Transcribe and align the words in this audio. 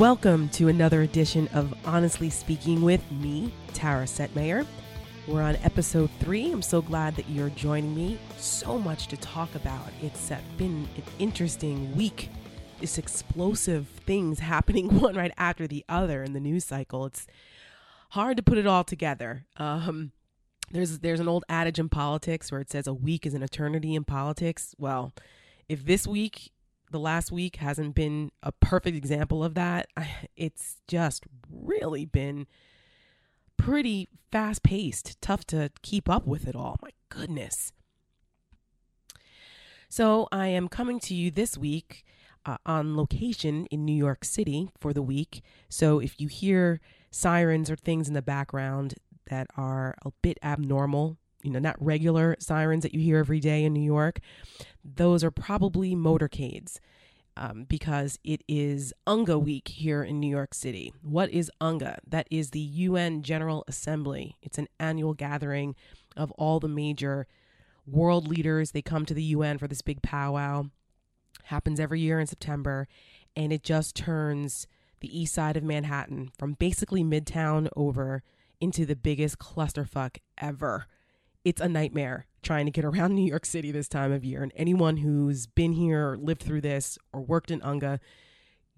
Welcome 0.00 0.48
to 0.52 0.68
another 0.68 1.02
edition 1.02 1.46
of 1.48 1.74
Honestly 1.84 2.30
Speaking 2.30 2.80
with 2.80 3.02
me, 3.12 3.52
Tara 3.74 4.06
Setmayer. 4.06 4.64
We're 5.28 5.42
on 5.42 5.56
episode 5.56 6.08
three. 6.20 6.50
I'm 6.50 6.62
so 6.62 6.80
glad 6.80 7.16
that 7.16 7.28
you're 7.28 7.50
joining 7.50 7.94
me. 7.94 8.18
So 8.38 8.78
much 8.78 9.08
to 9.08 9.18
talk 9.18 9.54
about. 9.54 9.90
It's 10.00 10.32
been 10.56 10.88
an 10.96 11.02
interesting 11.18 11.94
week. 11.94 12.30
This 12.80 12.96
explosive 12.96 13.88
things 13.88 14.38
happening 14.38 15.00
one 15.00 15.16
right 15.16 15.34
after 15.36 15.66
the 15.66 15.84
other 15.86 16.22
in 16.22 16.32
the 16.32 16.40
news 16.40 16.64
cycle. 16.64 17.04
It's 17.04 17.26
hard 18.12 18.38
to 18.38 18.42
put 18.42 18.56
it 18.56 18.66
all 18.66 18.84
together. 18.84 19.44
Um, 19.58 20.12
there's 20.70 21.00
there's 21.00 21.20
an 21.20 21.28
old 21.28 21.44
adage 21.50 21.78
in 21.78 21.90
politics 21.90 22.50
where 22.50 22.62
it 22.62 22.70
says 22.70 22.86
a 22.86 22.94
week 22.94 23.26
is 23.26 23.34
an 23.34 23.42
eternity 23.42 23.94
in 23.94 24.04
politics. 24.04 24.74
Well, 24.78 25.12
if 25.68 25.84
this 25.84 26.06
week 26.06 26.52
the 26.90 26.98
last 26.98 27.30
week 27.30 27.56
hasn't 27.56 27.94
been 27.94 28.30
a 28.42 28.52
perfect 28.52 28.96
example 28.96 29.44
of 29.44 29.54
that. 29.54 29.88
It's 30.36 30.76
just 30.88 31.24
really 31.50 32.04
been 32.04 32.46
pretty 33.56 34.08
fast 34.32 34.62
paced, 34.62 35.20
tough 35.20 35.44
to 35.46 35.70
keep 35.82 36.08
up 36.08 36.26
with 36.26 36.46
it 36.46 36.56
all. 36.56 36.76
My 36.82 36.90
goodness. 37.08 37.72
So, 39.88 40.28
I 40.30 40.46
am 40.46 40.68
coming 40.68 41.00
to 41.00 41.14
you 41.14 41.30
this 41.30 41.58
week 41.58 42.04
uh, 42.46 42.58
on 42.64 42.96
location 42.96 43.66
in 43.66 43.84
New 43.84 43.94
York 43.94 44.24
City 44.24 44.70
for 44.78 44.92
the 44.92 45.02
week. 45.02 45.42
So, 45.68 45.98
if 45.98 46.20
you 46.20 46.28
hear 46.28 46.80
sirens 47.10 47.70
or 47.70 47.76
things 47.76 48.06
in 48.06 48.14
the 48.14 48.22
background 48.22 48.94
that 49.28 49.48
are 49.56 49.96
a 50.04 50.12
bit 50.22 50.38
abnormal, 50.42 51.18
you 51.42 51.50
know, 51.50 51.58
not 51.58 51.76
regular 51.82 52.36
sirens 52.38 52.82
that 52.82 52.94
you 52.94 53.00
hear 53.00 53.18
every 53.18 53.40
day 53.40 53.64
in 53.64 53.72
New 53.72 53.82
York, 53.82 54.20
those 54.84 55.24
are 55.24 55.30
probably 55.30 55.94
motorcades 55.94 56.78
um, 57.36 57.64
because 57.64 58.18
it 58.24 58.42
is 58.48 58.92
UNGA 59.06 59.38
week 59.38 59.68
here 59.68 60.02
in 60.02 60.20
New 60.20 60.28
York 60.28 60.54
City. 60.54 60.92
What 61.02 61.30
is 61.30 61.50
UNGA? 61.60 61.98
That 62.06 62.26
is 62.30 62.50
the 62.50 62.60
UN 62.60 63.22
General 63.22 63.64
Assembly. 63.66 64.36
It's 64.42 64.58
an 64.58 64.68
annual 64.78 65.14
gathering 65.14 65.74
of 66.16 66.30
all 66.32 66.60
the 66.60 66.68
major 66.68 67.26
world 67.86 68.28
leaders. 68.28 68.72
They 68.72 68.82
come 68.82 69.06
to 69.06 69.14
the 69.14 69.22
UN 69.22 69.58
for 69.58 69.68
this 69.68 69.82
big 69.82 70.02
powwow. 70.02 70.64
Happens 71.44 71.80
every 71.80 72.00
year 72.00 72.20
in 72.20 72.26
September, 72.26 72.86
and 73.34 73.52
it 73.52 73.62
just 73.62 73.96
turns 73.96 74.66
the 75.00 75.18
east 75.18 75.34
side 75.34 75.56
of 75.56 75.64
Manhattan 75.64 76.30
from 76.38 76.54
basically 76.54 77.02
Midtown 77.02 77.68
over 77.74 78.22
into 78.60 78.84
the 78.84 78.96
biggest 78.96 79.38
clusterfuck 79.38 80.18
ever. 80.38 80.86
It's 81.44 81.60
a 81.60 81.68
nightmare 81.68 82.26
trying 82.42 82.66
to 82.66 82.72
get 82.72 82.84
around 82.84 83.14
New 83.14 83.26
York 83.26 83.46
City 83.46 83.70
this 83.70 83.88
time 83.88 84.12
of 84.12 84.24
year. 84.24 84.42
And 84.42 84.52
anyone 84.56 84.98
who's 84.98 85.46
been 85.46 85.72
here, 85.72 86.10
or 86.10 86.16
lived 86.16 86.42
through 86.42 86.62
this, 86.62 86.98
or 87.12 87.20
worked 87.20 87.50
in 87.50 87.60
UNGA 87.60 88.00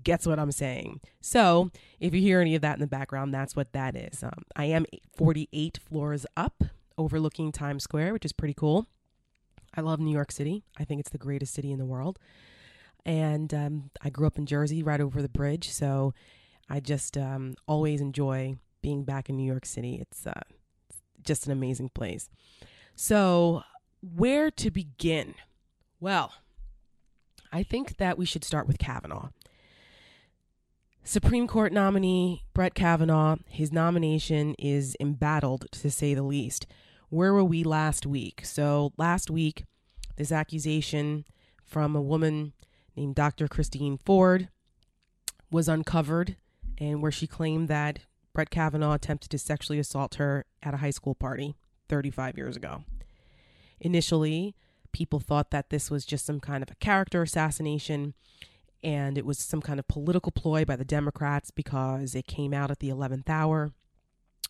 gets 0.03 0.27
what 0.27 0.39
I'm 0.39 0.53
saying. 0.53 1.01
So 1.21 1.71
if 2.01 2.15
you 2.15 2.21
hear 2.21 2.41
any 2.41 2.55
of 2.55 2.63
that 2.63 2.75
in 2.75 2.81
the 2.81 2.87
background, 2.87 3.33
that's 3.33 3.55
what 3.55 3.73
that 3.73 3.97
is. 3.97 4.23
Um, 4.23 4.43
I 4.57 4.65
am 4.67 4.85
48 5.17 5.79
floors 5.89 6.27
up 6.37 6.65
overlooking 6.99 7.53
Times 7.53 7.85
Square, 7.85 8.13
which 8.13 8.25
is 8.25 8.33
pretty 8.33 8.55
cool. 8.55 8.87
I 9.75 9.81
love 9.81 10.01
New 10.01 10.13
York 10.13 10.33
City. 10.33 10.65
I 10.79 10.85
think 10.85 11.01
it's 11.01 11.11
the 11.11 11.19
greatest 11.19 11.55
city 11.55 11.73
in 11.73 11.79
the 11.79 11.87
world. 11.87 12.19
And 13.05 13.53
um, 13.55 13.91
I 14.03 14.11
grew 14.11 14.27
up 14.27 14.39
in 14.39 14.47
Jersey 14.47 14.83
right 14.83 15.01
over 15.01 15.23
the 15.23 15.29
bridge. 15.29 15.71
So 15.71 16.15
I 16.69 16.81
just 16.81 17.17
um, 17.17 17.55
always 17.67 18.01
enjoy 18.01 18.57
being 18.83 19.05
back 19.05 19.29
in 19.29 19.37
New 19.37 19.47
York 19.47 19.67
City. 19.67 19.99
It's 20.01 20.27
uh, 20.27 20.41
just 21.25 21.47
an 21.47 21.53
amazing 21.53 21.91
place. 21.91 22.29
So, 22.95 23.63
where 24.01 24.51
to 24.51 24.71
begin? 24.71 25.35
Well, 26.01 26.33
I 27.53 27.63
think 27.63 27.97
that 27.99 28.19
we 28.19 28.27
should 28.27 28.45
start 28.45 28.67
with 28.67 28.79
Kavanaugh. 28.79 29.29
Supreme 31.05 31.49
Court 31.49 31.73
nominee 31.73 32.45
Brett 32.55 32.75
Kavanaugh, 32.75 33.37
his 33.49 33.73
nomination 33.73 34.55
is 34.59 34.97
embattled 35.01 35.67
to 35.73 35.91
say 35.91 36.15
the 36.15 36.23
least. 36.23 36.67
Where 37.09 37.33
were 37.33 37.45
we 37.45 37.65
last 37.65 38.07
week? 38.07 38.45
So, 38.45 38.93
last 38.97 39.31
week, 39.31 39.65
this 40.17 40.33
accusation 40.33 41.25
from 41.65 41.97
a 41.97 42.03
woman 42.03 42.53
named 42.97 43.15
Dr. 43.15 43.49
Christine 43.49 43.99
Ford 43.99 44.49
was 45.51 45.69
uncovered, 45.69 46.37
and 46.79 47.03
where 47.03 47.13
she 47.13 47.27
claimed 47.27 47.69
that 47.69 47.99
Brett 48.35 48.51
Kavanaugh 48.51 48.95
attempted 48.95 49.31
to 49.31 49.39
sexually 49.39 49.79
assault 49.79 50.17
her 50.17 50.45
at 50.63 50.75
a 50.75 50.79
high 50.79 50.91
school 50.91 51.15
party 51.15 51.55
35 51.89 52.37
years 52.37 52.57
ago. 52.57 52.85
Initially, 53.81 54.55
people 54.93 55.21
thought 55.21 55.51
that 55.51 55.71
this 55.71 55.91
was 55.91 56.05
just 56.05 56.25
some 56.25 56.41
kind 56.41 56.63
of 56.63 56.71
a 56.71 56.77
character 56.77 57.23
assassination 57.23 58.15
and 58.83 59.17
it 59.17 59.25
was 59.25 59.39
some 59.39 59.61
kind 59.61 59.79
of 59.79 59.89
political 59.89 60.33
ploy 60.33 60.65
by 60.65 60.77
the 60.77 60.85
Democrats 60.85 61.51
because 61.51 62.15
it 62.15 62.27
came 62.27 62.53
out 62.53 62.71
at 62.71 62.81
the 62.81 62.89
11th 62.89 63.29
hour 63.29 63.73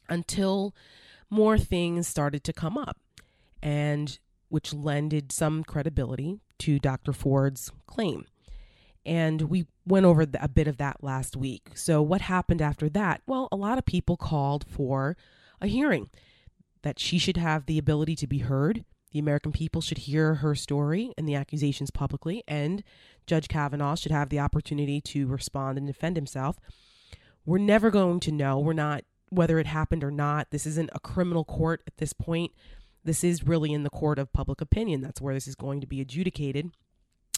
until 0.09 0.75
more 1.31 1.59
things 1.59 2.09
started 2.09 2.43
to 2.45 2.53
come 2.53 2.79
up 2.79 2.99
and 3.63 4.19
which 4.49 4.73
lended 4.73 5.33
some 5.33 5.65
credibility 5.65 6.41
to 6.59 6.79
Dr. 6.79 7.13
Ford's 7.13 7.73
claim. 7.87 8.27
And 9.05 9.43
we 9.43 9.67
went 9.87 10.07
over 10.07 10.27
a 10.41 10.49
bit 10.49 10.69
of 10.69 10.77
that 10.77 11.03
last 11.03 11.37
week. 11.37 11.71
So, 11.75 12.01
what 12.01 12.21
happened 12.23 12.63
after 12.63 12.89
that? 12.91 13.23
Well, 13.27 13.49
a 13.51 13.57
lot 13.57 13.79
of 13.79 13.85
people 13.85 14.17
called 14.17 14.65
for 14.69 15.17
a 15.61 15.67
hearing 15.67 16.11
that 16.83 16.99
she 16.99 17.19
should 17.19 17.37
have 17.37 17.67
the 17.67 17.79
ability 17.79 18.17
to 18.17 18.27
be 18.27 18.39
heard. 18.39 18.85
The 19.13 19.19
American 19.19 19.53
people 19.53 19.81
should 19.81 19.99
hear 19.99 20.37
her 20.37 20.55
story 20.55 21.13
and 21.19 21.29
the 21.29 21.35
accusations 21.35 21.91
publicly, 21.91 22.43
and 22.49 22.83
Judge 23.27 23.49
Kavanaugh 23.49 23.95
should 23.95 24.13
have 24.13 24.31
the 24.31 24.41
opportunity 24.41 25.01
to 25.03 25.27
respond 25.27 25.79
and 25.79 25.87
defend 25.87 26.17
himself. 26.17 26.59
We're 27.45 27.59
never 27.59 27.91
going 27.91 28.21
to 28.21 28.33
know. 28.33 28.59
We're 28.59 28.73
not, 28.73 29.05
whether 29.29 29.59
it 29.59 29.67
happened 29.67 30.03
or 30.03 30.11
not. 30.11 30.51
This 30.51 30.67
isn't 30.67 30.91
a 30.95 31.01
criminal 31.01 31.45
court 31.45 31.83
at 31.87 31.99
this 31.99 32.13
point. 32.13 32.53
This 33.05 33.25
is 33.25 33.47
really 33.47 33.73
in 33.73 33.83
the 33.83 33.91
court 33.91 34.19
of 34.19 34.33
public 34.33 34.61
opinion. 34.61 35.01
That's 35.01 35.21
where 35.21 35.35
this 35.35 35.49
is 35.49 35.57
going 35.57 35.81
to 35.81 35.87
be 35.87 36.01
adjudicated. 36.01 36.71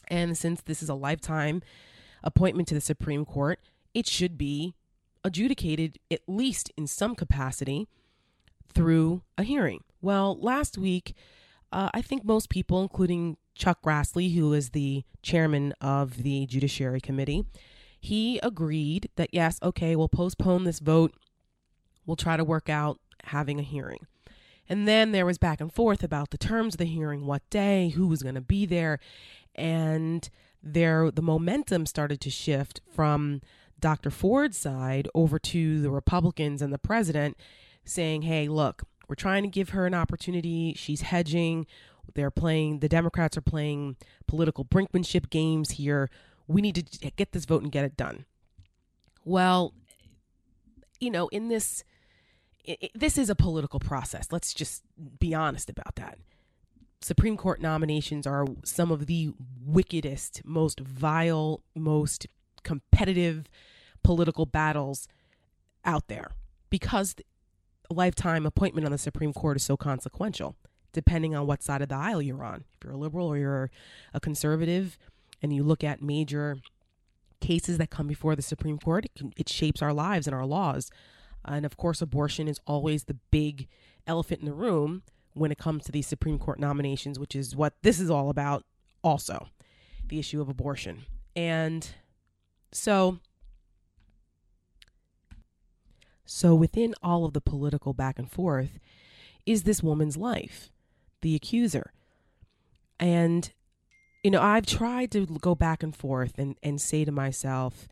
And 0.09 0.37
since 0.37 0.60
this 0.62 0.82
is 0.82 0.88
a 0.88 0.94
lifetime 0.94 1.62
appointment 2.22 2.69
to 2.69 2.75
the 2.75 2.81
Supreme 2.81 3.25
Court, 3.25 3.60
it 3.92 4.06
should 4.06 4.37
be 4.37 4.75
adjudicated 5.25 5.98
at 6.10 6.20
least 6.26 6.70
in 6.76 6.87
some 6.87 7.15
capacity 7.15 7.88
through 8.72 9.22
a 9.38 9.42
hearing. 9.42 9.82
Well, 10.00 10.38
last 10.38 10.76
week, 10.76 11.15
uh, 11.72 11.91
I 11.94 12.03
think 12.03 12.25
most 12.25 12.50
people, 12.50 12.82
including 12.82 13.37
Chuck 13.54 13.82
Grassley, 13.82 14.34
who 14.34 14.53
is 14.53 14.70
the 14.70 15.04
chairman 15.22 15.72
of 15.81 16.22
the 16.22 16.47
Judiciary 16.47 17.00
Committee, 17.00 17.44
he 18.00 18.38
agreed 18.42 19.09
that 19.16 19.31
yes, 19.32 19.59
okay, 19.62 19.97
we'll 19.97 20.09
postpone 20.09 20.65
this 20.65 20.78
vote. 20.78 21.15
We'll 22.04 22.16
try 22.16 22.36
to 22.36 22.44
work 22.44 22.69
out 22.69 23.00
having 23.25 23.59
a 23.59 23.62
hearing. 23.62 24.06
And 24.69 24.88
then 24.88 25.12
there 25.12 25.26
was 25.26 25.38
back 25.38 25.60
and 25.60 25.72
forth 25.72 26.03
about 26.03 26.31
the 26.31 26.38
terms 26.38 26.75
of 26.75 26.78
the 26.78 26.84
hearing, 26.84 27.26
what 27.26 27.48
day, 27.50 27.91
who 27.91 28.06
was 28.06 28.22
going 28.22 28.34
to 28.34 28.41
be 28.41 28.66
there, 28.66 28.98
and 29.54 30.28
there 30.62 31.10
the 31.10 31.22
momentum 31.22 31.87
started 31.87 32.20
to 32.22 32.31
shift 32.31 32.81
from 32.91 33.41
Dr. 33.81 34.10
Ford's 34.10 34.56
side 34.56 35.09
over 35.15 35.38
to 35.38 35.81
the 35.81 35.91
Republicans 35.91 36.62
and 36.62 36.72
the 36.72 36.78
president 36.78 37.37
saying, 37.84 38.22
hey, 38.22 38.48
look, 38.48 38.84
we're 39.09 39.15
trying 39.15 39.42
to 39.42 39.48
give 39.48 39.70
her 39.70 39.87
an 39.87 39.94
opportunity. 39.94 40.75
She's 40.75 41.03
hedging. 41.03 41.66
They're 42.15 42.31
playing, 42.31 42.78
the 42.78 42.88
Democrats 42.88 43.37
are 43.37 43.42
playing 43.42 43.97
political 44.26 44.65
brinkmanship 44.65 45.31
games 45.31 45.72
here. 45.72 46.09
We 46.47 46.62
need 46.62 46.75
to 46.76 47.10
get 47.10 47.32
this 47.32 47.44
vote 47.44 47.62
and 47.62 47.72
get 47.72 47.84
it 47.84 47.97
done. 47.97 48.25
Well, 49.25 49.75
you 51.00 51.10
know, 51.10 51.28
in 51.28 51.48
this, 51.48 51.82
it, 52.65 52.91
this 52.94 53.19
is 53.19 53.31
a 53.31 53.34
political 53.34 53.81
process. 53.81 54.28
Let's 54.31 54.54
just 54.54 54.82
be 55.19 55.34
honest 55.34 55.69
about 55.69 55.97
that. 55.97 56.19
Supreme 57.04 57.36
Court 57.36 57.60
nominations 57.60 58.27
are 58.27 58.47
some 58.65 58.91
of 58.91 59.04
the 59.04 59.34
wickedest, 59.62 60.41
most 60.42 60.80
vile, 60.80 61.60
most 61.74 62.27
competitive 62.62 63.45
political 64.03 64.47
battles 64.47 65.06
out 65.84 66.09
there 66.09 66.30
because 66.71 67.15
lifetime 67.91 68.47
appointment 68.47 68.86
on 68.86 68.92
the 68.92 68.97
Supreme 68.97 69.34
Court 69.34 69.59
is 69.59 69.62
so 69.62 69.77
consequential, 69.77 70.56
depending 70.95 71.34
on 71.34 71.47
what 71.47 71.62
side 71.62 71.83
of 71.83 71.91
the 71.91 71.95
aisle 71.95 72.22
you're 72.22 72.42
on. 72.42 72.65
If 72.72 72.84
you're 72.84 72.95
a 72.95 72.97
liberal 72.97 73.27
or 73.27 73.36
you're 73.36 73.71
a 74.15 74.21
conservative, 74.21 74.97
and 75.42 75.53
you 75.53 75.62
look 75.62 75.84
at 75.84 76.00
major 76.00 76.57
cases 77.42 77.77
that 77.77 77.91
come 77.91 78.07
before 78.07 78.34
the 78.34 78.41
Supreme 78.41 78.78
Court, 78.78 79.04
it, 79.04 79.15
can, 79.15 79.34
it 79.36 79.50
shapes 79.50 79.83
our 79.83 79.92
lives 79.92 80.27
and 80.27 80.34
our 80.34 80.47
laws. 80.47 80.91
And 81.45 81.66
of 81.66 81.77
course, 81.77 82.00
abortion 82.00 82.48
is 82.48 82.60
always 82.66 83.04
the 83.04 83.18
big 83.30 83.68
elephant 84.07 84.41
in 84.41 84.47
the 84.47 84.54
room 84.54 85.03
when 85.34 85.53
it 85.53 85.59
comes 85.59 85.84
to 85.84 85.92
these 85.92 86.07
Supreme 86.07 86.39
Court 86.39 86.59
nominations, 86.59 87.19
which 87.19 87.36
is 87.36 87.54
what 87.54 87.75
this 87.83 88.01
is 88.01 88.10
all 88.10 88.31
about, 88.31 88.65
also 89.03 89.48
the 90.09 90.19
issue 90.19 90.41
of 90.41 90.48
abortion. 90.48 91.04
And 91.36 91.86
so 92.72 93.19
so, 96.27 96.54
within 96.54 96.95
all 97.03 97.25
of 97.25 97.33
the 97.33 97.41
political 97.41 97.92
back 97.92 98.19
and 98.19 98.31
forth 98.31 98.78
is 99.45 99.65
this 99.65 99.83
woman's 99.83 100.16
life, 100.16 100.71
the 101.21 101.34
accuser. 101.34 101.92
And, 102.98 103.53
you 104.22 104.31
know, 104.31 104.41
I've 104.41 104.66
tried 104.66 105.10
to 105.13 105.27
go 105.27 105.54
back 105.54 105.83
and 105.83 105.95
forth 105.95 106.39
and, 106.39 106.57
and 106.63 106.81
say 106.81 107.04
to 107.04 107.13
myself, 107.13 107.89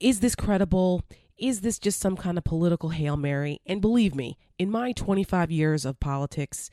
is 0.00 0.20
this 0.20 0.34
credible? 0.34 1.04
Is 1.38 1.60
this 1.60 1.78
just 1.78 2.00
some 2.00 2.16
kind 2.16 2.38
of 2.38 2.44
political 2.44 2.90
Hail 2.90 3.16
Mary? 3.16 3.60
And 3.66 3.80
believe 3.80 4.14
me, 4.14 4.38
in 4.58 4.70
my 4.70 4.92
25 4.92 5.50
years 5.50 5.84
of 5.84 6.00
politics, 6.00 6.70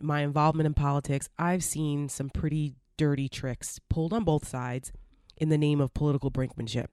my 0.00 0.20
involvement 0.20 0.66
in 0.66 0.74
politics, 0.74 1.28
I've 1.38 1.64
seen 1.64 2.08
some 2.08 2.28
pretty 2.28 2.74
dirty 2.96 3.28
tricks 3.28 3.80
pulled 3.88 4.12
on 4.12 4.24
both 4.24 4.46
sides 4.46 4.92
in 5.38 5.48
the 5.48 5.58
name 5.58 5.80
of 5.80 5.94
political 5.94 6.30
brinkmanship. 6.30 6.88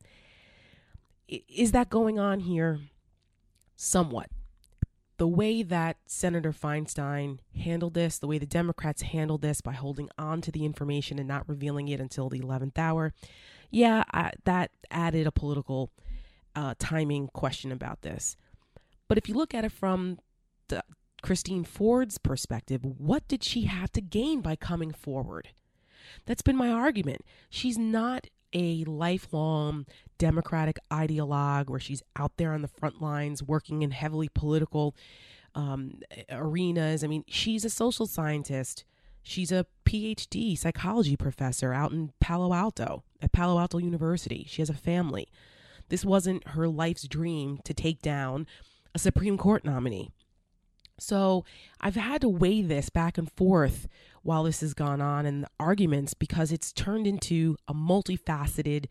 Is 1.27 1.71
that 1.73 1.89
going 1.89 2.19
on 2.19 2.41
here? 2.41 2.79
Somewhat. 3.75 4.29
The 5.17 5.27
way 5.27 5.63
that 5.63 5.97
Senator 6.05 6.51
Feinstein 6.51 7.39
handled 7.57 7.93
this, 7.93 8.19
the 8.19 8.27
way 8.27 8.37
the 8.37 8.45
Democrats 8.45 9.01
handled 9.01 9.41
this 9.41 9.61
by 9.61 9.71
holding 9.71 10.09
on 10.17 10.41
to 10.41 10.51
the 10.51 10.65
information 10.65 11.19
and 11.19 11.27
not 11.27 11.47
revealing 11.49 11.87
it 11.87 11.99
until 11.99 12.29
the 12.29 12.39
11th 12.39 12.77
hour, 12.77 13.13
yeah, 13.71 14.03
I, 14.13 14.31
that 14.43 14.71
added 14.91 15.25
a 15.25 15.31
political 15.31 15.91
uh, 16.55 16.73
timing 16.79 17.27
question 17.29 17.71
about 17.71 18.01
this. 18.01 18.37
But 19.07 19.17
if 19.17 19.29
you 19.29 19.35
look 19.35 19.53
at 19.53 19.65
it 19.65 19.71
from 19.71 20.19
the, 20.67 20.83
Christine 21.21 21.63
Ford's 21.63 22.17
perspective, 22.17 22.85
what 22.85 23.27
did 23.27 23.43
she 23.43 23.63
have 23.63 23.91
to 23.93 24.01
gain 24.01 24.41
by 24.41 24.55
coming 24.55 24.91
forward? 24.91 25.49
That's 26.25 26.41
been 26.41 26.55
my 26.55 26.69
argument. 26.69 27.21
She's 27.49 27.77
not 27.77 28.27
a 28.53 28.83
lifelong 28.85 29.85
Democratic 30.17 30.77
ideologue 30.91 31.69
where 31.69 31.79
she's 31.79 32.03
out 32.15 32.37
there 32.37 32.53
on 32.53 32.61
the 32.61 32.67
front 32.67 33.01
lines 33.01 33.43
working 33.43 33.81
in 33.81 33.91
heavily 33.91 34.29
political 34.29 34.95
um, 35.55 35.99
arenas. 36.29 37.03
I 37.03 37.07
mean, 37.07 37.23
she's 37.27 37.65
a 37.65 37.69
social 37.69 38.05
scientist. 38.05 38.85
She's 39.23 39.51
a 39.51 39.65
PhD 39.85 40.57
psychology 40.57 41.17
professor 41.17 41.73
out 41.73 41.91
in 41.91 42.11
Palo 42.19 42.53
Alto 42.53 43.03
at 43.21 43.31
Palo 43.31 43.59
Alto 43.59 43.79
University. 43.79 44.45
She 44.47 44.61
has 44.61 44.69
a 44.69 44.75
family. 44.75 45.27
This 45.89 46.05
wasn't 46.05 46.47
her 46.49 46.67
life's 46.67 47.07
dream 47.07 47.59
to 47.63 47.73
take 47.73 48.01
down 48.01 48.47
a 48.93 48.99
Supreme 48.99 49.37
Court 49.37 49.65
nominee. 49.65 50.11
So 50.97 51.43
I've 51.81 51.95
had 51.95 52.21
to 52.21 52.29
weigh 52.29 52.61
this 52.61 52.89
back 52.89 53.17
and 53.17 53.31
forth 53.31 53.87
while 54.23 54.43
this 54.43 54.61
has 54.61 54.73
gone 54.73 55.01
on 55.01 55.25
and 55.25 55.43
the 55.43 55.49
arguments 55.59 56.13
because 56.13 56.51
it's 56.51 56.71
turned 56.71 57.05
into 57.05 57.57
a 57.67 57.73
multifaceted 57.73 58.85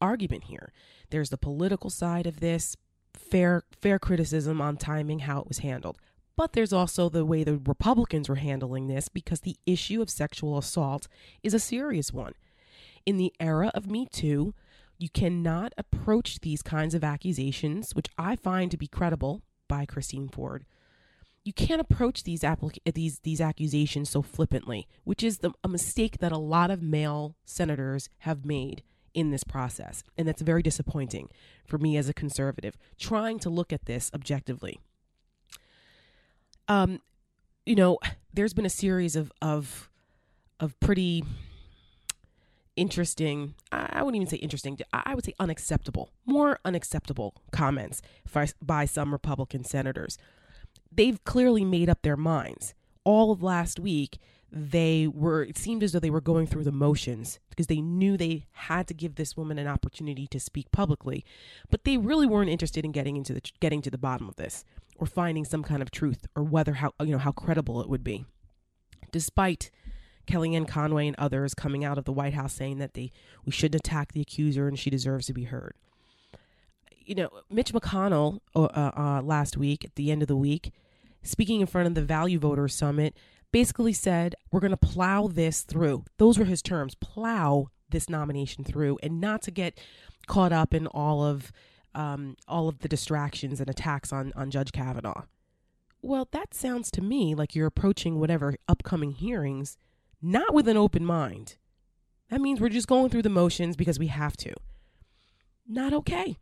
argument 0.00 0.44
here. 0.44 0.72
There's 1.10 1.30
the 1.30 1.38
political 1.38 1.90
side 1.90 2.26
of 2.26 2.40
this, 2.40 2.76
fair 3.14 3.64
fair 3.80 3.98
criticism 3.98 4.60
on 4.60 4.76
timing 4.76 5.20
how 5.20 5.40
it 5.40 5.48
was 5.48 5.58
handled. 5.58 5.98
But 6.36 6.52
there's 6.52 6.72
also 6.72 7.08
the 7.08 7.24
way 7.24 7.44
the 7.44 7.58
Republicans 7.58 8.28
were 8.28 8.36
handling 8.36 8.88
this 8.88 9.08
because 9.08 9.40
the 9.40 9.56
issue 9.66 10.00
of 10.00 10.10
sexual 10.10 10.58
assault 10.58 11.08
is 11.42 11.54
a 11.54 11.58
serious 11.58 12.12
one. 12.12 12.32
In 13.04 13.16
the 13.16 13.32
era 13.38 13.70
of 13.74 13.90
Me 13.90 14.06
Too, 14.10 14.54
you 15.02 15.08
cannot 15.08 15.74
approach 15.76 16.38
these 16.40 16.62
kinds 16.62 16.94
of 16.94 17.02
accusations, 17.02 17.92
which 17.92 18.06
I 18.16 18.36
find 18.36 18.70
to 18.70 18.76
be 18.76 18.86
credible 18.86 19.42
by 19.66 19.84
Christine 19.84 20.28
Ford, 20.28 20.64
you 21.42 21.52
can't 21.52 21.80
approach 21.80 22.22
these 22.22 22.42
applic- 22.42 22.78
these 22.94 23.18
these 23.18 23.40
accusations 23.40 24.08
so 24.10 24.22
flippantly, 24.22 24.86
which 25.02 25.24
is 25.24 25.38
the, 25.38 25.50
a 25.64 25.68
mistake 25.68 26.18
that 26.18 26.30
a 26.30 26.38
lot 26.38 26.70
of 26.70 26.82
male 26.82 27.34
senators 27.44 28.08
have 28.18 28.46
made 28.46 28.84
in 29.12 29.32
this 29.32 29.42
process, 29.42 30.04
and 30.16 30.28
that's 30.28 30.40
very 30.40 30.62
disappointing 30.62 31.28
for 31.66 31.78
me 31.78 31.96
as 31.96 32.08
a 32.08 32.14
conservative 32.14 32.76
trying 32.96 33.40
to 33.40 33.50
look 33.50 33.72
at 33.72 33.86
this 33.86 34.08
objectively. 34.14 34.78
Um, 36.68 37.00
you 37.66 37.74
know, 37.74 37.98
there's 38.32 38.54
been 38.54 38.66
a 38.66 38.70
series 38.70 39.16
of 39.16 39.32
of 39.42 39.90
of 40.60 40.78
pretty 40.78 41.24
interesting 42.76 43.54
i 43.70 44.02
wouldn't 44.02 44.16
even 44.16 44.26
say 44.26 44.38
interesting 44.38 44.78
i 44.92 45.14
would 45.14 45.24
say 45.24 45.34
unacceptable 45.38 46.10
more 46.24 46.58
unacceptable 46.64 47.34
comments 47.50 48.00
by 48.62 48.84
some 48.84 49.12
republican 49.12 49.62
senators 49.62 50.18
they've 50.94 51.22
clearly 51.24 51.64
made 51.64 51.88
up 51.88 52.02
their 52.02 52.16
minds. 52.16 52.74
All 53.04 53.32
of 53.32 53.42
last 53.42 53.80
week, 53.80 54.18
they 54.50 55.06
were, 55.06 55.42
it 55.42 55.56
seemed 55.56 55.82
as 55.82 55.92
though 55.92 55.98
they 55.98 56.10
were 56.10 56.20
going 56.20 56.46
through 56.46 56.64
the 56.64 56.72
motions 56.72 57.40
because 57.48 57.68
they 57.68 57.80
knew 57.80 58.16
they 58.16 58.44
had 58.52 58.86
to 58.88 58.94
give 58.94 59.14
this 59.14 59.36
woman 59.36 59.58
an 59.58 59.66
opportunity 59.66 60.26
to 60.26 60.38
speak 60.38 60.70
publicly. 60.70 61.24
But 61.70 61.84
they 61.84 61.96
really 61.96 62.26
weren't 62.26 62.50
interested 62.50 62.84
in 62.84 62.92
getting 62.92 63.16
into 63.16 63.32
the, 63.32 63.42
getting 63.60 63.80
to 63.82 63.90
the 63.90 63.98
bottom 63.98 64.28
of 64.28 64.36
this 64.36 64.64
or 64.96 65.06
finding 65.06 65.44
some 65.44 65.62
kind 65.62 65.80
of 65.80 65.90
truth 65.90 66.26
or 66.36 66.42
whether 66.42 66.74
how, 66.74 66.92
you 67.00 67.12
know, 67.12 67.18
how 67.18 67.32
credible 67.32 67.80
it 67.80 67.88
would 67.88 68.04
be. 68.04 68.26
Despite 69.10 69.70
Kellyanne 70.32 70.68
Conway 70.68 71.06
and 71.06 71.16
others 71.18 71.54
coming 71.54 71.84
out 71.84 71.98
of 71.98 72.04
the 72.04 72.12
White 72.12 72.34
House 72.34 72.54
saying 72.54 72.78
that 72.78 72.94
they, 72.94 73.12
we 73.44 73.52
shouldn't 73.52 73.86
attack 73.86 74.12
the 74.12 74.20
accuser 74.20 74.66
and 74.68 74.78
she 74.78 74.90
deserves 74.90 75.26
to 75.26 75.32
be 75.32 75.44
heard 75.44 75.74
you 77.04 77.14
know, 77.14 77.30
Mitch 77.50 77.72
McConnell 77.72 78.40
uh, 78.54 78.62
uh, 78.64 79.22
last 79.22 79.56
week 79.56 79.84
at 79.84 79.94
the 79.96 80.10
end 80.10 80.22
of 80.22 80.28
the 80.28 80.36
week, 80.36 80.72
speaking 81.22 81.60
in 81.60 81.66
front 81.66 81.86
of 81.86 81.94
the 81.94 82.02
Value 82.02 82.38
Voters 82.38 82.74
Summit, 82.74 83.16
basically 83.50 83.92
said, 83.92 84.34
We're 84.50 84.60
going 84.60 84.72
to 84.72 84.76
plow 84.76 85.26
this 85.26 85.62
through. 85.62 86.04
Those 86.18 86.38
were 86.38 86.44
his 86.44 86.62
terms 86.62 86.94
plow 86.94 87.68
this 87.90 88.08
nomination 88.08 88.64
through 88.64 88.98
and 89.02 89.20
not 89.20 89.42
to 89.42 89.50
get 89.50 89.78
caught 90.26 90.52
up 90.52 90.74
in 90.74 90.86
all 90.88 91.24
of. 91.24 91.52
Um, 91.94 92.38
all 92.48 92.70
of 92.70 92.78
the 92.78 92.88
distractions 92.88 93.60
and 93.60 93.68
attacks 93.68 94.14
on, 94.14 94.32
on 94.34 94.50
Judge 94.50 94.72
Kavanaugh. 94.72 95.24
Well, 96.00 96.26
that 96.32 96.54
sounds 96.54 96.90
to 96.92 97.02
me 97.02 97.34
like 97.34 97.54
you're 97.54 97.66
approaching 97.66 98.18
whatever 98.18 98.54
upcoming 98.66 99.12
hearings 99.12 99.76
not 100.22 100.54
with 100.54 100.68
an 100.68 100.76
open 100.76 101.04
mind. 101.04 101.56
That 102.30 102.40
means 102.40 102.60
we're 102.60 102.68
just 102.68 102.88
going 102.88 103.10
through 103.10 103.22
the 103.22 103.28
motions 103.28 103.76
because 103.76 103.98
we 103.98 104.06
have 104.06 104.36
to. 104.38 104.54
Not 105.68 105.92
okay. 105.92 106.38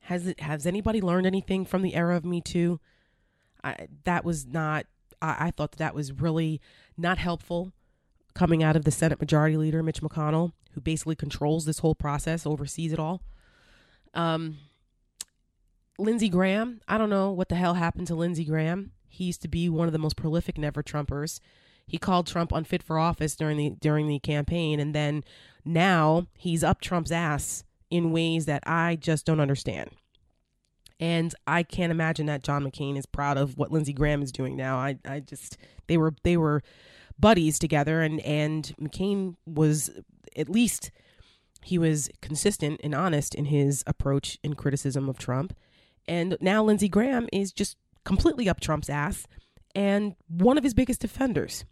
Has 0.00 0.26
it 0.26 0.40
has 0.40 0.66
anybody 0.66 1.00
learned 1.00 1.26
anything 1.26 1.64
from 1.64 1.82
the 1.82 1.94
era 1.94 2.16
of 2.16 2.24
Me 2.24 2.40
Too? 2.40 2.80
I, 3.62 3.88
that 4.04 4.24
was 4.24 4.46
not. 4.46 4.86
I, 5.20 5.46
I 5.46 5.50
thought 5.50 5.72
that, 5.72 5.78
that 5.78 5.94
was 5.94 6.12
really 6.12 6.60
not 6.96 7.18
helpful 7.18 7.72
coming 8.34 8.62
out 8.62 8.76
of 8.76 8.84
the 8.84 8.90
Senate 8.90 9.20
Majority 9.20 9.56
Leader 9.56 9.82
Mitch 9.82 10.02
McConnell, 10.02 10.52
who 10.72 10.80
basically 10.80 11.16
controls 11.16 11.64
this 11.64 11.78
whole 11.78 11.94
process, 11.94 12.46
oversees 12.46 12.92
it 12.92 12.98
all. 12.98 13.22
Um, 14.14 14.58
Lindsey 15.98 16.28
Graham. 16.28 16.80
I 16.86 16.98
don't 16.98 17.10
know 17.10 17.30
what 17.30 17.48
the 17.48 17.54
hell 17.54 17.74
happened 17.74 18.06
to 18.08 18.14
Lindsey 18.14 18.44
Graham. 18.44 18.92
He 19.08 19.24
used 19.24 19.42
to 19.42 19.48
be 19.48 19.68
one 19.68 19.88
of 19.88 19.92
the 19.92 19.98
most 19.98 20.16
prolific 20.16 20.58
never 20.58 20.82
Trumpers. 20.82 21.40
He 21.86 21.98
called 21.98 22.26
Trump 22.26 22.52
unfit 22.52 22.82
for 22.82 22.98
office 22.98 23.36
during 23.36 23.56
the 23.56 23.70
during 23.80 24.08
the 24.08 24.18
campaign, 24.18 24.80
and 24.80 24.94
then 24.94 25.24
now 25.64 26.26
he's 26.36 26.64
up 26.64 26.80
Trump's 26.80 27.12
ass 27.12 27.64
in 27.90 28.12
ways 28.12 28.46
that 28.46 28.62
I 28.66 28.96
just 28.96 29.24
don't 29.24 29.40
understand. 29.40 29.90
And 30.98 31.34
I 31.46 31.62
can't 31.62 31.92
imagine 31.92 32.26
that 32.26 32.42
John 32.42 32.64
McCain 32.64 32.96
is 32.96 33.06
proud 33.06 33.36
of 33.36 33.58
what 33.58 33.70
Lindsey 33.70 33.92
Graham 33.92 34.22
is 34.22 34.32
doing 34.32 34.56
now. 34.56 34.78
I, 34.78 34.98
I 35.04 35.20
just 35.20 35.58
they 35.86 35.96
were 35.96 36.14
they 36.24 36.36
were 36.36 36.62
buddies 37.18 37.58
together 37.58 38.02
and 38.02 38.20
and 38.20 38.74
McCain 38.80 39.36
was 39.46 39.90
at 40.36 40.48
least 40.48 40.90
he 41.62 41.78
was 41.78 42.08
consistent 42.20 42.80
and 42.84 42.94
honest 42.94 43.34
in 43.34 43.46
his 43.46 43.82
approach 43.86 44.38
and 44.44 44.56
criticism 44.56 45.08
of 45.08 45.18
Trump. 45.18 45.54
And 46.06 46.36
now 46.40 46.62
Lindsey 46.62 46.88
Graham 46.88 47.28
is 47.32 47.52
just 47.52 47.76
completely 48.04 48.48
up 48.48 48.60
Trump's 48.60 48.88
ass 48.88 49.26
and 49.74 50.14
one 50.28 50.56
of 50.56 50.64
his 50.64 50.74
biggest 50.74 51.00
defenders. 51.00 51.64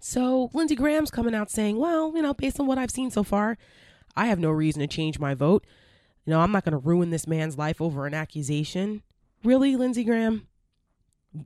So 0.00 0.50
Lindsey 0.52 0.74
Graham's 0.74 1.10
coming 1.10 1.34
out 1.34 1.50
saying, 1.50 1.76
well, 1.76 2.12
you 2.14 2.22
know, 2.22 2.34
based 2.34 2.60
on 2.60 2.66
what 2.66 2.78
I've 2.78 2.90
seen 2.90 3.10
so 3.10 3.22
far, 3.22 3.58
I 4.16 4.26
have 4.26 4.38
no 4.38 4.50
reason 4.50 4.80
to 4.80 4.86
change 4.86 5.18
my 5.18 5.34
vote. 5.34 5.66
You 6.24 6.32
know, 6.32 6.40
I'm 6.40 6.52
not 6.52 6.64
going 6.64 6.72
to 6.72 6.78
ruin 6.78 7.10
this 7.10 7.26
man's 7.26 7.58
life 7.58 7.80
over 7.80 8.06
an 8.06 8.14
accusation. 8.14 9.02
Really, 9.42 9.76
Lindsey 9.76 10.04
Graham? 10.04 10.46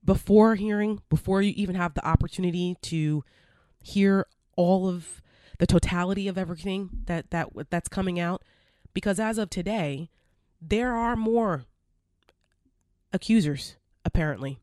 Before 0.05 0.55
hearing, 0.55 1.01
before 1.09 1.43
you 1.43 1.53
even 1.57 1.75
have 1.75 1.95
the 1.95 2.07
opportunity 2.07 2.77
to 2.83 3.25
hear 3.83 4.27
all 4.57 4.89
of 4.89 5.21
the 5.59 5.67
totality 5.67 6.29
of 6.29 6.39
everything 6.39 6.91
that 7.07 7.31
that 7.31 7.49
that's 7.71 7.89
coming 7.89 8.19
out 8.19 8.43
because 8.95 9.21
as 9.21 9.39
of 9.39 9.51
today 9.51 10.11
there 10.61 10.93
are 10.93 11.17
more 11.17 11.65
accusers 13.13 13.77
apparently 14.05 14.59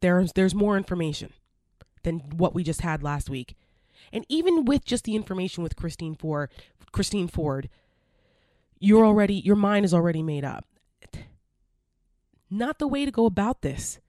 there's 0.00 0.32
there's 0.32 0.54
more 0.54 0.76
information 0.76 1.32
than 2.02 2.20
what 2.36 2.54
we 2.54 2.62
just 2.62 2.80
had 2.80 3.02
last 3.02 3.30
week 3.30 3.56
and 4.12 4.24
even 4.28 4.64
with 4.64 4.84
just 4.84 5.04
the 5.04 5.14
information 5.14 5.62
with 5.62 5.76
Christine 5.76 6.14
Ford, 6.14 6.50
Christine 6.92 7.28
Ford, 7.28 7.68
you're 8.78 9.04
already 9.04 9.34
your 9.34 9.56
mind 9.56 9.84
is 9.84 9.94
already 9.94 10.22
made 10.22 10.44
up. 10.44 10.64
Not 12.50 12.78
the 12.78 12.88
way 12.88 13.04
to 13.04 13.10
go 13.10 13.26
about 13.26 13.62
this. 13.62 14.00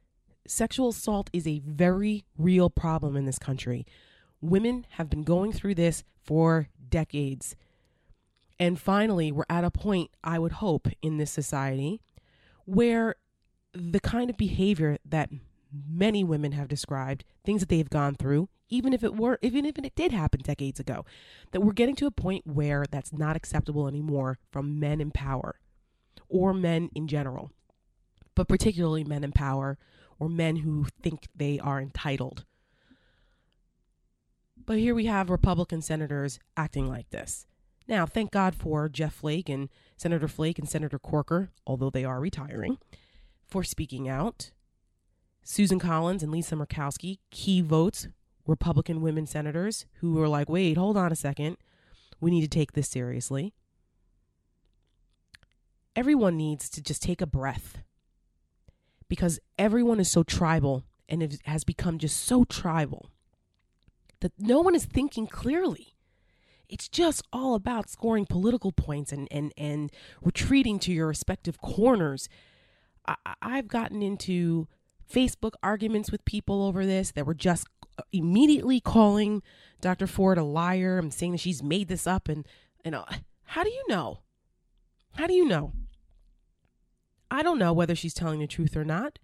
Sexual 0.48 0.90
assault 0.90 1.30
is 1.32 1.46
a 1.46 1.62
very 1.66 2.26
real 2.38 2.70
problem 2.70 3.16
in 3.16 3.26
this 3.26 3.38
country. 3.38 3.86
Women 4.42 4.88
have 4.92 5.10
been 5.10 5.24
going 5.24 5.52
through 5.52 5.76
this 5.76 6.04
for 6.24 6.70
decades. 6.90 7.56
And 8.60 8.80
finally, 8.80 9.32
we're 9.32 9.44
at 9.50 9.64
a 9.64 9.72
point, 9.72 10.12
I 10.24 10.40
would 10.40 10.54
hope, 10.54 10.88
in 11.02 11.18
this 11.18 11.32
society 11.32 12.02
where 12.66 13.16
the 13.74 14.00
kind 14.00 14.30
of 14.30 14.38
behavior 14.38 14.98
that 15.06 15.30
many 15.88 16.24
women 16.24 16.51
have 16.54 16.68
described, 16.68 17.24
things 17.44 17.62
that 17.62 17.70
they've 17.70 17.90
gone 17.90 18.16
through, 18.16 18.50
even 18.70 18.94
if 18.94 19.04
it 19.04 19.16
were 19.16 19.38
even 19.42 19.66
if 19.66 19.78
it 19.78 19.96
did 19.96 20.12
happen 20.12 20.42
decades 20.42 20.80
ago, 20.80 21.06
that 21.51 21.62
we're 21.62 21.74
getting 21.74 21.96
to 21.96 22.08
a 22.08 22.12
point 22.12 22.48
where 22.48 22.86
that's 22.90 23.13
not 23.13 23.36
acceptable 23.36 23.88
anymore 23.88 24.38
from 24.51 24.80
men 24.80 25.01
in 25.01 25.12
power 25.12 25.60
or 26.30 26.54
men 26.54 26.90
in 26.96 27.08
general, 27.08 27.51
but 28.36 28.48
particularly 28.48 29.04
men 29.04 29.24
in 29.24 29.32
power 29.32 29.78
or 30.20 30.30
men 30.30 30.58
who 30.58 30.86
think 31.01 31.28
they 31.36 31.60
are 31.60 31.82
entitled. 31.82 32.46
But 34.66 34.78
here 34.78 34.96
we 34.96 35.06
have 35.08 35.30
Republican 35.30 35.82
senators 35.82 36.40
acting 36.56 36.88
like 36.88 37.10
this. 37.10 37.46
Now, 37.88 38.06
thank 38.06 38.32
God 38.32 38.56
for 38.56 38.88
Jeff 38.88 39.16
Flake 39.16 39.50
and 39.50 39.68
Senator 39.98 40.28
Flake 40.28 40.60
and 40.60 40.70
Senator 40.70 41.00
Corker, 41.00 41.50
although 41.66 41.90
they 41.90 42.06
are 42.06 42.22
retiring, 42.22 42.78
for 43.48 43.63
speaking 43.63 44.08
out. 44.08 44.51
Susan 45.44 45.80
Collins 45.80 46.24
and 46.24 46.32
Lisa 46.32 46.56
Murkowski, 46.56 47.20
key 47.30 47.62
votes, 47.62 48.08
Republican 48.46 49.02
women 49.02 49.26
senators 49.26 49.86
who 50.00 50.14
were 50.14 50.28
like, 50.28 50.50
wait, 50.50 50.78
hold 50.78 50.98
on 50.98 51.12
a 51.12 51.16
second. 51.16 51.58
We 52.20 52.32
need 52.32 52.42
to 52.42 52.48
take 52.48 52.74
this 52.74 52.90
seriously. 52.90 53.54
Everyone 55.96 56.38
needs 56.38 56.70
to 56.70 56.82
just 56.82 57.02
take 57.02 57.22
a 57.22 57.26
breath 57.26 57.80
because 59.10 59.40
everyone 59.58 60.00
is 60.00 60.10
so 60.10 60.24
tribal 60.24 60.86
and 61.10 61.22
it 61.22 61.42
has 61.46 61.64
become 61.64 61.98
just 61.98 62.18
so 62.24 62.46
tribal 62.46 63.10
that 64.22 64.32
no 64.38 64.62
one 64.62 64.76
is 64.76 64.86
thinking 64.86 65.28
clearly. 65.28 65.96
It's 66.70 66.88
just 66.88 67.22
all 67.34 67.54
about 67.56 67.90
scoring 67.90 68.26
political 68.26 68.72
points 68.72 69.12
and, 69.12 69.28
and, 69.30 69.52
and 69.58 69.92
retreating 70.22 70.80
to 70.80 70.94
your 70.94 71.08
respective 71.08 71.60
corners. 71.60 72.30
I, 73.06 73.16
I've 73.42 73.68
gotten 73.68 74.02
into 74.02 74.68
Facebook 75.12 75.53
arguments 75.62 76.12
with 76.12 76.25
people 76.25 76.63
over 76.63 76.86
this 76.86 77.12
that 77.12 77.25
were 77.25 77.34
just 77.34 77.68
uh, 77.98 78.03
immediately 78.12 78.80
calling 78.80 79.41
Dr. 79.82 80.08
Ford 80.08 80.38
a 80.38 80.44
liar 80.44 81.00
and 81.00 81.13
saying 81.13 81.34
that 81.34 81.39
she's 81.39 81.62
made 81.62 81.88
this 81.88 82.08
up. 82.08 82.30
And, 82.30 82.46
know, 82.86 83.06
how 83.46 83.63
do 83.63 83.70
you 83.70 83.84
know? 83.89 84.20
How 85.18 85.27
do 85.27 85.34
you 85.34 85.46
know? 85.46 85.74
I 87.30 87.44
don't 87.44 87.60
know 87.60 87.74
whether 87.74 87.96
she's 87.96 88.13
telling 88.13 88.39
the 88.39 88.48
truth 88.48 88.75
or 88.75 88.84
not, 88.84 89.20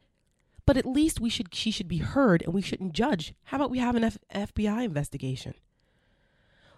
but 0.65 0.77
at 0.77 0.86
least 0.86 1.20
we 1.20 1.29
should 1.29 1.53
she 1.53 1.72
should 1.72 1.88
be 1.88 1.98
heard 1.98 2.41
and 2.41 2.53
we 2.53 2.62
shouldn't 2.62 2.94
judge. 2.94 3.34
How 3.46 3.58
about 3.58 3.72
we 3.72 3.79
have 3.79 3.96
an 3.96 4.03
F- 4.06 4.17
FBI 4.34 4.86
investigation? 4.86 5.53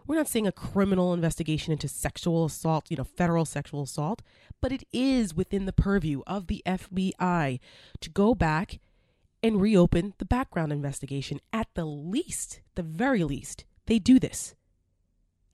We're 0.07 0.15
not 0.15 0.27
saying 0.27 0.47
a 0.47 0.51
criminal 0.51 1.13
investigation 1.13 1.71
into 1.71 1.87
sexual 1.87 2.45
assault, 2.45 2.85
you 2.89 2.97
know, 2.97 3.03
federal 3.03 3.45
sexual 3.45 3.83
assault, 3.83 4.23
but 4.59 4.71
it 4.71 4.83
is 4.91 5.35
within 5.35 5.65
the 5.65 5.73
purview 5.73 6.21
of 6.25 6.47
the 6.47 6.63
FBI 6.65 7.59
to 8.01 8.09
go 8.09 8.33
back 8.33 8.79
and 9.41 9.61
reopen 9.61 10.13
the 10.17 10.25
background 10.25 10.71
investigation. 10.71 11.39
At 11.53 11.67
the 11.75 11.85
least, 11.85 12.61
the 12.75 12.83
very 12.83 13.23
least, 13.23 13.65
they 13.85 13.99
do 13.99 14.19
this. 14.19 14.55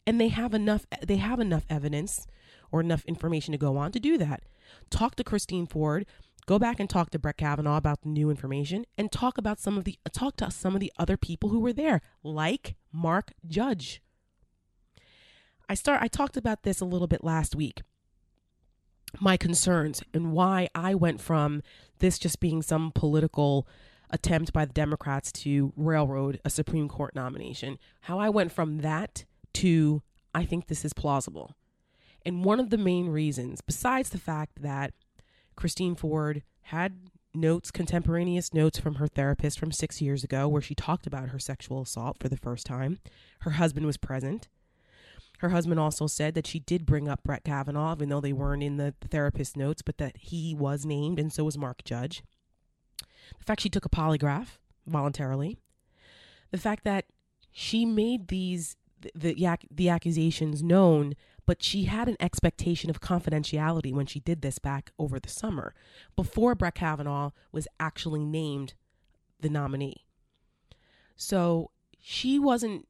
And 0.08 0.22
they 0.22 0.28
have 0.28 0.54
enough 0.54 0.86
they 1.06 1.18
have 1.18 1.40
enough 1.40 1.66
evidence 1.70 2.28
or 2.72 2.80
enough 2.80 3.06
information 3.06 3.52
to 3.54 3.58
go 3.58 3.78
on 3.78 3.92
to 3.92 4.00
do 4.00 4.18
that. 4.18 4.44
Talk 4.90 5.16
to 5.16 5.24
Christine 5.24 5.66
Ford, 5.66 6.06
go 6.46 6.60
back 6.60 6.80
and 6.80 6.90
talk 6.90 7.10
to 7.12 7.20
Brett 7.20 7.38
Kavanaugh 7.38 7.78
about 7.78 8.02
the 8.02 8.10
new 8.10 8.30
information 8.30 8.86
and 8.98 9.12
talk 9.12 9.38
about 9.38 9.60
some 9.60 9.78
of 9.78 9.84
the 9.84 9.98
talk 10.12 10.38
to 10.38 10.52
some 10.52 10.76
of 10.76 10.80
the 10.80 10.94
other 11.00 11.18
people 11.18 11.50
who 11.50 11.60
were 11.60 11.74
there, 11.74 12.02
like 12.24 12.76
Mark 12.92 13.34
Judge. 13.48 14.02
I 15.68 15.74
start 15.74 16.02
I 16.02 16.08
talked 16.08 16.38
about 16.38 16.64
this 16.64 16.82
a 16.82 16.86
little 16.86 17.08
bit 17.08 17.24
last 17.24 17.56
week. 17.56 17.82
My 19.20 19.38
concerns 19.38 20.04
and 20.14 20.32
why 20.32 20.70
I 20.76 20.96
went 20.96 21.22
from 21.22 21.62
this 22.00 22.20
just 22.20 22.40
being 22.40 22.62
some 22.62 22.92
political 22.94 23.68
attempt 24.10 24.54
by 24.54 24.66
the 24.66 24.74
Democrats 24.74 25.32
to 25.32 25.74
railroad 25.76 26.40
a 26.46 26.50
Supreme 26.50 26.88
Court 26.88 27.16
nomination. 27.16 27.78
How 28.02 28.20
I 28.20 28.30
went 28.30 28.52
from 28.52 28.80
that 28.80 29.26
to 29.56 30.02
I 30.34 30.44
think 30.46 30.68
this 30.68 30.84
is 30.84 30.94
plausible. 30.94 31.56
And 32.26 32.44
one 32.44 32.60
of 32.60 32.70
the 32.70 32.78
main 32.78 33.08
reasons, 33.08 33.62
besides 33.62 34.10
the 34.10 34.18
fact 34.18 34.62
that 34.62 34.94
Christine 35.56 35.96
Ford 35.96 36.44
had 36.64 37.10
notes, 37.34 37.72
contemporaneous 37.72 38.54
notes 38.54 38.80
from 38.80 38.96
her 38.96 39.08
therapist 39.08 39.60
from 39.60 39.72
six 39.72 40.02
years 40.02 40.24
ago, 40.24 40.48
where 40.48 40.62
she 40.62 40.76
talked 40.76 41.08
about 41.08 41.30
her 41.30 41.40
sexual 41.40 41.82
assault 41.82 42.18
for 42.20 42.28
the 42.28 42.38
first 42.38 42.66
time, 42.66 43.00
her 43.42 43.52
husband 43.52 43.86
was 43.86 43.98
present. 43.98 44.50
Her 45.40 45.50
husband 45.50 45.80
also 45.80 46.08
said 46.08 46.34
that 46.36 46.48
she 46.48 46.60
did 46.60 46.86
bring 46.86 47.08
up 47.08 47.24
Brett 47.24 47.44
Kavanaugh, 47.44 47.96
even 47.96 48.10
though 48.10 48.22
they 48.22 48.34
weren't 48.34 48.64
in 48.64 48.78
the 48.78 48.94
therapist 49.10 49.58
notes, 49.58 49.82
but 49.82 49.98
that 49.98 50.18
he 50.18 50.56
was 50.56 50.86
named, 50.86 51.20
and 51.20 51.32
so 51.32 51.44
was 51.44 51.58
Mark 51.58 51.84
Judge. 51.84 52.24
The 53.38 53.44
fact 53.46 53.62
she 53.62 53.70
took 53.70 53.86
a 53.86 53.90
polygraph 53.90 54.60
voluntarily. 54.86 55.58
The 56.52 56.58
fact 56.58 56.84
that 56.84 57.06
she 57.52 57.86
made 57.86 58.28
these 58.28 58.76
the 59.02 59.12
the, 59.34 59.58
the 59.70 59.90
accusations 59.90 60.64
known, 60.64 61.16
but 61.46 61.62
she 61.62 61.84
had 61.84 62.08
an 62.08 62.18
expectation 62.20 62.90
of 62.90 63.02
confidentiality 63.02 63.94
when 63.94 64.06
she 64.06 64.20
did 64.20 64.42
this 64.42 64.60
back 64.60 64.92
over 64.98 65.20
the 65.20 65.30
summer, 65.30 65.74
before 66.16 66.56
Brett 66.56 66.76
Kavanaugh 66.76 67.32
was 67.52 67.68
actually 67.80 68.26
named 68.26 68.74
the 69.40 69.50
nominee. 69.50 70.06
So 71.16 71.72
she 72.00 72.40
wasn't 72.40 72.88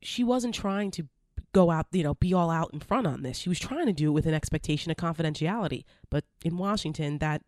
she 0.00 0.22
wasn't 0.22 0.54
trying 0.54 0.90
to 0.92 1.08
go 1.52 1.70
out, 1.70 1.86
you 1.92 2.02
know, 2.02 2.14
be 2.14 2.34
all 2.34 2.50
out 2.50 2.70
in 2.72 2.80
front 2.80 3.06
on 3.06 3.22
this. 3.22 3.38
She 3.38 3.48
was 3.48 3.58
trying 3.58 3.86
to 3.86 3.92
do 3.92 4.08
it 4.08 4.12
with 4.12 4.26
an 4.26 4.34
expectation 4.34 4.90
of 4.90 4.96
confidentiality. 4.96 5.84
But 6.10 6.24
in 6.44 6.58
Washington, 6.58 7.18
that 7.18 7.42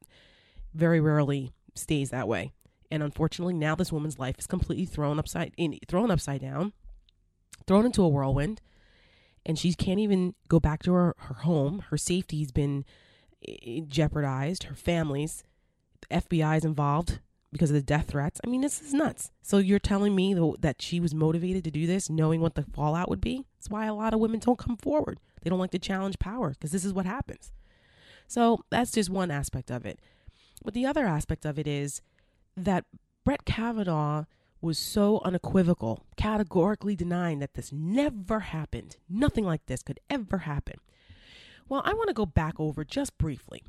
very 0.75 1.01
rarely 1.01 1.53
stays 1.75 2.11
that 2.11 2.29
way. 2.29 2.53
And 2.91 3.03
unfortunately, 3.03 3.55
now 3.55 3.75
this 3.75 3.93
woman's 3.93 4.19
life 4.19 4.37
is 4.39 4.47
completely 4.47 4.87
thrown 4.87 5.19
upside 5.19 5.53
in, 5.57 5.79
thrown 5.87 6.11
upside 6.11 6.41
down, 6.41 6.73
thrown 7.67 7.87
into 7.87 8.03
a 8.03 8.09
whirlwind, 8.09 8.61
and 9.47 9.59
she 9.59 9.73
can't 9.75 10.01
even 10.01 10.35
go 10.49 10.59
back 10.59 10.83
to 10.83 10.93
her, 10.93 11.15
her 11.19 11.35
home. 11.35 11.85
Her 11.91 11.97
safety's 11.97 12.51
been 12.51 12.85
eh, 13.47 13.81
jeopardized. 13.87 14.65
Her 14.65 14.75
family's, 14.75 15.45
the 16.01 16.17
FBI 16.17 16.59
is 16.59 16.65
involved 16.65 17.21
because 17.53 17.71
of 17.71 17.75
the 17.75 17.83
death 17.83 18.09
threats. 18.09 18.41
I 18.45 18.49
mean, 18.49 18.61
this 18.61 18.81
is 18.81 18.95
nuts. 18.95 19.31
So 19.43 19.59
you're 19.59 19.79
telling 19.79 20.15
me 20.15 20.35
that 20.61 20.81
she 20.81 21.01
was 21.01 21.15
motivated 21.15 21.65
to 21.65 21.71
do 21.71 21.87
this, 21.87 22.09
knowing 22.09 22.41
what 22.41 22.55
the 22.55 22.63
fallout 22.63 23.09
would 23.09 23.21
be? 23.21 23.45
That's 23.59 23.69
why 23.71 23.87
a 23.87 23.95
lot 23.95 24.15
of 24.15 24.21
women 24.21 24.41
don't 24.41 24.59
come 24.59 24.77
forward. 24.77 25.19
They 25.43 25.51
don't 25.51 25.59
like 25.59 25.73
to 25.73 25.79
challenge 25.79 26.19
power 26.19 26.51
because 26.51 26.71
this 26.71 26.85
is 26.85 26.93
what 26.93 27.07
happens. 27.07 27.53
So 28.29 28.65
that's 28.71 28.93
just 28.93 29.11
one 29.11 29.31
aspect 29.31 29.71
of 29.71 29.85
it. 29.85 29.99
But 30.65 30.75
the 30.75 30.87
other 30.87 31.07
aspect 31.07 31.45
of 31.45 31.59
it 31.59 31.67
is 31.67 32.03
that 32.57 32.85
Brett 33.25 33.45
Kavanaugh 33.45 34.27
was 34.61 34.79
so 34.79 35.21
unequivocal, 35.25 36.05
categorically 36.17 36.95
denying 36.95 37.39
that 37.39 37.55
this 37.55 37.73
never 37.73 38.41
happened. 38.41 38.99
Nothing 39.09 39.45
like 39.45 39.67
this 39.67 39.83
could 39.83 39.99
ever 40.09 40.39
happen. 40.39 40.77
Well, 41.69 41.83
I 41.85 41.95
want 41.95 42.09
to 42.09 42.15
go 42.15 42.27
back 42.27 42.61
over 42.61 42.85
just 42.85 43.17
briefly 43.19 43.63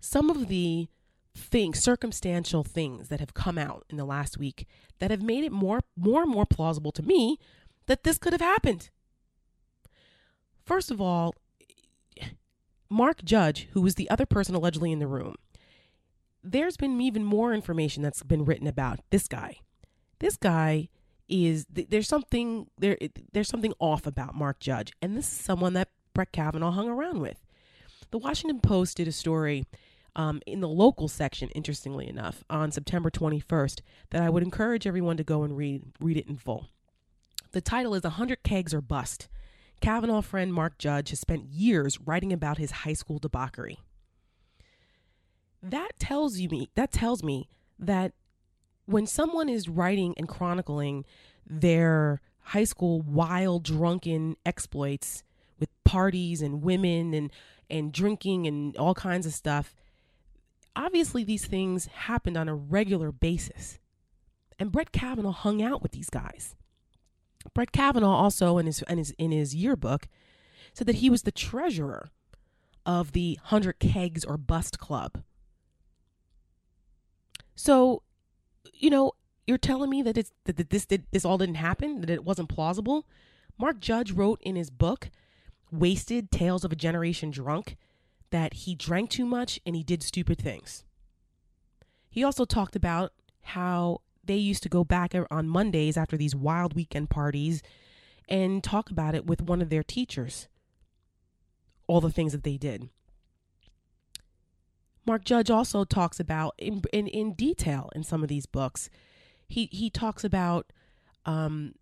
some 0.00 0.30
of 0.30 0.48
the 0.48 0.88
things, 1.38 1.82
circumstantial 1.82 2.64
things 2.64 3.08
that 3.08 3.20
have 3.20 3.34
come 3.34 3.58
out 3.58 3.84
in 3.88 3.96
the 3.96 4.04
last 4.04 4.38
week 4.38 4.66
that 4.98 5.10
have 5.10 5.22
made 5.22 5.44
it 5.44 5.52
more, 5.52 5.80
more 5.96 6.22
and 6.22 6.30
more 6.30 6.46
plausible 6.46 6.92
to 6.92 7.02
me 7.02 7.38
that 7.86 8.04
this 8.04 8.18
could 8.18 8.32
have 8.32 8.40
happened. 8.40 8.90
First 10.64 10.90
of 10.90 11.00
all, 11.00 11.34
Mark 12.90 13.24
Judge, 13.24 13.68
who 13.72 13.82
was 13.82 13.94
the 13.94 14.08
other 14.10 14.26
person 14.26 14.54
allegedly 14.54 14.92
in 14.92 14.98
the 14.98 15.06
room, 15.06 15.36
there's 16.42 16.76
been 16.76 17.00
even 17.00 17.24
more 17.24 17.52
information 17.52 18.02
that's 18.02 18.22
been 18.22 18.44
written 18.44 18.66
about 18.66 19.00
this 19.10 19.28
guy. 19.28 19.56
This 20.18 20.36
guy 20.36 20.88
is 21.28 21.66
there's 21.70 22.08
something 22.08 22.68
there 22.78 22.96
there's 23.32 23.48
something 23.48 23.74
off 23.78 24.06
about 24.06 24.34
Mark 24.34 24.60
Judge, 24.60 24.92
and 25.02 25.16
this 25.16 25.26
is 25.26 25.38
someone 25.38 25.74
that 25.74 25.88
Brett 26.14 26.32
Kavanaugh 26.32 26.70
hung 26.70 26.88
around 26.88 27.20
with. 27.20 27.44
The 28.10 28.18
Washington 28.18 28.60
Post 28.60 28.96
did 28.96 29.08
a 29.08 29.12
story 29.12 29.66
um, 30.18 30.42
in 30.46 30.60
the 30.60 30.68
local 30.68 31.06
section, 31.06 31.48
interestingly 31.50 32.08
enough, 32.08 32.42
on 32.50 32.72
September 32.72 33.08
21st, 33.08 33.80
that 34.10 34.20
I 34.20 34.28
would 34.28 34.42
encourage 34.42 34.84
everyone 34.86 35.16
to 35.16 35.24
go 35.24 35.44
and 35.44 35.56
read 35.56 35.84
read 36.00 36.16
it 36.16 36.26
in 36.26 36.36
full. 36.36 36.66
The 37.52 37.60
title 37.60 37.94
is 37.94 38.02
100 38.02 38.42
Kegs 38.42 38.74
or 38.74 38.82
Bust. 38.82 39.28
Kavanaugh 39.80 40.20
friend 40.20 40.52
Mark 40.52 40.76
Judge 40.76 41.10
has 41.10 41.20
spent 41.20 41.46
years 41.46 42.00
writing 42.00 42.32
about 42.32 42.58
his 42.58 42.72
high 42.72 42.94
school 42.94 43.20
debauchery. 43.20 43.78
That 45.62 45.92
tells 46.00 46.38
you 46.38 46.48
me 46.48 46.68
that 46.74 46.90
tells 46.90 47.22
me 47.22 47.48
that 47.78 48.12
when 48.86 49.06
someone 49.06 49.48
is 49.48 49.68
writing 49.68 50.14
and 50.16 50.28
chronicling 50.28 51.04
their 51.46 52.20
high 52.40 52.64
school 52.64 53.02
wild 53.02 53.62
drunken 53.62 54.36
exploits 54.44 55.22
with 55.60 55.68
parties 55.84 56.42
and 56.42 56.60
women 56.60 57.14
and 57.14 57.30
and 57.70 57.92
drinking 57.92 58.48
and 58.48 58.76
all 58.76 58.94
kinds 58.94 59.24
of 59.24 59.32
stuff 59.32 59.74
obviously 60.78 61.24
these 61.24 61.44
things 61.44 61.86
happened 61.86 62.36
on 62.36 62.48
a 62.48 62.54
regular 62.54 63.10
basis. 63.10 63.78
And 64.58 64.72
Brett 64.72 64.92
Kavanaugh 64.92 65.32
hung 65.32 65.60
out 65.60 65.82
with 65.82 65.92
these 65.92 66.08
guys. 66.08 66.56
Brett 67.52 67.72
Kavanaugh 67.72 68.06
also 68.06 68.58
in 68.58 68.66
his 68.66 68.82
in 68.82 68.98
his 68.98 69.10
in 69.12 69.32
his 69.32 69.54
yearbook 69.54 70.08
said 70.72 70.86
that 70.86 70.96
he 70.96 71.10
was 71.10 71.22
the 71.22 71.32
treasurer 71.32 72.10
of 72.86 73.12
the 73.12 73.38
100 73.42 73.78
Kegs 73.78 74.24
or 74.24 74.36
Bust 74.36 74.78
Club. 74.78 75.22
So 77.54 78.02
you 78.72 78.90
know, 78.90 79.12
you're 79.46 79.58
telling 79.58 79.90
me 79.90 80.02
that 80.02 80.16
it's 80.16 80.32
that 80.44 80.70
this 80.70 80.86
did 80.86 81.04
this 81.10 81.24
all 81.24 81.38
didn't 81.38 81.56
happen, 81.56 82.00
that 82.00 82.10
it 82.10 82.24
wasn't 82.24 82.48
plausible. 82.48 83.06
Mark 83.58 83.80
Judge 83.80 84.12
wrote 84.12 84.40
in 84.42 84.54
his 84.54 84.70
book, 84.70 85.10
Wasted 85.72 86.30
Tales 86.30 86.64
of 86.64 86.72
a 86.72 86.76
Generation 86.76 87.30
Drunk, 87.30 87.76
that 88.30 88.54
he 88.54 88.74
drank 88.74 89.10
too 89.10 89.24
much 89.24 89.60
and 89.64 89.74
he 89.74 89.82
did 89.82 90.02
stupid 90.02 90.38
things. 90.38 90.84
He 92.10 92.24
also 92.24 92.44
talked 92.44 92.76
about 92.76 93.12
how 93.42 94.00
they 94.24 94.36
used 94.36 94.62
to 94.62 94.68
go 94.68 94.84
back 94.84 95.14
on 95.30 95.48
Mondays 95.48 95.96
after 95.96 96.16
these 96.16 96.34
wild 96.34 96.74
weekend 96.74 97.10
parties 97.10 97.62
and 98.28 98.62
talk 98.62 98.90
about 98.90 99.14
it 99.14 99.26
with 99.26 99.40
one 99.42 99.62
of 99.62 99.70
their 99.70 99.82
teachers. 99.82 100.48
All 101.86 102.00
the 102.00 102.10
things 102.10 102.32
that 102.32 102.44
they 102.44 102.58
did. 102.58 102.90
Mark 105.06 105.24
Judge 105.24 105.50
also 105.50 105.84
talks 105.84 106.20
about 106.20 106.54
in 106.58 106.82
in, 106.92 107.06
in 107.06 107.32
detail 107.32 107.88
in 107.94 108.04
some 108.04 108.22
of 108.22 108.28
these 108.28 108.44
books. 108.44 108.90
He 109.48 109.70
he 109.72 109.88
talks 109.88 110.22
about 110.22 110.70
um, 111.24 111.74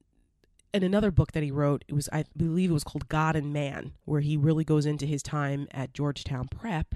in 0.77 0.83
another 0.83 1.11
book 1.11 1.33
that 1.33 1.43
he 1.43 1.51
wrote. 1.51 1.85
It 1.89 1.95
was 1.95 2.09
I 2.13 2.25
believe 2.37 2.71
it 2.71 2.75
was 2.75 2.85
called 2.85 3.09
God 3.09 3.37
and 3.37 3.53
Man, 3.53 3.93
where 4.05 4.21
he 4.21 4.37
really 4.37 4.65
goes 4.65 4.87
into 4.87 5.07
his 5.07 5.23
time 5.23 5.69
at 5.71 5.95
Georgetown 5.95 6.49
Prep. 6.49 6.95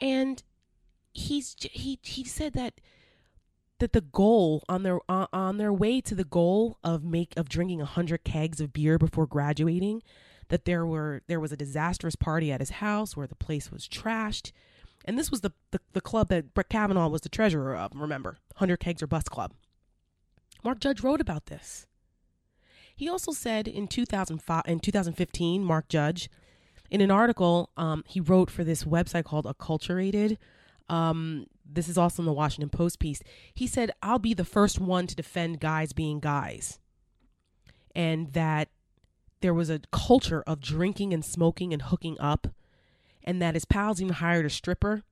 And 0.00 0.42
he's 1.12 1.56
he 1.58 1.98
he 2.02 2.24
said 2.24 2.52
that 2.54 2.80
that 3.78 3.92
the 3.92 4.00
goal 4.00 4.62
on 4.68 4.82
their 4.82 5.00
uh, 5.08 5.26
on 5.32 5.56
their 5.56 5.72
way 5.72 6.00
to 6.00 6.14
the 6.14 6.24
goal 6.24 6.78
of 6.84 7.04
make 7.04 7.34
of 7.36 7.48
drinking 7.48 7.78
100 7.78 8.24
kegs 8.24 8.60
of 8.60 8.72
beer 8.72 8.98
before 8.98 9.26
graduating 9.26 10.02
that 10.48 10.64
there 10.64 10.84
were 10.84 11.22
there 11.28 11.40
was 11.40 11.52
a 11.52 11.56
disastrous 11.56 12.16
party 12.16 12.52
at 12.52 12.60
his 12.60 12.70
house 12.70 13.16
where 13.16 13.26
the 13.26 13.34
place 13.34 13.70
was 13.70 13.88
trashed 13.88 14.52
and 15.04 15.18
this 15.18 15.30
was 15.30 15.40
the, 15.40 15.52
the, 15.70 15.80
the 15.92 16.00
club 16.00 16.28
that 16.28 16.54
Brett 16.54 16.68
Kavanaugh 16.68 17.08
was 17.08 17.22
the 17.22 17.28
treasurer 17.28 17.76
of, 17.76 17.92
remember, 17.94 18.38
100 18.56 18.78
Kegs 18.78 19.02
or 19.02 19.06
Bust 19.06 19.30
Club. 19.30 19.52
Mark 20.62 20.78
Judge 20.78 21.02
wrote 21.02 21.20
about 21.20 21.46
this. 21.46 21.86
He 23.00 23.08
also 23.08 23.32
said 23.32 23.66
in 23.66 23.88
2005, 23.88 24.64
in 24.66 24.78
2015, 24.78 25.64
Mark 25.64 25.88
Judge, 25.88 26.28
in 26.90 27.00
an 27.00 27.10
article 27.10 27.70
um, 27.78 28.04
he 28.06 28.20
wrote 28.20 28.50
for 28.50 28.62
this 28.62 28.84
website 28.84 29.24
called 29.24 29.46
Acculturated, 29.46 30.36
um, 30.90 31.46
this 31.64 31.88
is 31.88 31.96
also 31.96 32.20
in 32.20 32.26
the 32.26 32.32
Washington 32.34 32.68
Post 32.68 32.98
piece. 32.98 33.22
He 33.54 33.66
said, 33.66 33.90
I'll 34.02 34.18
be 34.18 34.34
the 34.34 34.44
first 34.44 34.78
one 34.78 35.06
to 35.06 35.16
defend 35.16 35.60
guys 35.60 35.94
being 35.94 36.20
guys. 36.20 36.78
And 37.94 38.34
that 38.34 38.68
there 39.40 39.54
was 39.54 39.70
a 39.70 39.80
culture 39.90 40.44
of 40.46 40.60
drinking 40.60 41.14
and 41.14 41.24
smoking 41.24 41.72
and 41.72 41.80
hooking 41.80 42.20
up 42.20 42.48
and 43.24 43.40
that 43.40 43.54
his 43.54 43.64
pals 43.64 44.02
even 44.02 44.12
hired 44.12 44.44
a 44.44 44.50
stripper 44.50 45.04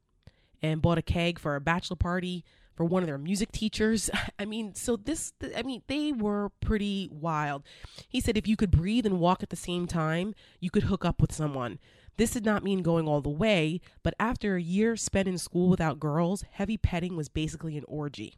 and 0.60 0.82
bought 0.82 0.98
a 0.98 1.02
keg 1.02 1.38
for 1.38 1.56
a 1.56 1.60
bachelor 1.62 1.96
party 1.96 2.44
for 2.78 2.84
one 2.84 3.02
of 3.02 3.08
their 3.08 3.18
music 3.18 3.50
teachers. 3.50 4.08
I 4.38 4.44
mean, 4.44 4.72
so 4.72 4.94
this, 4.94 5.32
I 5.56 5.64
mean, 5.64 5.82
they 5.88 6.12
were 6.12 6.52
pretty 6.60 7.08
wild. 7.10 7.64
He 8.08 8.20
said 8.20 8.36
if 8.36 8.46
you 8.46 8.56
could 8.56 8.70
breathe 8.70 9.04
and 9.04 9.18
walk 9.18 9.42
at 9.42 9.50
the 9.50 9.56
same 9.56 9.88
time, 9.88 10.32
you 10.60 10.70
could 10.70 10.84
hook 10.84 11.04
up 11.04 11.20
with 11.20 11.32
someone. 11.32 11.80
This 12.18 12.30
did 12.30 12.44
not 12.44 12.62
mean 12.62 12.82
going 12.82 13.08
all 13.08 13.20
the 13.20 13.28
way, 13.28 13.80
but 14.04 14.14
after 14.20 14.54
a 14.54 14.62
year 14.62 14.96
spent 14.96 15.26
in 15.26 15.38
school 15.38 15.68
without 15.68 15.98
girls, 15.98 16.44
heavy 16.52 16.76
petting 16.76 17.16
was 17.16 17.28
basically 17.28 17.76
an 17.76 17.84
orgy. 17.88 18.34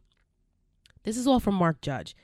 This 1.03 1.19
is 1.19 1.27
all 1.27 1.41
from 1.41 1.55
Mark 1.55 1.83
Judge 1.83 2.17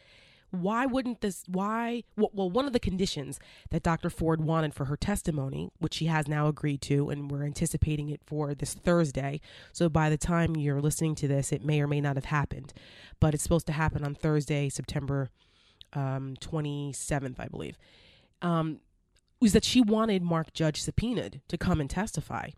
why 0.62 0.86
wouldn't 0.86 1.20
this 1.20 1.44
why 1.46 2.02
well 2.16 2.50
one 2.50 2.66
of 2.66 2.72
the 2.72 2.80
conditions 2.80 3.38
that 3.70 3.82
dr 3.82 4.08
ford 4.10 4.40
wanted 4.40 4.74
for 4.74 4.86
her 4.86 4.96
testimony 4.96 5.70
which 5.78 5.94
she 5.94 6.06
has 6.06 6.26
now 6.28 6.46
agreed 6.48 6.80
to 6.80 7.08
and 7.10 7.30
we're 7.30 7.44
anticipating 7.44 8.08
it 8.08 8.20
for 8.26 8.54
this 8.54 8.74
thursday. 8.74 9.40
So 9.72 9.88
by 9.88 10.10
the 10.10 10.16
time 10.16 10.56
you're 10.56 10.80
listening 10.80 11.14
to 11.16 11.28
this 11.28 11.52
it 11.52 11.64
may 11.64 11.80
or 11.80 11.86
may 11.86 12.00
not 12.00 12.16
have 12.16 12.26
happened. 12.26 12.72
But 13.20 13.34
it's 13.34 13.42
supposed 13.42 13.66
to 13.66 13.72
happen 13.72 14.04
on 14.04 14.14
thursday 14.14 14.68
september 14.68 15.30
um, 15.92 16.34
27th 16.40 17.36
i 17.38 17.48
believe. 17.48 17.78
Um, 18.42 18.80
was 19.40 19.52
that 19.52 19.64
she 19.64 19.80
wanted 19.80 20.22
mark 20.22 20.52
judge 20.52 20.80
subpoenaed 20.80 21.40
to 21.48 21.58
come 21.58 21.80
and 21.80 21.90
testify 21.90 22.50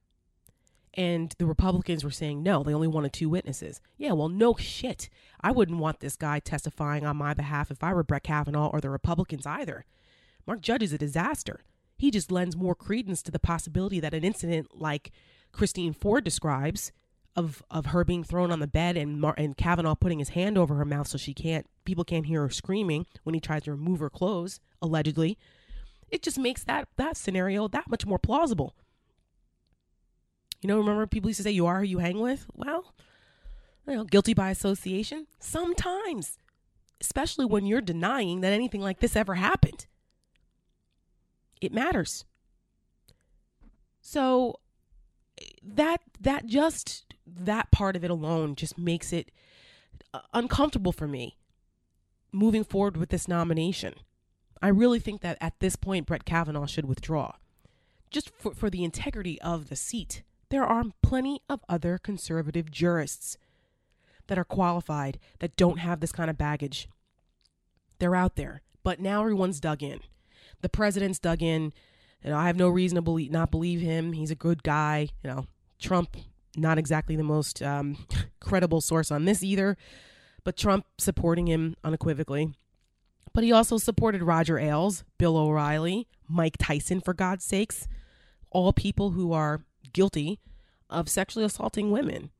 and 0.99 1.33
the 1.39 1.47
Republicans 1.47 2.03
were 2.03 2.11
saying 2.11 2.43
no, 2.43 2.65
they 2.65 2.75
only 2.75 2.89
wanted 2.89 3.13
two 3.13 3.29
witnesses. 3.29 3.81
Yeah, 3.97 4.13
well, 4.13 4.29
no 4.29 4.57
shit. 4.57 5.09
I 5.41 5.53
wouldn't 5.53 5.79
want 5.79 6.01
this 6.01 6.17
guy 6.17 6.41
testifying 6.41 7.07
on 7.07 7.17
my 7.17 7.35
behalf 7.35 7.71
if 7.71 7.85
I 7.85 7.95
were 7.95 8.03
Brett 8.03 8.25
Kavanaugh 8.25 8.69
or 8.73 8.81
the 8.81 8.91
Republicans 8.91 9.47
either. 9.47 9.85
Mark 10.45 10.61
Judge 10.61 10.83
is 10.83 10.93
a 10.93 10.99
disaster. 10.99 11.61
He 11.97 12.11
just 12.11 12.33
lends 12.33 12.57
more 12.57 12.75
credence 12.75 13.23
to 13.23 13.31
the 13.31 13.39
possibility 13.39 14.01
that 14.01 14.13
an 14.13 14.25
incident 14.25 14.81
like 14.81 15.13
Christine 15.53 15.93
Ford 15.93 16.25
describes 16.25 16.91
of 17.37 17.63
of 17.71 17.87
her 17.87 18.03
being 18.03 18.25
thrown 18.25 18.51
on 18.51 18.59
the 18.59 18.67
bed 18.67 18.97
and 18.97 19.21
Mar- 19.21 19.37
and 19.39 19.57
Kavanaugh 19.57 19.95
putting 19.95 20.19
his 20.19 20.31
hand 20.31 20.59
over 20.59 20.75
her 20.75 20.85
mouth 20.85 21.07
so 21.07 21.17
she 21.17 21.33
can't 21.33 21.67
people 21.85 22.03
can't 22.03 22.27
hear 22.27 22.43
her 22.43 22.51
screaming 22.51 23.07
when 23.23 23.35
he 23.35 23.41
tries 23.41 23.63
to 23.63 23.71
remove 23.71 24.01
her 24.01 24.11
clothes 24.11 24.59
allegedly. 24.83 25.39
It 26.11 26.23
just 26.23 26.39
makes 26.39 26.65
that 26.65 26.89
that 26.97 27.17
scenario 27.17 27.69
that 27.69 27.89
much 27.89 28.05
more 28.05 28.19
plausible. 28.19 28.75
You 30.61 30.69
know, 30.69 30.79
remember 30.79 31.07
people 31.07 31.31
used 31.31 31.39
to 31.39 31.45
say, 31.45 31.51
you 31.51 31.67
are 31.67 31.81
who 31.81 31.87
you 31.87 31.99
hang 31.99 32.21
with? 32.21 32.47
Well, 32.55 32.95
you 33.87 33.95
know, 33.95 34.05
guilty 34.05 34.35
by 34.35 34.51
association? 34.51 35.27
Sometimes, 35.39 36.39
especially 37.01 37.47
when 37.47 37.65
you're 37.65 37.81
denying 37.81 38.41
that 38.41 38.53
anything 38.53 38.81
like 38.81 39.01
this 39.01 39.17
ever 39.17 39.37
happened. 39.37 39.87
It 41.61 41.73
matters. 41.73 42.25
So 44.01 44.61
that 45.63 46.01
that 46.21 46.47
just 46.47 47.15
that 47.27 47.71
part 47.71 47.95
of 47.97 48.05
it 48.05 48.11
alone 48.11 48.55
just 48.55 48.79
makes 48.79 49.13
it 49.13 49.31
uh, 50.15 50.21
uncomfortable 50.33 50.93
for 50.93 51.07
me 51.07 51.37
moving 52.33 52.65
forward 52.65 52.97
with 52.97 53.11
this 53.11 53.29
nomination. 53.29 53.95
I 54.61 54.69
really 54.69 54.99
think 54.99 55.21
that 55.21 55.39
at 55.41 55.61
this 55.61 55.77
point 55.77 56.07
Brett 56.07 56.25
Kavanaugh 56.25 56.67
should 56.67 56.87
withdraw. 56.87 57.33
Just 58.11 58.31
for, 58.31 58.55
for 58.55 58.71
the 58.71 58.85
integrity 58.85 59.41
of 59.43 59.69
the 59.69 59.77
seat 59.77 60.23
there 60.51 60.65
are 60.65 60.85
plenty 61.03 61.41
of 61.49 61.61
other 61.69 61.99
conservative 61.99 62.71
jurists 62.71 63.37
that 64.27 64.39
are 64.39 64.45
qualified 64.45 65.19
that 65.41 65.57
don't 65.57 65.79
have 65.79 66.01
this 66.01 66.13
kind 66.13 66.31
of 66.31 66.39
baggage. 66.39 66.89
They're 67.99 68.15
out 68.15 68.37
there, 68.37 68.63
but 68.83 69.01
now 69.01 69.21
everyone's 69.21 69.61
dug 69.61 69.83
in. 69.83 70.01
The 70.63 70.69
president's 70.69 71.19
dug 71.19 71.43
in. 71.43 71.73
Know, 72.25 72.37
I 72.37 72.47
have 72.47 72.57
no 72.57 72.69
reason 72.69 72.97
to 72.97 73.03
believe 73.03 73.31
not 73.31 73.51
believe 73.51 73.81
him. 73.81 74.13
He's 74.13 74.31
a 74.31 74.37
good 74.37 74.63
guy. 74.63 75.09
You 75.23 75.31
know, 75.31 75.47
Trump 75.79 76.17
not 76.57 76.79
exactly 76.79 77.17
the 77.17 77.23
most 77.23 77.63
um, 77.63 78.07
credible 78.41 78.81
source 78.81 79.11
on 79.11 79.25
this 79.25 79.43
either, 79.43 79.77
but 80.45 80.57
Trump 80.57 80.87
supporting 80.99 81.47
him 81.47 81.77
unequivocally. 81.85 82.55
But 83.33 83.45
he 83.45 83.53
also 83.53 83.79
supported 83.79 84.23
Roger 84.23 84.59
Ailes, 84.59 85.05
Bill 85.19 85.37
O'Reilly, 85.37 86.09
Mike 86.29 86.57
Tyson, 86.59 87.01
for 87.01 87.15
God's 87.15 87.45
sakes, 87.45 87.87
all 88.51 88.73
people 88.73 89.11
who 89.11 89.33
are 89.33 89.63
guilty 89.99 90.39
of 90.89 91.09
sexually 91.09 91.45
assaulting 91.45 91.91
women. 91.91 92.31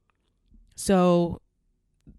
So, 0.77 1.41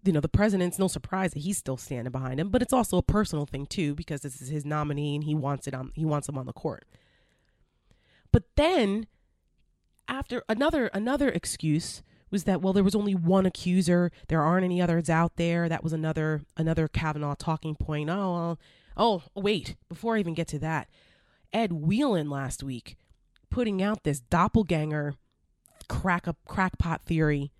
you 0.04 0.12
know, 0.12 0.20
the 0.20 0.28
president's 0.28 0.78
no 0.78 0.86
surprise 0.86 1.32
that 1.32 1.40
he's 1.40 1.56
still 1.56 1.78
standing 1.78 2.12
behind 2.12 2.38
him, 2.38 2.50
but 2.50 2.60
it's 2.60 2.74
also 2.74 2.98
a 2.98 3.02
personal 3.02 3.46
thing 3.46 3.64
too 3.64 3.94
because 3.94 4.20
this 4.20 4.42
is 4.42 4.50
his 4.50 4.66
nominee 4.66 5.14
and 5.14 5.24
he 5.24 5.34
wants 5.34 5.66
it 5.66 5.72
on 5.72 5.92
he 5.94 6.04
wants 6.04 6.28
him 6.28 6.36
on 6.36 6.44
the 6.44 6.52
court. 6.52 6.84
But 8.30 8.44
then 8.56 9.06
after 10.06 10.42
another 10.46 10.88
another 10.88 11.30
excuse 11.30 12.02
was 12.30 12.44
that 12.44 12.60
well 12.60 12.74
there 12.74 12.84
was 12.84 12.94
only 12.94 13.14
one 13.14 13.46
accuser, 13.46 14.12
there 14.28 14.42
aren't 14.42 14.66
any 14.66 14.82
others 14.82 15.08
out 15.08 15.36
there. 15.36 15.70
That 15.70 15.82
was 15.82 15.94
another 15.94 16.42
another 16.58 16.86
Kavanaugh 16.86 17.34
talking 17.34 17.76
point. 17.76 18.10
Oh, 18.10 18.34
well, 18.34 18.58
oh, 18.94 19.22
wait, 19.34 19.74
before 19.88 20.16
I 20.16 20.20
even 20.20 20.34
get 20.34 20.48
to 20.48 20.58
that, 20.58 20.88
Ed 21.50 21.72
Whelan 21.72 22.28
last 22.28 22.62
week 22.62 22.98
putting 23.48 23.82
out 23.82 24.04
this 24.04 24.20
doppelganger 24.20 25.14
crack 25.90 26.28
up 26.28 26.36
crackpot 26.46 27.02
theory, 27.02 27.50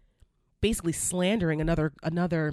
basically 0.60 0.92
slandering 0.92 1.60
another 1.60 1.92
another 2.02 2.52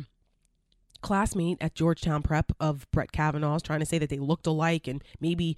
classmate 1.01 1.59
at 1.61 1.75
Georgetown 1.75 2.23
Prep 2.23 2.51
of 2.59 2.87
Brett 2.91 3.11
Kavanaugh's, 3.11 3.61
trying 3.61 3.79
to 3.79 3.85
say 3.85 3.99
that 3.99 4.09
they 4.09 4.17
looked 4.17 4.47
alike 4.47 4.87
and 4.87 5.03
maybe 5.21 5.55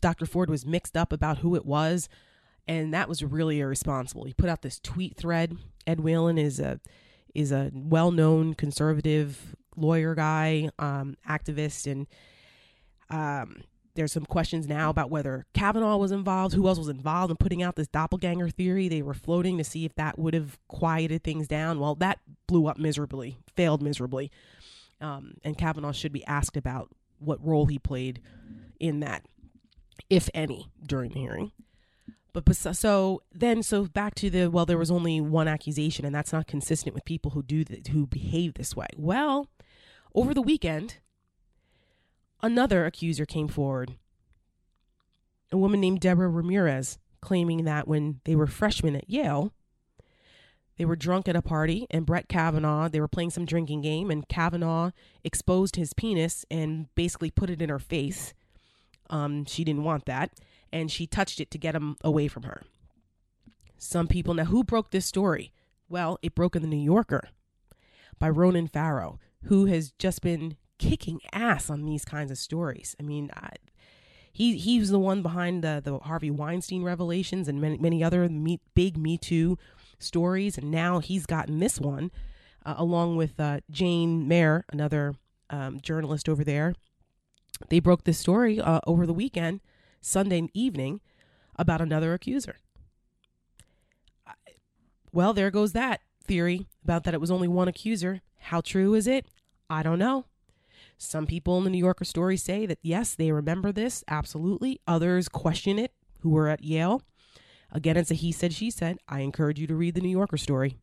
Dr. 0.00 0.26
Ford 0.26 0.50
was 0.50 0.66
mixed 0.66 0.96
up 0.96 1.12
about 1.12 1.38
who 1.38 1.54
it 1.54 1.64
was. 1.64 2.08
And 2.66 2.92
that 2.92 3.08
was 3.08 3.22
really 3.22 3.60
irresponsible. 3.60 4.24
He 4.24 4.34
put 4.34 4.48
out 4.48 4.62
this 4.62 4.80
tweet 4.80 5.16
thread. 5.16 5.56
Ed 5.86 6.00
Whelan 6.00 6.36
is 6.36 6.58
a 6.58 6.80
is 7.32 7.52
a 7.52 7.70
well 7.72 8.10
known 8.10 8.54
conservative 8.54 9.54
lawyer 9.76 10.16
guy, 10.16 10.68
um, 10.80 11.16
activist, 11.28 11.90
and 11.90 12.06
um, 13.08 13.62
there's 13.94 14.12
some 14.12 14.24
questions 14.24 14.68
now 14.68 14.90
about 14.90 15.10
whether 15.10 15.46
Kavanaugh 15.52 15.96
was 15.96 16.12
involved, 16.12 16.54
who 16.54 16.66
else 16.68 16.78
was 16.78 16.88
involved 16.88 17.30
in 17.30 17.36
putting 17.36 17.62
out 17.62 17.76
this 17.76 17.88
doppelganger 17.88 18.48
theory. 18.48 18.88
They 18.88 19.02
were 19.02 19.14
floating 19.14 19.58
to 19.58 19.64
see 19.64 19.84
if 19.84 19.94
that 19.96 20.18
would 20.18 20.34
have 20.34 20.58
quieted 20.68 21.24
things 21.24 21.48
down. 21.48 21.80
Well, 21.80 21.94
that 21.96 22.20
blew 22.46 22.66
up 22.66 22.78
miserably, 22.78 23.38
failed 23.56 23.82
miserably. 23.82 24.30
Um, 25.00 25.34
and 25.44 25.56
Kavanaugh 25.56 25.92
should 25.92 26.12
be 26.12 26.24
asked 26.26 26.56
about 26.56 26.90
what 27.18 27.44
role 27.44 27.66
he 27.66 27.78
played 27.78 28.20
in 28.78 29.00
that, 29.00 29.24
if 30.08 30.28
any, 30.34 30.70
during 30.86 31.12
the 31.12 31.20
hearing. 31.20 31.52
But 32.32 32.54
so 32.54 33.22
then, 33.32 33.62
so 33.62 33.86
back 33.86 34.14
to 34.16 34.30
the 34.30 34.48
well, 34.48 34.66
there 34.66 34.78
was 34.78 34.90
only 34.90 35.20
one 35.20 35.48
accusation, 35.48 36.04
and 36.04 36.14
that's 36.14 36.32
not 36.32 36.46
consistent 36.46 36.94
with 36.94 37.04
people 37.04 37.32
who 37.32 37.42
do 37.42 37.64
th- 37.64 37.88
who 37.88 38.06
behave 38.06 38.54
this 38.54 38.76
way. 38.76 38.86
Well, 38.96 39.48
over 40.14 40.32
the 40.32 40.42
weekend, 40.42 40.98
another 42.42 42.86
accuser 42.86 43.26
came 43.26 43.48
forward, 43.48 43.96
a 45.52 45.58
woman 45.58 45.80
named 45.80 46.00
Deborah 46.00 46.28
Ramirez, 46.28 46.98
claiming 47.20 47.64
that 47.64 47.88
when 47.88 48.20
they 48.24 48.34
were 48.34 48.46
freshmen 48.46 48.96
at 48.96 49.10
Yale, 49.10 49.52
they 50.78 50.84
were 50.86 50.96
drunk 50.96 51.28
at 51.28 51.36
a 51.36 51.42
party, 51.42 51.86
and 51.90 52.06
Brett 52.06 52.28
Kavanaugh, 52.28 52.88
they 52.88 53.00
were 53.00 53.08
playing 53.08 53.30
some 53.30 53.44
drinking 53.44 53.82
game, 53.82 54.10
and 54.10 54.26
Kavanaugh 54.28 54.92
exposed 55.22 55.76
his 55.76 55.92
penis 55.92 56.46
and 56.50 56.86
basically 56.94 57.30
put 57.30 57.50
it 57.50 57.60
in 57.60 57.68
her 57.68 57.78
face. 57.78 58.32
Um, 59.10 59.44
she 59.44 59.62
didn't 59.62 59.84
want 59.84 60.06
that, 60.06 60.30
and 60.72 60.90
she 60.90 61.06
touched 61.06 61.40
it 61.40 61.50
to 61.50 61.58
get 61.58 61.74
him 61.74 61.96
away 62.02 62.28
from 62.28 62.44
her. 62.44 62.62
Some 63.76 64.06
people, 64.06 64.32
now 64.32 64.44
who 64.44 64.64
broke 64.64 64.90
this 64.90 65.04
story? 65.04 65.52
Well, 65.88 66.18
it 66.22 66.34
broke 66.34 66.56
in 66.56 66.62
the 66.62 66.68
New 66.68 66.76
Yorker 66.76 67.28
by 68.18 68.30
Ronan 68.30 68.68
Farrow, 68.68 69.18
who 69.44 69.66
has 69.66 69.92
just 69.98 70.22
been 70.22 70.56
kicking 70.80 71.20
ass 71.32 71.70
on 71.70 71.84
these 71.84 72.04
kinds 72.04 72.30
of 72.30 72.38
stories. 72.38 72.96
I 72.98 73.02
mean, 73.04 73.30
I, 73.34 73.50
he 74.32 74.56
he 74.56 74.80
was 74.80 74.90
the 74.90 74.98
one 74.98 75.22
behind 75.22 75.62
the 75.62 75.80
the 75.84 75.98
Harvey 75.98 76.30
Weinstein 76.30 76.82
revelations 76.82 77.46
and 77.46 77.60
many 77.60 77.78
many 77.78 78.02
other 78.02 78.28
me, 78.28 78.60
big 78.74 78.96
Me 78.96 79.18
Too 79.18 79.58
stories, 79.98 80.56
and 80.58 80.70
now 80.70 80.98
he's 80.98 81.26
gotten 81.26 81.58
this 81.58 81.78
one 81.78 82.10
uh, 82.64 82.74
along 82.78 83.16
with 83.16 83.38
uh, 83.38 83.60
Jane 83.70 84.26
Mayer, 84.26 84.64
another 84.72 85.14
um, 85.50 85.80
journalist 85.80 86.28
over 86.28 86.42
there. 86.42 86.74
They 87.68 87.80
broke 87.80 88.04
this 88.04 88.18
story 88.18 88.58
uh, 88.58 88.80
over 88.86 89.06
the 89.06 89.12
weekend, 89.12 89.60
Sunday 90.00 90.48
evening, 90.54 91.00
about 91.56 91.82
another 91.82 92.14
accuser. 92.14 92.56
Well, 95.12 95.34
there 95.34 95.50
goes 95.50 95.72
that 95.72 96.00
theory 96.24 96.66
about 96.84 97.04
that 97.04 97.14
it 97.14 97.20
was 97.20 97.30
only 97.30 97.48
one 97.48 97.68
accuser. 97.68 98.22
How 98.38 98.60
true 98.60 98.94
is 98.94 99.06
it? 99.06 99.26
I 99.68 99.82
don't 99.82 99.98
know. 99.98 100.24
Some 101.02 101.26
people 101.26 101.56
in 101.56 101.64
the 101.64 101.70
New 101.70 101.78
Yorker 101.78 102.04
story 102.04 102.36
say 102.36 102.66
that 102.66 102.78
yes, 102.82 103.14
they 103.14 103.32
remember 103.32 103.72
this, 103.72 104.04
absolutely. 104.06 104.82
Others 104.86 105.30
question 105.30 105.78
it, 105.78 105.94
who 106.18 106.28
were 106.28 106.48
at 106.48 106.62
Yale. 106.62 107.02
Again, 107.72 107.96
it's 107.96 108.10
a 108.10 108.14
he 108.14 108.32
said, 108.32 108.52
she 108.52 108.70
said. 108.70 108.98
I 109.08 109.20
encourage 109.20 109.58
you 109.58 109.66
to 109.68 109.74
read 109.74 109.94
the 109.94 110.02
New 110.02 110.10
Yorker 110.10 110.36
story. 110.36 110.76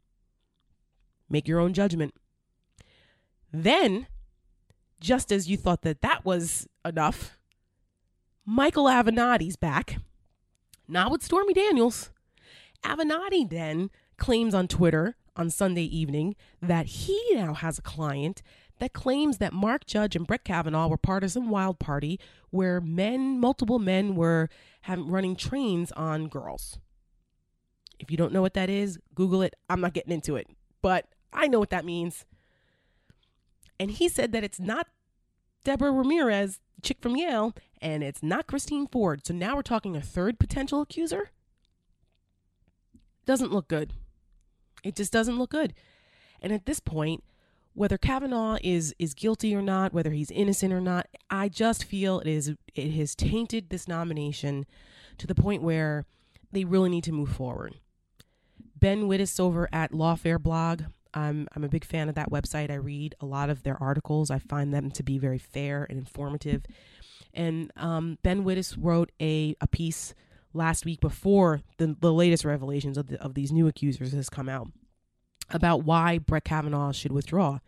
Make 1.30 1.48
your 1.48 1.60
own 1.60 1.72
judgment. 1.72 2.16
Then, 3.54 4.08
just 5.00 5.32
as 5.32 5.48
you 5.48 5.56
thought 5.56 5.84
that 5.84 6.02
that 6.02 6.26
was 6.26 6.68
enough, 6.84 7.38
Michael 8.44 8.86
Avenatti's 8.86 9.56
back. 9.56 9.98
Not 10.88 11.12
with 11.12 11.22
Stormy 11.22 11.54
Daniels. 11.54 12.10
Avenatti 12.84 13.48
then 13.48 13.92
claims 14.18 14.56
on 14.56 14.68
Twitter 14.68 15.16
on 15.36 15.52
Sunday 15.52 15.84
evening 15.84 16.36
that 16.60 16.88
he 16.88 17.22
now 17.36 17.54
has 17.54 17.78
a 17.78 17.84
client 17.84 18.42
that 18.80 18.94
claims 18.94 19.38
that 19.38 19.54
Mark 19.54 19.86
Judge 19.86 20.16
and 20.16 20.28
Brett 20.28 20.44
Kavanaugh 20.44 20.88
were 20.88 20.98
part 20.98 21.24
of 21.24 21.32
some 21.32 21.50
wild 21.50 21.80
party 21.80 22.20
where 22.50 22.80
men, 22.80 23.40
multiple 23.40 23.80
men, 23.80 24.16
were 24.16 24.50
having, 24.82 25.08
running 25.08 25.36
trains 25.36 25.92
on 25.94 26.28
girls. 26.28 26.80
If 28.00 28.12
you 28.12 28.18
don't 28.18 28.34
know 28.34 28.42
what 28.42 28.54
that 28.54 28.70
is, 28.70 29.00
Google 29.16 29.42
it. 29.42 29.56
I'm 29.70 29.82
not 29.82 29.94
getting 29.94 30.14
into 30.14 30.36
it, 30.36 30.48
but 30.82 31.06
I 31.34 31.48
know 31.48 31.60
what 31.60 31.72
that 31.72 31.86
means. 31.86 32.26
And 33.80 33.92
he 33.92 34.08
said 34.08 34.32
that 34.32 34.44
it's 34.44 34.60
not 34.60 34.88
Deborah 35.64 35.92
Ramirez, 35.92 36.60
chick 36.82 36.98
from 37.02 37.16
Yale, 37.16 37.54
and 37.82 38.04
it's 38.04 38.24
not 38.24 38.48
Christine 38.48 38.88
Ford. 38.88 39.26
So 39.26 39.34
now 39.34 39.56
we're 39.56 39.62
talking 39.62 39.96
a 39.96 40.02
third 40.02 40.40
potential 40.40 40.82
accuser? 40.82 41.32
Doesn't 43.26 43.52
look 43.52 43.68
good. 43.68 43.94
It 44.84 44.96
just 44.96 45.12
doesn't 45.12 45.38
look 45.38 45.50
good. 45.50 45.74
And 46.42 46.54
at 46.54 46.66
this 46.66 46.80
point, 46.80 47.24
whether 47.78 47.98
Kavanaugh 47.98 48.58
is 48.64 48.96
is 48.98 49.14
guilty 49.14 49.56
or 49.56 49.62
not, 49.62 49.94
whether 49.94 50.10
he's 50.10 50.32
innocent 50.32 50.74
or 50.74 50.82
not, 50.82 51.08
I 51.30 51.48
just 51.48 51.84
feel 51.84 52.20
it 52.20 52.28
is 52.28 52.56
it 52.74 52.92
has 52.94 53.14
tainted 53.14 53.70
this 53.70 53.88
nomination 53.88 54.66
to 55.20 55.28
the 55.28 55.36
point 55.36 55.62
where 55.62 56.06
they 56.52 56.64
really 56.64 56.90
need 56.90 57.04
to 57.04 57.12
move 57.12 57.30
forward. 57.30 57.76
Ben 58.76 59.04
Wittes 59.04 59.40
over 59.40 59.70
at 59.72 59.92
Lawfare 59.92 60.42
blog. 60.42 60.84
I'm 61.14 61.48
I'm 61.56 61.64
a 61.64 61.70
big 61.70 61.86
fan 61.86 62.10
of 62.10 62.16
that 62.16 62.32
website. 62.32 62.72
I 62.72 62.76
read 62.76 63.14
a 63.22 63.28
lot 63.28 63.52
of 63.52 63.62
their 63.62 63.82
articles. 63.82 64.32
I 64.32 64.40
find 64.40 64.74
them 64.74 64.90
to 64.90 65.04
be 65.04 65.20
very 65.20 65.38
fair 65.38 65.86
and 65.88 66.00
informative. 66.00 66.66
And 67.32 67.72
um, 67.76 68.18
Ben 68.24 68.44
Wittes 68.44 68.76
wrote 68.76 69.12
a, 69.22 69.56
a 69.62 69.68
piece 69.68 70.16
last 70.52 70.84
week 70.84 71.00
before 71.00 71.62
the, 71.78 71.96
the 72.00 72.12
latest 72.12 72.44
revelations 72.44 72.98
of, 72.98 73.08
the, 73.08 73.22
of 73.22 73.36
these 73.36 73.52
new 73.52 73.68
accusers 73.68 74.14
has 74.14 74.30
come 74.30 74.50
out 74.50 74.70
about 75.50 75.84
why 75.84 76.18
Brett 76.18 76.44
Kavanaugh 76.44 76.92
should 76.92 77.12
withdraw 77.12 77.60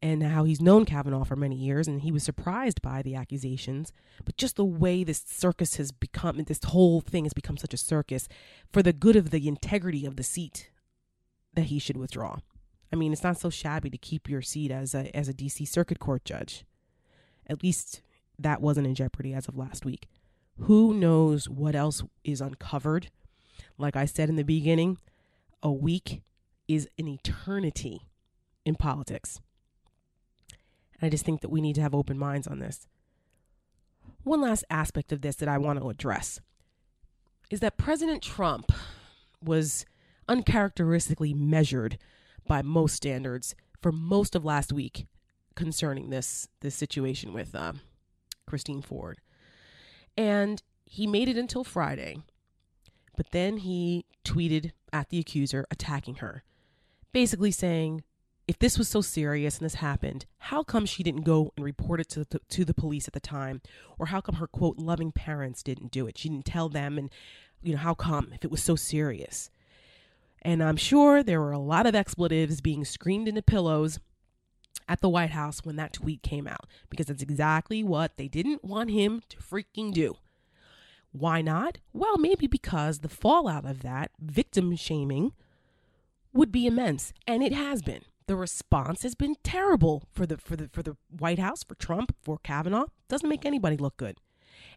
and 0.00 0.22
how 0.22 0.44
he's 0.44 0.60
known 0.60 0.84
Kavanaugh 0.84 1.24
for 1.24 1.36
many 1.36 1.56
years 1.56 1.88
and 1.88 2.02
he 2.02 2.12
was 2.12 2.22
surprised 2.22 2.80
by 2.80 3.02
the 3.02 3.14
accusations. 3.14 3.92
But 4.24 4.36
just 4.36 4.56
the 4.56 4.64
way 4.64 5.04
this 5.04 5.24
circus 5.26 5.76
has 5.76 5.92
become, 5.92 6.42
this 6.44 6.60
whole 6.64 7.00
thing 7.00 7.24
has 7.24 7.34
become 7.34 7.56
such 7.56 7.74
a 7.74 7.78
circus 7.78 8.28
for 8.72 8.82
the 8.82 8.92
good 8.92 9.16
of 9.16 9.30
the 9.30 9.48
integrity 9.48 10.06
of 10.06 10.16
the 10.16 10.22
seat 10.22 10.70
that 11.54 11.66
he 11.66 11.78
should 11.78 11.96
withdraw. 11.96 12.38
I 12.92 12.96
mean, 12.96 13.12
it's 13.12 13.22
not 13.22 13.38
so 13.38 13.50
shabby 13.50 13.90
to 13.90 13.98
keep 13.98 14.28
your 14.28 14.42
seat 14.42 14.70
as 14.70 14.94
a, 14.94 15.14
as 15.14 15.28
a 15.28 15.34
DC 15.34 15.66
Circuit 15.68 15.98
Court 15.98 16.24
judge. 16.24 16.64
At 17.46 17.62
least 17.62 18.02
that 18.38 18.62
wasn't 18.62 18.86
in 18.86 18.94
jeopardy 18.94 19.34
as 19.34 19.48
of 19.48 19.56
last 19.56 19.84
week. 19.84 20.06
Who 20.60 20.94
knows 20.94 21.48
what 21.48 21.74
else 21.74 22.02
is 22.24 22.40
uncovered? 22.40 23.10
Like 23.76 23.96
I 23.96 24.06
said 24.06 24.28
in 24.28 24.36
the 24.36 24.42
beginning, 24.42 24.98
a 25.62 25.70
week 25.70 26.22
is 26.68 26.88
an 26.98 27.08
eternity 27.08 28.02
in 28.64 28.74
politics. 28.74 29.40
And 31.00 31.06
I 31.06 31.10
just 31.10 31.24
think 31.24 31.40
that 31.40 31.48
we 31.48 31.60
need 31.60 31.74
to 31.76 31.82
have 31.82 31.94
open 31.94 32.18
minds 32.18 32.46
on 32.46 32.58
this. 32.58 32.86
One 34.22 34.40
last 34.40 34.64
aspect 34.68 35.12
of 35.12 35.22
this 35.22 35.36
that 35.36 35.48
I 35.48 35.58
want 35.58 35.80
to 35.80 35.88
address 35.88 36.40
is 37.50 37.60
that 37.60 37.78
President 37.78 38.22
Trump 38.22 38.70
was 39.42 39.86
uncharacteristically 40.28 41.32
measured 41.32 41.98
by 42.46 42.62
most 42.62 42.94
standards 42.94 43.54
for 43.80 43.92
most 43.92 44.34
of 44.34 44.44
last 44.44 44.72
week 44.72 45.06
concerning 45.54 46.10
this 46.10 46.48
this 46.60 46.74
situation 46.74 47.32
with 47.32 47.54
uh, 47.54 47.72
Christine 48.46 48.82
Ford, 48.82 49.20
and 50.16 50.62
he 50.84 51.06
made 51.06 51.28
it 51.28 51.36
until 51.36 51.64
Friday, 51.64 52.18
but 53.16 53.30
then 53.32 53.58
he 53.58 54.04
tweeted 54.24 54.72
at 54.92 55.10
the 55.10 55.18
accuser 55.18 55.66
attacking 55.70 56.16
her, 56.16 56.42
basically 57.12 57.50
saying, 57.50 58.02
if 58.46 58.58
this 58.58 58.78
was 58.78 58.88
so 58.88 59.02
serious 59.02 59.58
and 59.58 59.64
this 59.64 59.74
happened, 59.74 60.24
how 60.38 60.62
come 60.62 60.86
she 60.86 61.02
didn't 61.02 61.22
go 61.22 61.52
and 61.56 61.64
report 61.64 62.00
it 62.00 62.08
to 62.10 62.24
the, 62.24 62.40
to 62.48 62.64
the 62.64 62.72
police 62.72 63.06
at 63.06 63.12
the 63.12 63.20
time? 63.20 63.60
Or 63.98 64.06
how 64.06 64.22
come 64.22 64.36
her 64.36 64.46
quote 64.46 64.78
loving 64.78 65.12
parents 65.12 65.62
didn't 65.62 65.92
do 65.92 66.06
it? 66.06 66.16
She 66.16 66.30
didn't 66.30 66.46
tell 66.46 66.68
them 66.70 66.96
and 66.96 67.10
you 67.62 67.72
know, 67.72 67.78
how 67.78 67.94
come 67.94 68.30
if 68.32 68.44
it 68.44 68.50
was 68.50 68.62
so 68.62 68.76
serious? 68.76 69.50
And 70.42 70.62
I'm 70.62 70.76
sure 70.76 71.22
there 71.22 71.40
were 71.40 71.52
a 71.52 71.58
lot 71.58 71.86
of 71.86 71.94
expletives 71.94 72.60
being 72.60 72.84
screamed 72.84 73.28
into 73.28 73.42
pillows 73.42 73.98
at 74.88 75.00
the 75.00 75.08
White 75.08 75.30
House 75.30 75.64
when 75.64 75.76
that 75.76 75.92
tweet 75.92 76.22
came 76.22 76.46
out 76.46 76.66
because 76.88 77.06
that's 77.06 77.22
exactly 77.22 77.82
what 77.82 78.16
they 78.16 78.28
didn't 78.28 78.64
want 78.64 78.90
him 78.90 79.22
to 79.28 79.36
freaking 79.38 79.92
do. 79.92 80.16
Why 81.12 81.42
not? 81.42 81.78
Well, 81.92 82.16
maybe 82.16 82.46
because 82.46 83.00
the 83.00 83.08
fallout 83.08 83.64
of 83.64 83.82
that 83.82 84.12
victim 84.20 84.76
shaming 84.76 85.32
would 86.38 86.52
be 86.52 86.68
immense, 86.68 87.12
and 87.26 87.42
it 87.42 87.52
has 87.52 87.82
been. 87.82 88.02
The 88.28 88.36
response 88.36 89.02
has 89.02 89.16
been 89.16 89.34
terrible 89.42 90.04
for 90.12 90.24
the 90.24 90.36
for 90.36 90.54
the 90.54 90.68
for 90.72 90.84
the 90.84 90.96
White 91.10 91.40
House, 91.40 91.64
for 91.64 91.74
Trump, 91.74 92.14
for 92.22 92.38
Kavanaugh. 92.38 92.86
Doesn't 93.08 93.28
make 93.28 93.44
anybody 93.44 93.76
look 93.76 93.96
good. 93.96 94.18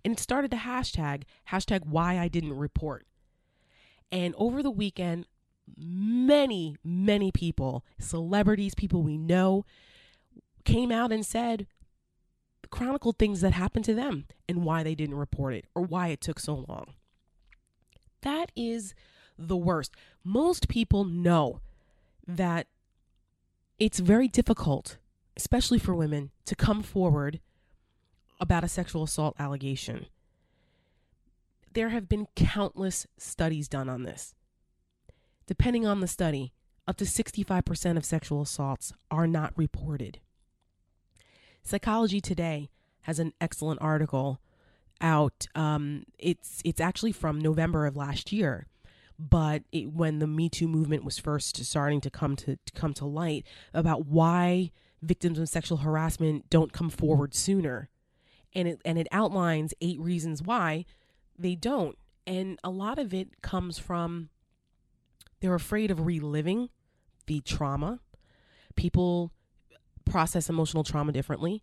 And 0.04 0.14
it 0.14 0.20
started 0.20 0.50
the 0.50 0.58
hashtag, 0.58 1.24
hashtag 1.52 1.86
why 1.86 2.18
I 2.18 2.30
didn't 2.30 2.58
report. 2.58 3.06
And 4.12 4.34
over 4.38 4.64
the 4.64 4.72
weekend, 4.72 5.28
many, 5.78 6.78
many 6.84 7.32
people, 7.32 7.86
celebrities, 8.00 8.74
people 8.74 9.04
we 9.04 9.18
know, 9.18 9.64
came 10.66 10.92
out 10.92 11.12
and 11.12 11.26
said, 11.26 11.68
chronicled 12.72 13.18
things 13.18 13.42
that 13.42 13.54
happened 13.54 13.86
to 13.86 13.94
them 13.94 14.26
and 14.50 14.64
why 14.64 14.82
they 14.82 14.96
didn't 14.96 15.16
report 15.16 15.54
it 15.54 15.66
or 15.76 15.84
why 15.84 16.08
it 16.08 16.22
took 16.22 16.40
so 16.40 16.66
long. 16.68 16.94
That 18.22 18.52
is 18.56 18.94
the 19.48 19.58
worst. 19.58 19.92
Most 20.24 20.68
people 20.68 21.04
know 21.04 21.62
that 22.28 22.68
it's 23.80 24.00
very 24.00 24.28
difficult, 24.28 24.98
especially 25.36 25.80
for 25.80 25.96
women, 25.96 26.32
to 26.46 26.56
come 26.56 26.84
forward 26.84 27.40
about 28.40 28.64
a 28.64 28.68
sexual 28.68 29.04
assault 29.04 29.36
allegation. 29.40 30.08
There 31.74 31.90
have 31.90 32.10
been 32.10 32.28
countless 32.36 33.08
studies 33.18 33.68
done 33.68 33.90
on 33.90 34.04
this. 34.04 34.36
Depending 35.48 35.86
on 35.86 36.00
the 36.00 36.08
study, 36.08 36.54
up 36.88 36.98
to 36.98 37.06
65% 37.06 37.98
of 37.98 38.06
sexual 38.06 38.42
assaults 38.42 38.94
are 39.10 39.28
not 39.28 39.54
reported. 39.56 40.20
Psychology 41.64 42.20
Today 42.20 42.70
has 43.02 43.20
an 43.20 43.34
excellent 43.40 43.82
article 43.82 44.40
out. 45.00 45.48
Um, 45.56 46.06
it's 46.18 46.62
it's 46.66 46.82
actually 46.82 47.12
from 47.12 47.40
November 47.40 47.86
of 47.86 47.96
last 47.96 48.32
year, 48.32 48.68
but 49.30 49.64
it, 49.72 49.92
when 49.92 50.20
the 50.20 50.28
Me 50.28 50.50
Too 50.50 50.68
movement 50.68 51.04
was 51.04 51.20
first 51.20 51.64
starting 51.66 52.02
to 52.02 52.10
come 52.10 52.36
to, 52.38 52.56
to 52.56 52.74
come 52.74 52.94
to 52.96 53.06
light 53.06 53.46
about 53.74 54.08
why 54.08 54.72
victims 55.02 55.38
of 55.38 55.50
sexual 55.50 55.80
harassment 55.80 56.50
don't 56.50 56.74
come 56.74 56.90
forward 56.90 57.36
sooner, 57.36 57.90
and 58.54 58.68
it 58.68 58.82
and 58.84 58.98
it 58.98 59.08
outlines 59.12 59.74
eight 59.82 60.00
reasons 60.00 60.42
why 60.42 60.86
they 61.38 61.56
don't, 61.56 61.98
and 62.26 62.60
a 62.64 62.70
lot 62.70 62.98
of 62.98 63.14
it 63.14 63.42
comes 63.42 63.78
from 63.78 64.30
they're 65.40 65.56
afraid 65.56 65.92
of 65.92 66.06
reliving 66.06 66.70
the 67.28 67.42
trauma. 67.42 68.00
People 68.76 69.32
process 70.06 70.50
emotional 70.50 70.84
trauma 70.84 71.12
differently. 71.12 71.62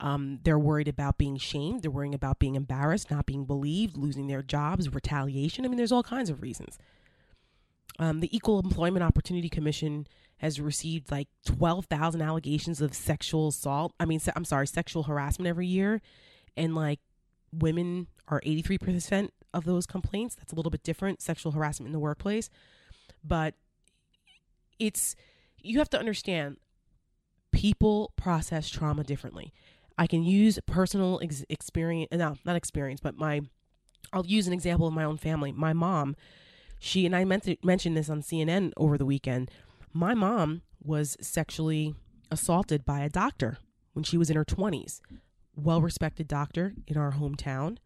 Um, 0.00 0.40
they're 0.44 0.58
worried 0.58 0.88
about 0.88 1.18
being 1.18 1.36
shamed. 1.36 1.82
They're 1.82 1.90
worrying 1.90 2.14
about 2.14 2.38
being 2.38 2.54
embarrassed, 2.54 3.10
not 3.10 3.26
being 3.26 3.44
believed, 3.44 3.96
losing 3.96 4.26
their 4.26 4.42
jobs, 4.42 4.92
retaliation. 4.92 5.64
I 5.64 5.68
mean, 5.68 5.76
there's 5.76 5.92
all 5.92 6.02
kinds 6.02 6.30
of 6.30 6.40
reasons. 6.40 6.78
Um, 7.98 8.20
the 8.20 8.34
Equal 8.34 8.58
Employment 8.58 9.04
Opportunity 9.04 9.50
Commission 9.50 10.06
has 10.38 10.58
received 10.58 11.10
like 11.10 11.28
12,000 11.44 12.22
allegations 12.22 12.80
of 12.80 12.94
sexual 12.94 13.48
assault. 13.48 13.92
I 14.00 14.06
mean, 14.06 14.20
se- 14.20 14.32
I'm 14.34 14.46
sorry, 14.46 14.66
sexual 14.66 15.02
harassment 15.02 15.46
every 15.46 15.66
year. 15.66 16.00
And 16.56 16.74
like 16.74 17.00
women 17.52 18.06
are 18.26 18.40
83% 18.40 19.28
of 19.52 19.64
those 19.64 19.86
complaints. 19.86 20.34
That's 20.34 20.52
a 20.52 20.56
little 20.56 20.70
bit 20.70 20.82
different, 20.82 21.20
sexual 21.20 21.52
harassment 21.52 21.88
in 21.88 21.92
the 21.92 21.98
workplace. 21.98 22.48
But 23.22 23.54
it's, 24.78 25.14
you 25.60 25.78
have 25.78 25.90
to 25.90 25.98
understand, 25.98 26.56
people 27.52 28.12
process 28.16 28.70
trauma 28.70 29.04
differently. 29.04 29.52
I 30.00 30.06
can 30.06 30.24
use 30.24 30.58
personal 30.64 31.20
ex- 31.22 31.44
experience, 31.50 32.08
no, 32.10 32.34
not 32.46 32.56
experience, 32.56 33.00
but 33.02 33.18
my, 33.18 33.42
I'll 34.14 34.24
use 34.24 34.46
an 34.46 34.54
example 34.54 34.86
of 34.86 34.94
my 34.94 35.04
own 35.04 35.18
family. 35.18 35.52
My 35.52 35.74
mom, 35.74 36.16
she, 36.78 37.04
and 37.04 37.14
I 37.14 37.26
meant 37.26 37.42
to 37.42 37.56
mention 37.62 37.92
this 37.92 38.08
on 38.08 38.22
CNN 38.22 38.72
over 38.78 38.96
the 38.96 39.04
weekend. 39.04 39.50
My 39.92 40.14
mom 40.14 40.62
was 40.82 41.18
sexually 41.20 41.94
assaulted 42.30 42.86
by 42.86 43.00
a 43.00 43.10
doctor 43.10 43.58
when 43.92 44.02
she 44.02 44.16
was 44.16 44.30
in 44.30 44.36
her 44.36 44.44
20s. 44.44 45.02
Well 45.54 45.82
respected 45.82 46.26
doctor 46.26 46.72
in 46.86 46.96
our 46.96 47.12
hometown. 47.12 47.76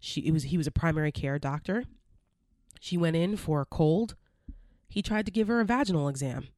She 0.00 0.22
it 0.22 0.32
was 0.32 0.44
he 0.44 0.56
was 0.56 0.66
a 0.66 0.70
primary 0.70 1.12
care 1.12 1.38
doctor. 1.38 1.84
She 2.80 2.96
went 2.96 3.16
in 3.16 3.36
for 3.36 3.60
a 3.60 3.66
cold. 3.66 4.14
He 4.88 5.02
tried 5.02 5.26
to 5.26 5.32
give 5.32 5.48
her 5.48 5.60
a 5.60 5.66
vaginal 5.66 6.08
exam. 6.08 6.48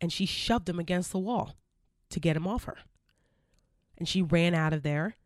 And 0.00 0.12
she 0.12 0.26
shoved 0.26 0.68
him 0.68 0.78
against 0.78 1.10
the 1.10 1.18
wall 1.18 1.56
to 2.10 2.20
get 2.20 2.36
him 2.36 2.46
off 2.46 2.64
her 2.64 2.76
and 3.98 4.08
she 4.08 4.22
ran 4.22 4.54
out 4.54 4.72
of 4.72 4.82
there 4.82 5.16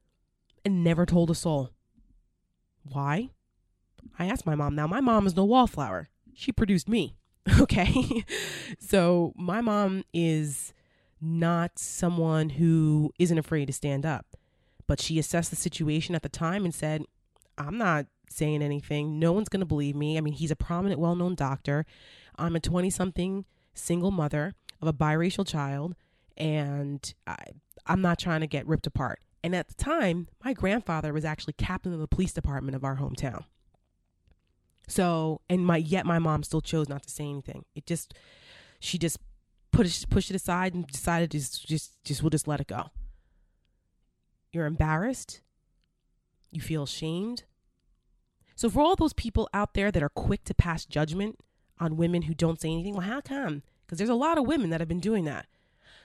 and 0.64 0.85
never 0.85 1.07
told 1.07 1.31
a 1.31 1.35
soul. 1.35 1.70
Why? 2.83 3.31
I 4.18 4.26
asked 4.26 4.46
my 4.46 4.54
mom. 4.54 4.74
Now, 4.74 4.87
my 4.87 5.00
mom 5.00 5.26
is 5.26 5.37
no 5.37 5.44
wallflower. 5.44 6.09
She 6.35 6.52
produced 6.52 6.88
me. 6.88 7.14
Okay. 7.61 8.24
so, 8.78 9.33
my 9.35 9.62
mom 9.62 10.04
is 10.12 10.74
not 11.18 11.78
someone 11.78 12.50
who 12.50 13.11
isn't 13.18 13.38
afraid 13.38 13.66
to 13.66 13.72
stand 13.72 14.04
up, 14.04 14.37
but 14.87 15.00
she 15.00 15.18
assessed 15.18 15.48
the 15.48 15.57
situation 15.57 16.14
at 16.14 16.22
the 16.22 16.28
time 16.28 16.64
and 16.64 16.74
said, 16.74 17.04
I'm 17.57 17.78
not 17.78 18.07
saying 18.28 18.62
anything. 18.62 19.18
No 19.18 19.33
one's 19.33 19.48
going 19.48 19.61
to 19.61 19.66
believe 19.66 19.96
me. 19.96 20.18
I 20.18 20.20
mean, 20.20 20.35
he's 20.35 20.50
a 20.50 20.57
prominent, 20.57 21.00
well 21.00 21.16
known 21.16 21.35
doctor. 21.35 21.87
I'm 22.37 22.54
a 22.54 22.61
20 22.61 22.90
something 22.90 23.44
single 23.74 24.11
mother 24.11 24.54
of 24.81 24.88
a 24.88 24.92
biracial 24.92 25.46
child, 25.46 25.94
and 26.37 27.14
I, 27.26 27.37
I'm 27.88 28.03
not 28.03 28.18
trying 28.18 28.40
to 28.40 28.46
get 28.46 28.66
ripped 28.66 28.87
apart. 28.87 29.20
And 29.42 29.55
at 29.55 29.68
the 29.68 29.74
time, 29.74 30.29
my 30.44 30.53
grandfather 30.53 31.12
was 31.12 31.24
actually 31.24 31.55
captain 31.55 31.92
of 31.92 32.01
the 32.01 32.09
police 32.09 32.33
department 32.33 32.77
of 32.77 32.85
our 32.85 32.96
hometown. 32.96 33.44
So, 34.88 35.42
and 35.48 35.64
my 35.64 35.77
yet 35.77 36.07
my 36.07 36.18
mom 36.18 36.42
still 36.42 36.61
chose 36.61 36.88
not 36.88 37.03
to 37.03 37.11
say 37.11 37.24
anything. 37.24 37.64
It 37.74 37.87
just 37.87 38.14
she 38.81 38.98
just 38.98 39.18
put 39.70 39.87
it 39.87 40.07
pushed 40.11 40.31
it 40.31 40.37
aside 40.37 40.74
and 40.74 40.87
decided 40.87 41.31
just 41.31 41.66
just 41.66 42.03
just 42.05 42.22
we'll 42.22 42.31
just 42.31 42.48
let 42.48 42.61
it 42.61 42.66
go. 42.66 42.90
You're 44.53 44.66
embarrassed. 44.66 45.42
You 46.51 46.61
feel 46.61 46.85
ashamed. 46.85 47.44
So 48.57 48.68
for 48.70 48.81
all 48.81 48.96
those 48.96 49.12
people 49.12 49.48
out 49.53 49.74
there 49.74 49.92
that 49.92 50.03
are 50.03 50.09
quick 50.09 50.42
to 50.44 50.55
pass 50.55 50.85
judgment 50.85 51.38
on 51.79 51.96
women 51.96 52.22
who 52.22 52.35
don't 52.35 52.61
say 52.61 52.72
anything, 52.72 52.94
well, 52.94 53.07
how 53.07 53.20
come? 53.20 53.62
Because 53.87 53.98
there's 53.98 54.11
a 54.11 54.14
lot 54.14 54.38
of 54.38 54.46
women 54.46 54.70
that 54.70 54.81
have 54.81 54.88
been 54.88 55.01
doing 55.01 55.24
that. 55.27 55.46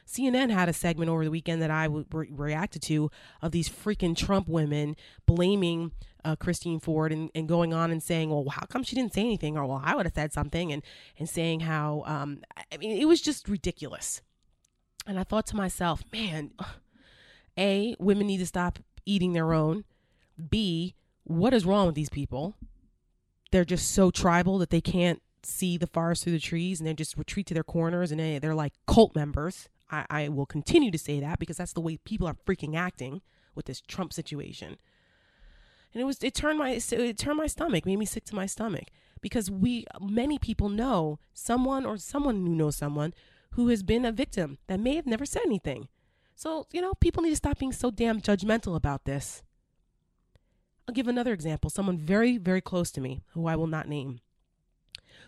CNN 0.08 0.50
had 0.52 0.70
a 0.70 0.74
segment 0.74 1.10
over 1.10 1.24
the 1.24 1.32
weekend 1.32 1.62
that 1.62 1.72
I 1.72 1.86
re- 1.86 2.30
reacted 2.32 2.82
to 2.84 3.10
of 3.42 3.52
these 3.52 3.70
freaking 3.70 4.16
Trump 4.16 4.48
women 4.48 4.96
blaming 5.26 5.92
uh, 6.26 6.36
Christine 6.36 6.80
Ford 6.80 7.12
and, 7.12 7.30
and 7.36 7.48
going 7.48 7.74
on 7.74 7.92
and 7.92 8.02
saying, 8.02 8.30
well, 8.30 8.46
how 8.50 8.66
come 8.66 8.84
she 8.84 8.96
didn't 8.96 9.13
say 9.13 9.22
anything? 9.22 9.58
Or, 9.58 9.66
well, 9.66 9.82
I 9.84 9.96
would 9.96 10.06
have 10.06 10.16
said 10.16 10.34
something. 10.34 10.72
And, 10.72 10.84
and 11.18 11.30
saying 11.30 11.62
how, 11.62 12.04
um, 12.06 12.42
I 12.72 12.78
mean, 12.78 12.98
it 12.98 13.06
was 13.06 13.22
just 13.22 13.48
ridiculous. 13.48 14.22
And 15.06 15.20
I 15.20 15.24
thought 15.24 15.48
to 15.48 15.56
myself, 15.56 16.04
man, 16.12 16.52
A, 17.58 17.96
women 18.00 18.28
need 18.28 18.38
to 18.38 18.46
stop 18.46 18.80
eating 19.06 19.34
their 19.34 19.54
own. 19.54 19.84
B, 20.50 20.96
what 21.24 21.54
is 21.54 21.66
wrong 21.66 21.86
with 21.86 21.96
these 21.96 22.10
people? 22.10 22.56
They're 23.52 23.66
just 23.66 23.92
so 23.92 24.12
tribal 24.12 24.58
that 24.60 24.70
they 24.70 24.82
can't 24.82 25.22
see 25.44 25.78
the 25.78 25.88
forest 25.88 26.24
through 26.24 26.34
the 26.34 26.39
trees 26.39 26.80
and 26.80 26.88
they 26.88 26.94
just 26.94 27.18
retreat 27.18 27.46
to 27.48 27.54
their 27.54 27.63
corners 27.63 28.12
and 28.12 28.20
they, 28.20 28.39
they're 28.39 28.56
like 28.56 28.74
cult 28.88 29.16
members. 29.16 29.70
I, 29.93 30.06
I 30.10 30.29
will 30.29 30.45
continue 30.45 30.91
to 30.91 30.97
say 30.97 31.19
that 31.19 31.39
because 31.39 31.58
that's 31.58 31.73
the 31.73 31.82
way 31.82 31.97
people 31.97 32.27
are 32.27 32.38
freaking 32.45 32.75
acting 32.75 33.21
with 33.56 33.65
this 33.65 33.82
Trump 33.82 34.12
situation. 34.12 34.77
And 35.93 36.01
it 36.01 36.06
was 36.06 36.23
it 36.23 36.34
turned 36.34 36.58
my 36.58 36.79
it 36.91 37.17
turned 37.17 37.38
my 37.38 37.47
stomach, 37.47 37.86
made 37.86 37.99
me 37.99 38.06
sick 38.06 38.25
to 38.25 38.36
my 38.36 38.47
stomach 38.47 38.86
because 39.21 39.51
we 39.51 39.86
many 40.01 40.39
people 40.39 40.69
know 40.69 41.19
someone 41.34 41.86
or 41.86 41.97
someone 41.97 42.45
who 42.45 42.56
knows 42.56 42.75
someone 42.75 43.13
who 43.51 43.67
has 43.67 43.84
been 43.84 44.03
a 44.03 44.12
victim 44.12 44.58
that 44.67 44.79
may 44.79 44.95
have 44.95 45.06
never 45.06 45.25
said 45.25 45.43
anything. 45.45 45.88
So, 46.36 46.65
you 46.71 46.82
know, 46.82 46.93
people 46.95 47.21
need 47.21 47.29
to 47.29 47.36
stop 47.36 47.60
being 47.60 47.71
so 47.71 47.91
damn 47.91 48.19
judgmental 48.19 48.75
about 48.75 49.06
this. 49.06 49.43
I'll 50.88 50.95
give 50.95 51.08
another 51.08 51.32
example. 51.32 51.69
Someone 51.69 51.99
very, 51.99 52.38
very 52.38 52.62
close 52.62 52.91
to 52.91 53.01
me, 53.01 53.21
who 53.34 53.45
I 53.45 53.56
will 53.56 53.67
not 53.67 53.88
name, 53.88 54.19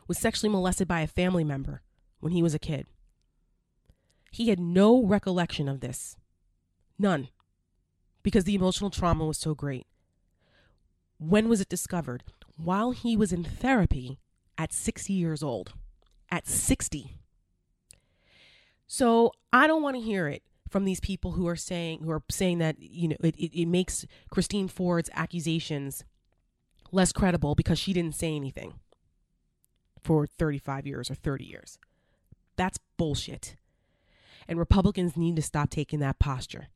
was 0.08 0.18
sexually 0.18 0.52
molested 0.52 0.88
by 0.88 1.02
a 1.02 1.08
family 1.08 1.44
member 1.44 1.84
when 2.20 2.34
he 2.34 2.42
was 2.42 2.56
a 2.56 2.60
kid. 2.60 2.88
He 4.36 4.50
had 4.50 4.60
no 4.60 5.02
recollection 5.02 5.70
of 5.70 5.80
this. 5.80 6.18
None. 7.00 7.30
Because 8.22 8.44
the 8.44 8.54
emotional 8.54 8.90
trauma 8.90 9.26
was 9.26 9.38
so 9.38 9.56
great. 9.56 9.88
When 11.18 11.48
was 11.48 11.62
it 11.62 11.70
discovered? 11.70 12.22
While 12.58 12.92
he 12.92 13.16
was 13.16 13.32
in 13.32 13.46
therapy 13.46 14.20
at 14.58 14.74
60 14.74 15.14
years 15.14 15.42
old. 15.42 15.72
At 16.30 16.48
60. 16.48 17.16
So 18.86 19.32
I 19.54 19.68
don't 19.68 19.82
want 19.82 19.96
to 19.96 20.02
hear 20.02 20.28
it 20.28 20.44
from 20.70 20.84
these 20.84 21.00
people 21.00 21.32
who 21.32 21.48
are 21.48 21.56
saying 21.56 22.02
who 22.04 22.12
are 22.12 22.24
saying 22.30 22.58
that 22.58 22.76
you 22.78 23.08
know 23.08 23.16
it, 23.22 23.38
it, 23.38 23.58
it 23.58 23.68
makes 23.68 24.06
Christine 24.30 24.68
Ford's 24.68 25.10
accusations 25.14 26.04
less 26.92 27.14
credible 27.14 27.56
because 27.56 27.80
she 27.80 27.94
didn't 27.94 28.16
say 28.16 28.36
anything 28.36 28.74
for 30.04 30.28
35 30.28 30.86
years 30.86 31.10
or 31.10 31.16
30 31.16 31.46
years. 31.46 31.80
That's 32.58 32.80
bullshit. 32.98 33.56
And 34.48 34.60
Republicans 34.60 35.18
need 35.18 35.36
to 35.38 35.42
stop 35.42 35.70
taking 35.70 36.00
that 36.00 36.20
posture. 36.20 36.68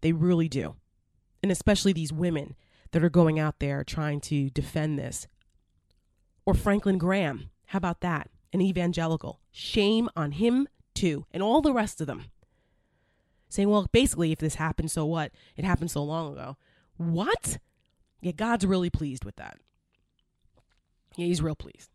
They 0.00 0.12
really 0.12 0.48
do. 0.48 0.76
And 1.42 1.52
especially 1.52 1.92
these 1.92 2.12
women 2.12 2.54
that 2.92 3.04
are 3.04 3.10
going 3.10 3.38
out 3.38 3.58
there 3.58 3.84
trying 3.84 4.20
to 4.22 4.50
defend 4.50 4.98
this. 4.98 5.26
Or 6.46 6.54
Franklin 6.54 6.98
Graham. 6.98 7.50
How 7.66 7.76
about 7.76 8.00
that? 8.00 8.30
An 8.52 8.60
evangelical. 8.60 9.40
Shame 9.52 10.08
on 10.16 10.32
him 10.32 10.66
too, 10.94 11.26
and 11.30 11.42
all 11.42 11.60
the 11.60 11.72
rest 11.72 12.00
of 12.00 12.06
them. 12.06 12.24
Saying, 13.48 13.68
well, 13.68 13.88
basically, 13.92 14.32
if 14.32 14.38
this 14.38 14.56
happened, 14.56 14.90
so 14.90 15.04
what? 15.04 15.32
It 15.56 15.64
happened 15.64 15.90
so 15.90 16.02
long 16.02 16.32
ago. 16.32 16.56
What? 16.96 17.58
Yeah, 18.20 18.32
God's 18.32 18.66
really 18.66 18.90
pleased 18.90 19.24
with 19.24 19.36
that. 19.36 19.58
Yeah, 21.16 21.26
he's 21.26 21.42
real 21.42 21.56
pleased. 21.56 21.89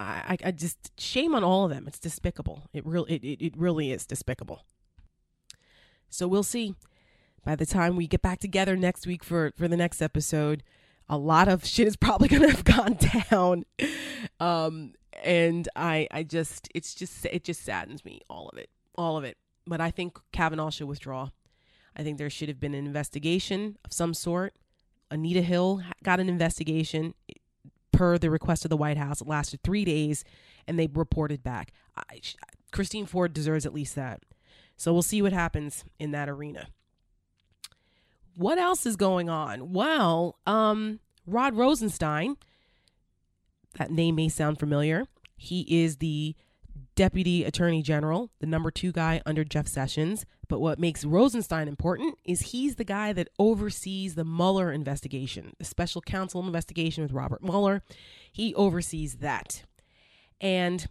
I, 0.00 0.36
I 0.44 0.50
just 0.50 0.98
shame 0.98 1.34
on 1.34 1.44
all 1.44 1.64
of 1.64 1.70
them. 1.70 1.84
It's 1.86 1.98
despicable. 1.98 2.68
It 2.72 2.86
real 2.86 3.04
it, 3.04 3.22
it, 3.22 3.44
it 3.44 3.56
really 3.56 3.92
is 3.92 4.06
despicable. 4.06 4.64
So 6.08 6.26
we'll 6.26 6.42
see. 6.42 6.74
By 7.44 7.56
the 7.56 7.66
time 7.66 7.96
we 7.96 8.06
get 8.06 8.22
back 8.22 8.38
together 8.38 8.76
next 8.76 9.06
week 9.06 9.22
for 9.22 9.52
for 9.56 9.68
the 9.68 9.76
next 9.76 10.00
episode, 10.00 10.62
a 11.08 11.18
lot 11.18 11.48
of 11.48 11.66
shit 11.66 11.86
is 11.86 11.96
probably 11.96 12.28
gonna 12.28 12.50
have 12.50 12.64
gone 12.64 12.98
down. 13.30 13.64
Um, 14.38 14.94
and 15.22 15.68
I 15.76 16.08
I 16.10 16.22
just 16.22 16.68
it's 16.74 16.94
just 16.94 17.26
it 17.26 17.44
just 17.44 17.62
saddens 17.62 18.04
me 18.04 18.20
all 18.30 18.48
of 18.48 18.58
it 18.58 18.70
all 18.96 19.16
of 19.16 19.24
it. 19.24 19.36
But 19.66 19.80
I 19.80 19.90
think 19.90 20.18
Kavanaugh 20.32 20.70
should 20.70 20.88
withdraw. 20.88 21.28
I 21.96 22.02
think 22.02 22.18
there 22.18 22.30
should 22.30 22.48
have 22.48 22.60
been 22.60 22.74
an 22.74 22.86
investigation 22.86 23.76
of 23.84 23.92
some 23.92 24.14
sort. 24.14 24.54
Anita 25.10 25.42
Hill 25.42 25.82
got 26.02 26.20
an 26.20 26.28
investigation 26.28 27.14
per 28.00 28.16
the 28.16 28.30
request 28.30 28.64
of 28.64 28.70
the 28.70 28.78
White 28.78 28.96
House. 28.96 29.20
It 29.20 29.28
lasted 29.28 29.62
three 29.62 29.84
days, 29.84 30.24
and 30.66 30.78
they 30.78 30.86
reported 30.86 31.42
back. 31.42 31.70
I, 31.94 32.22
Christine 32.72 33.04
Ford 33.04 33.34
deserves 33.34 33.66
at 33.66 33.74
least 33.74 33.94
that. 33.94 34.22
So 34.78 34.90
we'll 34.90 35.02
see 35.02 35.20
what 35.20 35.34
happens 35.34 35.84
in 35.98 36.10
that 36.12 36.26
arena. 36.26 36.68
what 38.34 38.56
else 38.56 38.86
is 38.86 38.96
going 38.96 39.28
on? 39.28 39.74
Well, 39.74 40.38
um, 40.46 41.00
Rod 41.26 41.54
Rosenstein, 41.54 42.38
that 43.76 43.90
name 43.90 44.14
may 44.14 44.30
sound 44.30 44.58
familiar. 44.58 45.04
He 45.36 45.66
is 45.84 45.98
the 45.98 46.34
deputy 46.94 47.44
attorney 47.44 47.82
general, 47.82 48.30
the 48.40 48.46
number 48.46 48.70
two 48.70 48.92
guy 48.92 49.22
under 49.24 49.44
Jeff 49.44 49.66
Sessions. 49.66 50.26
But 50.48 50.60
what 50.60 50.78
makes 50.78 51.04
Rosenstein 51.04 51.68
important 51.68 52.18
is 52.24 52.40
he's 52.40 52.76
the 52.76 52.84
guy 52.84 53.12
that 53.12 53.28
oversees 53.38 54.16
the 54.16 54.24
Mueller 54.24 54.72
investigation, 54.72 55.54
the 55.58 55.64
special 55.64 56.00
counsel 56.00 56.44
investigation 56.44 57.02
with 57.02 57.12
Robert 57.12 57.42
Mueller. 57.42 57.82
He 58.32 58.54
oversees 58.54 59.16
that. 59.16 59.62
And 60.40 60.88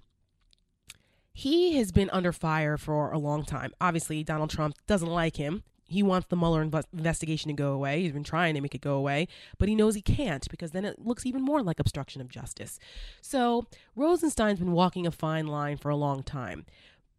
he 1.34 1.78
has 1.78 1.92
been 1.92 2.10
under 2.12 2.32
fire 2.32 2.78
for 2.78 3.12
a 3.12 3.20
long 3.20 3.44
time. 3.44 3.74
Obviously, 3.82 4.24
Donald 4.24 4.50
Trump 4.50 4.76
doesn't 4.88 5.10
like 5.10 5.36
him 5.36 5.64
he 5.90 6.04
wants 6.04 6.28
the 6.28 6.36
Mueller 6.36 6.64
inv- 6.66 6.86
investigation 6.94 7.50
to 7.50 7.54
go 7.54 7.72
away. 7.72 8.02
He's 8.02 8.12
been 8.12 8.24
trying 8.24 8.54
to 8.56 8.62
make 8.62 8.76
it 8.76 8.82
go 8.82 8.96
away, 8.96 9.28
but 9.58 9.68
he 9.68 9.76
knows 9.76 9.96
he 9.96 10.02
can't 10.02 10.48
because 10.50 10.72
then 10.72 10.86
it 10.86 11.00
looks 11.00 11.26
even 11.26 11.42
more 11.42 11.62
like 11.62 11.80
obstruction 11.80 12.22
of 12.22 12.30
justice. 12.30 12.80
So 13.22 13.66
Rosenstein's 13.96 14.60
been 14.60 14.72
walking 14.72 15.08
a 15.08 15.12
fine 15.12 15.48
line 15.48 15.78
for 15.78 15.90
a 15.90 15.96
long 15.96 16.24
time. 16.24 16.66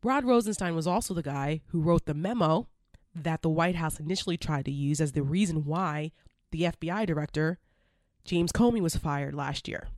Rod 0.03 0.25
Rosenstein 0.25 0.75
was 0.75 0.87
also 0.87 1.13
the 1.13 1.23
guy 1.23 1.61
who 1.69 1.81
wrote 1.81 2.07
the 2.07 2.15
memo 2.15 2.69
that 3.15 3.43
the 3.43 3.51
White 3.51 3.77
House 3.77 3.99
initially 3.99 4.37
tried 4.37 4.65
to 4.67 4.71
use 4.71 5.01
as 5.01 5.13
the 5.13 5.23
reason 5.23 5.65
why 5.65 6.13
the 6.53 6.63
FBI 6.63 7.07
director, 7.07 7.59
James 8.25 8.53
Comey, 8.53 8.81
was 8.81 8.97
fired 8.97 9.35
last 9.35 9.69
year 9.69 9.89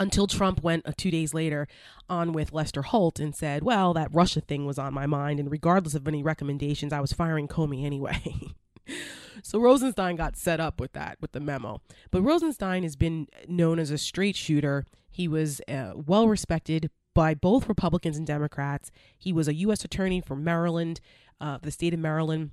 until 0.00 0.26
Trump 0.26 0.62
went 0.62 0.86
uh, 0.86 0.92
two 0.96 1.10
days 1.10 1.34
later 1.34 1.68
on 2.08 2.32
with 2.32 2.52
Lester 2.52 2.82
Holt 2.82 3.20
and 3.20 3.36
said, 3.36 3.62
Well, 3.62 3.92
that 3.94 4.12
Russia 4.12 4.40
thing 4.40 4.66
was 4.66 4.78
on 4.78 4.94
my 4.94 5.06
mind, 5.06 5.38
and 5.38 5.50
regardless 5.50 5.94
of 5.94 6.08
any 6.08 6.22
recommendations, 6.22 6.92
I 6.92 7.00
was 7.00 7.12
firing 7.12 7.46
Comey 7.46 7.84
anyway. 7.84 8.54
so 9.42 9.60
Rosenstein 9.60 10.16
got 10.16 10.36
set 10.36 10.58
up 10.58 10.80
with 10.80 10.92
that, 10.94 11.18
with 11.20 11.32
the 11.32 11.40
memo. 11.40 11.82
But 12.10 12.22
Rosenstein 12.22 12.82
has 12.82 12.96
been 12.96 13.28
known 13.46 13.78
as 13.78 13.90
a 13.90 13.98
straight 13.98 14.34
shooter. 14.34 14.86
He 15.10 15.28
was 15.28 15.60
uh, 15.68 15.92
well 15.94 16.26
respected 16.26 16.90
by 17.14 17.34
both 17.34 17.68
Republicans 17.68 18.16
and 18.16 18.26
Democrats. 18.26 18.90
He 19.18 19.32
was 19.32 19.48
a 19.48 19.54
U.S. 19.54 19.84
attorney 19.84 20.22
for 20.22 20.34
Maryland, 20.34 21.00
uh, 21.40 21.58
the 21.60 21.70
state 21.70 21.92
of 21.92 22.00
Maryland. 22.00 22.52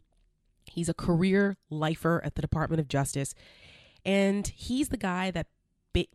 He's 0.65 0.89
a 0.89 0.93
career 0.93 1.55
lifer 1.69 2.21
at 2.25 2.35
the 2.35 2.41
Department 2.41 2.81
of 2.81 2.89
Justice. 2.89 3.33
And 4.03 4.47
he's 4.47 4.89
the 4.89 4.97
guy 4.97 5.31
that 5.31 5.47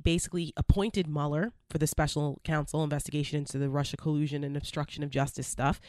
basically 0.02 0.52
appointed 0.56 1.06
Mueller 1.06 1.52
for 1.70 1.78
the 1.78 1.86
special 1.86 2.40
counsel 2.44 2.84
investigation 2.84 3.38
into 3.38 3.58
the 3.58 3.68
Russia 3.68 3.96
collusion 3.96 4.44
and 4.44 4.56
obstruction 4.56 5.02
of 5.02 5.10
justice 5.10 5.46
stuff. 5.46 5.80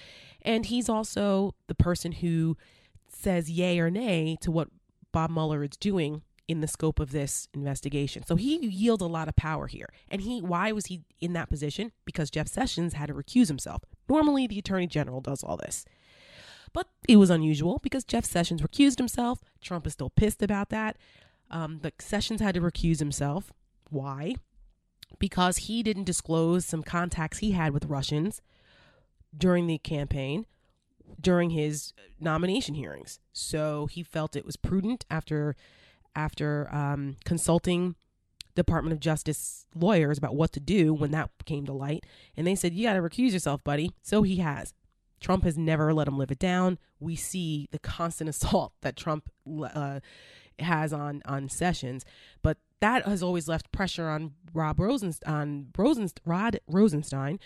And 0.41 0.65
he's 0.65 0.89
also 0.89 1.55
the 1.67 1.75
person 1.75 2.13
who 2.13 2.57
says 3.07 3.49
yay 3.49 3.79
or 3.79 3.89
nay 3.89 4.37
to 4.41 4.51
what 4.51 4.69
Bob 5.11 5.29
Mueller 5.29 5.63
is 5.63 5.77
doing 5.79 6.23
in 6.47 6.61
the 6.61 6.67
scope 6.67 6.99
of 6.99 7.11
this 7.11 7.47
investigation. 7.53 8.25
So 8.25 8.35
he 8.35 8.57
yielded 8.65 9.05
a 9.05 9.07
lot 9.07 9.29
of 9.29 9.35
power 9.35 9.67
here. 9.67 9.89
And 10.09 10.21
he 10.21 10.41
why 10.41 10.71
was 10.71 10.87
he 10.87 11.01
in 11.21 11.33
that 11.33 11.49
position? 11.49 11.91
Because 12.05 12.29
Jeff 12.29 12.47
Sessions 12.47 12.93
had 12.93 13.07
to 13.07 13.13
recuse 13.13 13.47
himself. 13.47 13.83
Normally 14.09 14.47
the 14.47 14.59
attorney 14.59 14.87
general 14.87 15.21
does 15.21 15.43
all 15.43 15.57
this. 15.57 15.85
But 16.73 16.89
it 17.07 17.17
was 17.17 17.29
unusual 17.29 17.79
because 17.81 18.03
Jeff 18.03 18.25
Sessions 18.25 18.61
recused 18.61 18.97
himself. 18.97 19.39
Trump 19.61 19.87
is 19.87 19.93
still 19.93 20.09
pissed 20.09 20.41
about 20.41 20.69
that. 20.69 20.97
Um, 21.49 21.79
but 21.81 22.01
Sessions 22.01 22.41
had 22.41 22.55
to 22.55 22.61
recuse 22.61 22.99
himself. 22.99 23.53
Why? 23.93 24.35
Because 25.19 25.57
he 25.57 25.83
didn't 25.83 26.05
disclose 26.05 26.65
some 26.65 26.81
contacts 26.81 27.37
he 27.37 27.51
had 27.51 27.73
with 27.73 27.85
Russians 27.85 28.41
during 29.37 29.67
the 29.67 29.77
campaign, 29.77 30.45
during 31.19 31.51
his 31.51 31.93
nomination 32.19 32.73
hearings. 32.73 33.19
So 33.31 33.85
he 33.85 34.01
felt 34.01 34.35
it 34.35 34.45
was 34.45 34.57
prudent 34.57 35.05
after 35.09 35.55
after 36.15 36.73
um, 36.73 37.17
consulting 37.25 37.95
Department 38.55 38.93
of 38.93 38.99
Justice 38.99 39.65
lawyers 39.73 40.17
about 40.17 40.35
what 40.35 40.51
to 40.53 40.59
do 40.59 40.93
when 40.93 41.11
that 41.11 41.31
came 41.45 41.65
to 41.65 41.73
light, 41.73 42.05
and 42.37 42.45
they 42.45 42.55
said 42.55 42.73
you 42.73 42.85
got 42.87 42.93
to 42.93 43.01
recuse 43.01 43.33
yourself, 43.33 43.63
buddy. 43.63 43.91
So 44.01 44.23
he 44.23 44.37
has. 44.37 44.73
Trump 45.19 45.43
has 45.45 45.57
never 45.57 45.93
let 45.93 46.07
him 46.07 46.17
live 46.17 46.31
it 46.31 46.39
down. 46.39 46.77
We 46.99 47.15
see 47.15 47.67
the 47.71 47.79
constant 47.79 48.29
assault 48.31 48.73
that 48.81 48.95
Trump 48.95 49.29
uh, 49.63 49.99
has 50.59 50.93
on 50.93 51.21
on 51.25 51.49
Sessions, 51.49 52.05
but 52.41 52.57
that 52.79 53.05
has 53.05 53.23
always 53.23 53.47
left 53.47 53.71
pressure 53.71 54.09
on 54.09 54.33
Rob 54.53 54.79
Rosenstein, 54.79 55.33
on 55.33 55.67
Rosenst- 55.77 56.19
Rod 56.25 56.59
Rosenstein 56.67 57.39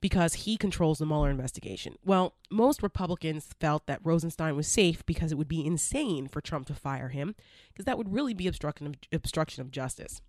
because 0.00 0.34
he 0.34 0.56
controls 0.56 0.98
the 0.98 1.06
Mueller 1.06 1.30
investigation. 1.30 1.96
Well, 2.04 2.34
most 2.50 2.82
Republicans 2.82 3.50
felt 3.60 3.86
that 3.86 4.00
Rosenstein 4.02 4.56
was 4.56 4.66
safe 4.66 5.04
because 5.04 5.30
it 5.30 5.36
would 5.36 5.48
be 5.48 5.64
insane 5.64 6.26
for 6.26 6.40
Trump 6.40 6.66
to 6.66 6.74
fire 6.74 7.10
him 7.10 7.34
because 7.72 7.84
that 7.84 7.98
would 7.98 8.12
really 8.12 8.34
be 8.34 8.48
obstruction 8.48 8.86
of, 8.86 8.94
obstruction 9.12 9.60
of 9.60 9.70
justice. 9.70 10.22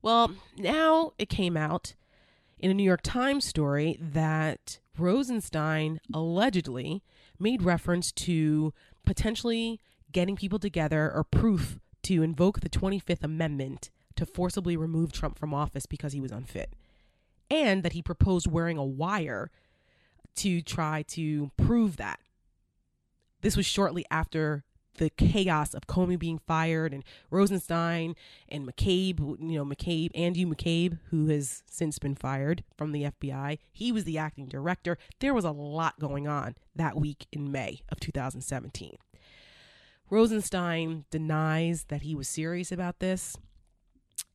Well, 0.00 0.32
now 0.56 1.12
it 1.18 1.28
came 1.28 1.56
out 1.56 1.94
in 2.58 2.70
a 2.70 2.74
New 2.74 2.84
York 2.84 3.02
Times 3.02 3.44
story 3.44 3.98
that 4.00 4.78
Rosenstein 4.96 6.00
allegedly 6.14 7.02
made 7.38 7.62
reference 7.62 8.12
to 8.12 8.72
potentially 9.04 9.80
getting 10.12 10.36
people 10.36 10.58
together 10.58 11.10
or 11.12 11.24
proof 11.24 11.78
to 12.02 12.22
invoke 12.22 12.60
the 12.60 12.68
25th 12.68 13.22
Amendment 13.22 13.90
to 14.16 14.26
forcibly 14.26 14.76
remove 14.76 15.12
Trump 15.12 15.38
from 15.38 15.54
office 15.54 15.86
because 15.86 16.12
he 16.12 16.20
was 16.20 16.32
unfit, 16.32 16.72
and 17.50 17.82
that 17.82 17.92
he 17.92 18.02
proposed 18.02 18.46
wearing 18.46 18.76
a 18.76 18.84
wire 18.84 19.50
to 20.36 20.60
try 20.62 21.02
to 21.02 21.50
prove 21.56 21.96
that. 21.96 22.20
This 23.40 23.56
was 23.56 23.66
shortly 23.66 24.04
after 24.10 24.64
the 24.98 25.10
chaos 25.10 25.74
of 25.74 25.86
Comey 25.86 26.18
being 26.18 26.38
fired 26.38 26.92
and 26.92 27.02
Rosenstein 27.30 28.14
and 28.48 28.66
McCabe, 28.66 29.18
you 29.40 29.58
know, 29.58 29.64
McCabe, 29.64 30.10
Andrew 30.14 30.44
McCabe, 30.44 30.98
who 31.10 31.28
has 31.28 31.62
since 31.66 31.98
been 31.98 32.14
fired 32.14 32.62
from 32.76 32.92
the 32.92 33.04
FBI. 33.04 33.58
He 33.72 33.90
was 33.90 34.04
the 34.04 34.18
acting 34.18 34.46
director. 34.46 34.98
There 35.20 35.34
was 35.34 35.44
a 35.44 35.50
lot 35.50 35.98
going 35.98 36.28
on 36.28 36.56
that 36.76 36.96
week 36.96 37.26
in 37.32 37.50
May 37.50 37.80
of 37.88 38.00
2017. 38.00 38.96
Rosenstein 40.10 41.04
denies 41.10 41.84
that 41.84 42.02
he 42.02 42.14
was 42.14 42.28
serious 42.28 42.70
about 42.70 42.98
this. 42.98 43.36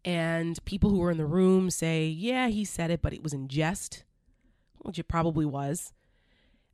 And 0.03 0.63
people 0.65 0.89
who 0.89 0.99
were 0.99 1.12
in 1.12 1.17
the 1.17 1.25
room 1.25 1.69
say, 1.69 2.06
yeah, 2.08 2.47
he 2.47 2.63
said 2.65 2.91
it, 2.91 3.01
but 3.01 3.13
it 3.13 3.21
was 3.21 3.34
in 3.34 3.47
jest, 3.47 4.03
which 4.80 4.97
it 4.97 5.08
probably 5.08 5.45
was. 5.45 5.93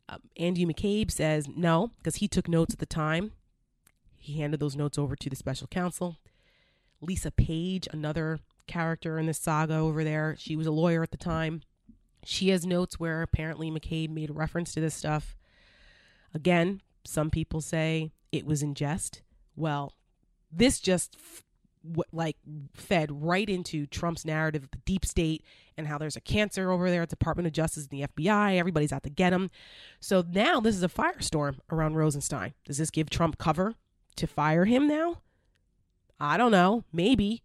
Um, 0.08 0.20
Andy 0.38 0.66
McCabe 0.66 1.10
says 1.10 1.48
no, 1.48 1.92
because 1.98 2.18
he 2.18 2.28
took 2.28 2.48
notes 2.48 2.74
at 2.74 2.80
the 2.80 2.86
time. 2.86 3.32
He 4.18 4.40
handed 4.40 4.60
those 4.60 4.76
notes 4.76 4.98
over 4.98 5.16
to 5.16 5.30
the 5.30 5.36
special 5.36 5.68
counsel. 5.68 6.18
Lisa 7.02 7.32
Page, 7.32 7.88
another 7.92 8.40
character 8.68 9.20
in 9.20 9.26
this 9.26 9.40
saga 9.40 9.76
over 9.76 10.04
there, 10.04 10.36
she 10.38 10.56
was 10.56 10.68
a 10.68 10.72
lawyer 10.72 11.04
at 11.04 11.12
the 11.12 11.18
time. 11.18 11.62
She 12.24 12.50
has 12.50 12.66
notes 12.66 13.00
where 13.00 13.22
apparently 13.22 13.70
McCabe 13.70 14.10
made 14.10 14.32
reference 14.32 14.74
to 14.74 14.80
this 14.80 14.96
stuff. 14.96 15.36
Again, 16.34 16.82
some 17.04 17.30
people 17.30 17.60
say 17.60 18.12
it 18.34 18.46
was 18.46 18.62
in 18.64 18.74
jest. 18.74 19.22
Well, 19.56 19.94
this 20.52 20.80
just 20.80 21.16
f- 21.20 21.44
w- 21.88 22.04
like 22.12 22.36
fed 22.74 23.24
right 23.24 23.48
into 23.48 23.86
Trump's 23.86 24.26
narrative 24.26 24.64
of 24.64 24.72
the 24.72 24.80
deep 24.86 25.06
state 25.06 25.44
and 25.78 25.88
how 25.88 25.98
there's 25.98 26.16
a 26.16 26.22
cancer 26.22 26.72
over 26.72 26.90
there 26.90 27.04
at 27.04 27.10
the 27.10 27.16
Department 27.16 27.48
of 27.48 27.54
Justice 27.54 27.88
and 27.90 27.92
the 27.92 28.08
FBI. 28.08 28.58
Everybody's 28.58 28.92
out 28.92 29.04
to 29.04 29.10
get 29.10 29.34
him. 29.34 29.52
So 30.00 30.26
now 30.28 30.60
this 30.60 30.76
is 30.76 30.84
a 30.84 30.90
firestorm 30.90 31.60
around 31.72 31.96
Rosenstein. 31.96 32.54
Does 32.66 32.78
this 32.80 32.90
give 32.90 33.10
Trump 33.10 33.38
cover 33.38 33.76
to 34.16 34.28
fire 34.28 34.66
him 34.66 34.88
now? 34.88 35.22
I 36.20 36.38
don't 36.38 36.52
know. 36.52 36.84
Maybe. 36.92 37.44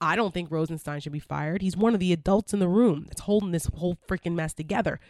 I 0.00 0.16
don't 0.16 0.34
think 0.34 0.50
Rosenstein 0.50 1.00
should 1.00 1.12
be 1.12 1.18
fired. 1.18 1.62
He's 1.62 1.76
one 1.76 1.94
of 1.94 2.00
the 2.00 2.12
adults 2.12 2.52
in 2.52 2.58
the 2.58 2.68
room 2.68 3.04
that's 3.06 3.22
holding 3.22 3.52
this 3.52 3.66
whole 3.74 3.96
freaking 4.08 4.34
mess 4.34 4.52
together. 4.52 5.00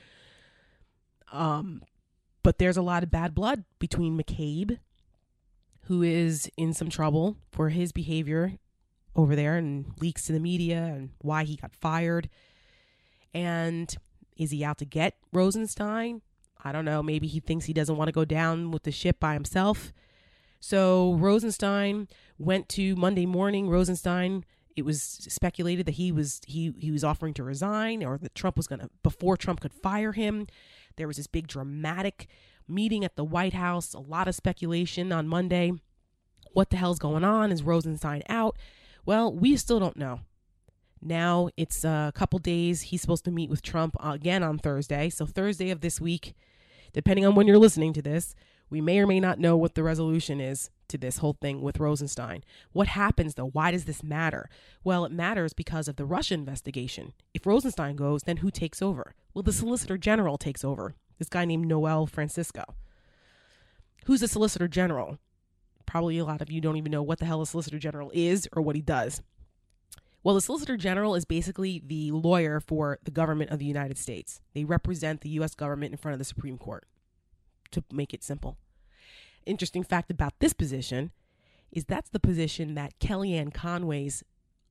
Um, 1.32 1.82
but 2.44 2.58
there's 2.58 2.76
a 2.76 2.82
lot 2.82 3.02
of 3.02 3.10
bad 3.10 3.34
blood 3.34 3.64
between 3.80 4.16
McCabe, 4.16 4.78
who 5.86 6.02
is 6.02 6.48
in 6.56 6.72
some 6.72 6.90
trouble 6.90 7.38
for 7.50 7.70
his 7.70 7.90
behavior 7.90 8.52
over 9.16 9.34
there 9.34 9.56
and 9.56 9.86
leaks 10.00 10.26
to 10.26 10.32
the 10.32 10.38
media 10.38 10.78
and 10.78 11.10
why 11.18 11.42
he 11.42 11.56
got 11.56 11.74
fired. 11.74 12.28
And 13.32 13.92
is 14.36 14.52
he 14.52 14.64
out 14.64 14.78
to 14.78 14.84
get 14.84 15.16
Rosenstein? 15.32 16.22
I 16.62 16.72
don't 16.72 16.84
know. 16.84 17.02
Maybe 17.02 17.26
he 17.26 17.40
thinks 17.40 17.64
he 17.64 17.72
doesn't 17.72 17.96
want 17.96 18.08
to 18.08 18.12
go 18.12 18.24
down 18.24 18.70
with 18.70 18.84
the 18.84 18.92
ship 18.92 19.18
by 19.18 19.34
himself. 19.34 19.92
So 20.60 21.14
Rosenstein 21.14 22.08
went 22.38 22.68
to 22.70 22.96
Monday 22.96 23.26
morning. 23.26 23.68
Rosenstein, 23.68 24.44
it 24.76 24.84
was 24.84 25.02
speculated 25.02 25.86
that 25.86 25.96
he 25.96 26.10
was 26.10 26.40
he 26.46 26.74
he 26.78 26.90
was 26.90 27.04
offering 27.04 27.34
to 27.34 27.44
resign 27.44 28.02
or 28.02 28.18
that 28.18 28.34
Trump 28.34 28.56
was 28.56 28.66
to 28.68 28.88
before 29.02 29.36
Trump 29.36 29.60
could 29.60 29.74
fire 29.74 30.12
him. 30.12 30.46
There 30.96 31.06
was 31.06 31.16
this 31.16 31.26
big 31.26 31.46
dramatic 31.46 32.26
meeting 32.68 33.04
at 33.04 33.16
the 33.16 33.24
White 33.24 33.52
House, 33.54 33.94
a 33.94 34.00
lot 34.00 34.28
of 34.28 34.34
speculation 34.34 35.12
on 35.12 35.28
Monday. 35.28 35.72
What 36.52 36.70
the 36.70 36.76
hell's 36.76 36.98
going 36.98 37.24
on? 37.24 37.50
Is 37.50 37.62
Rosenstein 37.62 38.22
out? 38.28 38.56
Well, 39.04 39.32
we 39.32 39.56
still 39.56 39.80
don't 39.80 39.96
know. 39.96 40.20
Now 41.02 41.50
it's 41.56 41.84
a 41.84 42.12
couple 42.14 42.38
days. 42.38 42.82
He's 42.82 43.02
supposed 43.02 43.24
to 43.26 43.30
meet 43.30 43.50
with 43.50 43.60
Trump 43.60 43.96
again 44.02 44.42
on 44.42 44.58
Thursday. 44.58 45.10
So, 45.10 45.26
Thursday 45.26 45.70
of 45.70 45.80
this 45.80 46.00
week, 46.00 46.34
depending 46.92 47.26
on 47.26 47.34
when 47.34 47.46
you're 47.46 47.58
listening 47.58 47.92
to 47.94 48.02
this, 48.02 48.34
We 48.70 48.80
may 48.80 48.98
or 48.98 49.06
may 49.06 49.20
not 49.20 49.38
know 49.38 49.56
what 49.56 49.74
the 49.74 49.82
resolution 49.82 50.40
is 50.40 50.70
to 50.94 50.98
this 50.98 51.18
whole 51.18 51.36
thing 51.40 51.60
with 51.60 51.80
Rosenstein. 51.80 52.44
What 52.72 52.88
happens 52.88 53.34
though? 53.34 53.48
Why 53.48 53.72
does 53.72 53.84
this 53.84 54.04
matter? 54.04 54.48
Well, 54.84 55.04
it 55.04 55.12
matters 55.12 55.52
because 55.52 55.88
of 55.88 55.96
the 55.96 56.04
Russia 56.04 56.34
investigation. 56.34 57.12
If 57.34 57.46
Rosenstein 57.46 57.96
goes, 57.96 58.22
then 58.22 58.38
who 58.38 58.50
takes 58.50 58.80
over? 58.80 59.14
Well, 59.34 59.42
the 59.42 59.52
Solicitor 59.52 59.98
General 59.98 60.38
takes 60.38 60.64
over. 60.64 60.94
This 61.18 61.28
guy 61.28 61.44
named 61.44 61.66
Noel 61.66 62.06
Francisco. 62.06 62.62
Who's 64.06 64.20
the 64.20 64.28
Solicitor 64.28 64.68
General? 64.68 65.18
Probably 65.84 66.18
a 66.18 66.24
lot 66.24 66.40
of 66.40 66.50
you 66.50 66.60
don't 66.60 66.76
even 66.76 66.92
know 66.92 67.02
what 67.02 67.18
the 67.18 67.26
hell 67.26 67.42
a 67.42 67.46
Solicitor 67.46 67.78
General 67.78 68.10
is 68.14 68.48
or 68.52 68.62
what 68.62 68.76
he 68.76 68.82
does. 68.82 69.20
Well, 70.22 70.36
the 70.36 70.40
Solicitor 70.40 70.76
General 70.76 71.16
is 71.16 71.24
basically 71.24 71.82
the 71.84 72.12
lawyer 72.12 72.60
for 72.60 72.98
the 73.02 73.10
government 73.10 73.50
of 73.50 73.58
the 73.58 73.66
United 73.66 73.98
States. 73.98 74.40
They 74.54 74.64
represent 74.64 75.20
the 75.20 75.28
U.S. 75.30 75.54
government 75.54 75.92
in 75.92 75.98
front 75.98 76.14
of 76.14 76.18
the 76.18 76.24
Supreme 76.24 76.56
Court, 76.56 76.86
to 77.72 77.82
make 77.92 78.14
it 78.14 78.22
simple. 78.22 78.56
Interesting 79.46 79.82
fact 79.82 80.10
about 80.10 80.38
this 80.40 80.52
position 80.52 81.10
is 81.70 81.84
that's 81.84 82.10
the 82.10 82.20
position 82.20 82.74
that 82.74 82.98
Kellyanne 82.98 83.52
Conway's 83.52 84.22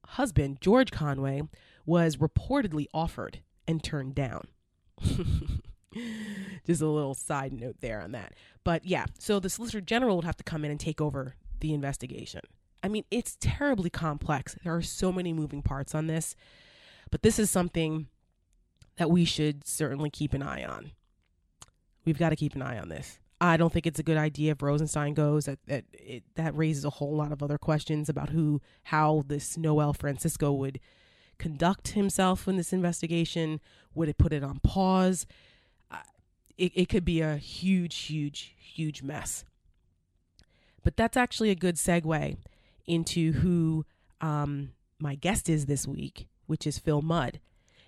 husband, 0.05 0.59
George 0.61 0.91
Conway, 0.91 1.43
was 1.85 2.17
reportedly 2.17 2.85
offered 2.93 3.39
and 3.67 3.83
turned 3.83 4.15
down. 4.15 4.47
Just 6.65 6.81
a 6.81 6.87
little 6.87 7.13
side 7.13 7.53
note 7.53 7.77
there 7.81 8.01
on 8.01 8.13
that. 8.13 8.33
But 8.63 8.85
yeah, 8.85 9.05
so 9.19 9.39
the 9.39 9.49
Solicitor 9.49 9.81
General 9.81 10.15
would 10.15 10.25
have 10.25 10.37
to 10.37 10.43
come 10.43 10.63
in 10.65 10.71
and 10.71 10.79
take 10.79 11.01
over 11.01 11.35
the 11.59 11.73
investigation. 11.73 12.41
I 12.81 12.87
mean, 12.87 13.05
it's 13.11 13.37
terribly 13.39 13.89
complex. 13.89 14.55
There 14.63 14.75
are 14.75 14.81
so 14.81 15.11
many 15.11 15.33
moving 15.33 15.61
parts 15.61 15.93
on 15.93 16.07
this, 16.07 16.35
but 17.11 17.21
this 17.21 17.39
is 17.39 17.49
something 17.49 18.07
that 18.97 19.09
we 19.09 19.25
should 19.25 19.65
certainly 19.67 20.09
keep 20.09 20.33
an 20.33 20.43
eye 20.43 20.63
on. 20.63 20.91
We've 22.05 22.17
got 22.17 22.29
to 22.29 22.35
keep 22.35 22.55
an 22.55 22.61
eye 22.61 22.77
on 22.77 22.89
this. 22.89 23.19
I 23.43 23.57
don't 23.57 23.73
think 23.73 23.85
it's 23.85 23.99
a 23.99 24.03
good 24.03 24.17
idea 24.17 24.53
if 24.53 24.61
Rosenstein 24.61 25.13
goes. 25.13 25.45
That 25.45 25.59
that 25.67 25.83
it, 25.91 26.23
that 26.35 26.55
raises 26.55 26.85
a 26.85 26.89
whole 26.89 27.15
lot 27.15 27.31
of 27.31 27.43
other 27.43 27.57
questions 27.57 28.07
about 28.07 28.29
who, 28.29 28.61
how 28.83 29.23
this 29.27 29.57
Noel 29.57 29.93
Francisco 29.93 30.51
would 30.53 30.79
conduct 31.37 31.89
himself 31.89 32.47
in 32.47 32.55
this 32.55 32.71
investigation. 32.71 33.59
Would 33.95 34.09
it 34.09 34.17
put 34.17 34.33
it 34.33 34.43
on 34.43 34.59
pause? 34.59 35.25
It, 36.57 36.71
it 36.75 36.89
could 36.89 37.03
be 37.03 37.19
a 37.21 37.37
huge, 37.37 37.95
huge, 37.95 38.55
huge 38.57 39.01
mess. 39.01 39.43
But 40.83 40.95
that's 40.95 41.17
actually 41.17 41.49
a 41.49 41.55
good 41.55 41.75
segue 41.75 42.37
into 42.85 43.31
who 43.33 43.85
um, 44.21 44.73
my 44.99 45.15
guest 45.15 45.49
is 45.49 45.65
this 45.65 45.87
week, 45.87 46.27
which 46.45 46.67
is 46.67 46.77
Phil 46.77 47.01
Mudd. 47.01 47.39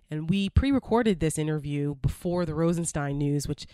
And 0.09 0.29
we 0.29 0.49
pre 0.49 0.71
recorded 0.71 1.19
this 1.19 1.37
interview 1.37 1.95
before 1.95 2.45
the 2.45 2.55
Rosenstein 2.55 3.17
news, 3.17 3.47
which, 3.47 3.65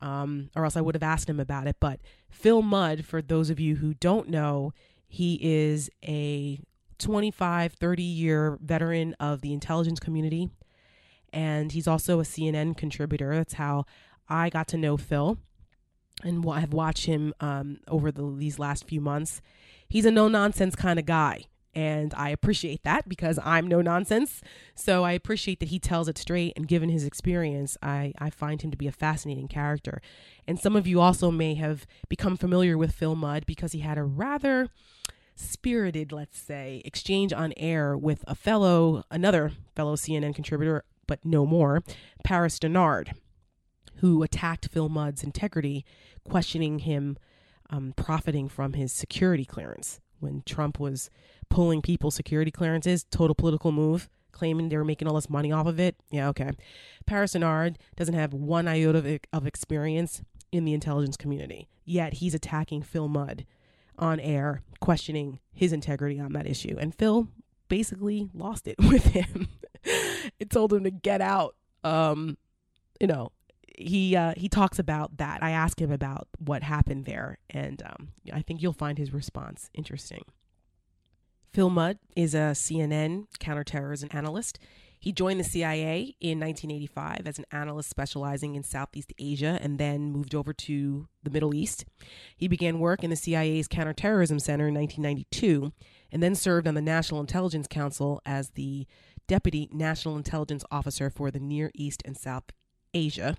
um, 0.00 0.50
or 0.54 0.64
else 0.64 0.76
I 0.76 0.80
would 0.80 0.94
have 0.94 1.02
asked 1.02 1.28
him 1.28 1.40
about 1.40 1.66
it. 1.66 1.76
But 1.80 2.00
Phil 2.30 2.62
Mudd, 2.62 3.04
for 3.04 3.20
those 3.22 3.50
of 3.50 3.60
you 3.60 3.76
who 3.76 3.94
don't 3.94 4.28
know, 4.28 4.72
he 5.06 5.38
is 5.42 5.90
a 6.04 6.60
25, 6.98 7.72
30 7.74 8.02
year 8.02 8.58
veteran 8.62 9.14
of 9.20 9.40
the 9.40 9.52
intelligence 9.52 10.00
community. 10.00 10.50
And 11.32 11.72
he's 11.72 11.86
also 11.86 12.20
a 12.20 12.24
CNN 12.24 12.76
contributor. 12.76 13.34
That's 13.34 13.54
how 13.54 13.84
I 14.28 14.48
got 14.50 14.68
to 14.68 14.76
know 14.76 14.96
Phil 14.96 15.38
and 16.24 16.44
I've 16.50 16.72
watched 16.72 17.06
him 17.06 17.32
um, 17.40 17.78
over 17.86 18.10
the, 18.10 18.34
these 18.36 18.58
last 18.58 18.88
few 18.88 19.00
months 19.00 19.40
he's 19.88 20.04
a 20.04 20.10
no 20.10 20.28
nonsense 20.28 20.76
kind 20.76 20.98
of 20.98 21.06
guy. 21.06 21.44
And 21.78 22.12
I 22.14 22.30
appreciate 22.30 22.82
that 22.82 23.08
because 23.08 23.38
I'm 23.44 23.68
no 23.68 23.80
nonsense. 23.80 24.42
So 24.74 25.04
I 25.04 25.12
appreciate 25.12 25.60
that 25.60 25.68
he 25.68 25.78
tells 25.78 26.08
it 26.08 26.18
straight. 26.18 26.54
And 26.56 26.66
given 26.66 26.88
his 26.88 27.04
experience, 27.04 27.78
I, 27.80 28.12
I 28.18 28.30
find 28.30 28.60
him 28.60 28.72
to 28.72 28.76
be 28.76 28.88
a 28.88 28.92
fascinating 28.92 29.46
character. 29.46 30.02
And 30.48 30.58
some 30.58 30.74
of 30.74 30.88
you 30.88 31.00
also 31.00 31.30
may 31.30 31.54
have 31.54 31.86
become 32.08 32.36
familiar 32.36 32.76
with 32.76 32.90
Phil 32.90 33.14
Mudd 33.14 33.46
because 33.46 33.70
he 33.70 33.78
had 33.78 33.96
a 33.96 34.02
rather 34.02 34.70
spirited, 35.36 36.10
let's 36.10 36.36
say, 36.36 36.82
exchange 36.84 37.32
on 37.32 37.54
air 37.56 37.96
with 37.96 38.24
a 38.26 38.34
fellow, 38.34 39.04
another 39.08 39.52
fellow 39.76 39.94
CNN 39.94 40.34
contributor, 40.34 40.82
but 41.06 41.24
no 41.24 41.46
more, 41.46 41.84
Paris 42.24 42.58
Dennard, 42.58 43.12
who 43.98 44.24
attacked 44.24 44.66
Phil 44.66 44.88
Mudd's 44.88 45.22
integrity, 45.22 45.84
questioning 46.28 46.80
him 46.80 47.18
um, 47.70 47.94
profiting 47.96 48.48
from 48.48 48.72
his 48.72 48.92
security 48.92 49.44
clearance 49.44 50.00
when 50.20 50.42
Trump 50.46 50.78
was 50.78 51.10
pulling 51.48 51.82
people's 51.82 52.14
security 52.14 52.50
clearances, 52.50 53.04
total 53.04 53.34
political 53.34 53.72
move, 53.72 54.08
claiming 54.32 54.68
they 54.68 54.76
were 54.76 54.84
making 54.84 55.08
all 55.08 55.14
this 55.14 55.30
money 55.30 55.50
off 55.50 55.66
of 55.66 55.80
it. 55.80 55.96
Yeah, 56.10 56.28
okay. 56.28 56.50
Paris 57.06 57.34
Dennard 57.34 57.76
doesn't 57.96 58.14
have 58.14 58.32
one 58.32 58.68
iota 58.68 58.98
of, 58.98 59.20
of 59.32 59.46
experience 59.46 60.22
in 60.52 60.64
the 60.64 60.74
intelligence 60.74 61.16
community, 61.16 61.68
yet 61.84 62.14
he's 62.14 62.34
attacking 62.34 62.82
Phil 62.82 63.08
Mudd 63.08 63.44
on 63.98 64.20
air, 64.20 64.62
questioning 64.80 65.40
his 65.52 65.72
integrity 65.72 66.20
on 66.20 66.32
that 66.32 66.46
issue. 66.46 66.76
And 66.78 66.94
Phil 66.94 67.28
basically 67.68 68.30
lost 68.32 68.68
it 68.68 68.76
with 68.88 69.06
him. 69.06 69.48
it 70.38 70.50
told 70.50 70.72
him 70.72 70.84
to 70.84 70.90
get 70.90 71.20
out. 71.20 71.56
Um, 71.84 72.36
you 73.00 73.06
know, 73.06 73.32
he 73.78 74.16
uh, 74.16 74.34
he 74.36 74.48
talks 74.48 74.78
about 74.78 75.18
that. 75.18 75.42
I 75.42 75.50
ask 75.50 75.80
him 75.80 75.92
about 75.92 76.28
what 76.38 76.62
happened 76.62 77.04
there, 77.04 77.38
and 77.48 77.82
um, 77.82 78.08
I 78.32 78.42
think 78.42 78.60
you'll 78.60 78.72
find 78.72 78.98
his 78.98 79.12
response 79.12 79.70
interesting. 79.72 80.24
Phil 81.52 81.70
Mudd 81.70 81.98
is 82.16 82.34
a 82.34 82.52
CNN 82.54 83.26
counterterrorism 83.38 84.10
analyst. 84.12 84.58
He 85.00 85.12
joined 85.12 85.38
the 85.38 85.44
CIA 85.44 86.16
in 86.20 86.40
1985 86.40 87.26
as 87.26 87.38
an 87.38 87.44
analyst 87.52 87.88
specializing 87.88 88.56
in 88.56 88.64
Southeast 88.64 89.12
Asia 89.16 89.58
and 89.62 89.78
then 89.78 90.10
moved 90.10 90.34
over 90.34 90.52
to 90.52 91.06
the 91.22 91.30
Middle 91.30 91.54
East. 91.54 91.84
He 92.36 92.48
began 92.48 92.80
work 92.80 93.04
in 93.04 93.10
the 93.10 93.16
CIA's 93.16 93.68
Counterterrorism 93.68 94.40
Center 94.40 94.66
in 94.66 94.74
1992 94.74 95.72
and 96.10 96.20
then 96.20 96.34
served 96.34 96.66
on 96.66 96.74
the 96.74 96.82
National 96.82 97.20
Intelligence 97.20 97.68
Council 97.70 98.20
as 98.26 98.50
the 98.50 98.88
Deputy 99.28 99.68
National 99.72 100.16
Intelligence 100.16 100.64
Officer 100.70 101.10
for 101.10 101.30
the 101.30 101.38
Near 101.38 101.70
East 101.74 102.02
and 102.04 102.16
South 102.16 102.44
Asia 102.92 103.36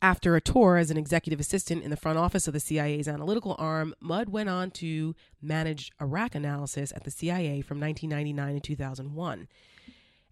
after 0.00 0.36
a 0.36 0.40
tour 0.40 0.76
as 0.76 0.90
an 0.90 0.96
executive 0.96 1.40
assistant 1.40 1.82
in 1.82 1.90
the 1.90 1.96
front 1.96 2.18
office 2.18 2.46
of 2.46 2.54
the 2.54 2.60
CIA's 2.60 3.08
analytical 3.08 3.56
arm, 3.58 3.94
Mudd 4.00 4.28
went 4.28 4.48
on 4.48 4.70
to 4.72 5.14
manage 5.42 5.90
Iraq 6.00 6.34
analysis 6.34 6.92
at 6.94 7.04
the 7.04 7.10
CIA 7.10 7.60
from 7.60 7.80
1999 7.80 8.54
to 8.54 8.60
2001. 8.60 9.48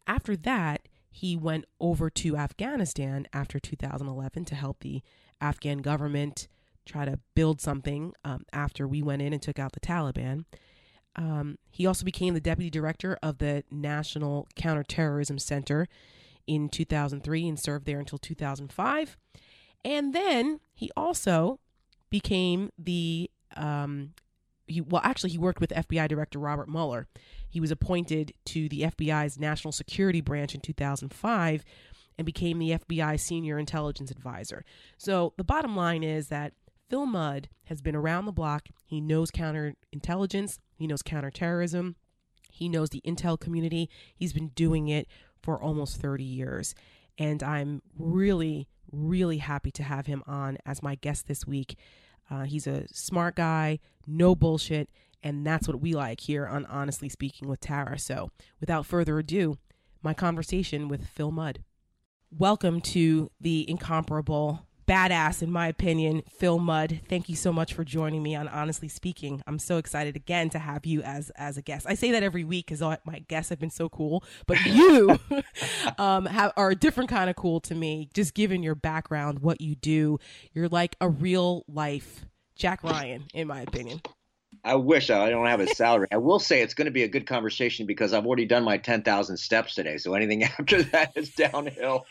After 0.07 0.37
that, 0.37 0.89
he 1.11 1.37
went 1.37 1.65
over 1.81 2.11
to 2.11 2.37
Afghanistan 2.37 3.27
after 3.33 3.59
2011 3.59 4.45
to 4.45 4.55
help 4.55 4.81
the 4.81 5.03
Afghan 5.41 5.79
government 5.79 6.47
try 6.85 7.05
to 7.05 7.19
build 7.35 7.61
something 7.61 8.13
um, 8.25 8.45
after 8.53 8.87
we 8.87 9.03
went 9.03 9.23
in 9.23 9.33
and 9.33 9.43
took 9.43 9.59
out 9.59 9.73
the 9.73 9.81
Taliban. 9.81 10.45
Um, 11.17 11.59
he 11.71 11.87
also 11.87 12.05
became 12.05 12.35
the 12.35 12.41
deputy 12.41 12.71
director 12.71 13.19
of 13.23 13.39
the 13.39 13.65
National 13.71 14.47
Counterterrorism 14.55 15.39
Center 15.39 15.89
in 16.47 16.69
2003 16.69 17.49
and 17.49 17.59
served 17.59 17.87
there 17.87 17.99
until 17.99 18.19
2005. 18.19 19.17
And 19.87 20.13
then 20.13 20.59
he 20.75 20.91
also 20.97 21.61
became 22.11 22.71
the 22.77 23.31
um, 23.57 24.15
he 24.67 24.81
well 24.81 25.01
actually 25.05 25.31
he 25.31 25.39
worked 25.39 25.61
with 25.61 25.71
FBI 25.71 26.09
Director 26.09 26.41
Robert 26.41 26.69
Mueller. 26.69 27.07
He 27.49 27.61
was 27.61 27.71
appointed 27.71 28.35
to 28.47 28.69
the 28.69 28.83
FBI's 28.83 29.39
National 29.39 29.71
Security 29.71 30.21
Branch 30.21 30.53
in 30.53 30.61
2005 30.61 31.65
and 32.19 32.27
became 32.27 32.59
the 32.59 32.71
FBI 32.71 33.21
Senior 33.21 33.61
Intelligence 33.61 34.11
Advisor. 34.11 34.65
So 34.99 35.35
the 35.37 35.45
bottom 35.45 35.77
line 35.77 36.03
is 36.03 36.29
that 36.29 36.53
Phil 36.91 37.07
Mudd 37.07 37.49
has 37.67 37.81
been 37.81 37.95
around 37.95 38.27
the 38.27 38.33
block. 38.33 38.67
He 38.85 39.01
knows 39.01 39.31
counterintelligence, 39.31 40.59
he 40.75 40.89
knows 40.89 41.03
counterterrorism, 41.03 41.95
he 42.51 42.69
knows 42.69 42.91
the 42.91 43.03
intel 43.07 43.39
community. 43.39 43.89
He's 44.17 44.33
been 44.33 44.49
doing 44.49 44.89
it 44.89 45.07
for 45.43 45.63
almost 45.63 46.01
30 46.01 46.25
years. 46.25 46.75
And 47.19 47.41
I'm 47.43 47.83
really 47.97 48.67
really 48.97 49.39
happy 49.39 49.71
to 49.73 49.83
have 49.83 50.07
him 50.07 50.23
on 50.27 50.59
as 50.65 50.83
my 50.83 50.95
guest 50.97 51.27
this 51.27 51.47
week. 51.47 51.79
Uh, 52.31 52.45
he's 52.45 52.67
a 52.67 52.87
smart 52.93 53.37
guy, 53.37 53.79
no 54.07 54.35
bullshit, 54.35 54.89
and 55.23 55.47
that's 55.47 55.69
what 55.69 55.81
we 55.81 55.95
like 55.95 56.21
here 56.21 56.47
on 56.47 56.67
Honestly 56.67 57.09
Speaking 57.09 57.49
with 57.49 57.61
Tara. 57.61 57.99
So, 57.99 58.31
without 58.61 58.87
further 58.87 59.19
ado, 59.19 59.59
my 60.03 60.15
conversation 60.15 60.89
with 60.89 61.07
Phil 61.07 61.31
Mudd. 61.31 61.63
Welcome 62.31 62.81
to 62.83 63.31
the 63.41 63.69
incomparable 63.69 64.67
badass, 64.87 65.43
in 65.43 65.51
my 65.51 65.69
opinion, 65.69 66.23
Phil 66.29 66.59
Mudd. 66.59 67.01
Thank 67.09 67.29
you 67.29 67.37
so 67.37 67.53
much 67.53 67.75
for 67.75 67.85
joining 67.85 68.23
me 68.23 68.35
on 68.35 68.49
Honestly 68.49 68.89
Speaking. 68.89 69.43
I'm 69.47 69.59
so 69.59 69.79
excited 69.79 70.17
again 70.17 70.51
to 70.51 70.59
have 70.59 70.87
you 70.87 71.03
as 71.03 71.31
as 71.31 71.57
a 71.57 71.63
guest. 71.63 71.87
I 71.89 71.95
say 71.95 72.13
that 72.13 72.23
every 72.23 72.45
week 72.45 72.67
because 72.67 72.81
my 73.05 73.19
guests 73.29 73.51
have 73.51 73.59
been 73.59 73.71
so 73.71 73.89
cool, 73.89 74.25
but 74.47 74.59
you 74.67 75.19
um, 75.99 76.27
have, 76.27 76.53
are 76.57 76.71
a 76.71 76.77
different 76.77 77.11
kind 77.11 77.31
of 77.31 77.37
cool 77.37 77.61
to 77.61 77.75
me. 77.75 78.09
Just 78.15 78.35
given 78.35 78.63
your 78.63 78.75
background, 78.75 79.41
what 79.41 79.61
you 79.61 79.75
do, 79.75 80.19
you're 80.53 80.69
like 80.69 80.97
a 81.01 81.09
real 81.09 81.65
life 81.69 82.25
Jack 82.57 82.83
Ryan, 82.83 83.25
in 83.35 83.47
my 83.47 83.61
opinion. 83.61 84.01
I 84.65 84.75
wish 84.77 85.11
I 85.11 85.31
don't 85.31 85.47
have 85.47 85.61
a 85.61 85.69
salary. 85.69 86.09
I 86.11 86.17
will 86.17 86.39
say 86.39 86.63
it's 86.63 86.75
going 86.75 86.87
to 86.87 86.91
be 86.91 87.03
a 87.03 87.09
good 87.09 87.27
conversation 87.27 87.87
because 87.87 88.13
I've 88.13 88.27
already 88.27 88.47
done 88.47 88.65
my 88.65 88.79
10,000 88.79 89.37
steps 89.37 89.75
today. 89.75 89.99
So 89.99 90.15
anything 90.15 90.43
after 90.59 90.83
that 90.83 91.13
is 91.15 91.31
downhill. 91.31 92.07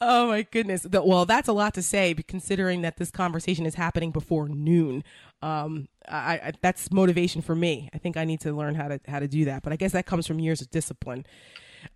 Oh 0.00 0.28
my 0.28 0.42
goodness. 0.50 0.86
Well, 0.90 1.26
that's 1.26 1.48
a 1.48 1.52
lot 1.52 1.74
to 1.74 1.82
say, 1.82 2.14
considering 2.14 2.82
that 2.82 2.96
this 2.96 3.10
conversation 3.10 3.66
is 3.66 3.74
happening 3.74 4.10
before 4.10 4.48
noon. 4.48 5.04
Um, 5.42 5.88
I, 6.08 6.34
I, 6.34 6.52
that's 6.62 6.90
motivation 6.92 7.42
for 7.42 7.54
me. 7.54 7.88
I 7.94 7.98
think 7.98 8.16
I 8.16 8.24
need 8.24 8.40
to 8.40 8.52
learn 8.52 8.74
how 8.74 8.88
to 8.88 9.00
how 9.08 9.18
to 9.18 9.28
do 9.28 9.44
that. 9.46 9.62
But 9.62 9.72
I 9.72 9.76
guess 9.76 9.92
that 9.92 10.06
comes 10.06 10.26
from 10.26 10.38
years 10.38 10.60
of 10.60 10.70
discipline. 10.70 11.26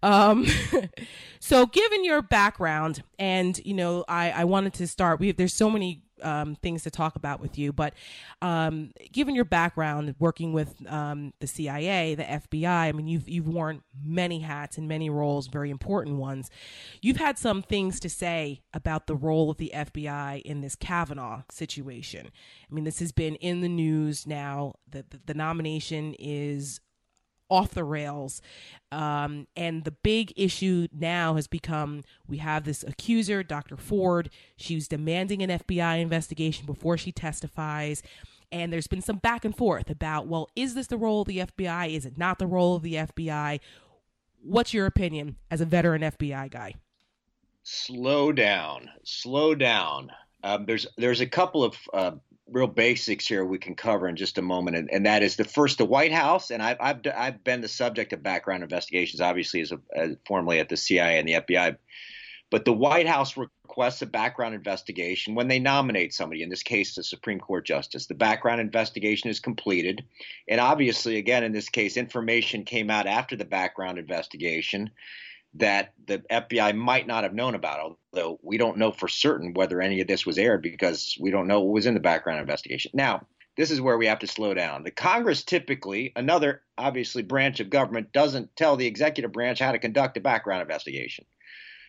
Um, 0.03 0.47
so 1.41 1.67
given 1.67 2.05
your 2.05 2.23
background, 2.23 3.03
and 3.19 3.59
you 3.65 3.75
know, 3.75 4.05
I, 4.09 4.31
I 4.31 4.45
wanted 4.45 4.75
to 4.75 4.87
start. 4.87 5.21
We 5.21 5.29
have, 5.29 5.37
there's 5.37 5.55
so 5.55 5.71
many 5.71 6.03
um, 6.23 6.55
things 6.57 6.83
to 6.85 6.91
talk 6.91 7.17
about 7.17 7.41
with 7.41 7.59
you, 7.59 7.73
but 7.73 7.95
um, 8.43 8.93
given 9.13 9.35
your 9.35 9.45
background 9.45 10.15
working 10.19 10.53
with 10.53 10.75
um, 10.91 11.33
the 11.41 11.47
CIA, 11.47 12.15
the 12.15 12.25
FBI, 12.25 12.67
I 12.67 12.93
mean, 12.93 13.09
you've 13.09 13.29
you've 13.29 13.49
worn 13.49 13.83
many 14.03 14.41
hats 14.41 14.79
and 14.79 14.89
many 14.89 15.11
roles, 15.11 15.47
very 15.47 15.71
important 15.71 16.17
ones. 16.17 16.51
You've 17.01 17.17
had 17.17 17.39
some 17.39 17.63
things 17.63 18.01
to 18.01 18.09
say 18.09 18.63
about 18.73 19.07
the 19.07 19.15
role 19.15 19.51
of 19.51 19.57
the 19.57 19.73
FBI 19.75 20.43
in 20.43 20.61
this 20.61 20.75
Kavanaugh 20.75 21.43
situation. 21.51 22.31
I 22.71 22.75
mean, 22.75 22.85
this 22.85 23.01
has 23.01 23.13
been 23.13 23.37
in 23.37 23.61
the 23.61 23.69
news 23.69 24.27
now. 24.27 24.75
That 24.91 25.11
the, 25.11 25.21
the 25.27 25.35
nomination 25.35 26.15
is 26.19 26.81
off 27.51 27.75
the 27.75 27.85
rails. 27.85 28.41
Um, 28.93 29.47
and 29.57 29.85
the 29.85 29.91
big 29.91 30.33
issue 30.37 30.89
now 30.93 31.35
has 31.35 31.47
become 31.47 32.03
we 32.27 32.39
have 32.39 32.65
this 32.65 32.83
accuser, 32.83 33.43
Dr. 33.43 33.77
Ford. 33.77 34.31
She's 34.57 34.89
demanding 34.89 35.43
an 35.43 35.51
FBI 35.51 36.01
investigation 36.01 36.67
before 36.67 36.97
she 36.97 37.13
testifies. 37.13 38.03
And 38.53 38.73
there's 38.73 38.89
been 38.89 39.03
some 39.03 39.19
back 39.19 39.45
and 39.45 39.57
forth 39.57 39.91
about, 39.91 40.27
well, 40.27 40.49
is 40.57 40.75
this 40.75 40.89
the 40.89 40.97
role 40.97 41.23
of 41.23 41.29
the 41.29 41.39
FBI? 41.39 41.95
Is 41.95 42.05
it 42.05 42.19
not 42.19 42.39
the 42.39 42.47
role 42.47 42.75
of 42.75 42.83
the 42.83 42.95
FBI? 42.95 43.61
What's 44.43 44.75
your 44.75 44.87
opinion 44.87 45.37
as 45.51 45.61
a 45.61 45.67
veteran 45.67 46.03
FBI 46.03 46.51
guy? 46.51 46.75
Slow 47.63 48.33
down, 48.33 48.89
slow 49.05 49.55
down. 49.55 50.11
Um, 50.43 50.65
there's 50.65 50.87
there's 50.97 51.21
a 51.21 51.27
couple 51.27 51.63
of 51.63 51.77
uh, 51.93 52.13
real 52.51 52.67
basics 52.67 53.27
here 53.27 53.45
we 53.45 53.59
can 53.59 53.75
cover 53.75 54.09
in 54.09 54.17
just 54.17 54.39
a 54.39 54.43
moment, 54.43 54.77
and, 54.77 54.91
and 54.91 55.07
that 55.07 55.23
is 55.23 55.37
the 55.37 55.45
first, 55.45 55.79
the 55.79 55.85
White 55.85 56.13
House, 56.13 56.51
and 56.51 56.63
I've 56.63 56.77
I've, 56.81 57.01
I've 57.15 57.45
been 57.45 57.61
the 57.61 57.69
subject 57.69 58.13
of 58.13 58.23
background 58.23 58.63
investigations, 58.63 59.21
obviously 59.21 59.61
as, 59.61 59.73
a, 59.73 59.79
as 59.95 60.17
formerly 60.27 60.59
at 60.59 60.69
the 60.69 60.77
CIA 60.77 61.19
and 61.19 61.29
the 61.29 61.35
FBI, 61.35 61.77
but 62.51 62.65
the 62.65 62.73
White 62.73 63.07
House 63.07 63.37
requests 63.37 64.03
a 64.03 64.07
background 64.07 64.55
investigation 64.55 65.35
when 65.35 65.49
they 65.49 65.59
nominate 65.61 66.13
somebody. 66.13 66.43
In 66.43 66.51
this 66.51 66.65
case, 66.65 66.95
the 66.95 67.05
Supreme 67.05 67.39
Court 67.39 67.65
justice. 67.65 68.07
The 68.07 68.15
background 68.15 68.61
investigation 68.61 69.31
is 69.31 69.41
completed, 69.41 70.05
and 70.49 70.61
obviously, 70.61 71.17
again, 71.17 71.45
in 71.45 71.53
this 71.53 71.69
case, 71.69 71.97
information 71.97 72.65
came 72.65 72.91
out 72.91 73.07
after 73.07 73.37
the 73.37 73.45
background 73.45 73.99
investigation 73.99 74.91
that 75.55 75.93
the 76.07 76.19
FBI 76.31 76.77
might 76.77 77.07
not 77.07 77.25
have 77.25 77.35
known 77.35 77.55
about, 77.55 77.97
although 78.13 78.39
we 78.43 78.57
don't 78.57 78.79
know 78.79 78.93
for 78.93 79.09
certain 79.09 79.53
whether 79.55 79.81
any 79.81 80.01
of 80.01 80.07
this 80.07 80.25
was 80.25 80.39
aired 80.39 80.63
because 80.63 81.17
we 81.21 81.31
don't 81.31 81.49
know 81.49 81.61
what 81.61 81.75
was 81.75 81.87
in 81.87 81.95
the 81.95 82.01
background 82.01 82.41
investigation. 82.41 82.93
Now, 82.95 83.27
this 83.57 83.71
is 83.71 83.81
where 83.81 83.99
we 83.99 84.07
have 84.07 84.21
to 84.21 84.27
slow 84.27 84.55
down. 84.55 84.85
The 84.85 84.91
Congress 84.91 85.43
typically, 85.43 86.13
another 86.15 86.63
obviously 86.79 87.23
branch 87.23 87.61
of 87.61 87.69
government, 87.69 88.13
doesn't 88.13 88.55
tell 88.57 88.77
the 88.77 88.87
executive 88.87 89.33
branch 89.33 89.59
how 89.59 89.73
to 89.73 89.79
conduct 89.79 90.17
a 90.17 90.21
background 90.21 90.63
investigation. 90.63 91.27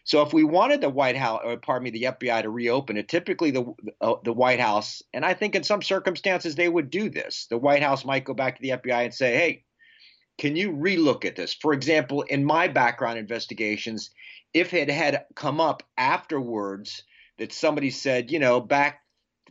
So 0.03 0.23
if 0.23 0.33
we 0.33 0.43
wanted 0.43 0.81
the 0.81 0.89
White 0.89 1.15
House, 1.15 1.41
or 1.43 1.57
pardon 1.57 1.83
me, 1.83 1.91
the 1.91 2.03
FBI 2.11 2.41
to 2.41 2.49
reopen 2.49 2.97
it, 2.97 3.07
typically 3.07 3.51
the 3.51 3.73
uh, 4.01 4.15
the 4.23 4.33
White 4.33 4.59
House, 4.59 5.03
and 5.13 5.23
I 5.23 5.35
think 5.35 5.53
in 5.53 5.63
some 5.63 5.83
circumstances 5.83 6.55
they 6.55 6.67
would 6.67 6.89
do 6.89 7.09
this. 7.09 7.45
The 7.49 7.59
White 7.59 7.83
House 7.83 8.03
might 8.03 8.25
go 8.25 8.33
back 8.33 8.55
to 8.55 8.61
the 8.61 8.69
FBI 8.69 9.05
and 9.05 9.13
say, 9.13 9.35
"Hey, 9.35 9.63
can 10.41 10.55
you 10.55 10.71
relook 10.71 11.23
at 11.23 11.35
this? 11.35 11.53
For 11.53 11.71
example, 11.71 12.23
in 12.23 12.43
my 12.43 12.67
background 12.67 13.19
investigations, 13.19 14.09
if 14.55 14.73
it 14.73 14.89
had 14.89 15.25
come 15.35 15.61
up 15.61 15.83
afterwards 15.99 17.03
that 17.37 17.53
somebody 17.53 17.91
said, 17.91 18.31
you 18.31 18.39
know, 18.39 18.59
back 18.59 19.03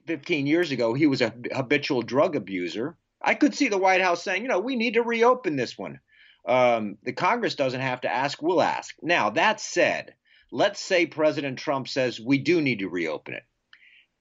15 0.09 0.49
years 0.49 0.73
ago, 0.73 0.93
he 0.93 1.07
was 1.07 1.23
a 1.23 1.33
habitual 1.55 2.03
drug 2.03 2.35
abuser, 2.35 2.97
I 3.23 3.37
could 3.37 3.55
see 3.55 3.69
the 3.69 3.79
White 3.79 4.01
House 4.01 4.25
saying, 4.25 4.43
you 4.43 4.49
know, 4.49 4.59
we 4.59 4.75
need 4.75 4.95
to 4.95 5.05
reopen 5.05 5.55
this 5.55 5.79
one. 5.79 6.01
Um, 6.45 6.99
the 7.05 7.13
Congress 7.13 7.55
doesn't 7.55 7.81
have 7.81 8.01
to 8.01 8.13
ask, 8.13 8.43
we'll 8.43 8.61
ask. 8.61 8.97
Now, 9.01 9.31
that 9.31 9.61
said, 9.61 10.15
let's 10.51 10.81
say 10.81 11.07
President 11.07 11.61
Trump 11.61 11.87
says 11.87 12.19
we 12.19 12.39
do 12.39 12.61
need 12.61 12.81
to 12.81 12.89
reopen 12.89 13.35
it. 13.35 13.45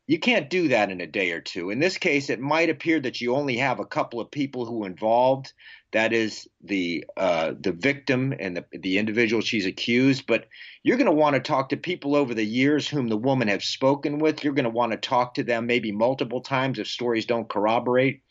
You 0.10 0.18
can't 0.18 0.50
do 0.50 0.70
that 0.70 0.90
in 0.90 1.02
a 1.02 1.06
day 1.06 1.34
or 1.34 1.40
two. 1.40 1.70
In 1.70 1.78
this 1.78 2.00
case, 2.00 2.32
it 2.32 2.40
might 2.40 2.72
appear 2.72 3.00
that 3.00 3.22
you 3.22 3.36
only 3.36 3.58
have 3.58 3.80
a 3.80 3.86
couple 3.86 4.20
of 4.20 4.32
people 4.32 4.66
who 4.66 4.84
are 4.84 4.88
involved 4.88 5.54
that 5.92 6.14
is 6.14 6.50
the 6.64 7.06
uh, 7.16 7.54
the 7.60 7.74
victim 7.74 8.34
and 8.40 8.58
the 8.58 8.66
the 8.72 8.98
individual 8.98 9.44
she's 9.44 9.68
accused. 9.68 10.26
But 10.26 10.48
you're 10.82 10.98
going 10.98 11.06
to 11.06 11.12
want 11.12 11.36
to 11.36 11.40
talk 11.40 11.70
to 11.70 11.78
people 11.78 12.16
over 12.16 12.34
the 12.34 12.44
years 12.44 12.88
whom 12.88 13.08
the 13.08 13.18
woman 13.18 13.50
has 13.50 13.66
spoken 13.66 14.18
with. 14.18 14.44
You're 14.44 14.54
going 14.54 14.64
to 14.64 14.72
want 14.72 14.94
to 14.94 14.98
talk 14.98 15.36
to 15.36 15.44
them 15.44 15.68
maybe 15.68 15.92
multiple 15.92 16.42
times 16.42 16.80
if 16.80 16.88
stories 16.88 17.28
don't 17.28 17.48
corroborate. 17.48 18.24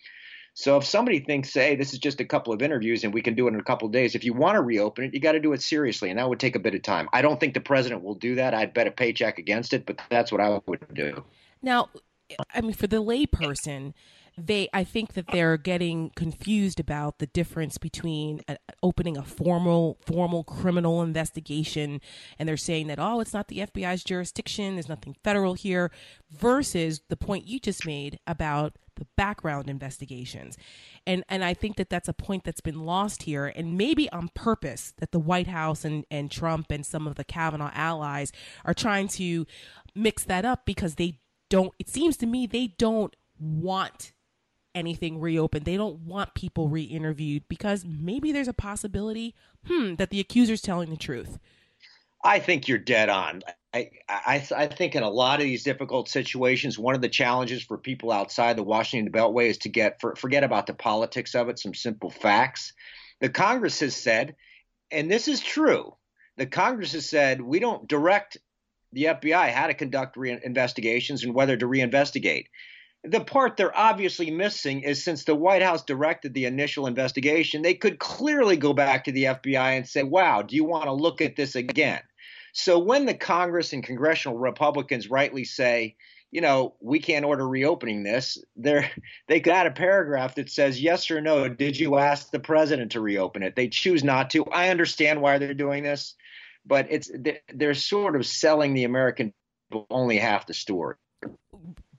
So 0.54 0.78
if 0.78 0.84
somebody 0.84 1.20
thinks, 1.20 1.54
hey, 1.54 1.76
this 1.76 1.92
is 1.92 2.00
just 2.00 2.20
a 2.20 2.24
couple 2.24 2.52
of 2.52 2.60
interviews 2.60 3.04
and 3.04 3.14
we 3.14 3.22
can 3.22 3.36
do 3.36 3.46
it 3.46 3.54
in 3.54 3.60
a 3.60 3.62
couple 3.62 3.86
of 3.86 3.92
days, 3.92 4.16
if 4.16 4.24
you 4.24 4.32
want 4.32 4.56
to 4.56 4.62
reopen 4.62 5.04
it, 5.04 5.14
you 5.14 5.20
got 5.20 5.32
to 5.32 5.40
do 5.40 5.52
it 5.52 5.62
seriously, 5.62 6.10
and 6.10 6.18
that 6.18 6.28
would 6.28 6.40
take 6.40 6.56
a 6.56 6.58
bit 6.58 6.74
of 6.74 6.82
time. 6.82 7.08
I 7.12 7.22
don't 7.22 7.38
think 7.38 7.54
the 7.54 7.60
president 7.60 8.02
will 8.02 8.16
do 8.16 8.34
that. 8.34 8.52
I'd 8.52 8.74
bet 8.74 8.88
a 8.88 8.90
paycheck 8.90 9.38
against 9.38 9.72
it, 9.72 9.86
but 9.86 10.00
that's 10.10 10.32
what 10.32 10.40
I 10.40 10.60
would 10.66 10.92
do. 10.92 11.22
Now, 11.62 11.90
I 12.54 12.60
mean, 12.60 12.74
for 12.74 12.86
the 12.86 13.02
layperson 13.02 13.94
they 14.38 14.68
i 14.72 14.84
think 14.84 15.14
that 15.14 15.26
they're 15.32 15.56
getting 15.56 16.10
confused 16.14 16.78
about 16.78 17.18
the 17.18 17.26
difference 17.26 17.76
between 17.76 18.40
a, 18.48 18.56
opening 18.82 19.16
a 19.16 19.22
formal 19.22 19.98
formal 20.06 20.44
criminal 20.44 21.02
investigation 21.02 22.00
and 22.38 22.48
they're 22.48 22.56
saying 22.56 22.86
that 22.86 22.98
oh 23.00 23.20
it's 23.20 23.34
not 23.34 23.48
the 23.48 23.58
fbi's 23.58 24.04
jurisdiction. 24.04 24.74
There's 24.74 24.88
nothing 24.88 25.16
federal 25.24 25.54
here 25.54 25.90
versus 26.30 27.00
the 27.08 27.16
point 27.16 27.46
you 27.46 27.58
just 27.58 27.84
made 27.84 28.18
about 28.26 28.76
the 28.96 29.06
background 29.16 29.68
investigations. 29.68 30.56
And 31.06 31.24
and 31.28 31.44
i 31.44 31.54
think 31.54 31.76
that 31.76 31.90
that's 31.90 32.08
a 32.08 32.12
point 32.12 32.44
that's 32.44 32.60
been 32.60 32.84
lost 32.84 33.24
here 33.24 33.46
and 33.46 33.76
maybe 33.76 34.10
on 34.10 34.30
purpose 34.34 34.92
that 34.98 35.12
the 35.12 35.18
white 35.18 35.48
house 35.48 35.84
and 35.84 36.04
and 36.10 36.30
trump 36.30 36.70
and 36.70 36.86
some 36.86 37.06
of 37.06 37.16
the 37.16 37.24
kavanaugh 37.24 37.72
allies 37.74 38.30
are 38.64 38.74
trying 38.74 39.08
to 39.08 39.46
mix 39.94 40.24
that 40.24 40.44
up 40.44 40.64
because 40.64 40.94
they 40.94 41.18
don't 41.48 41.72
it 41.78 41.88
seems 41.88 42.16
to 42.18 42.26
me 42.26 42.46
they 42.46 42.68
don't 42.78 43.14
want 43.38 44.12
anything 44.74 45.20
reopened. 45.20 45.64
They 45.64 45.76
don't 45.76 46.00
want 46.00 46.34
people 46.34 46.68
re 46.68 46.82
interviewed 46.82 47.44
because 47.48 47.84
maybe 47.84 48.32
there's 48.32 48.48
a 48.48 48.52
possibility, 48.52 49.34
hmm, 49.66 49.96
that 49.96 50.10
the 50.10 50.20
accuser's 50.20 50.62
telling 50.62 50.90
the 50.90 50.96
truth. 50.96 51.38
I 52.22 52.38
think 52.38 52.68
you're 52.68 52.78
dead 52.78 53.08
on. 53.08 53.42
I, 53.74 53.90
I, 54.08 54.46
I 54.56 54.66
think 54.66 54.94
in 54.94 55.02
a 55.02 55.10
lot 55.10 55.40
of 55.40 55.44
these 55.44 55.62
difficult 55.62 56.08
situations, 56.08 56.78
one 56.78 56.94
of 56.94 57.00
the 57.00 57.08
challenges 57.08 57.62
for 57.62 57.76
people 57.76 58.10
outside 58.10 58.56
the 58.56 58.62
Washington 58.62 59.12
Beltway 59.12 59.50
is 59.50 59.58
to 59.58 59.68
get 59.68 60.00
for, 60.00 60.16
forget 60.16 60.42
about 60.42 60.66
the 60.66 60.74
politics 60.74 61.34
of 61.34 61.48
it, 61.48 61.58
some 61.58 61.74
simple 61.74 62.10
facts. 62.10 62.72
The 63.20 63.28
Congress 63.28 63.80
has 63.80 63.94
said, 63.94 64.36
and 64.90 65.10
this 65.10 65.28
is 65.28 65.40
true, 65.40 65.94
the 66.36 66.46
Congress 66.46 66.92
has 66.92 67.08
said 67.08 67.40
we 67.40 67.58
don't 67.58 67.86
direct 67.86 68.38
the 68.92 69.04
FBI 69.04 69.50
how 69.52 69.66
to 69.66 69.74
conduct 69.74 70.16
re- 70.16 70.40
investigations 70.42 71.24
and 71.24 71.34
whether 71.34 71.56
to 71.56 71.66
reinvestigate. 71.66 72.46
The 73.04 73.20
part 73.20 73.56
they're 73.56 73.76
obviously 73.76 74.30
missing 74.30 74.80
is 74.80 75.04
since 75.04 75.24
the 75.24 75.34
White 75.34 75.62
House 75.62 75.84
directed 75.84 76.34
the 76.34 76.46
initial 76.46 76.86
investigation, 76.86 77.62
they 77.62 77.74
could 77.74 77.98
clearly 77.98 78.56
go 78.56 78.72
back 78.72 79.04
to 79.04 79.12
the 79.12 79.24
FBI 79.24 79.76
and 79.76 79.88
say, 79.88 80.02
wow, 80.02 80.42
do 80.42 80.56
you 80.56 80.64
want 80.64 80.84
to 80.84 80.92
look 80.92 81.20
at 81.20 81.36
this 81.36 81.54
again? 81.54 82.00
So 82.52 82.78
when 82.78 83.06
the 83.06 83.14
Congress 83.14 83.72
and 83.72 83.84
congressional 83.84 84.36
Republicans 84.36 85.08
rightly 85.08 85.44
say, 85.44 85.94
you 86.30 86.40
know, 86.40 86.74
we 86.80 86.98
can't 86.98 87.24
order 87.24 87.46
reopening 87.48 88.02
this, 88.02 88.38
they 88.56 88.90
they 89.28 89.40
got 89.40 89.66
a 89.66 89.70
paragraph 89.70 90.34
that 90.34 90.50
says 90.50 90.82
yes 90.82 91.10
or 91.10 91.20
no, 91.20 91.48
did 91.48 91.78
you 91.78 91.96
ask 91.96 92.30
the 92.30 92.40
president 92.40 92.92
to 92.92 93.00
reopen 93.00 93.42
it? 93.42 93.54
They 93.54 93.68
choose 93.68 94.02
not 94.02 94.30
to. 94.30 94.44
I 94.46 94.70
understand 94.70 95.22
why 95.22 95.38
they're 95.38 95.54
doing 95.54 95.84
this, 95.84 96.14
but 96.68 96.86
it's 96.90 97.10
they're 97.54 97.74
sort 97.74 98.14
of 98.14 98.24
selling 98.26 98.74
the 98.74 98.84
American 98.84 99.32
only 99.90 100.18
half 100.18 100.46
the 100.46 100.54
story 100.54 100.96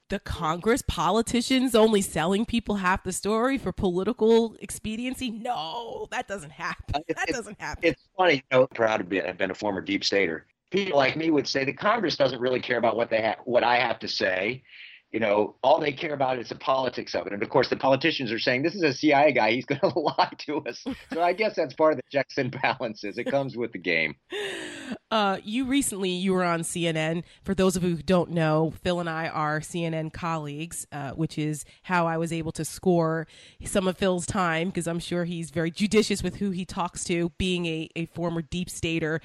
the 0.09 0.19
Congress, 0.19 0.81
politicians 0.81 1.75
only 1.75 2.01
selling 2.01 2.45
people 2.45 2.75
half 2.75 3.03
the 3.03 3.13
story 3.13 3.57
for 3.57 3.71
political 3.71 4.55
expediency. 4.59 5.29
No, 5.29 6.07
that 6.11 6.27
doesn't 6.27 6.51
happen. 6.51 6.95
Uh, 6.95 6.99
that 7.09 7.27
doesn't 7.27 7.61
happen. 7.61 7.83
It's 7.83 8.09
funny, 8.17 8.35
you 8.35 8.41
know, 8.51 8.67
proud 8.67 8.97
to 8.97 9.03
be, 9.03 9.17
have 9.17 9.37
been 9.37 9.51
a 9.51 9.55
former 9.55 9.81
deep 9.81 10.03
stater. 10.03 10.45
People 10.71 10.97
like 10.97 11.15
me 11.15 11.31
would 11.31 11.47
say 11.47 11.63
the 11.63 11.73
Congress 11.73 12.15
doesn't 12.15 12.39
really 12.39 12.59
care 12.59 12.77
about 12.77 12.95
what 12.95 13.09
they 13.09 13.21
have, 13.21 13.37
what 13.45 13.63
I 13.63 13.77
have 13.77 13.99
to 13.99 14.07
say. 14.07 14.63
You 15.11 15.19
know, 15.19 15.55
all 15.63 15.79
they 15.79 15.91
care 15.91 16.13
about 16.13 16.37
is 16.37 16.49
the 16.49 16.55
politics 16.55 17.15
of 17.15 17.25
it. 17.25 17.33
And 17.33 17.41
of 17.41 17.49
course, 17.49 17.69
the 17.69 17.75
politicians 17.75 18.31
are 18.31 18.37
saying 18.37 18.61
this 18.61 18.75
is 18.75 18.83
a 18.83 18.93
CIA 18.93 19.31
guy; 19.31 19.51
he's 19.51 19.65
going 19.65 19.81
to 19.93 19.99
lie 19.99 20.33
to 20.45 20.57
us. 20.59 20.85
So 21.11 21.21
I 21.21 21.33
guess 21.33 21.55
that's 21.55 21.73
part 21.73 21.93
of 21.93 21.97
the 21.97 22.03
checks 22.11 22.37
and 22.37 22.55
balances. 22.61 23.17
It 23.17 23.25
comes 23.25 23.57
with 23.57 23.71
the 23.71 23.79
game. 23.79 24.15
Uh, 25.11 25.37
you 25.43 25.65
recently 25.65 26.11
you 26.11 26.33
were 26.33 26.43
on 26.43 26.61
CNN. 26.61 27.23
For 27.43 27.55
those 27.55 27.75
of 27.75 27.83
you 27.83 27.95
who 27.95 28.03
don't 28.03 28.29
know, 28.29 28.73
Phil 28.83 28.99
and 28.99 29.09
I 29.09 29.27
are 29.27 29.59
CNN 29.59 30.13
colleagues, 30.13 30.85
uh, 30.91 31.11
which 31.11 31.37
is 31.39 31.65
how 31.83 32.05
I 32.05 32.17
was 32.17 32.31
able 32.31 32.51
to 32.53 32.63
score 32.63 33.25
some 33.65 33.87
of 33.87 33.97
Phil's 33.97 34.27
time 34.27 34.67
because 34.67 34.87
I'm 34.87 34.99
sure 34.99 35.25
he's 35.25 35.49
very 35.49 35.71
judicious 35.71 36.21
with 36.21 36.35
who 36.35 36.51
he 36.51 36.63
talks 36.63 37.03
to, 37.05 37.29
being 37.39 37.65
a, 37.65 37.89
a 37.95 38.05
former 38.07 38.43
deep 38.43 38.69
stater. 38.69 39.19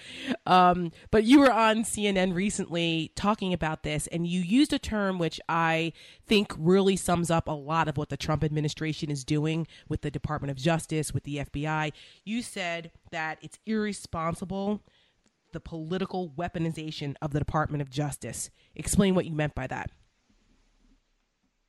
Um, 0.47 0.91
but 1.11 1.25
you 1.25 1.41
were 1.41 1.53
on 1.53 1.85
CNN 1.85 2.35
recently 2.35 3.13
talking 3.15 3.53
about 3.53 3.83
this, 3.83 4.07
and 4.07 4.27
you 4.27 4.41
used 4.41 4.73
a 4.73 4.79
term 4.79 5.19
which 5.19 5.39
I 5.51 5.93
think 6.27 6.55
really 6.59 6.97
sums 6.97 7.31
up 7.31 7.47
a 7.47 7.53
lot 7.53 7.89
of 7.89 7.99
what 7.99 8.09
the 8.09 8.17
Trump 8.17 8.43
administration 8.43 9.11
is 9.11 9.23
doing 9.23 9.67
with 9.87 10.01
the 10.01 10.11
Department 10.11 10.51
of 10.51 10.57
Justice, 10.57 11.13
with 11.13 11.25
the 11.25 11.39
FBI. 11.39 11.93
You 12.25 12.41
said 12.41 12.91
that 13.11 13.37
it's 13.43 13.59
irresponsible 13.67 14.81
the 15.55 15.61
political 15.61 16.31
weaponization 16.37 17.15
of 17.23 17.33
the 17.33 17.39
Department 17.39 17.81
of 17.81 17.89
Justice. 17.89 18.51
Explain 18.75 19.15
what 19.15 19.25
you 19.25 19.33
meant 19.33 19.55
by 19.55 19.67
that. 19.69 19.91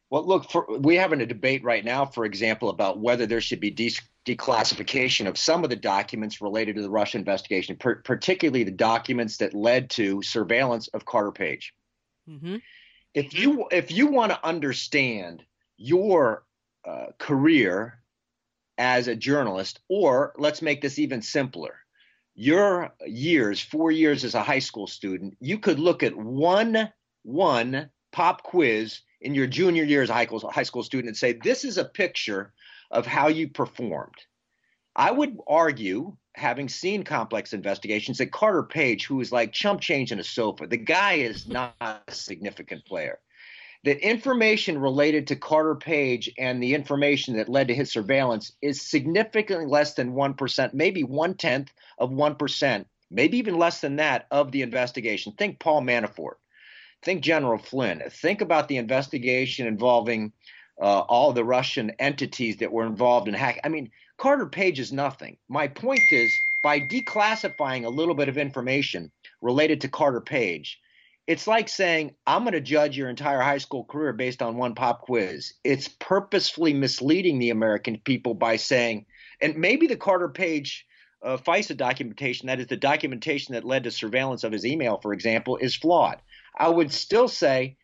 Well, 0.09 0.27
look, 0.27 0.51
for, 0.51 0.65
we're 0.67 0.99
having 0.99 1.21
a 1.21 1.25
debate 1.25 1.63
right 1.63 1.83
now, 1.85 2.05
for 2.05 2.25
example, 2.25 2.69
about 2.69 2.99
whether 2.99 3.25
there 3.25 3.41
should 3.41 3.59
be 3.59 3.71
de- 3.71 3.97
declassification 4.25 5.27
of 5.27 5.37
some 5.37 5.63
of 5.63 5.69
the 5.69 5.75
documents 5.75 6.41
related 6.41 6.75
to 6.75 6.81
the 6.81 6.89
Russia 6.89 7.17
investigation, 7.17 7.75
per- 7.75 8.01
particularly 8.01 8.63
the 8.63 8.71
documents 8.71 9.37
that 9.37 9.53
led 9.53 9.89
to 9.91 10.21
surveillance 10.21 10.87
of 10.89 11.05
Carter 11.05 11.31
Page. 11.31 11.73
Mm-hmm. 12.29 12.57
If 13.13 13.33
you 13.33 13.67
if 13.71 13.91
you 13.91 14.07
want 14.07 14.31
to 14.31 14.45
understand 14.45 15.43
your 15.77 16.43
uh, 16.85 17.07
career 17.17 17.99
as 18.77 19.07
a 19.07 19.15
journalist, 19.15 19.79
or 19.89 20.33
let's 20.37 20.61
make 20.61 20.81
this 20.81 20.99
even 20.99 21.21
simpler, 21.21 21.75
your 22.35 22.93
years, 23.05 23.61
four 23.61 23.91
years 23.91 24.23
as 24.23 24.35
a 24.35 24.43
high 24.43 24.59
school 24.59 24.87
student, 24.87 25.35
you 25.39 25.57
could 25.57 25.79
look 25.79 26.03
at 26.03 26.15
one 26.15 26.91
one 27.23 27.89
pop 28.11 28.43
quiz 28.43 29.01
in 29.21 29.33
your 29.33 29.47
junior 29.47 29.83
year 29.83 30.03
as 30.03 30.09
a 30.09 30.13
high 30.13 30.25
school, 30.25 30.51
high 30.51 30.63
school 30.63 30.83
student 30.83 31.07
and 31.07 31.17
say, 31.17 31.33
this 31.33 31.63
is 31.63 31.77
a 31.77 31.85
picture 31.85 32.53
of 32.91 33.05
how 33.05 33.27
you 33.27 33.49
performed. 33.49 34.13
I 34.95 35.11
would 35.11 35.37
argue, 35.47 36.15
having 36.35 36.69
seen 36.69 37.03
complex 37.03 37.51
investigations, 37.51 38.19
that 38.19 38.31
Carter 38.31 38.63
Page, 38.63 39.05
who 39.05 39.19
is 39.19 39.31
like 39.31 39.51
chump 39.51 39.81
change 39.81 40.11
in 40.11 40.19
a 40.19 40.23
sofa, 40.23 40.67
the 40.67 40.77
guy 40.77 41.13
is 41.13 41.47
not 41.47 41.75
a 41.81 41.99
significant 42.09 42.85
player 42.85 43.19
that 43.85 43.99
information 43.99 44.79
related 44.79 45.27
to 45.27 45.35
Carter 45.35 45.75
Page 45.75 46.31
and 46.39 46.61
the 46.61 46.73
information 46.73 47.37
that 47.37 47.47
led 47.47 47.67
to 47.67 47.75
his 47.75 47.91
surveillance 47.91 48.51
is 48.61 48.81
significantly 48.81 49.67
less 49.67 49.93
than 49.93 50.13
1%, 50.13 50.73
maybe 50.73 51.03
one 51.03 51.35
tenth 51.35 51.71
of 51.99 52.09
1%, 52.09 52.85
maybe 53.11 53.37
even 53.37 53.59
less 53.59 53.81
than 53.81 53.97
that 53.97 54.25
of 54.31 54.51
the 54.51 54.63
investigation. 54.63 55.33
Think 55.33 55.59
Paul 55.59 55.83
Manafort. 55.83 56.37
Think 57.03 57.21
General 57.21 57.59
Flynn. 57.59 58.01
Think 58.09 58.41
about 58.41 58.67
the 58.67 58.77
investigation 58.77 59.67
involving 59.67 60.33
uh, 60.81 61.01
all 61.01 61.31
the 61.31 61.45
Russian 61.45 61.91
entities 61.99 62.57
that 62.57 62.71
were 62.71 62.87
involved 62.87 63.27
in 63.27 63.35
hacking. 63.35 63.61
I 63.63 63.69
mean, 63.69 63.91
Carter 64.17 64.47
Page 64.47 64.79
is 64.79 64.91
nothing. 64.91 65.37
My 65.47 65.67
point 65.67 66.01
is 66.11 66.33
by 66.63 66.79
declassifying 66.79 67.85
a 67.85 67.89
little 67.89 68.15
bit 68.15 68.29
of 68.29 68.37
information 68.39 69.11
related 69.43 69.81
to 69.81 69.89
Carter 69.89 70.21
Page, 70.21 70.79
it's 71.27 71.47
like 71.47 71.69
saying 71.69 72.13
i'm 72.27 72.43
going 72.43 72.53
to 72.53 72.61
judge 72.61 72.97
your 72.97 73.09
entire 73.09 73.41
high 73.41 73.57
school 73.57 73.83
career 73.83 74.13
based 74.13 74.41
on 74.41 74.57
one 74.57 74.75
pop 74.75 75.01
quiz 75.01 75.53
it's 75.63 75.87
purposefully 75.87 76.73
misleading 76.73 77.39
the 77.39 77.49
american 77.49 77.97
people 78.03 78.33
by 78.33 78.55
saying 78.55 79.05
and 79.41 79.55
maybe 79.57 79.87
the 79.87 79.97
carter 79.97 80.29
page 80.29 80.85
uh, 81.23 81.37
FISA 81.37 81.75
documentation, 81.75 82.47
that 82.47 82.59
is 82.59 82.67
the 82.67 82.77
documentation 82.77 83.55
that 83.55 83.65
led 83.65 83.83
to 83.83 83.91
surveillance 83.91 84.43
of 84.43 84.51
his 84.51 84.65
email, 84.65 84.99
for 85.01 85.11
example, 85.11 85.57
is 85.57 85.75
flawed. 85.75 86.21
I 86.55 86.69
would 86.69 86.93
still 86.93 87.27
say, 87.27 87.77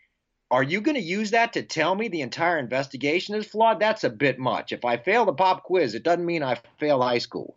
are 0.51 0.63
you 0.63 0.81
going 0.81 0.95
to 0.95 1.01
use 1.01 1.31
that 1.31 1.53
to 1.53 1.63
tell 1.63 1.95
me 1.95 2.07
the 2.07 2.21
entire 2.21 2.59
investigation 2.59 3.35
is 3.35 3.47
flawed? 3.47 3.79
That's 3.79 4.03
a 4.03 4.09
bit 4.09 4.37
much. 4.37 4.71
If 4.71 4.85
I 4.85 4.97
fail 4.97 5.25
the 5.25 5.33
pop 5.33 5.63
quiz, 5.63 5.95
it 5.95 6.03
doesn't 6.03 6.25
mean 6.25 6.43
I 6.43 6.59
failed 6.77 7.01
high 7.01 7.17
school. 7.17 7.55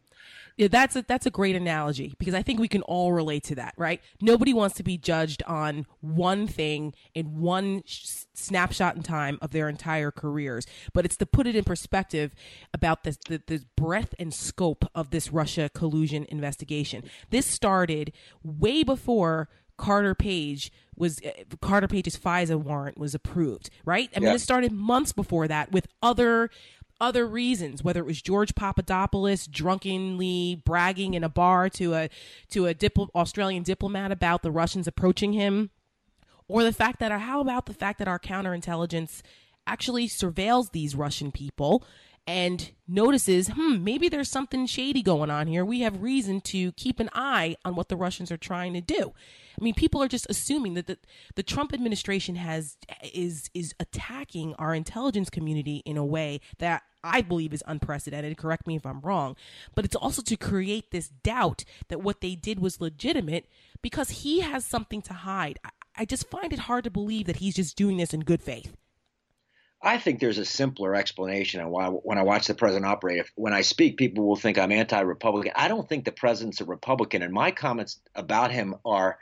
Yeah, 0.57 0.69
that's 0.69 0.95
a, 0.95 1.03
that's 1.03 1.27
a 1.27 1.31
great 1.31 1.57
analogy 1.57 2.15
because 2.19 2.35
I 2.35 2.43
think 2.43 2.61
we 2.61 2.69
can 2.69 2.83
all 2.83 3.13
relate 3.13 3.43
to 3.45 3.57
that, 3.57 3.75
right? 3.77 4.01
Nobody 4.21 4.55
wants 4.55 4.77
to 4.77 4.85
be 4.85 4.97
judged 4.97 5.43
on 5.49 5.85
one 6.01 6.47
thing 6.47 6.95
in 7.13 7.41
one 7.41 7.83
sh- 7.87 8.25
snapshot 8.35 8.95
in 8.95 9.03
time 9.03 9.39
of 9.43 9.51
their 9.51 9.69
entire 9.69 10.13
careers, 10.13 10.65
but 10.93 11.05
it's 11.05 11.17
to 11.17 11.27
put 11.27 11.49
it 11.49 11.57
in 11.57 11.65
perspective 11.65 12.35
about 12.73 13.03
this, 13.03 13.19
the, 13.29 13.43
the 13.47 13.65
breadth 13.77 14.15
and 14.19 14.33
scope 14.33 14.85
of 14.95 15.11
this 15.11 15.33
Russia 15.33 15.71
collusion 15.75 16.25
investigation. 16.29 17.03
This 17.31 17.47
started 17.47 18.13
way 18.45 18.85
before 18.85 19.49
Carter 19.77 20.15
Page 20.15 20.71
was 20.97 21.21
uh, 21.25 21.31
Carter 21.61 21.89
Page's 21.89 22.17
FISA 22.17 22.57
warrant 22.57 22.99
was 22.99 23.15
approved, 23.15 23.71
right? 23.85 24.09
I 24.15 24.21
mean, 24.21 24.29
yeah. 24.29 24.35
it 24.35 24.41
started 24.41 24.73
months 24.73 25.13
before 25.13 25.49
that 25.49 25.73
with 25.73 25.89
other 26.03 26.51
other 27.05 27.27
reasons, 27.27 27.85
whether 27.85 28.01
it 28.01 28.07
was 28.07 28.23
George 28.23 28.55
Papadopoulos 28.55 29.47
drunkenly 29.47 30.63
bragging 30.65 31.15
in 31.15 31.23
a 31.23 31.29
bar 31.29 31.69
to 31.71 31.95
a 31.95 32.09
to 32.51 32.67
a 32.67 32.75
dipl- 32.75 33.11
Australian 33.15 33.63
diplomat 33.63 34.11
about 34.11 34.43
the 34.43 34.51
Russians 34.51 34.89
approaching 34.89 35.35
him, 35.35 35.71
or 36.49 36.65
the 36.65 36.73
fact 36.73 37.01
that, 37.01 37.13
or 37.13 37.19
how 37.19 37.41
about 37.41 37.67
the 37.67 37.75
fact 37.75 37.99
that 37.99 38.09
our 38.09 38.19
counterintelligence 38.19 39.21
actually 39.67 40.09
surveils 40.09 40.73
these 40.73 40.95
Russian 40.95 41.31
people 41.31 41.85
and 42.27 42.73
notices, 42.89 43.49
hmm, 43.49 43.85
maybe 43.85 44.09
there's 44.09 44.31
something 44.31 44.67
shady 44.67 45.03
going 45.03 45.31
on 45.31 45.47
here. 45.47 45.65
We 45.65 45.81
have 45.81 46.03
reason 46.03 46.41
to 46.43 46.73
keep 46.73 47.01
an 47.01 47.11
eye 47.13 47.57
on 47.65 47.75
what 47.75 47.91
the 47.91 47.97
Russians 47.97 48.33
are 48.33 48.39
trying 48.39 48.73
to 48.73 48.81
do. 48.81 49.13
I 49.59 49.63
mean, 49.63 49.75
people 49.75 50.03
are 50.03 50.09
just 50.09 50.27
assuming 50.29 50.75
that 50.75 50.87
the, 50.87 50.99
the 51.35 51.43
Trump 51.43 51.73
administration 51.73 52.37
has 52.37 52.77
is 53.13 53.51
is 53.55 53.75
attacking 53.79 54.55
our 54.55 54.75
intelligence 54.75 55.31
community 55.31 55.83
in 55.85 55.97
a 55.97 56.05
way 56.05 56.41
that 56.59 56.83
I 57.03 57.21
believe 57.21 57.53
is 57.53 57.63
unprecedented. 57.67 58.37
Correct 58.37 58.67
me 58.67 58.77
if 58.77 58.87
I'm 58.87 59.01
wrong, 59.01 59.37
but 59.75 59.85
it's 59.85 59.97
also 59.97 60.23
to 60.23 60.37
create 60.37 60.91
this 60.91 61.09
doubt 61.09 61.65
that 61.89 62.03
what 62.03 62.21
they 62.21 62.35
did 62.35 62.61
was 62.61 62.81
legitimate 62.81 63.47
because 63.83 64.11
he 64.11 64.41
has 64.41 64.65
something 64.65 65.03
to 65.03 65.13
hide. 65.13 65.59
I, 65.65 65.71
I 65.97 66.05
just 66.05 66.29
find 66.29 66.53
it 66.53 66.61
hard 66.61 66.85
to 66.85 66.91
believe 66.91 67.27
that 67.27 67.37
he's 67.37 67.55
just 67.55 67.77
doing 67.77 67.99
this 67.99 68.15
in 68.15 68.21
good 68.21 68.43
faith. 68.43 68.75
I 69.81 69.99
think 69.99 70.19
there's 70.19 70.39
a 70.39 70.47
simpler 70.47 70.95
explanation 70.95 71.61
on 71.61 71.69
why 71.69 71.89
when 71.89 72.17
I 72.17 72.23
watch 72.23 72.47
the 72.47 72.55
president 72.55 72.87
operate. 72.87 73.19
If, 73.19 73.31
when 73.35 73.53
I 73.53 73.61
speak, 73.61 73.99
people 73.99 74.25
will 74.25 74.35
think 74.35 74.57
I'm 74.57 74.73
anti-Republican. 74.73 75.53
I 75.55 75.69
don't 75.69 75.87
think 75.87 76.07
the 76.07 76.13
president's 76.13 76.63
a 76.63 76.65
Republican, 76.65 77.21
and 77.21 77.35
my 77.35 77.51
comments 77.51 78.01
about 78.15 78.51
him 78.51 78.77
are 78.87 79.19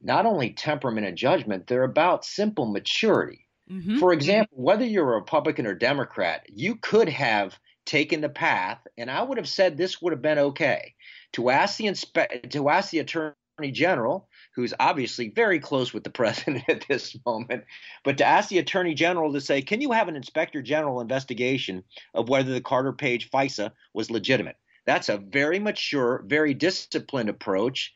not 0.00 0.26
only 0.26 0.50
temperament 0.50 1.06
and 1.06 1.16
judgment; 1.16 1.66
they're 1.66 1.84
about 1.84 2.24
simple 2.24 2.66
maturity. 2.66 3.46
Mm-hmm. 3.70 3.98
For 3.98 4.12
example, 4.12 4.58
whether 4.60 4.84
you're 4.84 5.12
a 5.12 5.16
Republican 5.16 5.66
or 5.66 5.74
Democrat, 5.74 6.44
you 6.48 6.76
could 6.76 7.08
have 7.08 7.58
taken 7.86 8.20
the 8.20 8.28
path, 8.28 8.78
and 8.98 9.10
I 9.10 9.22
would 9.22 9.38
have 9.38 9.48
said 9.48 9.76
this 9.76 10.02
would 10.02 10.12
have 10.12 10.22
been 10.22 10.38
okay 10.38 10.94
to 11.32 11.50
ask 11.50 11.76
the 11.76 11.86
inspe- 11.86 12.50
to 12.50 12.68
ask 12.68 12.90
the 12.90 12.98
attorney 12.98 13.34
general 13.72 14.28
who's 14.54 14.74
obviously 14.80 15.28
very 15.28 15.60
close 15.60 15.92
with 15.92 16.04
the 16.04 16.10
president 16.20 16.64
at 16.68 16.84
this 16.88 17.16
moment, 17.24 17.64
but 18.04 18.18
to 18.18 18.24
ask 18.24 18.48
the 18.48 18.58
attorney 18.58 18.94
general 18.94 19.32
to 19.32 19.40
say, 19.40 19.62
can 19.62 19.80
you 19.80 19.92
have 19.92 20.08
an 20.08 20.16
inspector 20.16 20.62
general 20.62 21.00
investigation 21.00 21.84
of 22.14 22.28
whether 22.28 22.52
the 22.52 22.60
Carter 22.60 22.92
Page 22.92 23.30
FISA 23.30 23.72
was 23.94 24.10
legitimate? 24.10 24.56
That's 24.86 25.08
a 25.08 25.18
very 25.18 25.58
mature, 25.58 26.24
very 26.26 26.54
disciplined 26.54 27.28
approach, 27.28 27.92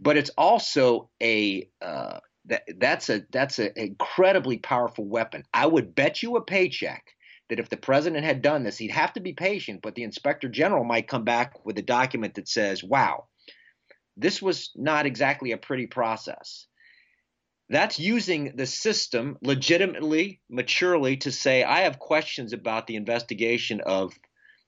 but 0.00 0.16
it's 0.16 0.30
also 0.38 1.10
a 1.22 1.68
uh, 1.82 2.18
that, 2.46 2.62
that's 2.78 3.10
a 3.10 3.22
that's 3.30 3.58
an 3.58 3.72
incredibly 3.76 4.58
powerful 4.58 5.04
weapon. 5.04 5.44
I 5.52 5.66
would 5.66 5.94
bet 5.94 6.22
you 6.22 6.36
a 6.36 6.42
paycheck 6.42 7.04
that 7.48 7.60
if 7.60 7.68
the 7.68 7.76
president 7.76 8.24
had 8.24 8.42
done 8.42 8.62
this, 8.62 8.78
he'd 8.78 8.92
have 8.92 9.12
to 9.14 9.20
be 9.20 9.32
patient, 9.32 9.80
but 9.82 9.94
the 9.94 10.04
inspector 10.04 10.48
general 10.48 10.84
might 10.84 11.08
come 11.08 11.24
back 11.24 11.64
with 11.64 11.76
a 11.78 11.82
document 11.82 12.34
that 12.34 12.48
says, 12.48 12.82
"Wow, 12.82 13.26
this 14.16 14.42
was 14.42 14.70
not 14.76 15.06
exactly 15.06 15.52
a 15.52 15.58
pretty 15.58 15.86
process. 15.86 16.66
That's 17.68 18.00
using 18.00 18.56
the 18.56 18.66
system 18.66 19.38
legitimately, 19.42 20.40
maturely 20.50 21.16
to 21.18 21.30
say, 21.30 21.62
I 21.62 21.80
have 21.80 22.00
questions 22.00 22.52
about 22.52 22.86
the 22.86 22.96
investigation 22.96 23.80
of 23.80 24.12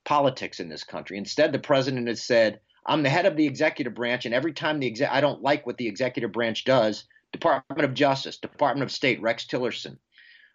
politics 0.05 0.59
in 0.59 0.69
this 0.69 0.83
country. 0.83 1.17
Instead, 1.17 1.51
the 1.51 1.59
president 1.59 2.07
has 2.07 2.23
said, 2.23 2.61
I'm 2.85 3.03
the 3.03 3.09
head 3.09 3.25
of 3.25 3.35
the 3.35 3.45
executive 3.45 3.93
branch, 3.93 4.25
and 4.25 4.33
every 4.33 4.53
time 4.53 4.79
the 4.79 4.87
exe- 4.87 5.01
I 5.01 5.21
don't 5.21 5.41
like 5.41 5.65
what 5.65 5.77
the 5.77 5.87
executive 5.87 6.31
branch 6.31 6.63
does, 6.65 7.05
Department 7.31 7.85
of 7.85 7.93
Justice, 7.93 8.37
Department 8.37 8.83
of 8.83 8.91
State, 8.91 9.21
Rex 9.21 9.45
Tillerson, 9.45 9.97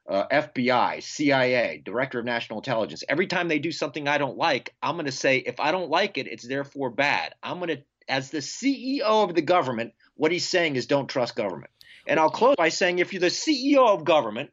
uh, 0.09 0.27
FBI, 0.31 1.03
CIA, 1.03 1.83
Director 1.85 2.19
of 2.19 2.25
National 2.25 2.61
Intelligence, 2.61 3.05
every 3.09 3.27
time 3.27 3.49
they 3.49 3.59
do 3.59 3.73
something 3.73 4.09
I 4.09 4.19
don't 4.19 4.39
like, 4.39 4.75
I'm 4.83 4.95
going 4.95 5.07
to 5.07 5.13
say, 5.13 5.39
if 5.39 5.61
I 5.61 5.73
don't 5.73 5.91
like 5.91 6.19
it, 6.19 6.27
it's 6.27 6.47
therefore 6.47 6.91
bad. 6.91 7.35
I'm 7.43 7.59
going 7.59 7.77
to 7.77 7.83
as 8.09 8.31
the 8.31 8.39
CEO 8.39 9.03
of 9.03 9.35
the 9.35 9.43
government, 9.43 9.93
what 10.15 10.33
he's 10.33 10.49
saying 10.49 10.77
is 10.77 10.87
don't 10.87 11.09
trust 11.09 11.37
government. 11.37 11.71
And 12.07 12.19
I'll 12.19 12.31
close 12.31 12.57
by 12.57 12.71
saying 12.71 12.99
if 12.99 13.13
you're 13.13 13.21
the 13.21 13.27
CEO 13.27 13.87
of 13.87 14.05
government, 14.05 14.51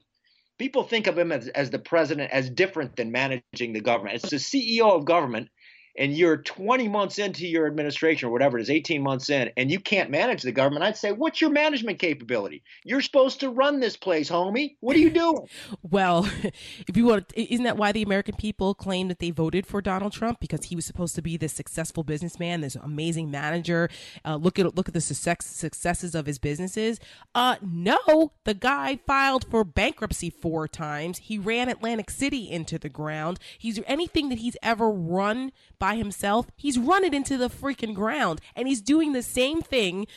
people 0.58 0.84
think 0.84 1.08
of 1.08 1.18
him 1.18 1.32
as, 1.32 1.48
as 1.48 1.70
the 1.70 1.80
president 1.80 2.32
as 2.32 2.50
different 2.50 2.96
than 2.96 3.12
managing 3.12 3.74
the 3.74 3.82
government. 3.82 4.16
It's 4.16 4.30
the 4.30 4.38
CEO 4.38 4.92
of 4.92 5.06
government. 5.06 5.50
And 5.98 6.16
you're 6.16 6.38
20 6.38 6.88
months 6.88 7.20
into 7.20 7.48
your 7.48 7.68
administration 7.68 8.28
or 8.28 8.32
whatever 8.32 8.58
it 8.58 8.64
is, 8.64 8.70
18 8.70 9.02
months 9.02 9.30
in, 9.30 9.52
and 9.58 9.72
you 9.72 9.80
can't 9.80 10.10
manage 10.10 10.42
the 10.42 10.52
government, 10.52 10.84
I'd 10.84 10.98
say, 10.98 11.12
what's 11.12 11.42
your 11.42 11.50
management 11.50 12.00
capability? 12.00 12.64
You're 12.84 13.02
supposed 13.02 13.40
to 13.42 13.50
run 13.50 13.80
this 13.80 13.96
place, 13.96 14.30
homie. 14.30 14.76
What 14.82 14.96
are 14.96 15.00
you 15.00 15.10
doing? 15.10 15.48
well, 15.82 16.30
if 16.88 16.96
you 16.96 17.06
want, 17.06 17.32
isn't 17.36 17.64
that 17.64 17.78
why 17.78 17.92
the 17.92 18.04
American 18.04 18.36
people 18.36 18.74
claim 18.74 19.08
that 19.08 19.20
they 19.20 19.32
voted 19.32 19.66
for 19.66 19.82
Donald 19.82 20.14
Trump 20.14 20.40
because 20.40 20.66
he 20.66 20.76
was 20.76 20.86
supposed 20.86 21.16
to 21.16 21.22
be 21.22 21.38
this 21.38 21.54
successful 21.54 22.04
businessman, 22.04 22.62
this 22.62 22.76
amazing 22.76 23.32
manager? 23.32 23.90
Uh, 24.24 24.36
look 24.36 24.60
at 24.60 24.76
look 24.76 24.88
at 24.88 24.94
the 24.94 25.02
success, 25.02 25.46
successes 25.46 26.16
of 26.16 26.26
his 26.26 26.40
businesses. 26.40 27.00
Uh, 27.34 27.56
no, 27.62 28.34
the 28.44 28.54
guy 28.54 29.00
filed 29.08 29.46
for 29.50 29.64
bankruptcy 29.64 30.30
four 30.30 30.68
times. 30.68 31.20
He 31.20 31.38
ran 31.38 31.70
Atlantic 31.70 32.10
City 32.10 32.50
into 32.50 32.78
the 32.78 32.90
ground. 32.90 33.40
He's 33.58 33.80
anything 33.86 34.30
that 34.30 34.40
he's 34.40 34.58
ever 34.62 34.90
run 34.90 35.52
by 35.85 35.85
himself, 35.94 36.48
he's 36.58 36.80
run 36.80 37.04
it 37.04 37.14
into 37.14 37.38
the 37.38 37.50
freaking 37.50 37.94
ground. 37.94 38.42
And 38.56 38.68
he's 38.68 38.82
doing 38.82 39.14
the 39.14 39.22
same 39.22 39.62
thing 39.62 40.08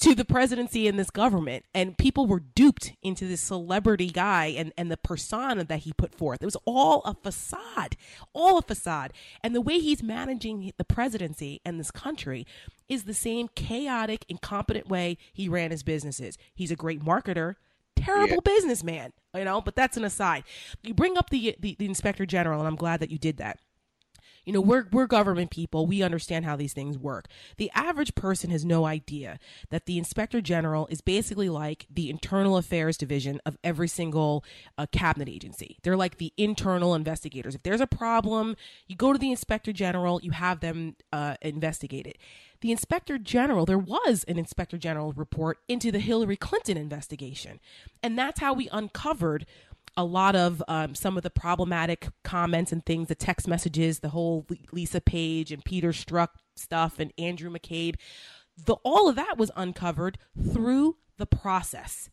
to 0.00 0.14
the 0.14 0.24
presidency 0.24 0.88
and 0.88 0.98
this 0.98 1.10
government. 1.10 1.64
And 1.74 1.96
people 1.98 2.26
were 2.26 2.40
duped 2.40 2.92
into 3.02 3.26
this 3.26 3.42
celebrity 3.42 4.08
guy 4.08 4.46
and, 4.46 4.72
and 4.78 4.90
the 4.90 4.96
persona 4.96 5.64
that 5.64 5.80
he 5.80 5.92
put 5.92 6.14
forth. 6.14 6.42
It 6.42 6.46
was 6.46 6.56
all 6.64 7.02
a 7.02 7.14
facade, 7.14 7.96
all 8.32 8.58
a 8.58 8.62
facade. 8.62 9.12
And 9.44 9.54
the 9.54 9.60
way 9.60 9.78
he's 9.78 10.02
managing 10.02 10.72
the 10.78 10.84
presidency 10.84 11.60
and 11.64 11.78
this 11.78 11.90
country 11.90 12.46
is 12.88 13.04
the 13.04 13.14
same 13.14 13.48
chaotic, 13.54 14.24
incompetent 14.28 14.88
way 14.88 15.18
he 15.34 15.48
ran 15.48 15.70
his 15.70 15.82
businesses. 15.82 16.38
He's 16.54 16.70
a 16.70 16.76
great 16.76 17.04
marketer, 17.04 17.56
terrible 17.94 18.36
yeah. 18.44 18.54
businessman, 18.54 19.12
you 19.34 19.44
know, 19.44 19.60
but 19.60 19.76
that's 19.76 19.98
an 19.98 20.04
aside. 20.04 20.44
You 20.82 20.94
bring 20.94 21.18
up 21.18 21.28
the, 21.28 21.56
the, 21.60 21.76
the 21.78 21.86
inspector 21.86 22.24
general, 22.24 22.58
and 22.58 22.66
I'm 22.66 22.76
glad 22.76 23.00
that 23.00 23.10
you 23.10 23.18
did 23.18 23.36
that 23.36 23.58
you 24.44 24.52
know, 24.52 24.60
we're 24.60 24.86
we're 24.92 25.06
government 25.06 25.50
people. 25.50 25.86
We 25.86 26.02
understand 26.02 26.44
how 26.44 26.56
these 26.56 26.72
things 26.72 26.98
work. 26.98 27.26
The 27.56 27.70
average 27.74 28.14
person 28.14 28.50
has 28.50 28.64
no 28.64 28.84
idea 28.84 29.38
that 29.70 29.86
the 29.86 29.98
inspector 29.98 30.40
general 30.40 30.86
is 30.88 31.00
basically 31.00 31.48
like 31.48 31.86
the 31.90 32.10
internal 32.10 32.56
affairs 32.56 32.96
division 32.96 33.40
of 33.44 33.58
every 33.62 33.88
single 33.88 34.44
uh, 34.78 34.86
cabinet 34.92 35.28
agency. 35.28 35.78
They're 35.82 35.96
like 35.96 36.18
the 36.18 36.32
internal 36.36 36.94
investigators. 36.94 37.54
If 37.54 37.62
there's 37.62 37.80
a 37.80 37.86
problem, 37.86 38.56
you 38.86 38.96
go 38.96 39.12
to 39.12 39.18
the 39.18 39.30
inspector 39.30 39.72
general, 39.72 40.20
you 40.22 40.32
have 40.32 40.60
them 40.60 40.96
uh, 41.12 41.36
investigate 41.42 42.06
it 42.06 42.18
the 42.60 42.72
inspector 42.72 43.18
general, 43.18 43.64
there 43.64 43.78
was 43.78 44.24
an 44.28 44.38
inspector 44.38 44.76
general 44.76 45.12
report 45.12 45.58
into 45.68 45.90
the 45.90 45.98
Hillary 45.98 46.36
Clinton 46.36 46.76
investigation. 46.76 47.58
And 48.02 48.18
that's 48.18 48.40
how 48.40 48.52
we 48.52 48.68
uncovered 48.70 49.46
a 50.00 50.04
lot 50.04 50.34
of 50.34 50.62
um, 50.66 50.94
some 50.94 51.16
of 51.16 51.22
the 51.22 51.30
problematic 51.30 52.08
comments 52.24 52.72
and 52.72 52.84
things, 52.84 53.08
the 53.08 53.14
text 53.14 53.46
messages, 53.46 54.00
the 54.00 54.08
whole 54.08 54.46
Lisa 54.72 55.00
Page 55.00 55.52
and 55.52 55.64
Peter 55.64 55.90
Strzok 55.90 56.28
stuff, 56.56 56.98
and 56.98 57.12
Andrew 57.18 57.50
McCabe. 57.50 57.96
The 58.64 58.74
all 58.82 59.08
of 59.08 59.16
that 59.16 59.36
was 59.36 59.50
uncovered 59.56 60.18
through 60.52 60.96
the 61.18 61.26
process. 61.26 62.08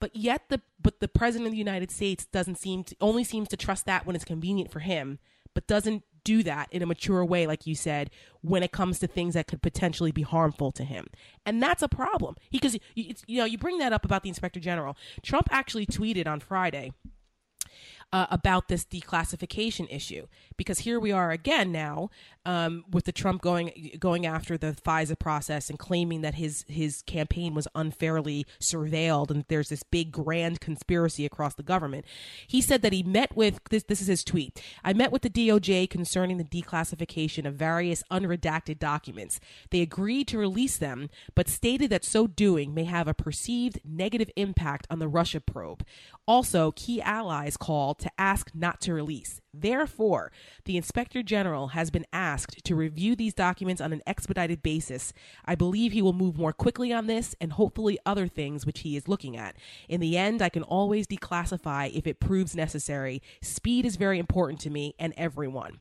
But 0.00 0.16
yet 0.16 0.48
the 0.48 0.60
but 0.80 0.98
the 0.98 1.08
president 1.08 1.46
of 1.46 1.52
the 1.52 1.58
United 1.58 1.90
States 1.90 2.26
doesn't 2.26 2.58
seem 2.58 2.84
to 2.84 2.96
only 3.00 3.22
seems 3.22 3.48
to 3.48 3.56
trust 3.56 3.86
that 3.86 4.06
when 4.06 4.16
it's 4.16 4.24
convenient 4.24 4.72
for 4.72 4.80
him, 4.80 5.18
but 5.54 5.66
doesn't 5.66 6.02
do 6.24 6.42
that 6.42 6.68
in 6.70 6.82
a 6.82 6.86
mature 6.86 7.24
way, 7.24 7.46
like 7.46 7.66
you 7.66 7.74
said, 7.74 8.10
when 8.42 8.62
it 8.62 8.72
comes 8.72 8.98
to 8.98 9.06
things 9.06 9.34
that 9.34 9.46
could 9.46 9.62
potentially 9.62 10.12
be 10.12 10.22
harmful 10.22 10.70
to 10.72 10.84
him. 10.84 11.06
And 11.46 11.62
that's 11.62 11.82
a 11.82 11.88
problem. 11.88 12.36
Because, 12.50 12.76
you, 12.94 13.14
you 13.26 13.38
know, 13.38 13.44
you 13.44 13.58
bring 13.58 13.78
that 13.78 13.92
up 13.92 14.04
about 14.04 14.22
the 14.22 14.28
inspector 14.28 14.60
general. 14.60 14.96
Trump 15.22 15.48
actually 15.50 15.86
tweeted 15.86 16.26
on 16.26 16.40
Friday 16.40 16.92
uh, 18.12 18.26
about 18.30 18.68
this 18.68 18.84
declassification 18.84 19.86
issue 19.90 20.26
because 20.56 20.80
here 20.80 20.98
we 20.98 21.12
are 21.12 21.30
again 21.30 21.70
now 21.70 22.10
um, 22.44 22.84
with 22.90 23.04
the 23.04 23.12
Trump 23.12 23.40
going 23.40 23.92
going 23.98 24.26
after 24.26 24.58
the 24.58 24.72
FISA 24.72 25.18
process 25.18 25.70
and 25.70 25.78
claiming 25.78 26.22
that 26.22 26.34
his 26.34 26.64
his 26.68 27.02
campaign 27.02 27.54
was 27.54 27.68
unfairly 27.74 28.46
surveilled 28.58 29.30
and 29.30 29.44
there's 29.48 29.68
this 29.68 29.82
big 29.82 30.10
grand 30.10 30.60
conspiracy 30.60 31.24
across 31.24 31.54
the 31.54 31.62
government. 31.62 32.04
He 32.46 32.60
said 32.60 32.82
that 32.82 32.92
he 32.92 33.02
met 33.02 33.36
with 33.36 33.60
this. 33.70 33.84
This 33.84 34.00
is 34.00 34.08
his 34.08 34.24
tweet. 34.24 34.60
I 34.82 34.92
met 34.92 35.12
with 35.12 35.22
the 35.22 35.30
DOJ 35.30 35.88
concerning 35.88 36.38
the 36.38 36.44
declassification 36.44 37.46
of 37.46 37.54
various 37.54 38.02
unredacted 38.10 38.78
documents. 38.78 39.38
They 39.70 39.82
agreed 39.82 40.26
to 40.28 40.38
release 40.38 40.76
them, 40.76 41.10
but 41.34 41.48
stated 41.48 41.90
that 41.90 42.04
so 42.04 42.26
doing 42.26 42.74
may 42.74 42.84
have 42.84 43.06
a 43.06 43.14
perceived 43.14 43.80
negative 43.84 44.30
impact 44.36 44.86
on 44.90 44.98
the 44.98 45.08
Russia 45.08 45.40
probe. 45.40 45.84
Also, 46.26 46.72
key 46.72 47.00
allies 47.02 47.56
called 47.56 47.99
to 48.00 48.10
ask 48.18 48.50
not 48.54 48.80
to 48.82 48.94
release. 48.94 49.40
Therefore, 49.52 50.32
the 50.64 50.76
Inspector 50.76 51.22
General 51.22 51.68
has 51.68 51.90
been 51.90 52.06
asked 52.12 52.64
to 52.64 52.74
review 52.74 53.16
these 53.16 53.34
documents 53.34 53.80
on 53.80 53.92
an 53.92 54.02
expedited 54.06 54.62
basis. 54.62 55.12
I 55.44 55.54
believe 55.54 55.92
he 55.92 56.02
will 56.02 56.12
move 56.12 56.36
more 56.36 56.52
quickly 56.52 56.92
on 56.92 57.06
this 57.06 57.34
and 57.40 57.52
hopefully 57.52 57.98
other 58.04 58.28
things 58.28 58.66
which 58.66 58.80
he 58.80 58.96
is 58.96 59.08
looking 59.08 59.36
at. 59.36 59.56
In 59.88 60.00
the 60.00 60.16
end, 60.16 60.42
I 60.42 60.48
can 60.48 60.62
always 60.62 61.06
declassify 61.06 61.92
if 61.94 62.06
it 62.06 62.20
proves 62.20 62.56
necessary. 62.56 63.22
Speed 63.42 63.86
is 63.86 63.96
very 63.96 64.18
important 64.18 64.60
to 64.60 64.70
me 64.70 64.94
and 64.98 65.14
everyone. 65.16 65.80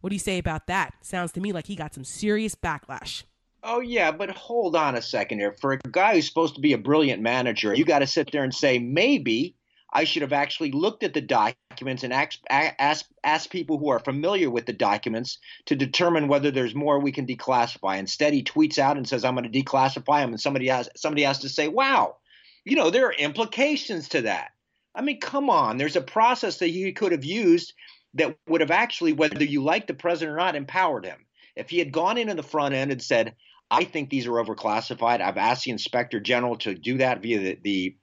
What 0.00 0.10
do 0.10 0.14
you 0.14 0.20
say 0.20 0.38
about 0.38 0.66
that? 0.66 0.94
Sounds 1.02 1.32
to 1.32 1.40
me 1.40 1.52
like 1.52 1.66
he 1.66 1.76
got 1.76 1.94
some 1.94 2.04
serious 2.04 2.54
backlash. 2.54 3.24
Oh 3.62 3.80
yeah, 3.80 4.10
but 4.10 4.30
hold 4.30 4.74
on 4.74 4.94
a 4.94 5.02
second 5.02 5.38
here. 5.38 5.52
For 5.52 5.72
a 5.72 5.78
guy 5.78 6.14
who's 6.14 6.26
supposed 6.26 6.54
to 6.54 6.60
be 6.62 6.72
a 6.72 6.78
brilliant 6.78 7.20
manager, 7.20 7.74
you 7.74 7.84
got 7.84 7.98
to 7.98 8.06
sit 8.06 8.32
there 8.32 8.42
and 8.42 8.54
say 8.54 8.78
maybe 8.78 9.54
I 9.92 10.04
should 10.04 10.22
have 10.22 10.32
actually 10.32 10.70
looked 10.70 11.02
at 11.02 11.14
the 11.14 11.20
documents 11.20 12.04
and 12.04 12.12
asked, 12.12 13.50
people 13.50 13.78
who 13.78 13.88
are 13.88 13.98
familiar 13.98 14.48
with 14.48 14.66
the 14.66 14.72
documents 14.72 15.38
to 15.66 15.74
determine 15.74 16.28
whether 16.28 16.50
there's 16.50 16.74
more 16.74 16.98
we 16.98 17.12
can 17.12 17.26
declassify. 17.26 17.98
Instead, 17.98 18.32
he 18.32 18.44
tweets 18.44 18.78
out 18.78 18.96
and 18.96 19.08
says, 19.08 19.24
"I'm 19.24 19.34
going 19.34 19.50
to 19.50 19.62
declassify 19.62 20.20
them," 20.20 20.30
and 20.30 20.40
somebody 20.40 20.68
has 20.68 20.88
somebody 20.96 21.22
has 21.22 21.40
to 21.40 21.48
say, 21.48 21.66
"Wow, 21.66 22.16
you 22.64 22.76
know 22.76 22.90
there 22.90 23.06
are 23.06 23.12
implications 23.12 24.08
to 24.10 24.22
that." 24.22 24.50
I 24.94 25.02
mean, 25.02 25.20
come 25.20 25.50
on. 25.50 25.76
There's 25.76 25.96
a 25.96 26.00
process 26.00 26.58
that 26.58 26.68
he 26.68 26.92
could 26.92 27.12
have 27.12 27.24
used 27.24 27.72
that 28.14 28.36
would 28.48 28.60
have 28.60 28.70
actually, 28.70 29.12
whether 29.12 29.44
you 29.44 29.62
like 29.62 29.86
the 29.86 29.94
president 29.94 30.34
or 30.34 30.38
not, 30.38 30.56
empowered 30.56 31.04
him. 31.04 31.26
If 31.56 31.70
he 31.70 31.78
had 31.78 31.92
gone 31.92 32.18
in 32.18 32.28
in 32.28 32.36
the 32.36 32.42
front 32.42 32.74
end 32.74 32.92
and 32.92 33.02
said, 33.02 33.34
"I 33.70 33.84
think 33.84 34.08
these 34.08 34.26
are 34.28 34.32
overclassified," 34.32 35.20
I've 35.20 35.36
asked 35.36 35.64
the 35.64 35.72
inspector 35.72 36.20
general 36.20 36.56
to 36.58 36.74
do 36.74 36.98
that 36.98 37.22
via 37.22 37.38
the, 37.40 37.58
the 37.62 37.96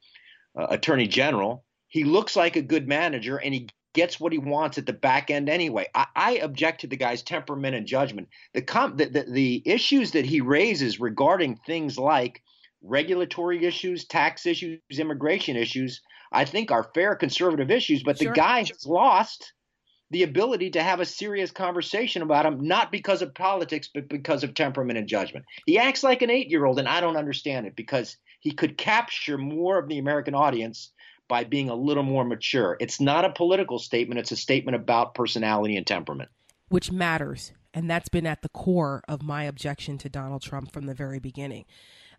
uh, 0.57 0.67
attorney 0.69 1.07
general 1.07 1.63
he 1.97 2.03
looks 2.03 2.35
like 2.35 2.55
a 2.55 2.61
good 2.61 2.87
manager 2.87 3.37
and 3.37 3.55
he 3.55 3.67
gets 3.95 4.19
what 4.19 4.31
he 4.31 4.37
wants 4.37 4.77
at 4.77 4.85
the 4.85 4.93
back 4.93 5.31
end 5.31 5.49
anyway. 5.49 5.87
I, 5.95 6.05
I 6.15 6.31
object 6.33 6.81
to 6.81 6.87
the 6.87 6.95
guy's 6.95 7.23
temperament 7.23 7.75
and 7.75 7.87
judgment. 7.87 8.27
The, 8.53 8.61
com- 8.61 8.97
the, 8.97 9.05
the, 9.05 9.25
the 9.27 9.63
issues 9.65 10.11
that 10.11 10.23
he 10.23 10.39
raises 10.39 10.99
regarding 10.99 11.55
things 11.55 11.97
like 11.97 12.43
regulatory 12.83 13.65
issues, 13.65 14.05
tax 14.05 14.45
issues, 14.45 14.79
immigration 14.91 15.55
issues, 15.55 16.01
I 16.31 16.45
think 16.45 16.69
are 16.69 16.91
fair 16.93 17.15
conservative 17.15 17.71
issues, 17.71 18.03
but 18.03 18.19
sure. 18.19 18.29
the 18.31 18.35
guy 18.35 18.59
has 18.59 18.85
lost 18.85 19.53
the 20.11 20.21
ability 20.21 20.69
to 20.69 20.83
have 20.83 20.99
a 20.99 21.05
serious 21.05 21.49
conversation 21.49 22.21
about 22.21 22.43
them, 22.43 22.67
not 22.67 22.91
because 22.91 23.23
of 23.23 23.33
politics, 23.33 23.89
but 23.91 24.07
because 24.07 24.43
of 24.43 24.53
temperament 24.53 24.99
and 24.99 25.07
judgment. 25.07 25.45
He 25.65 25.79
acts 25.79 26.03
like 26.03 26.21
an 26.21 26.29
eight 26.29 26.51
year 26.51 26.65
old, 26.65 26.77
and 26.77 26.87
I 26.87 27.01
don't 27.01 27.17
understand 27.17 27.65
it 27.65 27.75
because 27.75 28.17
he 28.39 28.51
could 28.51 28.77
capture 28.77 29.39
more 29.39 29.79
of 29.79 29.89
the 29.89 29.97
American 29.97 30.35
audience 30.35 30.91
by 31.27 31.43
being 31.43 31.69
a 31.69 31.75
little 31.75 32.03
more 32.03 32.23
mature. 32.23 32.77
It's 32.79 32.99
not 32.99 33.25
a 33.25 33.31
political 33.31 33.79
statement, 33.79 34.19
it's 34.19 34.31
a 34.31 34.37
statement 34.37 34.75
about 34.75 35.15
personality 35.15 35.77
and 35.77 35.85
temperament. 35.85 36.29
Which 36.69 36.91
matters. 36.91 37.53
And 37.73 37.89
that's 37.89 38.09
been 38.09 38.25
at 38.25 38.41
the 38.41 38.49
core 38.49 39.03
of 39.07 39.21
my 39.21 39.43
objection 39.43 39.97
to 39.99 40.09
Donald 40.09 40.41
Trump 40.41 40.71
from 40.71 40.85
the 40.85 40.93
very 40.93 41.19
beginning. 41.19 41.65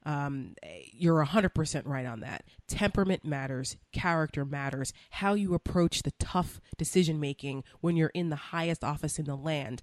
Um, 0.06 0.54
you're 0.92 1.24
100% 1.24 1.82
right 1.84 2.06
on 2.06 2.20
that. 2.20 2.44
Temperament 2.68 3.24
matters, 3.24 3.76
character 3.92 4.44
matters, 4.44 4.92
how 5.10 5.34
you 5.34 5.54
approach 5.54 6.02
the 6.02 6.12
tough 6.20 6.60
decision 6.76 7.18
making 7.18 7.64
when 7.80 7.96
you're 7.96 8.12
in 8.14 8.30
the 8.30 8.36
highest 8.36 8.84
office 8.84 9.18
in 9.18 9.24
the 9.24 9.36
land 9.36 9.82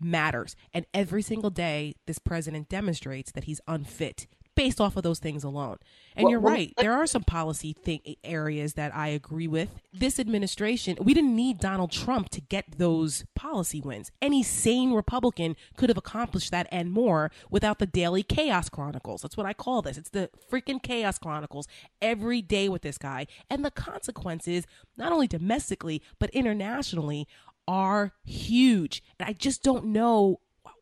matters. 0.00 0.56
And 0.72 0.86
every 0.94 1.22
single 1.22 1.50
day, 1.50 1.96
this 2.06 2.18
president 2.18 2.68
demonstrates 2.68 3.32
that 3.32 3.44
he's 3.44 3.60
unfit 3.66 4.26
based 4.54 4.80
off 4.80 4.96
of 4.96 5.02
those 5.02 5.18
things 5.18 5.44
alone. 5.44 5.78
And 6.14 6.24
well, 6.24 6.30
you're 6.30 6.40
well, 6.40 6.54
right. 6.54 6.74
There 6.76 6.92
are 6.92 7.06
some 7.06 7.24
policy 7.24 7.74
th- 7.74 8.18
areas 8.22 8.74
that 8.74 8.94
I 8.94 9.08
agree 9.08 9.48
with. 9.48 9.70
This 9.92 10.18
administration, 10.18 10.96
we 11.00 11.14
didn't 11.14 11.34
need 11.34 11.58
Donald 11.58 11.90
Trump 11.90 12.28
to 12.30 12.40
get 12.40 12.78
those 12.78 13.24
policy 13.34 13.80
wins. 13.80 14.10
Any 14.20 14.42
sane 14.42 14.92
Republican 14.92 15.56
could 15.76 15.88
have 15.88 15.98
accomplished 15.98 16.50
that 16.50 16.68
and 16.70 16.90
more 16.90 17.30
without 17.50 17.78
the 17.78 17.86
daily 17.86 18.22
chaos 18.22 18.68
chronicles. 18.68 19.22
That's 19.22 19.36
what 19.36 19.46
I 19.46 19.52
call 19.54 19.82
this. 19.82 19.96
It's 19.96 20.10
the 20.10 20.30
freaking 20.50 20.82
chaos 20.82 21.18
chronicles 21.18 21.66
every 22.00 22.42
day 22.42 22.68
with 22.68 22.82
this 22.82 22.98
guy. 22.98 23.26
And 23.48 23.64
the 23.64 23.70
consequences, 23.70 24.66
not 24.96 25.12
only 25.12 25.26
domestically, 25.26 26.02
but 26.18 26.30
internationally, 26.30 27.26
are 27.66 28.12
huge. 28.24 29.02
And 29.18 29.28
I 29.28 29.32
just 29.32 29.62
don't 29.62 29.86
know 29.86 30.40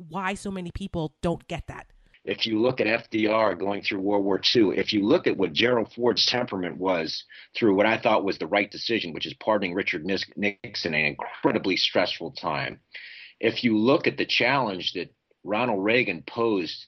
why 0.09 0.35
so 0.35 0.51
many 0.51 0.71
people 0.71 1.15
don't 1.23 1.47
get 1.47 1.67
that. 1.67 1.87
If 2.25 2.47
you 2.47 2.61
look 2.61 2.81
at 2.81 3.11
FDR 3.11 3.59
going 3.59 3.83
through 3.83 4.01
World 4.01 4.25
War 4.25 4.41
II, 4.55 4.77
if 4.77 4.93
you 4.93 5.07
look 5.07 5.27
at 5.27 5.37
what 5.37 5.53
Gerald 5.53 5.93
Ford's 5.95 6.27
temperament 6.27 6.77
was 6.77 7.25
through 7.57 7.75
what 7.75 7.87
I 7.87 7.97
thought 7.97 8.25
was 8.25 8.39
the 8.39 8.47
right 8.47 8.71
decision, 8.71 9.13
which 9.13 9.27
is 9.27 9.35
pardoning 9.35 9.75
Richard 9.75 10.05
Nixon, 10.05 10.95
an 10.95 11.05
incredibly 11.07 11.77
stressful 11.77 12.33
time, 12.33 12.81
if 13.41 13.65
you 13.65 13.77
look 13.77 14.07
at 14.07 14.19
the 14.19 14.27
challenge 14.27 14.93
that 14.93 15.15
Ronald 15.45 15.83
Reagan 15.83 16.23
posed 16.27 16.87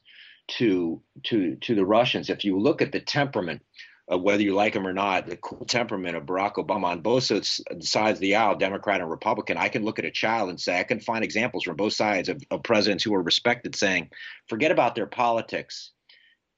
to 0.59 1.03
to 1.25 1.57
to 1.57 1.75
the 1.75 1.87
Russians, 1.87 2.29
if 2.29 2.45
you 2.45 2.59
look 2.59 2.83
at 2.83 2.93
the 2.93 3.01
temperament 3.01 3.63
uh, 4.11 4.19
whether 4.19 4.43
you 4.43 4.55
like 4.55 4.75
him 4.75 4.87
or 4.87 4.93
not, 4.93 5.27
the 5.27 5.37
cool 5.37 5.65
temperament 5.65 6.17
of 6.17 6.25
Barack 6.25 6.55
Obama 6.55 6.87
on 6.87 7.01
both 7.01 7.25
sides 7.25 7.63
of 7.71 8.19
the 8.19 8.35
aisle, 8.35 8.57
Democrat 8.57 9.01
and 9.01 9.11
Republican. 9.11 9.57
I 9.57 9.69
can 9.69 9.85
look 9.85 9.99
at 9.99 10.05
a 10.05 10.11
child 10.11 10.51
and 10.51 10.61
say, 10.61 10.79
I 10.79 10.85
can 10.85 11.01
find 11.01 11.23
examples 11.23 11.65
from 11.65 11.77
both 11.77 11.93
sides 11.93 12.29
of, 12.29 12.43
of 12.51 12.63
presidents 12.63 13.05
who 13.05 13.15
are 13.15 13.23
respected 13.23 13.77
saying, 13.77 14.11
forget 14.49 14.73
about 14.73 14.95
their 14.95 15.07
politics. 15.07 15.93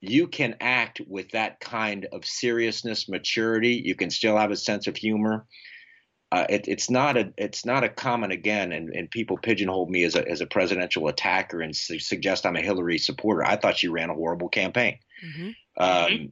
You 0.01 0.27
can 0.27 0.55
act 0.59 1.01
with 1.07 1.31
that 1.31 1.59
kind 1.59 2.07
of 2.11 2.25
seriousness, 2.25 3.07
maturity. 3.07 3.81
You 3.83 3.95
can 3.95 4.09
still 4.09 4.37
have 4.37 4.51
a 4.51 4.55
sense 4.55 4.87
of 4.87 4.97
humor. 4.97 5.45
Uh, 6.31 6.45
it, 6.49 6.67
it's 6.67 6.89
not 6.89 7.15
a 7.15 7.31
it's 7.37 7.65
not 7.65 7.83
a 7.83 7.89
common 7.89 8.31
again, 8.31 8.71
and, 8.71 8.89
and 8.89 9.09
people 9.09 9.37
pigeonhole 9.37 9.87
me 9.87 10.03
as 10.03 10.15
a 10.15 10.27
as 10.27 10.41
a 10.41 10.45
presidential 10.47 11.07
attacker 11.07 11.61
and 11.61 11.75
su- 11.75 11.99
suggest 11.99 12.45
I'm 12.45 12.55
a 12.55 12.61
Hillary 12.61 12.97
supporter. 12.97 13.45
I 13.45 13.55
thought 13.55 13.77
she 13.77 13.87
ran 13.87 14.09
a 14.09 14.15
horrible 14.15 14.49
campaign. 14.49 14.97
Mm-hmm. 15.25 15.49
Um, 15.77 16.11
mm-hmm. 16.11 16.25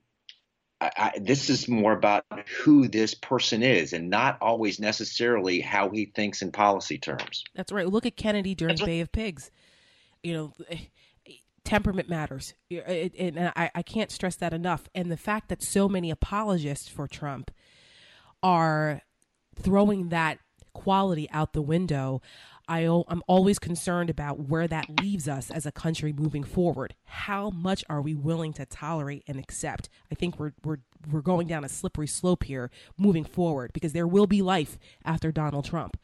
I, 0.98 1.12
this 1.20 1.50
is 1.50 1.68
more 1.68 1.94
about 1.94 2.26
who 2.60 2.88
this 2.88 3.14
person 3.14 3.64
is 3.64 3.94
and 3.94 4.10
not 4.10 4.38
always 4.42 4.80
necessarily 4.80 5.62
how 5.62 5.90
he 5.90 6.06
thinks 6.06 6.42
in 6.42 6.52
policy 6.52 6.98
terms. 6.98 7.44
That's 7.56 7.72
right. 7.72 7.88
Look 7.88 8.06
at 8.06 8.18
Kennedy 8.18 8.56
during 8.56 8.78
Bay 8.78 9.00
of 9.00 9.12
Pigs. 9.12 9.52
You 10.24 10.34
know, 10.34 10.54
temperament 11.64 12.10
matters. 12.10 12.54
Uh, 12.72 12.80
and 12.82 13.52
I, 13.56 13.72
I 13.74 13.82
can't 13.82 14.12
stress 14.12 14.36
that 14.38 14.54
enough. 14.54 14.88
And 14.94 15.12
the 15.12 15.18
fact 15.18 15.50
that 15.50 15.64
so 15.64 15.88
many 15.88 16.12
apologists 16.12 16.88
for 16.88 17.08
Trump 17.08 17.52
are 18.42 19.02
throwing 19.56 20.10
that 20.10 20.40
quality 20.74 21.30
out 21.32 21.54
the 21.54 21.62
window 21.62 22.22
I, 22.68 22.82
am 22.82 23.22
always 23.28 23.60
concerned 23.60 24.10
about 24.10 24.40
where 24.40 24.68
that 24.68 25.02
leaves 25.02 25.28
us 25.28 25.52
as 25.52 25.66
a 25.66 25.72
country 25.72 26.14
moving 26.14 26.44
forward. 26.44 26.96
How 27.06 27.50
much 27.50 27.84
are 27.90 28.02
we 28.02 28.16
willing 28.16 28.54
to 28.54 28.66
tolerate 28.66 29.24
and 29.28 29.38
accept? 29.40 29.90
I 30.12 30.16
think 30.16 30.40
we're, 30.40 30.54
we're, 30.64 30.80
we're 31.12 31.22
going 31.22 31.48
down 31.48 31.64
a 31.64 31.70
slippery 31.70 32.08
slope 32.08 32.44
here 32.44 32.72
moving 32.98 33.26
forward 33.26 33.72
because 33.74 33.94
there 33.94 34.08
will 34.08 34.28
be 34.28 34.42
life 34.42 34.78
after 35.04 35.32
Donald 35.32 35.66
Trump. 35.66 35.98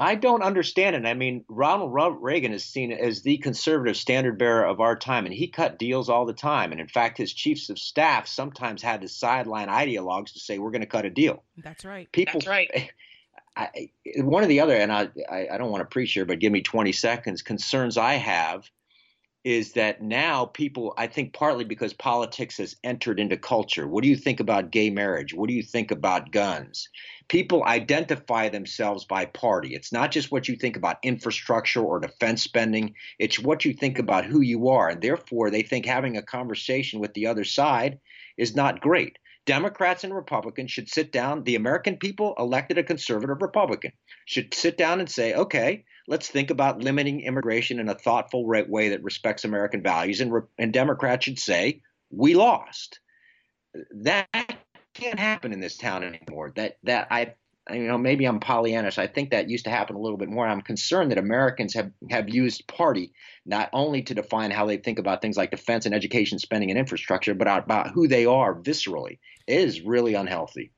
I 0.00 0.14
don't 0.14 0.42
understand 0.42 0.96
it. 0.96 1.04
I 1.04 1.12
mean, 1.12 1.44
Ronald 1.46 1.92
Reagan 2.22 2.54
is 2.54 2.64
seen 2.64 2.90
as 2.90 3.20
the 3.20 3.36
conservative 3.36 3.98
standard 3.98 4.38
bearer 4.38 4.64
of 4.64 4.80
our 4.80 4.96
time, 4.96 5.26
and 5.26 5.34
he 5.34 5.46
cut 5.46 5.78
deals 5.78 6.08
all 6.08 6.24
the 6.24 6.32
time. 6.32 6.72
And 6.72 6.80
in 6.80 6.88
fact, 6.88 7.18
his 7.18 7.34
chiefs 7.34 7.68
of 7.68 7.78
staff 7.78 8.26
sometimes 8.26 8.80
had 8.80 9.02
to 9.02 9.08
sideline 9.08 9.68
ideologues 9.68 10.32
to 10.32 10.40
say, 10.40 10.58
"We're 10.58 10.70
going 10.70 10.80
to 10.80 10.86
cut 10.86 11.04
a 11.04 11.10
deal." 11.10 11.44
That's 11.58 11.84
right. 11.84 12.10
People, 12.12 12.40
That's 12.40 12.46
right. 12.46 12.90
I, 13.56 13.90
one 14.16 14.44
or 14.44 14.46
the 14.46 14.60
other, 14.60 14.76
and 14.76 14.92
I, 14.92 15.08
I, 15.30 15.58
don't 15.58 15.70
want 15.70 15.82
to 15.82 15.92
preach 15.92 16.12
here, 16.12 16.24
but 16.24 16.38
give 16.38 16.52
me 16.52 16.62
20 16.62 16.92
seconds. 16.92 17.42
Concerns 17.42 17.96
I 17.96 18.14
have 18.14 18.70
is 19.42 19.72
that 19.72 20.02
now 20.02 20.44
people, 20.44 20.92
I 20.98 21.06
think 21.06 21.32
partly 21.32 21.64
because 21.64 21.94
politics 21.94 22.58
has 22.58 22.76
entered 22.84 23.18
into 23.18 23.38
culture. 23.38 23.88
What 23.88 24.02
do 24.02 24.08
you 24.08 24.16
think 24.16 24.38
about 24.38 24.70
gay 24.70 24.90
marriage? 24.90 25.32
What 25.32 25.48
do 25.48 25.54
you 25.54 25.62
think 25.62 25.90
about 25.90 26.30
guns? 26.30 26.88
People 27.28 27.64
identify 27.64 28.50
themselves 28.50 29.06
by 29.06 29.24
party. 29.24 29.74
It's 29.74 29.92
not 29.92 30.10
just 30.10 30.30
what 30.30 30.46
you 30.46 30.56
think 30.56 30.76
about 30.76 30.98
infrastructure 31.02 31.82
or 31.82 32.00
defense 32.00 32.42
spending, 32.42 32.94
it's 33.18 33.38
what 33.38 33.64
you 33.64 33.72
think 33.72 33.98
about 33.98 34.26
who 34.26 34.42
you 34.42 34.68
are. 34.68 34.90
And 34.90 35.00
therefore, 35.00 35.50
they 35.50 35.62
think 35.62 35.86
having 35.86 36.18
a 36.18 36.22
conversation 36.22 37.00
with 37.00 37.14
the 37.14 37.26
other 37.26 37.44
side 37.44 37.98
is 38.36 38.54
not 38.54 38.80
great. 38.80 39.18
Democrats 39.46 40.04
and 40.04 40.14
Republicans 40.14 40.70
should 40.70 40.88
sit 40.88 41.12
down. 41.12 41.44
The 41.44 41.56
American 41.56 41.96
people 41.96 42.34
elected 42.38 42.78
a 42.78 42.82
conservative 42.82 43.40
Republican, 43.40 43.92
should 44.26 44.54
sit 44.54 44.76
down 44.76 45.00
and 45.00 45.10
say, 45.10 45.34
okay, 45.34 45.84
let's 46.06 46.28
think 46.28 46.50
about 46.50 46.82
limiting 46.82 47.20
immigration 47.20 47.80
in 47.80 47.88
a 47.88 47.94
thoughtful 47.94 48.46
way 48.46 48.90
that 48.90 49.02
respects 49.02 49.44
American 49.44 49.82
values. 49.82 50.20
And, 50.20 50.32
and 50.58 50.72
Democrats 50.72 51.24
should 51.24 51.38
say, 51.38 51.82
we 52.10 52.34
lost. 52.34 53.00
That 54.02 54.28
can't 54.94 55.18
happen 55.18 55.52
in 55.52 55.60
this 55.60 55.76
town 55.76 56.04
anymore. 56.04 56.52
That 56.56 56.78
that 56.82 57.08
I 57.10 57.34
you 57.70 57.86
know, 57.86 57.98
maybe 57.98 58.24
I'm 58.24 58.40
Pollyannish. 58.40 58.98
I 58.98 59.06
think 59.06 59.30
that 59.30 59.50
used 59.50 59.64
to 59.64 59.70
happen 59.70 59.96
a 59.96 60.00
little 60.00 60.16
bit 60.16 60.28
more. 60.28 60.46
I'm 60.46 60.62
concerned 60.62 61.10
that 61.10 61.18
Americans 61.18 61.74
have, 61.74 61.90
have 62.10 62.28
used 62.28 62.66
party 62.66 63.12
not 63.44 63.68
only 63.72 64.02
to 64.02 64.14
define 64.14 64.50
how 64.50 64.66
they 64.66 64.76
think 64.76 64.98
about 64.98 65.22
things 65.22 65.36
like 65.36 65.50
defense 65.50 65.86
and 65.86 65.94
education 65.94 66.38
spending 66.38 66.70
and 66.70 66.78
infrastructure, 66.78 67.34
but 67.34 67.48
about 67.48 67.90
who 67.90 68.08
they 68.08 68.26
are 68.26 68.54
viscerally. 68.54 69.18
It 69.46 69.60
is 69.60 69.82
really 69.82 70.14
unhealthy. 70.14 70.72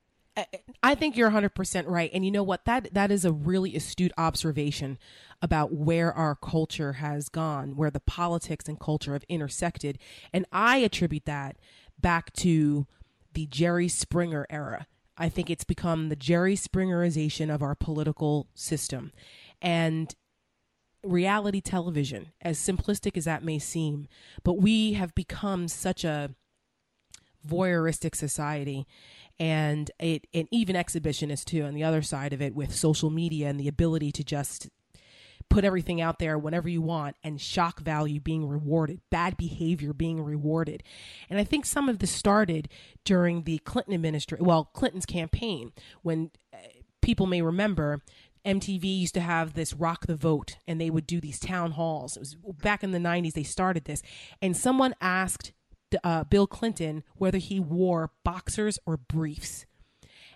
I 0.83 0.95
think 0.95 1.16
you're 1.16 1.30
100% 1.30 1.85
right. 1.87 2.11
And 2.12 2.24
you 2.24 2.30
know 2.30 2.43
what? 2.43 2.64
That 2.64 2.95
that 2.95 3.11
is 3.11 3.26
a 3.26 3.33
really 3.33 3.76
astute 3.76 4.12
observation 4.16 4.99
about 5.43 5.74
where 5.74 6.11
our 6.12 6.35
culture 6.35 6.95
has 6.95 7.28
gone, 7.28 7.76
where 7.76 7.91
the 7.91 8.01
politics 8.01 8.66
and 8.66 8.80
culture 8.80 9.12
have 9.12 9.24
intersected. 9.28 9.99
And 10.33 10.47
I 10.51 10.78
attribute 10.78 11.26
that 11.26 11.59
back 12.01 12.33
to 12.35 12.87
the 13.35 13.45
Jerry 13.47 13.89
Springer 13.89 14.47
era 14.49 14.87
I 15.22 15.28
think 15.28 15.50
it's 15.50 15.62
become 15.62 16.08
the 16.08 16.16
Jerry 16.16 16.56
Springerization 16.56 17.48
of 17.48 17.62
our 17.62 17.76
political 17.76 18.48
system. 18.56 19.12
And 19.62 20.12
reality 21.04 21.60
television, 21.60 22.32
as 22.40 22.58
simplistic 22.58 23.16
as 23.16 23.24
that 23.26 23.44
may 23.44 23.60
seem, 23.60 24.08
but 24.42 24.54
we 24.54 24.94
have 24.94 25.14
become 25.14 25.68
such 25.68 26.02
a 26.02 26.34
voyeuristic 27.46 28.16
society 28.16 28.84
and 29.38 29.92
it 30.00 30.26
and 30.34 30.48
even 30.50 30.74
exhibitionist 30.74 31.44
too 31.44 31.62
on 31.62 31.74
the 31.74 31.84
other 31.84 32.02
side 32.02 32.32
of 32.32 32.42
it 32.42 32.54
with 32.54 32.74
social 32.74 33.10
media 33.10 33.48
and 33.48 33.60
the 33.60 33.68
ability 33.68 34.10
to 34.12 34.24
just 34.24 34.68
put 35.53 35.64
everything 35.64 36.00
out 36.00 36.18
there 36.18 36.38
whenever 36.38 36.68
you 36.68 36.80
want 36.80 37.16
and 37.22 37.40
shock 37.40 37.80
value 37.80 38.20
being 38.20 38.48
rewarded, 38.48 39.00
bad 39.11 39.36
behavior 39.36 39.92
being 39.92 40.22
rewarded. 40.22 40.82
And 41.28 41.38
I 41.38 41.44
think 41.44 41.66
some 41.66 41.88
of 41.88 41.98
this 41.98 42.11
started 42.11 42.68
during 43.05 43.42
the 43.42 43.59
Clinton 43.59 43.94
administration, 43.94 44.46
well, 44.46 44.64
Clinton's 44.72 45.07
campaign, 45.07 45.72
when 46.03 46.30
uh, 46.55 46.59
people 47.03 47.26
may 47.26 47.42
remember 47.42 48.00
MTV 48.46 49.00
used 49.00 49.14
to 49.14 49.20
have 49.20 49.53
this 49.53 49.74
rock 49.74 50.07
the 50.07 50.16
vote 50.16 50.57
and 50.66 50.80
they 50.80 50.90
would 50.90 51.07
do 51.07 51.20
these 51.20 51.38
town 51.38 51.72
halls. 51.72 52.16
It 52.16 52.20
was 52.20 52.36
back 52.62 52.82
in 52.82 52.92
the 52.92 52.98
90s 52.98 53.34
they 53.34 53.42
started 53.42 53.84
this. 53.84 54.03
And 54.40 54.57
someone 54.57 54.94
asked 55.00 55.53
uh, 56.03 56.24
Bill 56.24 56.46
Clinton 56.46 57.05
whether 57.16 57.38
he 57.38 57.61
wore 57.61 58.11
boxers 58.24 58.78
or 58.86 58.96
briefs. 58.96 59.66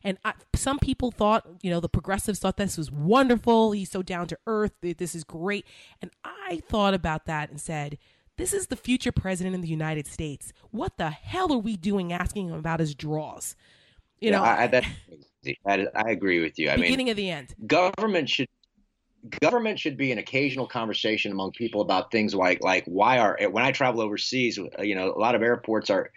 And 0.04 0.18
I, 0.24 0.34
some 0.54 0.78
people 0.78 1.10
thought, 1.10 1.46
you 1.62 1.70
know, 1.70 1.80
the 1.80 1.88
progressives 1.88 2.38
thought 2.38 2.56
this 2.56 2.78
was 2.78 2.90
wonderful. 2.90 3.72
He's 3.72 3.90
so 3.90 4.02
down 4.02 4.26
to 4.28 4.38
earth. 4.46 4.72
This 4.80 5.14
is 5.14 5.24
great. 5.24 5.66
And 6.00 6.10
I 6.24 6.62
thought 6.68 6.94
about 6.94 7.26
that 7.26 7.50
and 7.50 7.60
said, 7.60 7.98
this 8.36 8.52
is 8.52 8.66
the 8.66 8.76
future 8.76 9.12
president 9.12 9.54
of 9.54 9.62
the 9.62 9.68
United 9.68 10.06
States. 10.06 10.52
What 10.70 10.98
the 10.98 11.10
hell 11.10 11.52
are 11.52 11.58
we 11.58 11.76
doing 11.76 12.12
asking 12.12 12.48
him 12.48 12.54
about 12.54 12.80
his 12.80 12.94
draws? 12.94 13.56
You 14.20 14.30
yeah, 14.30 14.38
know, 14.38 14.44
I, 14.44 14.66
that, 14.66 14.84
I 15.94 16.10
agree 16.10 16.40
with 16.40 16.58
you. 16.58 16.70
I 16.70 16.76
beginning 16.76 17.06
mean, 17.06 17.10
of 17.10 17.16
the 17.16 17.30
end. 17.30 17.54
Government 17.66 18.28
should 18.28 18.48
government 19.40 19.78
should 19.78 19.96
be 19.96 20.12
an 20.12 20.18
occasional 20.18 20.66
conversation 20.66 21.32
among 21.32 21.52
people 21.52 21.80
about 21.80 22.10
things 22.10 22.34
like 22.34 22.62
like 22.62 22.84
why 22.86 23.18
are 23.18 23.38
when 23.50 23.64
I 23.64 23.72
travel 23.72 24.00
overseas, 24.00 24.58
uh, 24.58 24.82
you 24.82 24.94
know, 24.94 25.12
a 25.12 25.18
lot 25.18 25.34
of 25.34 25.42
airports 25.42 25.90
are, 25.90 26.10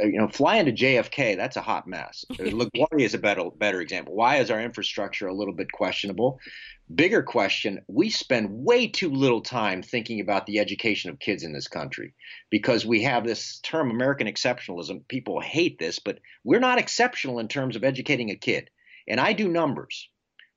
you 0.00 0.18
know, 0.18 0.28
flying 0.28 0.66
to 0.66 0.72
JFK. 0.72 1.36
That's 1.36 1.56
a 1.56 1.62
hot 1.62 1.86
mess. 1.86 2.24
Uh, 2.40 2.44
LaGuardia 2.44 3.04
is 3.04 3.14
a 3.14 3.18
better 3.18 3.50
better 3.58 3.80
example. 3.80 4.14
Why 4.14 4.36
is 4.36 4.50
our 4.50 4.60
infrastructure 4.60 5.26
a 5.26 5.34
little 5.34 5.52
bit 5.52 5.70
questionable? 5.70 6.40
Bigger 6.92 7.22
question: 7.22 7.82
We 7.86 8.08
spend 8.08 8.48
way 8.50 8.86
too 8.88 9.10
little 9.10 9.42
time 9.42 9.82
thinking 9.82 10.20
about 10.20 10.46
the 10.46 10.58
education 10.58 11.10
of 11.10 11.18
kids 11.18 11.42
in 11.42 11.52
this 11.52 11.68
country 11.68 12.14
because 12.50 12.86
we 12.86 13.02
have 13.02 13.26
this 13.26 13.60
term 13.60 13.90
American 13.90 14.26
exceptionalism. 14.26 15.06
People 15.08 15.40
hate 15.40 15.78
this, 15.78 15.98
but 15.98 16.18
we're 16.44 16.60
not 16.60 16.78
exceptional 16.78 17.40
in 17.40 17.48
terms 17.48 17.76
of 17.76 17.84
educating 17.84 18.30
a 18.30 18.36
kid. 18.36 18.70
And 19.06 19.20
I 19.20 19.32
do 19.32 19.48
numbers. 19.48 20.08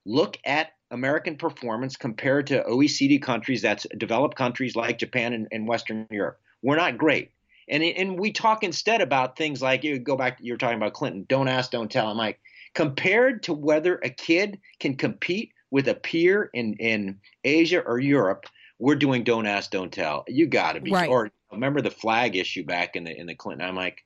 Look 0.06 0.38
at 0.46 0.70
American 0.94 1.36
performance 1.36 1.98
compared 1.98 2.48
to 2.48 2.64
OECD 2.64 3.22
countries, 3.22 3.62
that's 3.62 3.86
developed 3.98 4.38
countries 4.38 4.76
like 4.76 5.00
Japan 5.00 5.34
and, 5.34 5.48
and 5.52 5.68
Western 5.68 6.08
Europe. 6.10 6.40
We're 6.62 6.78
not 6.78 6.98
great. 6.98 7.32
And, 7.68 7.84
and 7.84 8.20
we 8.20 8.32
talk 8.32 8.64
instead 8.64 9.02
about 9.02 9.36
things 9.36 9.62
like 9.62 9.84
you 9.84 10.00
go 10.00 10.16
back, 10.16 10.38
you're 10.40 10.58
talking 10.58 10.78
about 10.78 10.94
Clinton, 10.94 11.26
don't 11.28 11.48
ask, 11.48 11.72
don't 11.72 11.92
tell. 11.92 12.08
I'm 12.08 12.18
like, 12.18 12.40
compared 12.74 13.44
to 13.44 13.54
whether 13.54 13.96
a 13.98 14.10
kid 14.10 14.60
can 14.80 14.96
compete 14.96 15.52
with 15.72 15.88
a 15.88 15.96
peer 15.96 16.50
in, 16.54 16.74
in 16.76 17.20
Asia 17.44 17.80
or 17.80 18.00
Europe, 18.00 18.46
we're 18.80 18.96
doing 18.96 19.24
don't 19.24 19.48
ask, 19.48 19.72
don't 19.72 19.92
tell. 19.92 20.26
You 20.28 20.46
got 20.46 20.74
to 20.74 20.82
be. 20.82 20.92
Right. 20.92 21.10
Or 21.10 21.32
remember 21.52 21.82
the 21.82 21.92
flag 21.92 22.36
issue 22.36 22.66
back 22.66 22.96
in 22.96 23.06
the 23.06 23.18
in 23.18 23.28
the 23.28 23.36
Clinton. 23.36 23.68
I'm 23.68 23.76
like, 23.76 24.04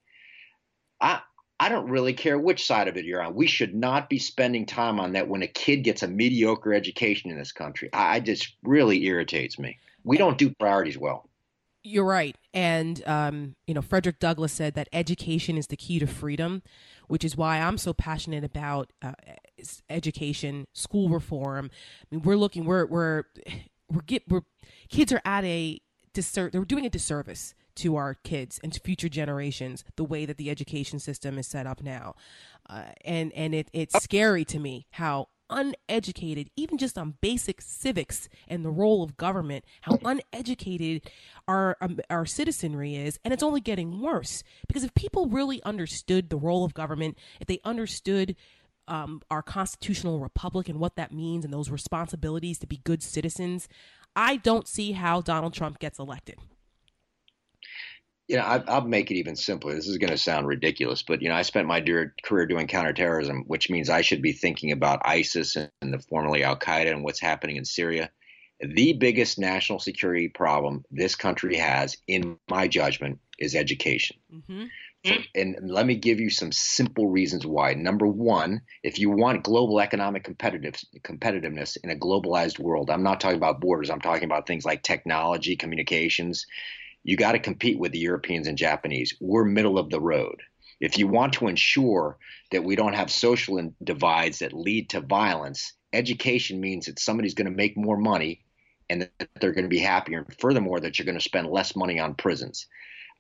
I 1.01 1.21
I 1.59 1.69
don't 1.69 1.89
really 1.89 2.13
care 2.13 2.37
which 2.37 2.65
side 2.65 2.87
of 2.87 2.97
it 2.97 3.05
you're 3.05 3.21
on. 3.21 3.33
We 3.33 3.47
should 3.47 3.73
not 3.73 4.09
be 4.09 4.19
spending 4.19 4.65
time 4.65 4.99
on 4.99 5.13
that 5.13 5.27
when 5.27 5.41
a 5.41 5.47
kid 5.47 5.77
gets 5.77 6.03
a 6.03 6.07
mediocre 6.07 6.73
education 6.73 7.31
in 7.31 7.37
this 7.37 7.51
country. 7.51 7.89
I, 7.93 8.15
I 8.15 8.19
just 8.19 8.55
really 8.63 9.05
irritates 9.05 9.57
me. 9.57 9.79
We 10.03 10.17
don't 10.17 10.37
do 10.37 10.53
priorities 10.59 10.97
well. 10.97 11.27
You're 11.83 12.05
right. 12.05 12.35
And, 12.53 13.01
um, 13.07 13.55
you 13.65 13.73
know, 13.73 13.81
Frederick 13.81 14.19
Douglass 14.19 14.53
said 14.53 14.73
that 14.75 14.89
education 14.91 15.57
is 15.57 15.67
the 15.67 15.77
key 15.77 15.99
to 15.99 16.07
freedom, 16.07 16.61
which 17.07 17.23
is 17.23 17.37
why 17.37 17.59
I'm 17.59 17.77
so 17.77 17.93
passionate 17.93 18.43
about 18.43 18.91
uh, 19.01 19.13
education, 19.89 20.67
school 20.73 21.09
reform. 21.09 21.71
I 22.01 22.15
mean, 22.15 22.23
we're 22.23 22.35
looking, 22.35 22.65
we're, 22.65 22.85
we're, 22.85 23.23
we're 23.89 24.01
get 24.01 24.23
we're 24.27 24.41
kids 24.89 25.13
are 25.13 25.21
at 25.23 25.45
a 25.45 25.79
disser- 26.13 26.51
they're 26.51 26.65
doing 26.65 26.85
a 26.85 26.89
disservice 26.89 27.55
to 27.77 27.95
our 27.95 28.15
kids 28.23 28.59
and 28.63 28.73
to 28.73 28.79
future 28.79 29.09
generations 29.09 29.83
the 29.95 30.03
way 30.03 30.25
that 30.25 30.37
the 30.37 30.49
education 30.49 30.99
system 30.99 31.37
is 31.37 31.47
set 31.47 31.65
up 31.65 31.81
now 31.81 32.15
uh, 32.69 32.83
and 33.05 33.31
and 33.33 33.55
it, 33.55 33.69
it's 33.73 34.01
scary 34.03 34.43
to 34.45 34.59
me 34.59 34.87
how 34.91 35.27
uneducated, 35.49 36.49
even 36.55 36.77
just 36.77 36.97
on 36.97 37.15
basic 37.21 37.61
civics 37.61 38.29
and 38.47 38.63
the 38.63 38.69
role 38.69 39.03
of 39.03 39.17
government, 39.17 39.63
how 39.81 39.97
uneducated 40.03 41.09
our 41.47 41.77
um, 41.81 41.99
our 42.09 42.25
citizenry 42.25 42.95
is, 42.95 43.19
and 43.23 43.33
it's 43.33 43.43
only 43.43 43.61
getting 43.61 44.01
worse. 44.01 44.43
Because 44.67 44.83
if 44.83 44.93
people 44.93 45.27
really 45.27 45.61
understood 45.63 46.29
the 46.29 46.37
role 46.37 46.63
of 46.63 46.73
government, 46.73 47.17
if 47.39 47.47
they 47.47 47.59
understood 47.63 48.35
um, 48.87 49.21
our 49.29 49.41
constitutional 49.41 50.19
republic 50.19 50.69
and 50.69 50.79
what 50.79 50.95
that 50.95 51.11
means 51.11 51.43
and 51.43 51.53
those 51.53 51.69
responsibilities 51.69 52.57
to 52.59 52.67
be 52.67 52.77
good 52.83 53.03
citizens, 53.03 53.67
I 54.15 54.37
don't 54.37 54.67
see 54.67 54.93
how 54.93 55.21
Donald 55.21 55.53
Trump 55.53 55.79
gets 55.79 55.99
elected 55.99 56.37
you 58.27 58.35
know, 58.35 58.43
I, 58.43 58.79
will 58.79 58.87
make 58.87 59.09
it 59.09 59.15
even 59.15 59.35
simpler. 59.35 59.73
This 59.73 59.87
is 59.87 59.97
going 59.97 60.11
to 60.11 60.17
sound 60.17 60.47
ridiculous, 60.47 61.01
but 61.01 61.21
you 61.21 61.29
know, 61.29 61.35
I 61.35 61.43
spent 61.43 61.67
my 61.67 61.79
dear 61.79 62.13
career 62.23 62.45
doing 62.45 62.67
counterterrorism, 62.67 63.45
which 63.47 63.69
means 63.69 63.89
I 63.89 64.01
should 64.01 64.21
be 64.21 64.33
thinking 64.33 64.71
about 64.71 65.01
ISIS 65.05 65.55
and 65.55 65.93
the 65.93 65.99
formerly 65.99 66.43
Al 66.43 66.57
Qaeda 66.57 66.91
and 66.91 67.03
what's 67.03 67.21
happening 67.21 67.55
in 67.55 67.63
Syria. 67.65 68.09
The 68.59 68.93
biggest 68.93 69.39
national 69.39 69.79
security 69.79 70.29
problem 70.29 70.83
this 70.91 71.15
country 71.15 71.57
has, 71.57 71.95
in 72.07 72.37
my 72.49 72.67
judgment, 72.67 73.19
is 73.39 73.55
education. 73.55 74.17
Mm-hmm. 74.33 74.65
So, 75.05 75.13
and 75.35 75.57
let 75.61 75.85
me 75.85 75.95
give 75.95 76.19
you 76.19 76.29
some 76.29 76.51
simple 76.51 77.07
reasons 77.07 77.45
why. 77.45 77.75
Number 77.75 78.07
one, 78.07 78.61
if 78.83 78.99
you 78.99 79.11
want 79.11 79.43
global 79.43 79.79
economic 79.79 80.23
competitive, 80.23 80.75
competitiveness 81.01 81.77
in 81.81 81.91
a 81.91 81.95
globalized 81.95 82.59
world, 82.59 82.89
I'm 82.89 83.03
not 83.03 83.21
talking 83.21 83.37
about 83.37 83.61
borders. 83.61 83.89
I'm 83.89 84.01
talking 84.01 84.25
about 84.25 84.47
things 84.47 84.65
like 84.65 84.83
technology, 84.83 85.55
communications 85.55 86.45
you 87.07 87.15
got 87.15 87.31
to 87.31 87.39
compete 87.39 87.79
with 87.79 87.93
the 87.93 87.99
Europeans 87.99 88.47
and 88.47 88.57
Japanese. 88.57 89.15
We're 89.21 89.45
middle 89.45 89.79
of 89.79 89.89
the 89.89 89.99
road. 89.99 90.43
If 90.81 90.99
you 90.99 91.07
want 91.07 91.33
to 91.33 91.47
ensure 91.47 92.17
that 92.51 92.65
we 92.65 92.75
don't 92.75 92.93
have 92.93 93.09
social 93.09 93.73
divides 93.81 94.39
that 94.39 94.51
lead 94.51 94.89
to 94.89 94.99
violence, 94.99 95.73
education 95.93 96.59
means 96.59 96.85
that 96.85 96.99
somebody's 96.99 97.33
going 97.33 97.49
to 97.49 97.51
make 97.51 97.77
more 97.77 97.95
money 97.97 98.43
and 98.89 99.09
that 99.19 99.29
they're 99.39 99.53
going 99.53 99.63
to 99.63 99.69
be 99.69 99.79
happier. 99.79 100.19
And 100.19 100.37
furthermore, 100.37 100.81
that 100.81 100.99
you're 100.99 101.05
going 101.05 101.17
to 101.17 101.23
spend 101.23 101.47
less 101.47 101.77
money 101.77 101.97
on 101.97 102.13
prisons. 102.13 102.67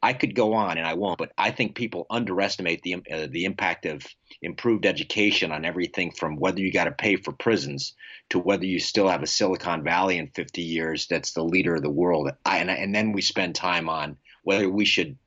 I 0.01 0.13
could 0.13 0.35
go 0.35 0.53
on 0.53 0.77
and 0.77 0.85
I 0.85 0.93
won't, 0.93 1.17
but 1.17 1.31
I 1.37 1.51
think 1.51 1.75
people 1.75 2.05
underestimate 2.09 2.81
the 2.83 2.95
uh, 3.11 3.27
the 3.29 3.45
impact 3.45 3.85
of 3.85 4.05
improved 4.41 4.85
education 4.85 5.51
on 5.51 5.65
everything 5.65 6.11
from 6.11 6.37
whether 6.37 6.59
you 6.59 6.71
got 6.71 6.85
to 6.85 6.91
pay 6.91 7.15
for 7.15 7.31
prisons 7.31 7.93
to 8.29 8.39
whether 8.39 8.65
you 8.65 8.79
still 8.79 9.07
have 9.07 9.23
a 9.23 9.27
Silicon 9.27 9.83
Valley 9.83 10.17
in 10.17 10.27
50 10.27 10.61
years 10.61 11.07
that's 11.07 11.31
the 11.31 11.43
leader 11.43 11.75
of 11.75 11.81
the 11.81 11.89
world. 11.89 12.29
I, 12.45 12.59
and, 12.59 12.69
and 12.69 12.93
then 12.93 13.11
we 13.11 13.21
spend 13.21 13.55
time 13.55 13.89
on 13.89 14.17
whether 14.43 14.69
we 14.69 14.85
should 14.85 15.17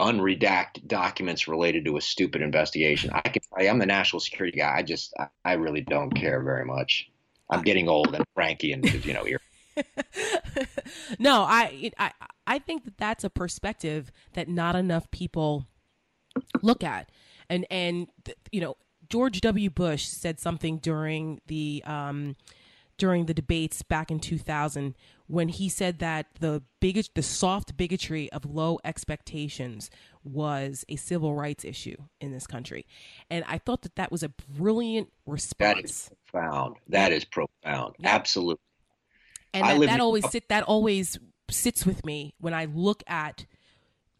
unredact 0.00 0.86
documents 0.86 1.48
related 1.48 1.84
to 1.84 1.96
a 1.96 2.00
stupid 2.00 2.40
investigation. 2.40 3.10
I 3.12 3.20
can 3.22 3.42
I, 3.56 3.64
am 3.64 3.78
the 3.78 3.86
national 3.86 4.20
security 4.20 4.58
guy. 4.58 4.76
I 4.76 4.82
just 4.82 5.12
I, 5.18 5.26
I 5.44 5.52
really 5.54 5.80
don't 5.80 6.10
care 6.10 6.40
very 6.40 6.64
much. 6.64 7.10
I'm 7.50 7.62
getting 7.62 7.88
old 7.88 8.14
and 8.14 8.24
cranky 8.34 8.72
and 8.72 9.04
you 9.04 9.12
know. 9.12 9.24
no, 11.18 11.42
I 11.42 11.90
I 11.98 12.12
I 12.48 12.58
think 12.58 12.84
that 12.84 12.96
that's 12.96 13.22
a 13.22 13.30
perspective 13.30 14.10
that 14.32 14.48
not 14.48 14.74
enough 14.74 15.10
people 15.10 15.66
look 16.62 16.82
at, 16.82 17.10
and 17.48 17.66
and 17.70 18.08
you 18.50 18.60
know 18.60 18.76
George 19.08 19.40
W. 19.42 19.70
Bush 19.70 20.06
said 20.06 20.40
something 20.40 20.78
during 20.78 21.40
the 21.46 21.82
um, 21.86 22.36
during 22.96 23.26
the 23.26 23.34
debates 23.34 23.82
back 23.82 24.10
in 24.10 24.18
2000 24.18 24.96
when 25.28 25.48
he 25.48 25.68
said 25.68 25.98
that 25.98 26.26
the 26.40 26.62
bigot 26.80 27.10
the 27.14 27.22
soft 27.22 27.76
bigotry 27.76 28.32
of 28.32 28.44
low 28.44 28.78
expectations 28.82 29.90
was 30.24 30.84
a 30.88 30.96
civil 30.96 31.34
rights 31.34 31.64
issue 31.64 31.96
in 32.20 32.32
this 32.32 32.46
country. 32.46 32.86
And 33.30 33.44
i 33.46 33.58
thought 33.58 33.82
that 33.82 33.94
that 33.96 34.10
was 34.10 34.22
a 34.22 34.30
brilliant 34.30 35.08
response 35.26 35.76
that 35.76 35.84
is 35.84 36.10
profound. 36.26 36.76
That 36.88 37.12
is 37.12 37.24
profound. 37.24 37.94
Absolutely. 38.02 38.62
And 39.54 39.82
that, 39.82 39.86
that 39.86 40.00
always 40.00 40.28
sit 40.30 40.48
that 40.48 40.64
always 40.64 41.18
sits 41.50 41.86
with 41.86 42.04
me 42.04 42.34
when 42.38 42.54
I 42.54 42.66
look 42.66 43.02
at 43.06 43.46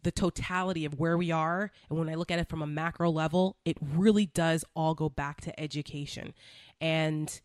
the 0.03 0.11
totality 0.11 0.85
of 0.85 0.97
where 0.99 1.17
we 1.17 1.31
are 1.31 1.71
and 1.89 1.99
when 1.99 2.09
I 2.09 2.15
look 2.15 2.31
at 2.31 2.39
it 2.39 2.47
from 2.47 2.61
a 2.61 2.67
macro 2.67 3.09
level, 3.09 3.57
it 3.65 3.77
really 3.81 4.27
does 4.27 4.63
all 4.75 4.93
go 4.93 5.09
back 5.09 5.41
to 5.41 5.59
education. 5.59 6.33
And 6.79 7.39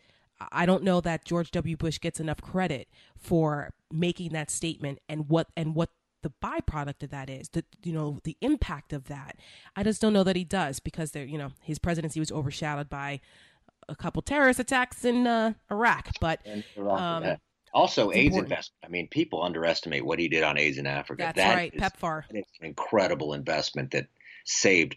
I 0.52 0.66
don't 0.66 0.84
know 0.84 1.00
that 1.00 1.24
George 1.24 1.50
W. 1.52 1.76
Bush 1.76 1.98
gets 1.98 2.20
enough 2.20 2.40
credit 2.40 2.88
for 3.18 3.72
making 3.92 4.32
that 4.32 4.50
statement 4.50 4.98
and 5.08 5.28
what 5.28 5.48
and 5.56 5.74
what 5.74 5.90
the 6.22 6.32
byproduct 6.42 7.02
of 7.02 7.10
that 7.10 7.28
is 7.28 7.50
the 7.50 7.64
you 7.82 7.92
know 7.92 8.18
the 8.24 8.36
impact 8.40 8.94
of 8.94 9.04
that 9.04 9.36
i 9.76 9.82
just 9.82 10.00
don't 10.00 10.14
know 10.14 10.24
that 10.24 10.34
he 10.36 10.42
does 10.42 10.80
because 10.80 11.10
there 11.10 11.24
you 11.24 11.36
know 11.36 11.50
his 11.60 11.78
presidency 11.78 12.18
was 12.18 12.32
overshadowed 12.32 12.88
by 12.88 13.20
a 13.90 13.94
couple 13.94 14.22
terrorist 14.22 14.58
attacks 14.58 15.04
in 15.04 15.26
uh, 15.26 15.52
iraq 15.70 16.08
but 16.20 16.40
um, 16.98 17.36
also, 17.74 18.10
it's 18.10 18.18
AIDS 18.18 18.26
important. 18.26 18.52
investment. 18.52 18.78
I 18.84 18.88
mean, 18.88 19.08
people 19.08 19.42
underestimate 19.42 20.06
what 20.06 20.18
he 20.18 20.28
did 20.28 20.42
on 20.42 20.56
AIDS 20.56 20.78
in 20.78 20.86
Africa. 20.86 21.24
That's 21.24 21.36
that 21.36 21.54
right, 21.54 21.74
is, 21.74 21.82
PEPFAR. 21.82 22.22
It's 22.30 22.50
an 22.60 22.66
incredible 22.66 23.34
investment 23.34 23.90
that 23.90 24.06
saved 24.44 24.96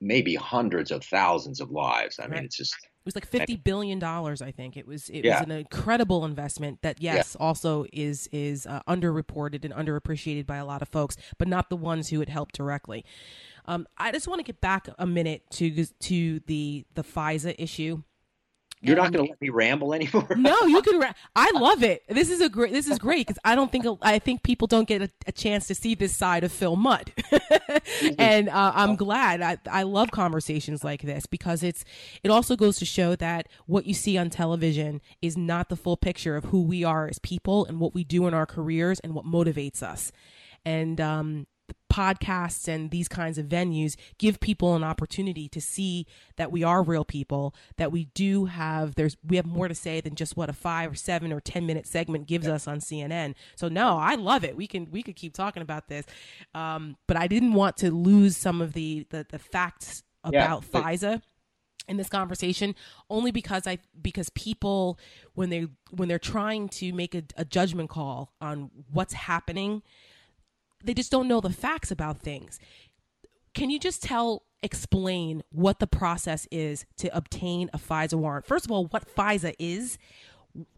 maybe 0.00 0.34
hundreds 0.34 0.90
of 0.90 1.04
thousands 1.04 1.60
of 1.60 1.70
lives. 1.70 2.18
I 2.18 2.22
right. 2.22 2.32
mean, 2.32 2.44
it's 2.44 2.56
just 2.56 2.74
it 2.74 3.04
was 3.04 3.14
like 3.14 3.26
fifty 3.26 3.56
billion 3.56 3.98
dollars. 3.98 4.42
I 4.42 4.50
think 4.50 4.76
it 4.76 4.86
was. 4.86 5.08
It 5.10 5.24
yeah. 5.24 5.38
was 5.38 5.46
an 5.46 5.52
incredible 5.52 6.24
investment 6.24 6.82
that, 6.82 7.00
yes, 7.00 7.36
yeah. 7.38 7.46
also 7.46 7.86
is 7.92 8.28
is 8.32 8.66
uh, 8.66 8.82
underreported 8.88 9.64
and 9.64 9.72
underappreciated 9.72 10.46
by 10.46 10.56
a 10.56 10.64
lot 10.66 10.82
of 10.82 10.88
folks, 10.88 11.16
but 11.38 11.48
not 11.48 11.70
the 11.70 11.76
ones 11.76 12.08
who 12.08 12.20
it 12.20 12.28
helped 12.28 12.56
directly. 12.56 13.04
Um, 13.66 13.86
I 13.96 14.12
just 14.12 14.26
want 14.26 14.40
to 14.40 14.44
get 14.44 14.60
back 14.60 14.88
a 14.98 15.06
minute 15.06 15.42
to 15.52 15.84
to 15.84 16.40
the 16.46 16.84
the 16.94 17.04
FISA 17.04 17.54
issue 17.58 18.02
you're 18.80 18.96
not 18.96 19.12
going 19.12 19.24
to 19.24 19.30
let 19.30 19.40
me 19.40 19.48
ramble 19.48 19.94
anymore. 19.94 20.28
no, 20.36 20.56
you 20.66 20.82
can. 20.82 20.98
Ra- 21.00 21.12
I 21.34 21.50
love 21.54 21.82
it. 21.82 22.02
This 22.08 22.30
is 22.30 22.40
a 22.40 22.48
great. 22.48 22.72
This 22.72 22.88
is 22.88 22.98
great 22.98 23.26
because 23.26 23.38
I 23.44 23.54
don't 23.54 23.70
think 23.72 23.86
I 24.02 24.18
think 24.18 24.42
people 24.42 24.66
don't 24.66 24.88
get 24.88 25.02
a, 25.02 25.10
a 25.26 25.32
chance 25.32 25.66
to 25.68 25.74
see 25.74 25.94
this 25.94 26.16
side 26.16 26.44
of 26.44 26.52
Phil 26.52 26.76
Mudd, 26.76 27.12
and 28.18 28.48
uh, 28.48 28.72
I'm 28.74 28.96
glad. 28.96 29.42
I 29.42 29.58
I 29.70 29.82
love 29.82 30.10
conversations 30.10 30.84
like 30.84 31.02
this 31.02 31.26
because 31.26 31.62
it's 31.62 31.84
it 32.22 32.30
also 32.30 32.56
goes 32.56 32.78
to 32.78 32.84
show 32.84 33.16
that 33.16 33.48
what 33.66 33.86
you 33.86 33.94
see 33.94 34.16
on 34.16 34.30
television 34.30 35.00
is 35.20 35.36
not 35.36 35.68
the 35.68 35.76
full 35.76 35.96
picture 35.96 36.36
of 36.36 36.46
who 36.46 36.62
we 36.62 36.84
are 36.84 37.08
as 37.08 37.18
people 37.18 37.64
and 37.64 37.80
what 37.80 37.94
we 37.94 38.04
do 38.04 38.26
in 38.26 38.34
our 38.34 38.46
careers 38.46 39.00
and 39.00 39.14
what 39.14 39.24
motivates 39.24 39.82
us. 39.82 40.12
And 40.64 41.00
um, 41.00 41.46
podcasts 41.92 42.68
and 42.68 42.90
these 42.90 43.08
kinds 43.08 43.38
of 43.38 43.46
venues 43.46 43.96
give 44.18 44.38
people 44.38 44.76
an 44.76 44.84
opportunity 44.84 45.48
to 45.48 45.60
see 45.60 46.06
that 46.36 46.52
we 46.52 46.62
are 46.62 46.82
real 46.82 47.04
people 47.04 47.54
that 47.76 47.90
we 47.90 48.04
do 48.14 48.44
have 48.44 48.94
there's 48.94 49.16
we 49.26 49.36
have 49.36 49.46
more 49.46 49.66
to 49.66 49.74
say 49.74 50.00
than 50.00 50.14
just 50.14 50.36
what 50.36 50.48
a 50.48 50.52
5 50.52 50.92
or 50.92 50.94
7 50.94 51.32
or 51.32 51.40
10 51.40 51.66
minute 51.66 51.86
segment 51.86 52.26
gives 52.26 52.46
yeah. 52.46 52.52
us 52.52 52.68
on 52.68 52.78
CNN 52.78 53.34
so 53.56 53.68
no 53.68 53.98
I 53.98 54.14
love 54.14 54.44
it. 54.44 54.56
We 54.56 54.66
can 54.66 54.88
we 54.90 55.02
could 55.02 55.16
keep 55.16 55.34
talking 55.34 55.62
about 55.62 55.88
this. 55.88 56.04
Um, 56.54 56.96
but 57.06 57.16
I 57.16 57.26
didn't 57.26 57.54
want 57.54 57.76
to 57.78 57.90
lose 57.90 58.36
some 58.36 58.60
of 58.60 58.72
the 58.72 59.06
the, 59.10 59.26
the 59.28 59.38
facts 59.38 60.02
about 60.24 60.64
yeah, 60.72 60.80
FISA 60.80 61.22
in 61.86 61.96
this 61.96 62.08
conversation 62.08 62.74
only 63.08 63.30
because 63.30 63.66
I 63.66 63.78
because 64.00 64.30
people 64.30 64.98
when 65.34 65.50
they 65.50 65.68
when 65.90 66.08
they're 66.08 66.18
trying 66.18 66.68
to 66.70 66.92
make 66.92 67.14
a, 67.14 67.22
a 67.36 67.44
judgment 67.44 67.90
call 67.90 68.32
on 68.40 68.70
what's 68.90 69.14
happening 69.14 69.82
they 70.82 70.94
just 70.94 71.10
don't 71.10 71.28
know 71.28 71.40
the 71.40 71.50
facts 71.50 71.90
about 71.90 72.20
things. 72.20 72.58
Can 73.54 73.70
you 73.70 73.78
just 73.78 74.02
tell, 74.02 74.44
explain 74.62 75.42
what 75.50 75.78
the 75.78 75.86
process 75.86 76.46
is 76.50 76.84
to 76.98 77.14
obtain 77.16 77.70
a 77.72 77.78
FISA 77.78 78.14
warrant? 78.14 78.46
First 78.46 78.64
of 78.64 78.70
all, 78.70 78.86
what 78.86 79.12
FISA 79.14 79.54
is, 79.58 79.98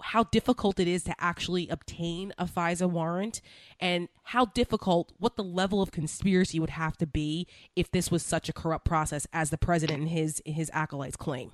how 0.02 0.24
difficult 0.24 0.80
it 0.80 0.88
is 0.88 1.04
to 1.04 1.14
actually 1.18 1.68
obtain 1.68 2.32
a 2.38 2.46
FISA 2.46 2.90
warrant, 2.90 3.40
and 3.78 4.08
how 4.24 4.46
difficult, 4.46 5.12
what 5.18 5.36
the 5.36 5.44
level 5.44 5.82
of 5.82 5.90
conspiracy 5.90 6.58
would 6.58 6.70
have 6.70 6.96
to 6.98 7.06
be 7.06 7.46
if 7.76 7.90
this 7.90 8.10
was 8.10 8.22
such 8.22 8.48
a 8.48 8.52
corrupt 8.52 8.84
process 8.84 9.26
as 9.32 9.50
the 9.50 9.58
president 9.58 10.00
and 10.00 10.08
his 10.10 10.42
his 10.44 10.70
acolytes 10.72 11.16
claim 11.16 11.52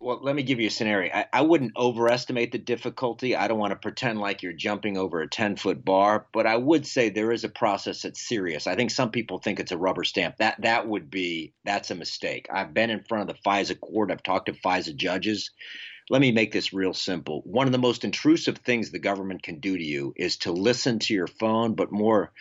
well, 0.00 0.18
let 0.22 0.34
me 0.34 0.42
give 0.42 0.58
you 0.58 0.68
a 0.68 0.70
scenario. 0.70 1.12
I, 1.12 1.26
I, 1.30 1.42
wouldn't 1.42 1.76
overestimate 1.76 2.52
the 2.52 2.58
difficulty. 2.58 3.36
I 3.36 3.48
don't 3.48 3.58
want 3.58 3.72
to 3.72 3.76
pretend 3.76 4.18
like 4.18 4.42
you're 4.42 4.54
jumping 4.54 4.96
over 4.96 5.20
a 5.20 5.28
10 5.28 5.56
foot 5.56 5.84
bar, 5.84 6.26
but 6.32 6.46
I 6.46 6.56
would 6.56 6.86
say 6.86 7.10
there 7.10 7.32
is 7.32 7.44
a 7.44 7.50
process 7.50 8.02
that's 8.02 8.26
serious. 8.26 8.66
I 8.66 8.76
think 8.76 8.90
some 8.90 9.10
people 9.10 9.38
think 9.38 9.60
it's 9.60 9.72
a 9.72 9.78
rubber 9.78 10.04
stamp. 10.04 10.38
That 10.38 10.62
that 10.62 10.88
would 10.88 11.10
be 11.10 11.52
that's 11.64 11.90
a 11.90 11.94
mistake. 11.94 12.48
I've 12.50 12.72
been 12.72 12.88
in 12.88 13.04
front 13.04 13.28
of 13.28 13.36
the 13.36 13.42
FISA 13.42 13.78
court. 13.78 14.10
I've 14.10 14.22
talked 14.22 14.46
to 14.46 14.52
FISA 14.52 14.96
judges. 14.96 15.50
Let 16.08 16.22
me 16.22 16.32
make 16.32 16.50
this 16.50 16.72
real 16.72 16.94
simple. 16.94 17.42
One 17.44 17.66
of 17.66 17.72
the 17.72 17.78
most 17.78 18.02
intrusive 18.02 18.58
things 18.58 18.90
the 18.90 18.98
government 18.98 19.42
can 19.42 19.60
do 19.60 19.76
to 19.76 19.84
you 19.84 20.14
is 20.16 20.38
to 20.38 20.52
listen 20.52 20.98
to 21.00 21.14
your 21.14 21.28
phone, 21.28 21.74
but 21.74 21.92
more 21.92 22.32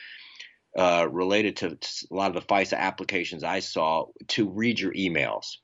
uh, 0.77 1.07
related 1.11 1.57
to 1.57 1.77
a 2.09 2.15
lot 2.15 2.33
of 2.33 2.35
the 2.35 2.53
FISA 2.53 2.77
applications 2.77 3.43
I 3.43 3.59
saw, 3.59 4.05
to 4.29 4.49
read 4.49 4.79
your 4.79 4.93
emails. 4.93 5.57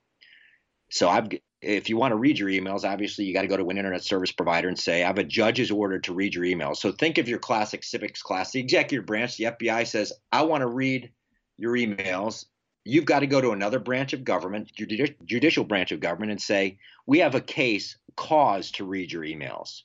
So 0.91 1.09
I've 1.09 1.29
if 1.61 1.89
you 1.89 1.97
want 1.97 2.11
to 2.11 2.17
read 2.17 2.37
your 2.37 2.49
emails, 2.49 2.83
obviously 2.83 3.25
you 3.25 3.33
got 3.33 3.41
to 3.41 3.47
go 3.47 3.57
to 3.57 3.69
an 3.69 3.77
internet 3.77 4.03
service 4.03 4.31
provider 4.31 4.67
and 4.67 4.77
say, 4.77 5.03
I 5.03 5.07
have 5.07 5.17
a 5.17 5.23
judge's 5.23 5.71
order 5.71 5.99
to 5.99 6.13
read 6.13 6.35
your 6.35 6.43
emails. 6.43 6.77
So 6.77 6.91
think 6.91 7.17
of 7.17 7.27
your 7.27 7.39
classic 7.39 7.83
civics 7.83 8.21
class. 8.21 8.51
The 8.51 8.59
executive 8.59 9.05
branch, 9.05 9.37
the 9.37 9.45
FBI 9.45 9.87
says, 9.87 10.13
I 10.31 10.43
want 10.43 10.61
to 10.61 10.67
read 10.67 11.11
your 11.57 11.73
emails. 11.73 12.45
You've 12.83 13.05
got 13.05 13.19
to 13.19 13.27
go 13.27 13.41
to 13.41 13.51
another 13.51 13.79
branch 13.79 14.13
of 14.13 14.23
government, 14.23 14.71
judicial 14.75 15.63
branch 15.63 15.91
of 15.91 15.99
government, 15.99 16.31
and 16.31 16.41
say, 16.41 16.77
We 17.07 17.19
have 17.19 17.33
a 17.33 17.41
case, 17.41 17.97
cause 18.15 18.71
to 18.71 18.85
read 18.85 19.11
your 19.11 19.23
emails. 19.23 19.81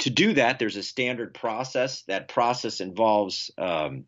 To 0.00 0.10
do 0.10 0.34
that, 0.34 0.58
there's 0.58 0.76
a 0.76 0.82
standard 0.82 1.32
process. 1.32 2.02
That 2.02 2.28
process 2.28 2.80
involves 2.80 3.50
um, 3.56 4.04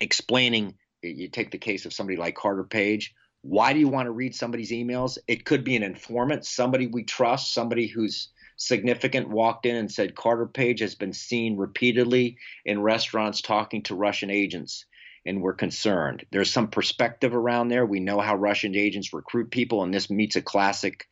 explaining. 0.00 0.74
You 1.02 1.28
take 1.28 1.50
the 1.50 1.58
case 1.58 1.86
of 1.86 1.94
somebody 1.94 2.18
like 2.18 2.34
Carter 2.34 2.64
Page 2.64 3.14
why 3.42 3.72
do 3.72 3.78
you 3.78 3.88
want 3.88 4.06
to 4.06 4.12
read 4.12 4.34
somebody's 4.34 4.70
emails? 4.70 5.18
It 5.28 5.44
could 5.44 5.64
be 5.64 5.76
an 5.76 5.82
informant, 5.82 6.46
somebody 6.46 6.86
we 6.86 7.04
trust, 7.04 7.52
somebody 7.52 7.86
who's 7.86 8.28
significant 8.56 9.28
walked 9.28 9.66
in 9.66 9.76
and 9.76 9.90
said 9.90 10.14
Carter 10.14 10.46
Page 10.46 10.80
has 10.80 10.94
been 10.94 11.12
seen 11.12 11.56
repeatedly 11.56 12.38
in 12.64 12.80
restaurants 12.80 13.40
talking 13.40 13.82
to 13.84 13.94
Russian 13.94 14.30
agents 14.30 14.86
and 15.24 15.40
we're 15.40 15.54
concerned. 15.54 16.26
There's 16.32 16.52
some 16.52 16.68
perspective 16.68 17.34
around 17.34 17.68
there. 17.68 17.86
We 17.86 18.00
know 18.00 18.20
how 18.20 18.34
Russian 18.34 18.74
agents 18.74 19.12
recruit 19.12 19.52
people, 19.52 19.84
and 19.84 19.94
this 19.94 20.10
meets 20.10 20.34
a 20.34 20.42
classic 20.42 21.06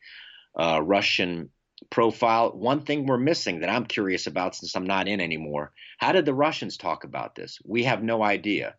uh, 0.53 0.81
Russian 0.83 1.49
profile. 1.89 2.51
One 2.51 2.81
thing 2.81 3.05
we're 3.05 3.17
missing 3.17 3.61
that 3.61 3.69
I'm 3.69 3.85
curious 3.85 4.27
about 4.27 4.55
since 4.55 4.75
I'm 4.75 4.85
not 4.85 5.07
in 5.07 5.21
anymore 5.21 5.71
how 6.01 6.11
did 6.11 6.25
the 6.25 6.33
Russians 6.33 6.77
talk 6.77 7.03
about 7.03 7.35
this? 7.35 7.59
We 7.63 7.83
have 7.83 8.01
no 8.01 8.23
idea. 8.23 8.75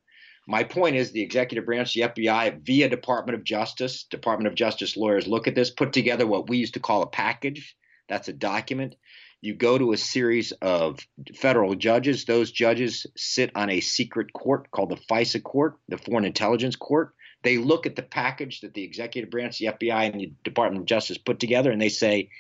My 0.47 0.65
point 0.65 0.97
is 0.97 1.13
the 1.13 1.23
executive 1.23 1.67
branch, 1.67 1.95
the 1.95 2.01
FBI, 2.03 2.65
via 2.65 2.89
Department 2.89 3.39
of 3.39 3.45
Justice, 3.45 4.05
Department 4.05 4.49
of 4.49 4.55
Justice 4.55 4.97
lawyers 4.97 5.29
look 5.29 5.47
at 5.47 5.55
this, 5.55 5.71
put 5.71 5.93
together 5.93 6.27
what 6.27 6.49
we 6.49 6.59
used 6.59 6.75
to 6.75 6.81
call 6.81 7.03
a 7.03 7.07
package. 7.07 7.77
That's 8.09 8.29
a 8.29 8.33
document. 8.33 8.97
You 9.41 9.55
go 9.55 9.79
to 9.79 9.93
a 9.93 9.97
series 9.97 10.53
of 10.63 11.01
federal 11.35 11.75
judges. 11.75 12.25
Those 12.25 12.51
judges 12.51 13.07
sit 13.17 13.51
on 13.55 13.71
a 13.71 13.81
secret 13.81 14.33
court 14.33 14.71
called 14.71 14.91
the 14.91 14.97
FISA 14.97 15.43
court, 15.43 15.79
the 15.89 15.99
Foreign 15.99 16.25
Intelligence 16.25 16.77
Court. 16.77 17.15
They 17.43 17.59
look 17.59 17.87
at 17.87 17.97
the 17.97 18.03
package 18.03 18.61
that 18.61 18.75
the 18.75 18.85
executive 18.85 19.31
branch, 19.31 19.59
the 19.59 19.67
FBI, 19.67 20.11
and 20.11 20.21
the 20.21 20.33
Department 20.45 20.83
of 20.83 20.87
Justice 20.87 21.19
put 21.19 21.41
together, 21.41 21.73
and 21.73 21.81
they 21.83 21.89
say, 21.89 22.31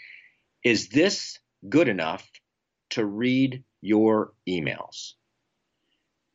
is 0.64 0.88
this 0.88 1.38
good 1.68 1.88
enough 1.88 2.28
to 2.90 3.05
read 3.05 3.64
your 3.80 4.32
emails? 4.48 5.14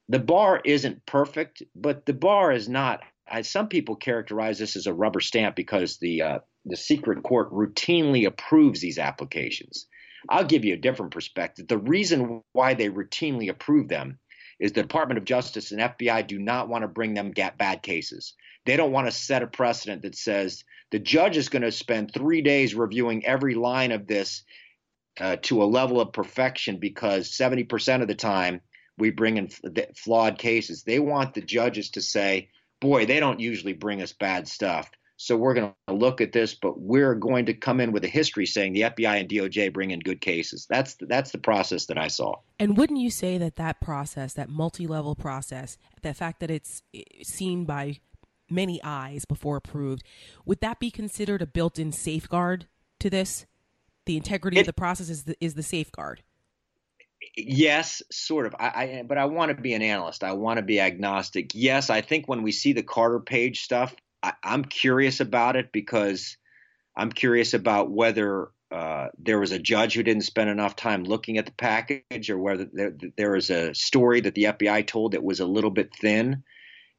The 0.10 0.20
bar 0.20 0.62
isn't 0.64 1.05
perfect, 1.05 1.64
but 1.76 2.05
the 2.05 2.14
bar 2.14 2.51
is 2.51 2.70
not. 2.70 3.01
some 3.41 3.68
people 3.68 3.95
characterize 3.95 4.58
this 4.58 4.76
as 4.76 4.88
a 4.88 4.93
rubber 4.93 5.20
stamp 5.20 5.55
because 5.55 5.97
the 5.97 6.22
uh, 6.22 6.39
the 6.66 6.78
secret 6.78 7.24
court 7.24 7.51
routinely 7.51 8.26
approves 8.28 8.82
these 8.82 8.99
applications. 8.99 9.88
I'll 10.30 10.45
give 10.45 10.66
you 10.66 10.74
a 10.74 10.78
different 10.78 11.12
perspective. 11.12 11.68
The 11.68 11.78
reason 11.78 12.41
why 12.51 12.74
they 12.74 12.89
routinely 12.89 13.49
approve 13.49 13.88
them 13.88 14.20
is 14.60 14.74
the 14.74 14.82
Department 14.82 15.18
of 15.18 15.26
Justice 15.26 15.72
and 15.72 15.80
FBI 15.80 16.28
do 16.28 16.39
not 16.39 16.68
want 16.68 16.82
to 16.82 16.88
bring 16.88 17.14
them 17.14 17.32
bad 17.32 17.84
cases. 17.84 18.34
They 18.66 18.76
don't 18.76 18.91
want 18.91 19.08
to 19.08 19.12
set 19.12 19.43
a 19.43 19.47
precedent 19.47 20.01
that 20.01 20.16
says 20.16 20.64
the 20.91 20.99
judge 20.99 21.38
is 21.38 21.49
going 21.49 21.62
to 21.62 21.72
spend 21.72 22.12
three 22.12 22.41
days 22.41 22.76
reviewing 22.76 23.26
every 23.26 23.55
line 23.55 23.91
of 23.91 24.08
this 24.08 24.43
uh, 25.20 25.38
to 25.43 25.64
a 25.64 25.66
level 25.66 26.01
of 26.01 26.12
perfection 26.12 26.80
because 26.80 27.32
70% 27.32 28.01
of 28.01 28.08
the 28.08 28.16
time 28.16 28.62
we 28.98 29.12
bring 29.12 29.38
in 29.38 29.50
flawed 29.95 30.38
cases. 30.38 30.84
They 30.84 31.00
want 31.00 31.34
the 31.34 31.41
judges 31.41 31.91
to 31.91 32.02
say, 32.02 32.50
boy, 32.80 33.06
they 33.06 33.20
don't 33.20 33.39
usually 33.39 33.74
bring 33.74 34.02
us 34.02 34.14
bad 34.14 34.48
stuff. 34.48 34.89
So 35.20 35.36
we're 35.36 35.56
going 35.56 35.74
to 35.88 35.93
look 35.93 36.22
at 36.22 36.32
this, 36.32 36.54
but 36.54 36.80
we're 36.80 37.16
going 37.16 37.48
to 37.48 37.54
come 37.54 37.80
in 37.80 37.91
with 37.91 38.04
a 38.04 38.08
history 38.08 38.45
saying 38.45 38.74
the 38.74 38.82
FBI 38.82 39.20
and 39.20 39.28
DOJ 39.28 39.74
bring 39.74 39.89
in 39.89 40.00
good 40.00 40.22
cases. 40.22 40.68
That's 40.70 40.95
that's 41.02 41.32
the 41.32 41.39
process 41.39 41.88
that 41.88 41.98
I 41.98 42.08
saw. 42.08 42.36
And 42.60 42.78
wouldn't 42.78 43.00
you 43.00 43.10
say 43.10 43.39
that 43.39 43.56
that 43.56 43.82
process, 43.82 44.34
that 44.34 44.48
multi-level 44.48 45.16
process, 45.16 45.78
the 46.04 46.14
fact 46.14 46.39
that 46.41 46.52
it's 46.52 46.84
eh, 46.93 47.02
seen 47.24 47.66
by 47.66 48.00
many 48.48 48.80
eyes 48.84 49.26
before 49.26 49.58
approved, 49.58 50.04
would 50.45 50.62
that 50.62 50.80
be 50.80 50.91
considered 50.91 51.41
a 51.41 51.48
built-in 51.48 51.91
safeguard 51.91 52.68
to 53.00 53.10
this? 53.10 53.48
The 54.06 54.18
integrity 54.18 54.58
it, 54.58 54.62
of 54.62 54.66
the 54.68 54.74
process 54.74 55.10
is 55.10 55.24
the, 55.24 55.36
is 55.41 55.56
the 55.56 55.64
safeguard 55.64 56.22
yes, 57.36 58.01
sort 58.11 58.45
of. 58.45 58.55
I, 58.59 58.67
I 58.67 59.03
but 59.07 59.17
I 59.17 59.25
want 59.25 59.55
to 59.55 59.61
be 59.61 59.73
an 59.73 59.82
analyst. 59.82 60.23
I 60.23 60.34
want 60.34 60.57
to 60.57 60.63
be 60.63 60.80
agnostic. 60.80 61.51
Yes, 61.53 61.89
I 61.89 62.01
think 62.01 62.28
when 62.28 62.43
we 62.43 62.51
see 62.51 62.73
the 62.73 62.84
Carter 62.84 63.19
Page 63.19 63.61
stuff, 63.61 63.95
I, 64.23 64.34
am 64.43 64.65
curious 64.65 65.19
about 65.19 65.55
it 65.55 65.71
because 65.71 66.38
I'm 66.95 67.11
curious 67.11 67.53
about 67.53 67.91
whether 67.91 68.49
uh, 68.71 69.07
there 69.17 69.39
was 69.39 69.51
a 69.51 69.59
judge 69.59 69.93
who 69.93 70.03
didn't 70.03 70.23
spend 70.23 70.49
enough 70.49 70.75
time 70.75 71.03
looking 71.03 71.38
at 71.38 71.45
the 71.45 71.53
package, 71.53 72.30
or 72.30 72.38
whether 72.38 72.67
there, 72.71 72.93
there 73.17 73.32
was 73.32 73.49
a 73.49 73.73
story 73.73 74.21
that 74.21 74.36
the 74.36 74.45
FBI 74.45 74.86
told 74.88 75.13
that 75.13 75.23
was 75.23 75.39
a 75.39 75.45
little 75.45 75.71
bit 75.71 75.95
thin 75.95 76.43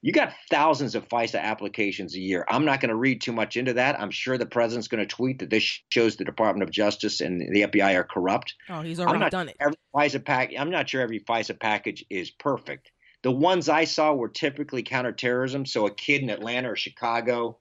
you 0.00 0.12
got 0.12 0.32
thousands 0.48 0.94
of 0.94 1.08
FISA 1.08 1.40
applications 1.40 2.14
a 2.14 2.20
year. 2.20 2.44
I'm 2.48 2.64
not 2.64 2.80
going 2.80 2.90
to 2.90 2.96
read 2.96 3.20
too 3.20 3.32
much 3.32 3.56
into 3.56 3.72
that. 3.74 4.00
I'm 4.00 4.12
sure 4.12 4.38
the 4.38 4.46
president's 4.46 4.86
going 4.86 5.06
to 5.06 5.14
tweet 5.14 5.40
that 5.40 5.50
this 5.50 5.80
shows 5.90 6.16
the 6.16 6.24
Department 6.24 6.62
of 6.62 6.70
Justice 6.70 7.20
and 7.20 7.40
the 7.40 7.62
FBI 7.62 7.96
are 7.96 8.04
corrupt. 8.04 8.54
Oh, 8.68 8.82
he's 8.82 9.00
already 9.00 9.28
done 9.30 9.48
it. 9.48 9.56
Every 9.58 9.76
FISA 9.94 10.24
pack, 10.24 10.52
I'm 10.56 10.70
not 10.70 10.88
sure 10.88 11.00
every 11.00 11.20
FISA 11.20 11.58
package 11.58 12.04
is 12.10 12.30
perfect. 12.30 12.92
The 13.22 13.32
ones 13.32 13.68
I 13.68 13.84
saw 13.84 14.14
were 14.14 14.28
typically 14.28 14.84
counterterrorism. 14.84 15.66
So 15.66 15.86
a 15.86 15.94
kid 15.94 16.22
in 16.22 16.30
Atlanta 16.30 16.70
or 16.70 16.76
Chicago 16.76 17.58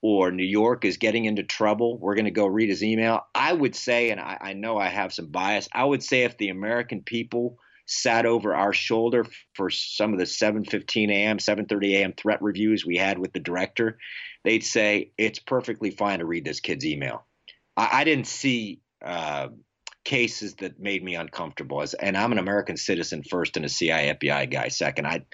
or 0.00 0.32
New 0.32 0.44
York 0.44 0.86
is 0.86 0.96
getting 0.96 1.26
into 1.26 1.42
trouble. 1.42 1.98
We're 1.98 2.14
going 2.14 2.24
to 2.24 2.30
go 2.30 2.46
read 2.46 2.70
his 2.70 2.82
email. 2.82 3.20
I 3.34 3.52
would 3.52 3.76
say, 3.76 4.08
and 4.10 4.18
I, 4.18 4.38
I 4.40 4.52
know 4.54 4.78
I 4.78 4.88
have 4.88 5.12
some 5.12 5.26
bias, 5.26 5.68
I 5.74 5.84
would 5.84 6.02
say 6.02 6.22
if 6.22 6.38
the 6.38 6.48
American 6.48 7.02
people– 7.02 7.58
sat 7.90 8.24
over 8.24 8.54
our 8.54 8.72
shoulder 8.72 9.26
for 9.54 9.68
some 9.68 10.12
of 10.12 10.18
the 10.18 10.24
7:15 10.24 11.10
a.m., 11.10 11.38
7:30 11.38 11.94
a.m. 11.94 12.12
threat 12.12 12.40
reviews 12.40 12.86
we 12.86 12.96
had 12.96 13.18
with 13.18 13.32
the 13.32 13.40
director, 13.40 13.98
they'd 14.44 14.64
say 14.64 15.10
it's 15.18 15.40
perfectly 15.40 15.90
fine 15.90 16.20
to 16.20 16.24
read 16.24 16.44
this 16.44 16.60
kid's 16.60 16.86
email. 16.86 17.24
I, 17.76 18.00
I 18.00 18.04
didn't 18.04 18.28
see 18.28 18.80
uh, 19.04 19.48
cases 20.04 20.54
that 20.56 20.78
made 20.78 21.02
me 21.02 21.16
uncomfortable, 21.16 21.82
as, 21.82 21.94
and 21.94 22.16
I'm 22.16 22.30
an 22.30 22.38
American 22.38 22.76
citizen 22.76 23.24
first 23.24 23.56
and 23.56 23.66
a 23.66 23.68
CIA 23.68 24.14
FBI 24.14 24.50
guy 24.50 24.68
second. 24.68 25.06
I 25.06 25.26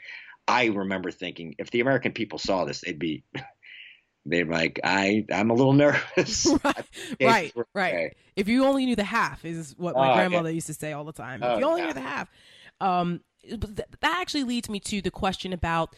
I 0.48 0.66
remember 0.66 1.10
thinking 1.10 1.56
if 1.58 1.70
the 1.70 1.80
American 1.80 2.12
people 2.12 2.38
saw 2.38 2.64
this, 2.64 2.80
they'd 2.80 2.98
be 2.98 3.24
they're 4.26 4.44
like, 4.44 4.80
I, 4.82 5.24
I'm 5.32 5.50
a 5.50 5.54
little 5.54 5.72
nervous. 5.84 6.46
right, 6.64 6.84
right, 7.20 7.52
right. 7.74 8.16
If 8.34 8.48
you 8.48 8.64
only 8.64 8.86
knew 8.86 8.96
the 8.96 9.04
half, 9.04 9.44
is 9.44 9.74
what 9.78 9.94
my 9.94 10.10
oh, 10.10 10.14
grandmother 10.14 10.50
used 10.50 10.66
to 10.66 10.74
say 10.74 10.92
all 10.92 11.04
the 11.04 11.12
time. 11.12 11.42
Oh, 11.42 11.54
if 11.54 11.60
you 11.60 11.66
only 11.66 11.80
yeah. 11.80 11.86
knew 11.86 11.94
the 11.94 12.00
half, 12.00 12.28
um, 12.80 13.20
th- 13.42 13.60
that 13.64 13.88
actually 14.02 14.44
leads 14.44 14.68
me 14.68 14.80
to 14.80 15.00
the 15.00 15.10
question 15.10 15.52
about 15.52 15.94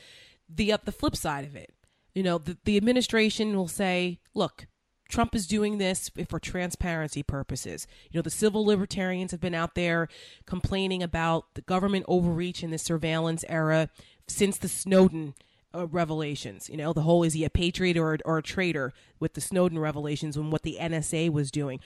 the 0.48 0.72
uh, 0.72 0.78
the 0.84 0.92
flip 0.92 1.16
side 1.16 1.44
of 1.44 1.56
it. 1.56 1.72
You 2.14 2.22
know, 2.22 2.38
the, 2.38 2.56
the 2.64 2.76
administration 2.76 3.56
will 3.56 3.68
say, 3.68 4.18
look, 4.34 4.66
Trump 5.08 5.34
is 5.34 5.46
doing 5.46 5.78
this 5.78 6.10
for 6.28 6.38
transparency 6.38 7.22
purposes. 7.22 7.86
You 8.10 8.18
know, 8.18 8.22
the 8.22 8.30
civil 8.30 8.64
libertarians 8.64 9.30
have 9.30 9.40
been 9.40 9.54
out 9.54 9.74
there 9.74 10.08
complaining 10.46 11.02
about 11.02 11.54
the 11.54 11.62
government 11.62 12.04
overreach 12.08 12.62
in 12.62 12.70
the 12.70 12.78
surveillance 12.78 13.44
era 13.48 13.88
since 14.26 14.58
the 14.58 14.68
Snowden 14.68 15.34
uh, 15.74 15.86
revelations. 15.86 16.68
You 16.68 16.76
know, 16.76 16.92
the 16.92 17.02
whole 17.02 17.22
is 17.22 17.34
he 17.34 17.44
a 17.44 17.50
patriot 17.50 17.96
or, 17.96 18.18
or 18.24 18.38
a 18.38 18.42
traitor 18.42 18.92
with 19.20 19.34
the 19.34 19.40
Snowden 19.40 19.78
revelations 19.78 20.36
and 20.36 20.50
what 20.50 20.62
the 20.62 20.78
NSA 20.80 21.30
was 21.30 21.50
doing. 21.50 21.80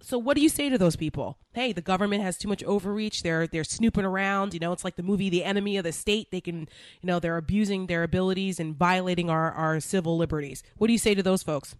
So, 0.00 0.18
what 0.18 0.36
do 0.36 0.42
you 0.42 0.48
say 0.48 0.68
to 0.68 0.78
those 0.78 0.96
people? 0.96 1.38
Hey, 1.52 1.72
the 1.72 1.82
government 1.82 2.22
has 2.22 2.38
too 2.38 2.48
much 2.48 2.62
overreach. 2.64 3.22
They're 3.22 3.46
they're 3.46 3.64
snooping 3.64 4.04
around. 4.04 4.54
You 4.54 4.60
know, 4.60 4.72
it's 4.72 4.84
like 4.84 4.96
the 4.96 5.02
movie 5.02 5.30
The 5.30 5.44
Enemy 5.44 5.76
of 5.76 5.84
the 5.84 5.92
State. 5.92 6.30
They 6.30 6.40
can, 6.40 6.60
you 6.60 7.06
know, 7.06 7.18
they're 7.18 7.36
abusing 7.36 7.86
their 7.86 8.02
abilities 8.02 8.60
and 8.60 8.76
violating 8.76 9.30
our 9.30 9.50
our 9.52 9.80
civil 9.80 10.16
liberties. 10.16 10.62
What 10.76 10.86
do 10.86 10.92
you 10.92 10.98
say 10.98 11.14
to 11.14 11.22
those 11.22 11.42
folks? 11.42 11.74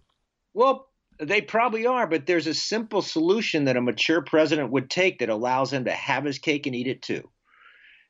Well, 0.53 0.89
they 1.19 1.41
probably 1.41 1.85
are, 1.85 2.07
but 2.07 2.25
there's 2.25 2.47
a 2.47 2.53
simple 2.53 3.01
solution 3.01 3.65
that 3.65 3.77
a 3.77 3.81
mature 3.81 4.21
president 4.21 4.71
would 4.71 4.89
take 4.89 5.19
that 5.19 5.29
allows 5.29 5.71
him 5.71 5.85
to 5.85 5.91
have 5.91 6.25
his 6.25 6.39
cake 6.39 6.65
and 6.65 6.75
eat 6.75 6.87
it 6.87 7.01
too. 7.01 7.29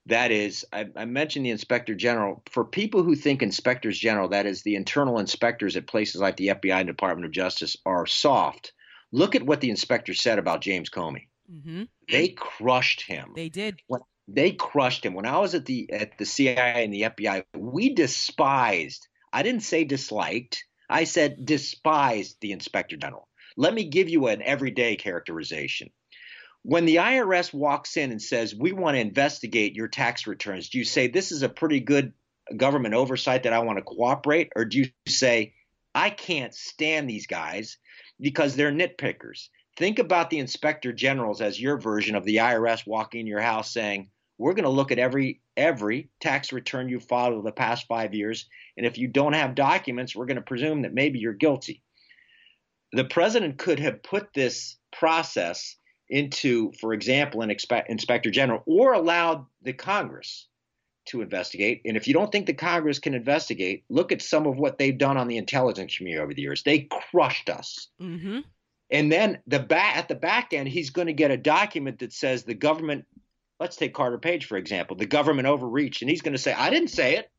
That 0.07 0.31
is, 0.31 0.65
I, 0.71 0.87
I, 0.95 1.05
mentioned 1.05 1.45
the 1.45 1.51
inspector 1.51 1.95
general. 1.95 2.43
For 2.51 2.63
people 2.63 3.01
who 3.01 3.15
think 3.15 3.41
inspectors 3.41 3.97
general, 3.97 4.29
that 4.29 4.45
is, 4.45 4.61
the 4.61 4.75
internal 4.75 5.17
inspectors 5.17 5.75
at 5.75 5.87
places 5.87 6.21
like 6.21 6.37
the 6.37 6.49
FBI 6.49 6.79
and 6.79 6.87
Department 6.87 7.25
of 7.25 7.31
Justice, 7.31 7.75
are 7.87 8.05
soft, 8.05 8.73
look 9.11 9.33
at 9.33 9.43
what 9.43 9.61
the 9.61 9.71
inspector 9.71 10.13
said 10.13 10.37
about 10.37 10.61
James 10.61 10.91
Comey. 10.91 11.27
Mm-hmm. 11.51 11.83
They 12.07 12.29
crushed 12.29 13.01
him. 13.01 13.31
They 13.35 13.49
did. 13.49 13.79
When, 13.87 14.01
they 14.27 14.51
crushed 14.51 15.05
him. 15.05 15.13
When 15.13 15.25
I 15.25 15.39
was 15.39 15.55
at 15.55 15.65
the 15.65 15.91
at 15.91 16.17
the 16.17 16.25
CIA 16.25 16.83
and 16.83 16.93
the 16.93 17.03
FBI, 17.03 17.43
we 17.55 17.93
despised. 17.93 19.07
I 19.31 19.43
didn't 19.43 19.63
say 19.63 19.83
disliked. 19.83 20.63
I 20.89 21.03
said 21.03 21.45
despised 21.45 22.37
the 22.41 22.51
inspector 22.51 22.97
general. 22.97 23.27
Let 23.57 23.73
me 23.73 23.85
give 23.85 24.09
you 24.09 24.27
an 24.27 24.41
everyday 24.41 24.95
characterization 24.95 25.89
when 26.65 26.85
the 26.85 26.95
IRS 26.95 27.53
walks 27.53 27.95
in 27.95 28.11
and 28.11 28.19
says, 28.21 28.55
We 28.55 28.71
want 28.71 28.95
to 28.95 29.01
investigate 29.01 29.75
your 29.75 29.87
tax 29.87 30.25
returns, 30.25 30.69
do 30.69 30.79
you 30.79 30.83
say, 30.83 31.07
This 31.07 31.31
is 31.31 31.43
a 31.43 31.49
pretty 31.49 31.79
good 31.79 32.11
government 32.57 32.95
oversight 32.95 33.43
that 33.43 33.53
I 33.53 33.59
want 33.59 33.77
to 33.77 33.83
cooperate? 33.83 34.51
Or 34.55 34.65
do 34.65 34.79
you 34.79 34.89
say, 35.07 35.53
I 35.93 36.09
can't 36.09 36.55
stand 36.55 37.07
these 37.07 37.27
guys 37.27 37.77
because 38.19 38.55
they're 38.55 38.71
nitpickers. 38.71 39.49
Think 39.77 39.99
about 39.99 40.31
the 40.31 40.39
inspector 40.39 40.91
generals 40.91 41.39
as 41.39 41.61
your 41.61 41.77
version 41.77 42.15
of 42.15 42.25
the 42.25 42.37
IRS 42.37 42.87
walking 42.87 43.21
in 43.21 43.27
your 43.27 43.41
house 43.41 43.71
saying, 43.71 44.09
"We're 44.39 44.55
going 44.55 44.63
to 44.63 44.69
look 44.69 44.91
at 44.91 44.99
every 44.99 45.41
every 45.55 46.09
tax 46.19 46.51
return 46.51 46.89
you 46.89 46.99
filed 46.99 47.33
over 47.33 47.43
the 47.43 47.51
past 47.51 47.87
5 47.87 48.15
years, 48.15 48.49
and 48.75 48.87
if 48.87 48.97
you 48.97 49.07
don't 49.07 49.33
have 49.33 49.53
documents, 49.53 50.15
we're 50.15 50.25
going 50.25 50.35
to 50.35 50.41
presume 50.41 50.81
that 50.81 50.93
maybe 50.93 51.19
you're 51.19 51.33
guilty." 51.33 51.83
The 52.91 53.05
president 53.05 53.59
could 53.59 53.79
have 53.79 54.01
put 54.01 54.33
this 54.33 54.77
process 54.91 55.75
into, 56.09 56.71
for 56.73 56.93
example, 56.93 57.41
an 57.41 57.55
inspector 57.87 58.31
general 58.31 58.63
or 58.65 58.93
allowed 58.93 59.45
the 59.61 59.73
Congress 59.73 60.47
to 61.05 61.21
investigate. 61.21 61.81
And 61.85 61.95
if 61.95 62.07
you 62.07 62.13
don't 62.13 62.31
think 62.31 62.47
the 62.47 62.53
Congress 62.53 62.99
can 62.99 63.13
investigate, 63.13 63.83
look 63.89 64.11
at 64.11 64.21
some 64.21 64.47
of 64.47 64.57
what 64.57 64.77
they've 64.77 64.97
done 64.97 65.17
on 65.17 65.27
the 65.27 65.37
intelligence 65.37 65.97
community 65.97 66.21
over 66.21 66.33
the 66.33 66.41
years. 66.41 66.63
They 66.63 66.87
crushed 67.11 67.49
us. 67.49 67.89
Mm-hmm. 68.01 68.39
And 68.91 69.11
then 69.11 69.39
the 69.47 69.59
back 69.59 69.97
at 69.97 70.07
the 70.07 70.15
back 70.15 70.53
end, 70.53 70.67
he's 70.67 70.89
going 70.89 71.07
to 71.07 71.13
get 71.13 71.31
a 71.31 71.37
document 71.37 71.99
that 71.99 72.13
says 72.13 72.43
the 72.43 72.53
government. 72.53 73.05
Let's 73.59 73.77
take 73.77 73.93
Carter 73.93 74.17
Page 74.17 74.45
for 74.45 74.57
example. 74.57 74.95
The 74.95 75.05
government 75.05 75.47
overreached, 75.47 76.01
and 76.01 76.09
he's 76.09 76.21
going 76.21 76.33
to 76.35 76.41
say, 76.41 76.53
"I 76.53 76.69
didn't 76.69 76.89
say 76.89 77.15
it. 77.15 77.31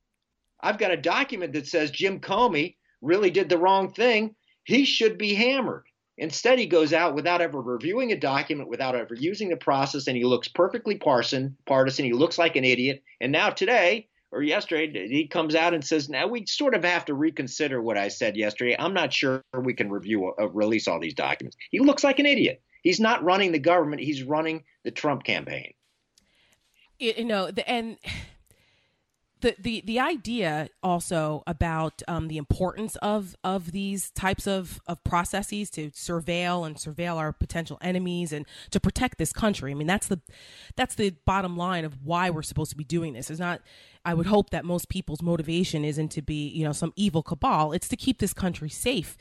I've 0.61 0.79
got 0.79 0.91
a 0.91 0.97
document 0.97 1.53
that 1.53 1.67
says 1.67 1.91
Jim 1.91 2.21
Comey 2.21 2.77
really 3.01 3.31
did 3.31 3.49
the 3.49 3.59
wrong 3.59 3.93
thing. 3.93 4.35
He 4.65 4.85
should 4.85 5.19
be 5.19 5.35
hammered." 5.35 5.85
Instead, 6.19 6.59
he 6.59 6.67
goes 6.67 6.93
out 6.93 7.15
without 7.15 7.43
ever 7.43 7.61
reviewing 7.61 8.13
a 8.13 8.17
document, 8.17 8.69
without 8.69 8.95
ever 8.95 9.15
using 9.15 9.49
the 9.49 9.57
process, 9.57 10.07
and 10.07 10.17
he 10.17 10.25
looks 10.25 10.49
perfectly 10.49 10.97
partisan. 10.97 11.57
Partisan. 11.67 12.07
He 12.07 12.13
looks 12.13 12.39
like 12.39 12.57
an 12.57 12.65
idiot. 12.65 13.03
And 13.21 13.33
now 13.33 13.51
today 13.51 14.09
or 14.31 14.43
yesterday, 14.43 15.09
he 15.09 15.27
comes 15.27 15.55
out 15.55 15.75
and 15.75 15.85
says, 15.85 16.09
"Now 16.09 16.27
we 16.27 16.47
sort 16.47 16.75
of 16.75 16.85
have 16.85 17.05
to 17.07 17.15
reconsider 17.15 17.83
what 17.83 17.99
I 17.99 18.09
said 18.09 18.37
yesterday. 18.37 18.77
I'm 18.79 18.95
not 18.95 19.13
sure 19.13 19.45
we 19.59 19.75
can 19.75 19.91
review 19.91 20.33
uh, 20.39 20.49
release 20.49 20.89
all 20.89 21.01
these 21.01 21.15
documents." 21.15 21.57
He 21.71 21.81
looks 21.81 22.03
like 22.03 22.19
an 22.19 22.27
idiot. 22.27 22.63
He's 22.83 23.01
not 23.01 23.23
running 23.23 23.53
the 23.53 23.59
government. 23.59 24.03
He's 24.03 24.23
running 24.23 24.65
the 24.85 24.91
Trump 24.91 25.25
campaign. 25.25 25.75
You 26.99 27.25
know, 27.25 27.51
the, 27.51 27.69
and 27.69 27.99
the 29.47 29.55
the 29.61 29.83
the 29.87 30.01
idea 30.01 30.69
also 30.83 31.45
about 31.47 32.03
um, 32.09 32.27
the 32.27 32.37
importance 32.37 32.97
of 32.97 33.37
of 33.45 33.71
these 33.71 34.11
types 34.11 34.47
of 34.49 34.81
of 34.89 35.03
processes 35.05 35.71
to 35.71 35.91
surveil 35.91 36.67
and 36.67 36.77
surveil 36.77 37.17
our 37.17 37.33
potential 37.33 37.79
enemies 37.81 38.33
and 38.33 38.45
to 38.71 38.81
protect 38.81 39.19
this 39.19 39.33
country. 39.33 39.71
I 39.71 39.75
mean, 39.75 39.87
that's 39.87 40.09
the 40.09 40.21
that's 40.75 40.97
the 40.97 41.11
bottom 41.25 41.57
line 41.57 41.85
of 41.85 42.05
why 42.05 42.29
we're 42.29 42.43
supposed 42.43 42.71
to 42.73 42.77
be 42.77 42.85
doing 42.85 43.13
this. 43.13 43.31
Is 43.31 43.39
not. 43.39 43.61
I 44.05 44.15
would 44.15 44.27
hope 44.27 44.51
that 44.51 44.65
most 44.65 44.89
people's 44.89 45.23
motivation 45.23 45.85
isn't 45.85 46.11
to 46.13 46.23
be 46.23 46.49
you 46.49 46.65
know 46.65 46.73
some 46.73 46.93
evil 46.97 47.23
cabal. 47.23 47.73
It's 47.73 47.89
to 47.89 47.97
keep 47.97 48.19
this 48.19 48.33
country 48.33 48.69
safe. 48.69 49.17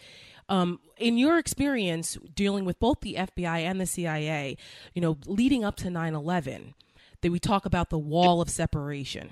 Um, 0.49 0.79
in 0.97 1.17
your 1.17 1.37
experience 1.37 2.17
dealing 2.33 2.65
with 2.65 2.79
both 2.79 3.01
the 3.01 3.15
FBI 3.15 3.61
and 3.61 3.81
the 3.81 3.87
CIA, 3.87 4.57
you 4.93 5.01
know, 5.01 5.17
leading 5.25 5.63
up 5.63 5.75
to 5.77 5.89
9 5.89 6.13
11, 6.13 6.75
that 7.21 7.31
we 7.31 7.39
talk 7.39 7.65
about 7.65 7.89
the 7.89 7.97
wall 7.97 8.41
of 8.41 8.49
separation 8.51 9.31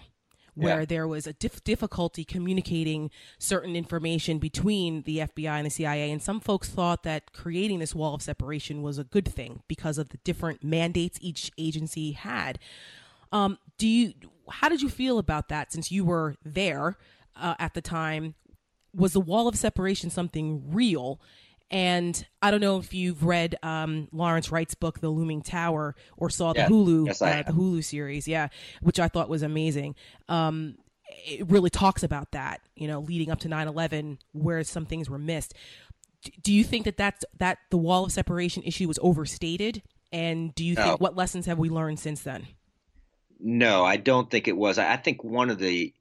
where 0.56 0.82
yeah. 0.82 0.86
there 0.86 1.08
was 1.08 1.28
a 1.28 1.34
dif- 1.34 1.64
difficulty 1.64 2.24
communicating 2.24 3.10
certain 3.40 3.76
information 3.76 4.38
between 4.38 5.02
the 5.04 5.20
FBI 5.20 5.58
and 5.58 5.66
the 5.66 5.72
CIA. 5.72 6.12
And 6.12 6.22
some 6.22 6.40
folks 6.40 6.70
thought 6.70 7.04
that 7.04 7.34
creating 7.34 7.80
this 7.80 7.96
wall 7.96 8.16
of 8.16 8.22
separation 8.22 8.82
was 8.82 8.98
a 8.98 9.04
good 9.04 9.28
thing 9.28 9.64
because 9.68 9.98
of 9.98 10.10
the 10.10 10.18
different 10.24 10.64
mandates 10.64 11.18
each 11.22 11.52
agency 11.58 12.12
had. 12.12 12.60
Um, 13.32 13.58
do 13.78 13.88
you? 13.88 14.14
How 14.50 14.70
did 14.70 14.82
you 14.82 14.90
feel 14.90 15.18
about 15.18 15.50
that 15.50 15.72
since 15.72 15.92
you 15.92 16.06
were 16.06 16.36
there 16.44 16.98
uh, 17.36 17.56
at 17.58 17.74
the 17.74 17.82
time? 17.82 18.36
Was 18.96 19.14
the 19.14 19.22
wall 19.22 19.48
of 19.48 19.56
separation 19.56 20.10
something 20.10 20.72
real? 20.72 21.20
And 21.74 22.24
I 22.40 22.52
don't 22.52 22.62
know 22.62 22.78
if 22.78 22.94
you've 22.94 23.24
read 23.24 23.56
um, 23.64 24.08
Lawrence 24.12 24.52
Wright's 24.52 24.76
book, 24.76 25.00
The 25.00 25.10
Looming 25.10 25.42
Tower, 25.42 25.96
or 26.18 26.30
saw 26.30 26.54
the 26.54 26.60
yeah. 26.60 26.68
Hulu 26.68 27.08
yes, 27.08 27.20
uh, 27.20 27.42
the 27.48 27.52
Hulu 27.52 27.84
series, 27.84 28.28
yeah, 28.28 28.50
which 28.82 29.00
I 29.00 29.08
thought 29.08 29.28
was 29.28 29.42
amazing. 29.42 29.96
Um, 30.30 30.76
it 31.26 31.50
really 31.50 31.72
talks 31.72 32.04
about 32.04 32.32
that, 32.34 32.62
you 32.76 32.88
know, 32.88 33.00
leading 33.00 33.32
up 33.32 33.40
to 33.40 33.50
9/11, 33.50 34.20
where 34.34 34.64
some 34.64 34.86
things 34.86 35.10
were 35.10 35.18
missed. 35.18 35.56
Do 36.44 36.54
you 36.54 36.64
think 36.64 36.86
that 36.86 36.96
that's 36.96 37.26
that 37.40 37.58
the 37.72 37.78
wall 37.78 38.06
of 38.06 38.12
separation 38.12 38.62
issue 38.62 38.88
was 38.88 39.00
overstated? 39.02 39.82
And 40.12 40.54
do 40.54 40.64
you 40.64 40.76
no. 40.76 40.84
think 40.84 41.02
what 41.02 41.16
lessons 41.16 41.48
have 41.48 41.58
we 41.58 41.70
learned 41.70 41.98
since 41.98 42.22
then? 42.22 42.46
No, 43.40 43.84
I 43.84 43.98
don't 43.98 44.30
think 44.30 44.48
it 44.48 44.56
was. 44.56 44.78
I 44.78 44.96
think 44.98 45.24
one 45.24 45.50
of 45.50 45.58
the 45.58 45.92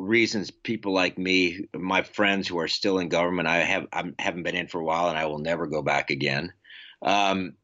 reasons 0.00 0.50
people 0.50 0.92
like 0.92 1.18
me, 1.18 1.66
my 1.74 2.02
friends 2.02 2.48
who 2.48 2.58
are 2.58 2.68
still 2.68 2.98
in 2.98 3.08
government, 3.08 3.48
I 3.48 3.58
have 3.58 3.86
I 3.92 4.04
haven't 4.18 4.44
been 4.44 4.56
in 4.56 4.68
for 4.68 4.80
a 4.80 4.84
while, 4.84 5.08
and 5.08 5.18
I 5.18 5.26
will 5.26 5.38
never 5.38 5.66
go 5.66 5.82
back 5.82 6.10
again. 6.10 6.52
Um, 7.02 7.54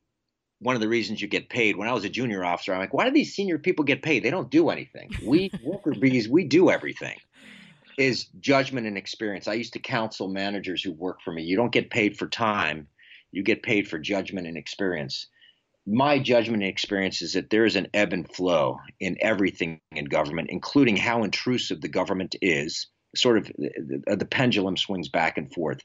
one 0.58 0.74
of 0.74 0.80
the 0.80 0.88
reasons 0.88 1.20
you 1.20 1.28
get 1.28 1.48
paid. 1.48 1.76
When 1.76 1.88
I 1.88 1.92
was 1.92 2.04
a 2.04 2.08
junior 2.08 2.44
officer, 2.44 2.72
I'm 2.72 2.80
like, 2.80 2.94
why 2.94 3.04
do 3.04 3.10
these 3.10 3.34
senior 3.34 3.58
people 3.58 3.84
get 3.84 4.02
paid? 4.02 4.22
They 4.22 4.30
don't 4.30 4.50
do 4.50 4.70
anything. 4.70 5.10
We 5.24 5.50
worker 5.64 5.92
bees, 5.92 6.28
we 6.28 6.44
do 6.44 6.70
everything. 6.70 7.16
Is 7.98 8.26
judgment 8.40 8.86
and 8.86 8.98
experience. 8.98 9.48
I 9.48 9.54
used 9.54 9.72
to 9.72 9.78
counsel 9.78 10.28
managers 10.28 10.82
who 10.82 10.92
work 10.92 11.22
for 11.22 11.32
me. 11.32 11.42
You 11.42 11.56
don't 11.56 11.72
get 11.72 11.90
paid 11.90 12.18
for 12.18 12.28
time, 12.28 12.88
you 13.32 13.42
get 13.42 13.62
paid 13.62 13.88
for 13.88 13.98
judgment 13.98 14.46
and 14.46 14.58
experience 14.58 15.28
my 15.86 16.18
judgment 16.18 16.62
and 16.62 16.70
experience 16.70 17.22
is 17.22 17.34
that 17.34 17.50
there 17.50 17.64
is 17.64 17.76
an 17.76 17.88
ebb 17.94 18.12
and 18.12 18.28
flow 18.28 18.78
in 18.98 19.16
everything 19.20 19.80
in 19.92 20.06
government, 20.06 20.50
including 20.50 20.96
how 20.96 21.22
intrusive 21.22 21.80
the 21.80 21.88
government 21.88 22.34
is. 22.42 22.88
Sort 23.14 23.38
of 23.38 23.46
the, 23.56 24.16
the, 24.16 24.26
pendulum 24.26 24.76
swings 24.76 25.08
back 25.08 25.38
and 25.38 25.50
forth. 25.50 25.80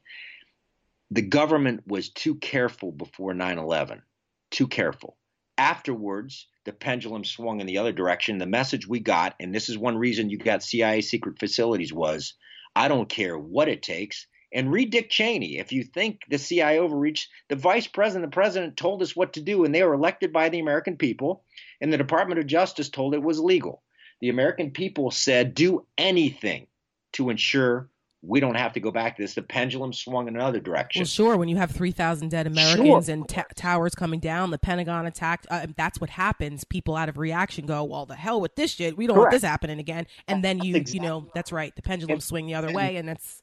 The 1.11 1.21
government 1.21 1.83
was 1.87 2.09
too 2.09 2.35
careful 2.35 2.91
before 2.91 3.33
9 3.33 3.57
11, 3.57 4.01
too 4.49 4.67
careful. 4.67 5.17
Afterwards, 5.57 6.47
the 6.65 6.73
pendulum 6.73 7.23
swung 7.23 7.61
in 7.61 7.67
the 7.67 7.77
other 7.77 7.91
direction. 7.91 8.39
The 8.39 8.47
message 8.47 8.87
we 8.87 8.99
got, 8.99 9.35
and 9.39 9.53
this 9.53 9.69
is 9.69 9.77
one 9.77 9.97
reason 9.97 10.29
you 10.29 10.37
got 10.37 10.63
CIA 10.63 11.01
secret 11.01 11.39
facilities, 11.39 11.93
was 11.93 12.33
I 12.75 12.87
don't 12.87 13.07
care 13.07 13.37
what 13.37 13.69
it 13.69 13.83
takes. 13.83 14.27
And 14.53 14.71
read 14.71 14.91
Dick 14.91 15.09
Cheney. 15.09 15.57
If 15.57 15.71
you 15.71 15.83
think 15.83 16.21
the 16.29 16.37
CIA 16.37 16.79
overreached, 16.79 17.29
the 17.47 17.55
vice 17.55 17.87
president, 17.87 18.29
the 18.29 18.35
president 18.35 18.75
told 18.75 19.01
us 19.01 19.15
what 19.15 19.33
to 19.33 19.41
do, 19.41 19.63
and 19.63 19.73
they 19.73 19.83
were 19.83 19.93
elected 19.93 20.33
by 20.33 20.49
the 20.49 20.59
American 20.59 20.97
people, 20.97 21.43
and 21.79 21.91
the 21.91 21.97
Department 21.97 22.39
of 22.39 22.47
Justice 22.47 22.89
told 22.89 23.13
it 23.13 23.23
was 23.23 23.39
legal. 23.39 23.81
The 24.19 24.29
American 24.29 24.71
people 24.71 25.09
said, 25.09 25.55
do 25.55 25.85
anything 25.97 26.67
to 27.13 27.29
ensure 27.29 27.89
we 28.23 28.39
don't 28.39 28.55
have 28.55 28.73
to 28.73 28.79
go 28.79 28.91
back 28.91 29.15
to 29.15 29.23
this. 29.23 29.33
The 29.33 29.41
pendulum 29.41 29.93
swung 29.93 30.27
in 30.27 30.35
another 30.35 30.59
direction. 30.59 30.99
Well, 30.99 31.07
sure. 31.07 31.37
When 31.37 31.49
you 31.49 31.57
have 31.57 31.71
3,000 31.71 32.29
dead 32.29 32.45
Americans 32.45 33.05
sure. 33.07 33.13
and 33.13 33.27
t- 33.27 33.41
towers 33.55 33.95
coming 33.95 34.19
down, 34.19 34.51
the 34.51 34.59
Pentagon 34.59 35.07
attacked, 35.07 35.47
uh, 35.49 35.65
that's 35.75 35.99
what 35.99 36.11
happens. 36.11 36.63
People 36.63 36.95
out 36.95 37.09
of 37.09 37.17
reaction 37.17 37.65
go, 37.65 37.83
well, 37.83 38.05
the 38.05 38.15
hell 38.15 38.39
with 38.39 38.55
this 38.55 38.71
shit. 38.71 38.95
We 38.95 39.07
don't 39.07 39.15
Correct. 39.15 39.31
want 39.31 39.41
this 39.41 39.47
happening 39.47 39.79
again. 39.79 40.05
And 40.27 40.43
then 40.43 40.59
you, 40.59 40.75
exactly. 40.75 40.99
you 40.99 41.09
know, 41.09 41.27
that's 41.33 41.51
right. 41.51 41.75
The 41.75 41.81
pendulum 41.81 42.13
and, 42.13 42.23
swing 42.23 42.45
the 42.45 42.53
other 42.53 42.71
way. 42.71 42.97
And 42.97 43.09
that's 43.09 43.41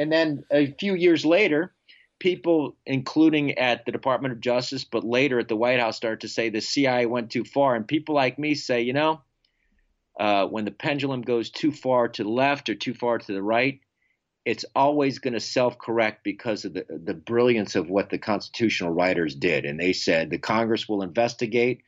and 0.00 0.10
then 0.10 0.44
a 0.50 0.72
few 0.72 0.94
years 0.94 1.26
later, 1.26 1.74
people, 2.18 2.74
including 2.86 3.58
at 3.58 3.84
the 3.84 3.92
Department 3.92 4.32
of 4.32 4.40
Justice, 4.40 4.82
but 4.82 5.04
later 5.04 5.38
at 5.38 5.48
the 5.48 5.56
White 5.56 5.78
House, 5.78 5.98
start 5.98 6.20
to 6.20 6.28
say 6.28 6.48
the 6.48 6.62
CIA 6.62 7.04
went 7.04 7.30
too 7.30 7.44
far. 7.44 7.74
And 7.74 7.86
people 7.86 8.14
like 8.14 8.38
me 8.38 8.54
say, 8.54 8.80
you 8.80 8.94
know, 8.94 9.20
uh, 10.18 10.46
when 10.46 10.64
the 10.64 10.70
pendulum 10.70 11.20
goes 11.20 11.50
too 11.50 11.70
far 11.70 12.08
to 12.08 12.22
the 12.22 12.30
left 12.30 12.70
or 12.70 12.74
too 12.74 12.94
far 12.94 13.18
to 13.18 13.32
the 13.32 13.42
right, 13.42 13.80
it's 14.46 14.64
always 14.74 15.18
going 15.18 15.34
to 15.34 15.40
self-correct 15.40 16.24
because 16.24 16.64
of 16.64 16.72
the 16.72 16.86
the 16.88 17.12
brilliance 17.12 17.74
of 17.74 17.90
what 17.90 18.08
the 18.08 18.16
constitutional 18.16 18.92
writers 18.92 19.34
did. 19.34 19.66
And 19.66 19.78
they 19.78 19.92
said 19.92 20.30
the 20.30 20.38
Congress 20.38 20.88
will 20.88 21.02
investigate 21.02 21.82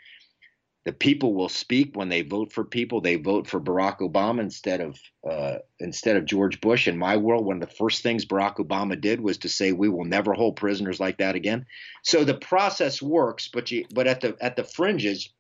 the 0.84 0.92
people 0.92 1.34
will 1.34 1.48
speak 1.48 1.96
when 1.96 2.08
they 2.08 2.22
vote 2.22 2.52
for 2.52 2.64
people. 2.64 3.00
They 3.00 3.14
vote 3.14 3.46
for 3.46 3.60
Barack 3.60 3.98
Obama 3.98 4.40
instead 4.40 4.80
of 4.80 4.98
uh, 5.28 5.58
instead 5.78 6.16
of 6.16 6.24
George 6.24 6.60
Bush. 6.60 6.88
In 6.88 6.98
my 6.98 7.16
world, 7.16 7.46
one 7.46 7.62
of 7.62 7.68
the 7.68 7.74
first 7.76 8.02
things 8.02 8.24
Barack 8.24 8.56
Obama 8.56 9.00
did 9.00 9.20
was 9.20 9.38
to 9.38 9.48
say 9.48 9.70
we 9.70 9.88
will 9.88 10.04
never 10.04 10.34
hold 10.34 10.56
prisoners 10.56 10.98
like 10.98 11.18
that 11.18 11.36
again. 11.36 11.66
So 12.02 12.24
the 12.24 12.34
process 12.34 13.00
works, 13.00 13.48
but 13.52 13.70
you 13.70 13.84
but 13.94 14.08
at 14.08 14.20
the 14.20 14.36
at 14.40 14.56
the 14.56 14.64
fringes, 14.64 15.30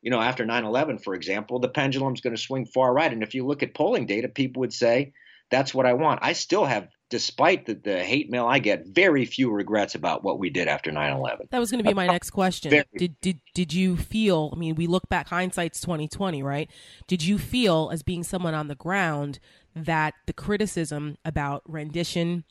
you 0.00 0.10
know, 0.10 0.20
after 0.20 0.46
9/11, 0.46 1.02
for 1.04 1.14
example, 1.14 1.58
the 1.58 1.68
pendulum's 1.68 2.22
going 2.22 2.36
to 2.36 2.40
swing 2.40 2.64
far 2.64 2.92
right. 2.92 3.12
And 3.12 3.22
if 3.22 3.34
you 3.34 3.46
look 3.46 3.62
at 3.62 3.74
polling 3.74 4.06
data, 4.06 4.28
people 4.28 4.60
would 4.60 4.72
say 4.72 5.12
that's 5.50 5.74
what 5.74 5.86
I 5.86 5.92
want. 5.92 6.20
I 6.22 6.32
still 6.32 6.64
have 6.64 6.88
despite 7.10 7.66
the, 7.66 7.74
the 7.74 8.02
hate 8.02 8.30
mail 8.30 8.46
I 8.46 8.58
get, 8.58 8.86
very 8.86 9.24
few 9.24 9.50
regrets 9.50 9.94
about 9.94 10.24
what 10.24 10.38
we 10.38 10.50
did 10.50 10.68
after 10.68 10.90
9/11. 10.90 11.50
That 11.50 11.58
was 11.58 11.70
going 11.70 11.82
to 11.82 11.88
be 11.88 11.94
my 11.94 12.06
next 12.06 12.30
question. 12.30 12.70
Very. 12.70 12.84
Did 12.96 13.20
did 13.20 13.40
did 13.54 13.72
you 13.72 13.96
feel? 13.96 14.50
I 14.52 14.58
mean, 14.58 14.74
we 14.74 14.86
look 14.86 15.08
back, 15.08 15.28
hindsight's 15.28 15.80
2020, 15.80 16.42
right? 16.42 16.70
Did 17.06 17.22
you 17.22 17.38
feel, 17.38 17.90
as 17.92 18.02
being 18.02 18.24
someone 18.24 18.54
on 18.54 18.68
the 18.68 18.74
ground, 18.74 19.38
that 19.74 20.14
the 20.26 20.32
criticism 20.32 21.16
about 21.24 21.62
rendition 21.66 22.44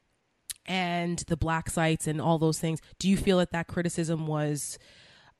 and 0.65 1.19
the 1.27 1.37
black 1.37 1.69
sites 1.69 2.07
and 2.07 2.21
all 2.21 2.37
those 2.37 2.59
things, 2.59 2.79
do 2.99 3.09
you 3.09 3.17
feel 3.17 3.37
that 3.39 3.51
that 3.51 3.67
criticism 3.67 4.27
was 4.27 4.77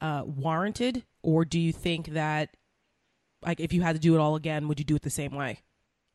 uh, 0.02 0.24
warranted, 0.26 1.04
or 1.22 1.46
do 1.46 1.60
you 1.60 1.72
think 1.72 2.10
that, 2.10 2.50
like, 3.42 3.60
if 3.60 3.72
you 3.72 3.82
had 3.82 3.96
to 3.96 4.00
do 4.00 4.16
it 4.16 4.20
all 4.20 4.36
again, 4.36 4.68
would 4.68 4.80
you 4.80 4.86
do 4.86 4.96
it 4.96 5.02
the 5.02 5.10
same 5.10 5.34
way? 5.34 5.60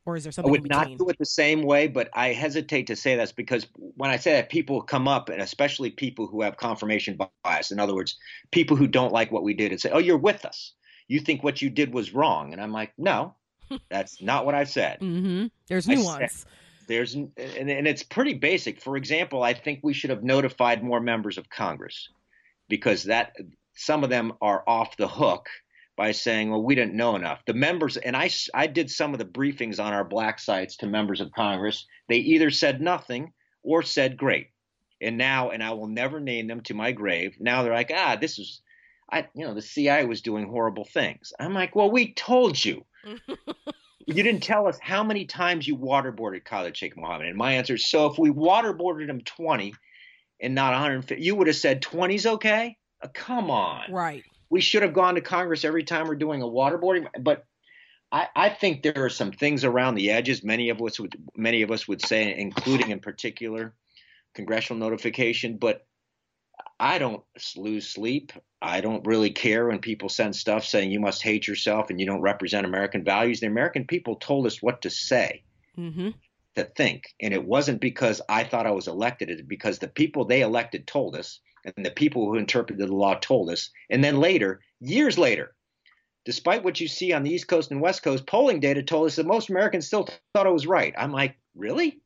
Or 0.08 0.16
is 0.16 0.22
there 0.22 0.32
something? 0.32 0.48
I 0.48 0.52
would 0.52 0.70
not 0.70 0.96
do 0.96 1.10
it 1.10 1.18
the 1.18 1.26
same 1.26 1.60
way, 1.60 1.86
but 1.86 2.08
I 2.14 2.28
hesitate 2.28 2.86
to 2.86 2.96
say 2.96 3.14
that's 3.14 3.30
because 3.30 3.66
when 3.74 4.08
I 4.08 4.16
say 4.16 4.32
that, 4.32 4.48
people 4.48 4.80
come 4.80 5.06
up, 5.06 5.28
and 5.28 5.42
especially 5.42 5.90
people 5.90 6.26
who 6.26 6.40
have 6.40 6.56
confirmation 6.56 7.18
bias. 7.44 7.70
In 7.70 7.78
other 7.78 7.94
words, 7.94 8.16
people 8.50 8.74
who 8.74 8.86
don't 8.86 9.12
like 9.12 9.30
what 9.30 9.42
we 9.42 9.52
did 9.52 9.70
and 9.70 9.78
say, 9.78 9.90
"Oh, 9.90 9.98
you're 9.98 10.16
with 10.16 10.46
us. 10.46 10.72
You 11.08 11.20
think 11.20 11.44
what 11.44 11.60
you 11.60 11.68
did 11.68 11.92
was 11.92 12.14
wrong," 12.14 12.54
and 12.54 12.62
I'm 12.62 12.72
like, 12.72 12.94
"No, 12.96 13.34
that's 13.90 14.22
not 14.22 14.46
what 14.46 14.54
I 14.54 14.64
said." 14.64 15.00
Mm-hmm. 15.00 15.48
There's 15.66 15.86
I 15.86 15.94
said- 15.94 16.02
nuance. 16.02 16.46
There's 16.86 17.12
and, 17.12 17.30
and 17.36 17.86
it's 17.86 18.02
pretty 18.02 18.32
basic. 18.32 18.80
For 18.80 18.96
example, 18.96 19.42
I 19.42 19.52
think 19.52 19.80
we 19.82 19.92
should 19.92 20.08
have 20.08 20.24
notified 20.24 20.82
more 20.82 21.00
members 21.00 21.36
of 21.36 21.50
Congress 21.50 22.08
because 22.70 23.04
that 23.04 23.36
some 23.74 24.04
of 24.04 24.08
them 24.08 24.32
are 24.40 24.64
off 24.66 24.96
the 24.96 25.06
hook 25.06 25.50
by 25.98 26.12
saying, 26.12 26.50
"Well, 26.50 26.62
we 26.62 26.76
didn't 26.76 26.94
know 26.94 27.16
enough." 27.16 27.44
The 27.44 27.52
members 27.52 27.98
and 27.98 28.16
I, 28.16 28.30
I 28.54 28.68
did 28.68 28.90
some 28.90 29.12
of 29.12 29.18
the 29.18 29.26
briefings 29.26 29.84
on 29.84 29.92
our 29.92 30.04
black 30.04 30.38
sites 30.38 30.76
to 30.78 30.86
members 30.86 31.20
of 31.20 31.32
Congress. 31.32 31.84
They 32.08 32.18
either 32.18 32.50
said 32.50 32.80
nothing 32.80 33.32
or 33.62 33.82
said 33.82 34.16
great. 34.16 34.46
And 35.02 35.18
now 35.18 35.50
and 35.50 35.62
I 35.62 35.72
will 35.72 35.88
never 35.88 36.20
name 36.20 36.46
them 36.46 36.62
to 36.62 36.74
my 36.74 36.92
grave. 36.92 37.36
Now 37.38 37.62
they're 37.62 37.74
like, 37.74 37.92
"Ah, 37.94 38.16
this 38.18 38.38
is 38.38 38.62
I 39.10 39.26
you 39.34 39.44
know, 39.44 39.52
the 39.52 39.60
CIA 39.60 40.06
was 40.06 40.22
doing 40.22 40.48
horrible 40.48 40.86
things." 40.86 41.34
I'm 41.38 41.52
like, 41.52 41.76
"Well, 41.76 41.90
we 41.90 42.14
told 42.14 42.64
you." 42.64 42.86
you 44.06 44.22
didn't 44.22 44.42
tell 44.42 44.66
us 44.66 44.78
how 44.80 45.02
many 45.02 45.26
times 45.26 45.66
you 45.68 45.76
waterboarded 45.76 46.44
Khalid 46.44 46.76
Sheikh 46.76 46.96
Mohammed. 46.96 47.26
And 47.26 47.36
my 47.36 47.52
answer 47.54 47.74
is 47.74 47.86
so 47.86 48.06
if 48.06 48.18
we 48.18 48.30
waterboarded 48.30 49.08
him 49.08 49.20
20 49.20 49.74
and 50.40 50.54
not 50.54 50.72
150, 50.72 51.22
you 51.22 51.34
would 51.34 51.48
have 51.48 51.56
said 51.56 51.82
20's 51.82 52.26
okay? 52.26 52.76
Uh, 53.02 53.08
come 53.12 53.50
on. 53.50 53.92
right. 53.92 54.24
We 54.50 54.60
should 54.60 54.82
have 54.82 54.94
gone 54.94 55.14
to 55.16 55.20
Congress 55.20 55.64
every 55.64 55.84
time 55.84 56.06
we're 56.06 56.14
doing 56.14 56.42
a 56.42 56.46
waterboarding. 56.46 57.06
But 57.20 57.44
I, 58.10 58.28
I 58.34 58.48
think 58.48 58.82
there 58.82 59.04
are 59.04 59.10
some 59.10 59.32
things 59.32 59.64
around 59.64 59.94
the 59.94 60.10
edges. 60.10 60.42
Many 60.42 60.70
of 60.70 60.80
us 60.80 60.98
would 60.98 61.16
many 61.36 61.62
of 61.62 61.70
us 61.70 61.86
would 61.86 62.00
say, 62.00 62.34
including 62.36 62.90
in 62.90 63.00
particular 63.00 63.74
congressional 64.34 64.80
notification. 64.80 65.58
But 65.58 65.86
I 66.80 66.98
don't 66.98 67.22
lose 67.56 67.88
sleep. 67.88 68.32
I 68.62 68.80
don't 68.80 69.06
really 69.06 69.30
care 69.30 69.66
when 69.66 69.78
people 69.80 70.08
send 70.08 70.34
stuff 70.34 70.64
saying 70.64 70.90
you 70.90 71.00
must 71.00 71.22
hate 71.22 71.46
yourself 71.46 71.90
and 71.90 72.00
you 72.00 72.06
don't 72.06 72.20
represent 72.20 72.66
American 72.66 73.04
values. 73.04 73.40
The 73.40 73.46
American 73.46 73.86
people 73.86 74.16
told 74.16 74.46
us 74.46 74.62
what 74.62 74.82
to 74.82 74.90
say, 74.90 75.42
Mm-hmm. 75.78 76.10
to 76.56 76.64
think. 76.64 77.04
And 77.20 77.32
it 77.32 77.44
wasn't 77.44 77.80
because 77.80 78.20
I 78.28 78.42
thought 78.42 78.66
I 78.66 78.72
was 78.72 78.88
elected, 78.88 79.30
it's 79.30 79.42
because 79.42 79.78
the 79.78 79.86
people 79.86 80.24
they 80.24 80.40
elected 80.40 80.88
told 80.88 81.14
us, 81.14 81.38
and 81.76 81.84
the 81.86 81.90
people 81.90 82.26
who 82.26 82.36
interpreted 82.36 82.86
the 82.88 82.94
law 82.94 83.14
told 83.14 83.50
us. 83.50 83.70
And 83.90 84.02
then 84.02 84.18
later, 84.18 84.60
years 84.80 85.18
later, 85.18 85.54
despite 86.24 86.64
what 86.64 86.80
you 86.80 86.88
see 86.88 87.12
on 87.12 87.22
the 87.22 87.30
East 87.30 87.48
Coast 87.48 87.70
and 87.70 87.80
West 87.80 88.02
Coast, 88.02 88.26
polling 88.26 88.60
data 88.60 88.82
told 88.82 89.06
us 89.06 89.16
that 89.16 89.26
most 89.26 89.48
Americans 89.50 89.86
still 89.86 90.08
thought 90.34 90.46
it 90.46 90.52
was 90.52 90.66
right. 90.66 90.94
I'm 90.98 91.12
like, 91.12 91.36
really? 91.54 92.00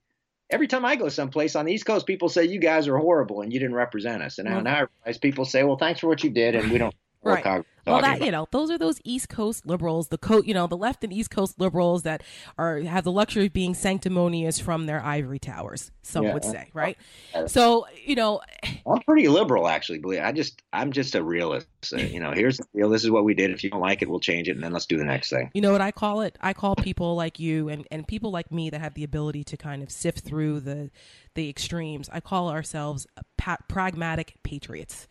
Every 0.50 0.68
time 0.68 0.84
I 0.84 0.96
go 0.96 1.08
someplace 1.08 1.56
on 1.56 1.64
the 1.64 1.72
East 1.72 1.86
Coast, 1.86 2.06
people 2.06 2.28
say 2.28 2.44
you 2.44 2.60
guys 2.60 2.86
are 2.86 2.98
horrible 2.98 3.40
and 3.40 3.52
you 3.52 3.58
didn't 3.58 3.74
represent 3.74 4.22
us. 4.22 4.38
And 4.38 4.48
now, 4.48 4.54
Well- 4.56 4.64
now 4.64 4.76
I 4.76 4.86
realize 5.06 5.18
people 5.18 5.44
say, 5.44 5.64
well, 5.64 5.78
thanks 5.78 6.00
for 6.00 6.08
what 6.08 6.22
you 6.22 6.30
did, 6.30 6.54
and 6.54 6.70
we 6.70 6.78
don't. 6.78 6.94
Right. 7.24 7.44
Well, 7.86 8.00
that 8.00 8.16
about. 8.18 8.26
you 8.26 8.30
know, 8.30 8.46
those 8.52 8.70
are 8.70 8.78
those 8.78 9.00
East 9.02 9.28
Coast 9.28 9.66
liberals, 9.66 10.08
the 10.08 10.18
co, 10.18 10.40
you 10.42 10.54
know, 10.54 10.66
the 10.68 10.76
left 10.76 11.02
and 11.02 11.12
East 11.12 11.30
Coast 11.30 11.58
liberals 11.58 12.04
that 12.04 12.22
are 12.56 12.78
have 12.80 13.02
the 13.02 13.10
luxury 13.10 13.46
of 13.46 13.52
being 13.52 13.74
sanctimonious 13.74 14.60
from 14.60 14.86
their 14.86 15.02
ivory 15.04 15.40
towers. 15.40 15.90
Some 16.02 16.24
Yeah. 16.24 16.34
would 16.34 16.44
say, 16.44 16.70
right? 16.74 16.96
Uh, 17.34 17.48
So 17.48 17.86
you 18.04 18.14
know, 18.14 18.40
I'm 18.86 19.00
pretty 19.02 19.26
liberal, 19.28 19.66
actually. 19.66 19.98
Believe 19.98 20.20
I 20.22 20.30
just 20.32 20.62
I'm 20.72 20.92
just 20.92 21.14
a 21.16 21.22
realist. 21.24 21.66
Uh, 21.92 21.96
you 21.96 22.20
know, 22.20 22.30
here's 22.30 22.58
the 22.58 22.66
deal. 22.74 22.88
This 22.88 23.02
is 23.02 23.10
what 23.10 23.24
we 23.24 23.34
did. 23.34 23.50
If 23.50 23.64
you 23.64 23.70
don't 23.70 23.80
like 23.80 24.00
it, 24.02 24.08
we'll 24.08 24.20
change 24.20 24.48
it, 24.48 24.52
and 24.52 24.62
then 24.62 24.72
let's 24.72 24.86
do 24.86 24.96
the 24.96 25.04
next 25.04 25.30
thing. 25.30 25.50
You 25.52 25.60
know 25.60 25.72
what 25.72 25.80
I 25.80 25.90
call 25.90 26.20
it? 26.20 26.38
I 26.40 26.52
call 26.52 26.76
people 26.76 27.16
like 27.16 27.40
you 27.40 27.68
and, 27.68 27.86
and 27.90 28.06
people 28.06 28.30
like 28.30 28.52
me 28.52 28.70
that 28.70 28.80
have 28.80 28.94
the 28.94 29.02
ability 29.02 29.42
to 29.44 29.56
kind 29.56 29.82
of 29.82 29.90
sift 29.90 30.20
through 30.20 30.60
the 30.60 30.90
the 31.34 31.48
extremes. 31.48 32.08
I 32.12 32.20
call 32.20 32.48
ourselves 32.48 33.08
pa- 33.36 33.58
pragmatic 33.68 34.34
patriots. 34.44 35.08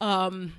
Um, 0.00 0.54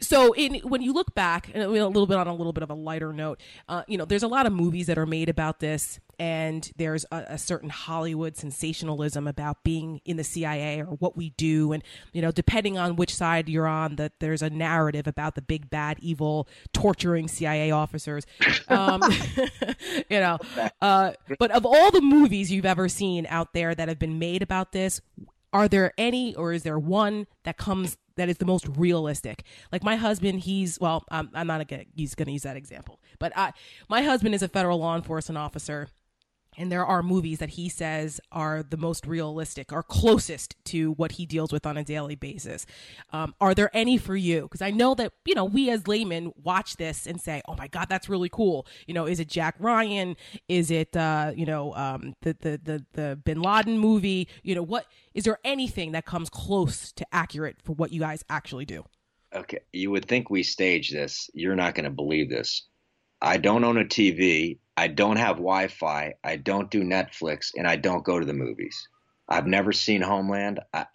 so 0.00 0.32
in 0.32 0.56
when 0.60 0.82
you 0.82 0.92
look 0.92 1.14
back 1.14 1.50
a 1.54 1.66
little 1.66 2.06
bit 2.06 2.16
on 2.16 2.26
a 2.26 2.34
little 2.34 2.52
bit 2.52 2.62
of 2.62 2.70
a 2.70 2.74
lighter 2.74 3.12
note 3.12 3.40
uh, 3.68 3.82
you 3.86 3.98
know 3.98 4.04
there's 4.04 4.22
a 4.22 4.28
lot 4.28 4.46
of 4.46 4.52
movies 4.52 4.86
that 4.86 4.98
are 4.98 5.06
made 5.06 5.28
about 5.28 5.60
this 5.60 6.00
and 6.18 6.70
there's 6.76 7.04
a, 7.12 7.24
a 7.30 7.38
certain 7.38 7.68
hollywood 7.68 8.36
sensationalism 8.36 9.26
about 9.26 9.62
being 9.64 10.00
in 10.04 10.16
the 10.16 10.24
cia 10.24 10.80
or 10.80 10.86
what 10.96 11.16
we 11.16 11.30
do. 11.30 11.72
And 11.72 11.82
you 12.12 12.22
know 12.22 12.30
depending 12.30 12.78
on 12.78 12.96
which 12.96 13.14
side 13.14 13.48
you're 13.48 13.66
on 13.66 13.96
that 13.96 14.20
there's 14.20 14.42
a 14.42 14.50
narrative 14.50 15.06
about 15.06 15.34
the 15.34 15.42
big 15.42 15.70
bad 15.70 15.98
evil 16.00 16.48
torturing 16.72 17.28
cia 17.28 17.70
officers. 17.70 18.26
Um, 18.68 19.02
you 20.10 20.20
know 20.20 20.38
uh, 20.80 21.12
but 21.38 21.50
of 21.50 21.66
all 21.66 21.90
the 21.90 22.00
movies 22.00 22.50
you've 22.50 22.66
ever 22.66 22.88
seen 22.88 23.26
out 23.28 23.52
there 23.52 23.74
that 23.74 23.88
have 23.88 23.98
been 23.98 24.18
made 24.18 24.42
about 24.42 24.72
this 24.72 25.00
are 25.52 25.68
there 25.68 25.92
any 25.96 26.34
or 26.34 26.52
is 26.52 26.62
there 26.64 26.78
one 26.78 27.26
that 27.44 27.56
comes 27.56 27.96
that 28.16 28.28
is 28.28 28.38
the 28.38 28.46
most 28.46 28.66
realistic. 28.76 29.44
Like 29.72 29.82
my 29.84 29.96
husband 29.96 30.40
he's 30.40 30.78
well 30.80 31.04
i'm, 31.10 31.30
I'm 31.34 31.46
not 31.46 31.66
gonna 31.68 31.84
he's 31.94 32.14
gonna 32.14 32.30
use 32.30 32.42
that 32.42 32.56
example 32.56 33.00
but 33.18 33.32
I, 33.36 33.52
my 33.88 34.02
husband 34.02 34.34
is 34.34 34.42
a 34.42 34.48
federal 34.48 34.78
law 34.78 34.96
enforcement 34.96 35.38
officer 35.38 35.88
and 36.56 36.70
there 36.70 36.84
are 36.84 37.02
movies 37.02 37.38
that 37.38 37.50
he 37.50 37.68
says 37.68 38.20
are 38.32 38.62
the 38.62 38.76
most 38.76 39.06
realistic 39.06 39.72
or 39.72 39.82
closest 39.82 40.56
to 40.64 40.92
what 40.92 41.12
he 41.12 41.26
deals 41.26 41.52
with 41.52 41.66
on 41.66 41.76
a 41.76 41.84
daily 41.84 42.14
basis 42.14 42.66
um, 43.12 43.34
are 43.40 43.54
there 43.54 43.70
any 43.74 43.96
for 43.96 44.16
you 44.16 44.42
because 44.42 44.62
i 44.62 44.70
know 44.70 44.94
that 44.94 45.12
you 45.24 45.34
know 45.34 45.44
we 45.44 45.70
as 45.70 45.86
laymen 45.86 46.32
watch 46.42 46.76
this 46.76 47.06
and 47.06 47.20
say 47.20 47.42
oh 47.48 47.54
my 47.56 47.68
god 47.68 47.86
that's 47.88 48.08
really 48.08 48.28
cool 48.28 48.66
you 48.86 48.94
know 48.94 49.06
is 49.06 49.20
it 49.20 49.28
jack 49.28 49.54
ryan 49.58 50.16
is 50.48 50.70
it 50.70 50.96
uh, 50.96 51.32
you 51.34 51.46
know 51.46 51.74
um, 51.74 52.14
the, 52.22 52.36
the 52.40 52.60
the 52.62 52.84
the 52.92 53.20
bin 53.24 53.40
laden 53.40 53.78
movie 53.78 54.28
you 54.42 54.54
know 54.54 54.62
what 54.62 54.86
is 55.14 55.24
there 55.24 55.38
anything 55.44 55.92
that 55.92 56.04
comes 56.04 56.28
close 56.30 56.92
to 56.92 57.06
accurate 57.12 57.56
for 57.62 57.72
what 57.72 57.92
you 57.92 58.00
guys 58.00 58.24
actually 58.28 58.64
do 58.64 58.84
Okay, 59.34 59.58
you 59.72 59.90
would 59.90 60.06
think 60.06 60.30
we 60.30 60.42
stage 60.42 60.90
this. 60.90 61.28
You're 61.34 61.56
not 61.56 61.74
going 61.74 61.84
to 61.84 61.90
believe 61.90 62.30
this. 62.30 62.66
I 63.20 63.36
don't 63.36 63.64
own 63.64 63.76
a 63.76 63.84
TV. 63.84 64.58
I 64.76 64.88
don't 64.88 65.16
have 65.16 65.36
Wi-Fi. 65.36 66.14
I 66.22 66.36
don't 66.36 66.70
do 66.70 66.82
Netflix, 66.82 67.52
and 67.56 67.66
I 67.66 67.76
don't 67.76 68.04
go 68.04 68.18
to 68.18 68.26
the 68.26 68.34
movies. 68.34 68.88
I've 69.28 69.46
never 69.46 69.72
seen 69.72 70.02
Homeland. 70.02 70.60
I, 70.72 70.86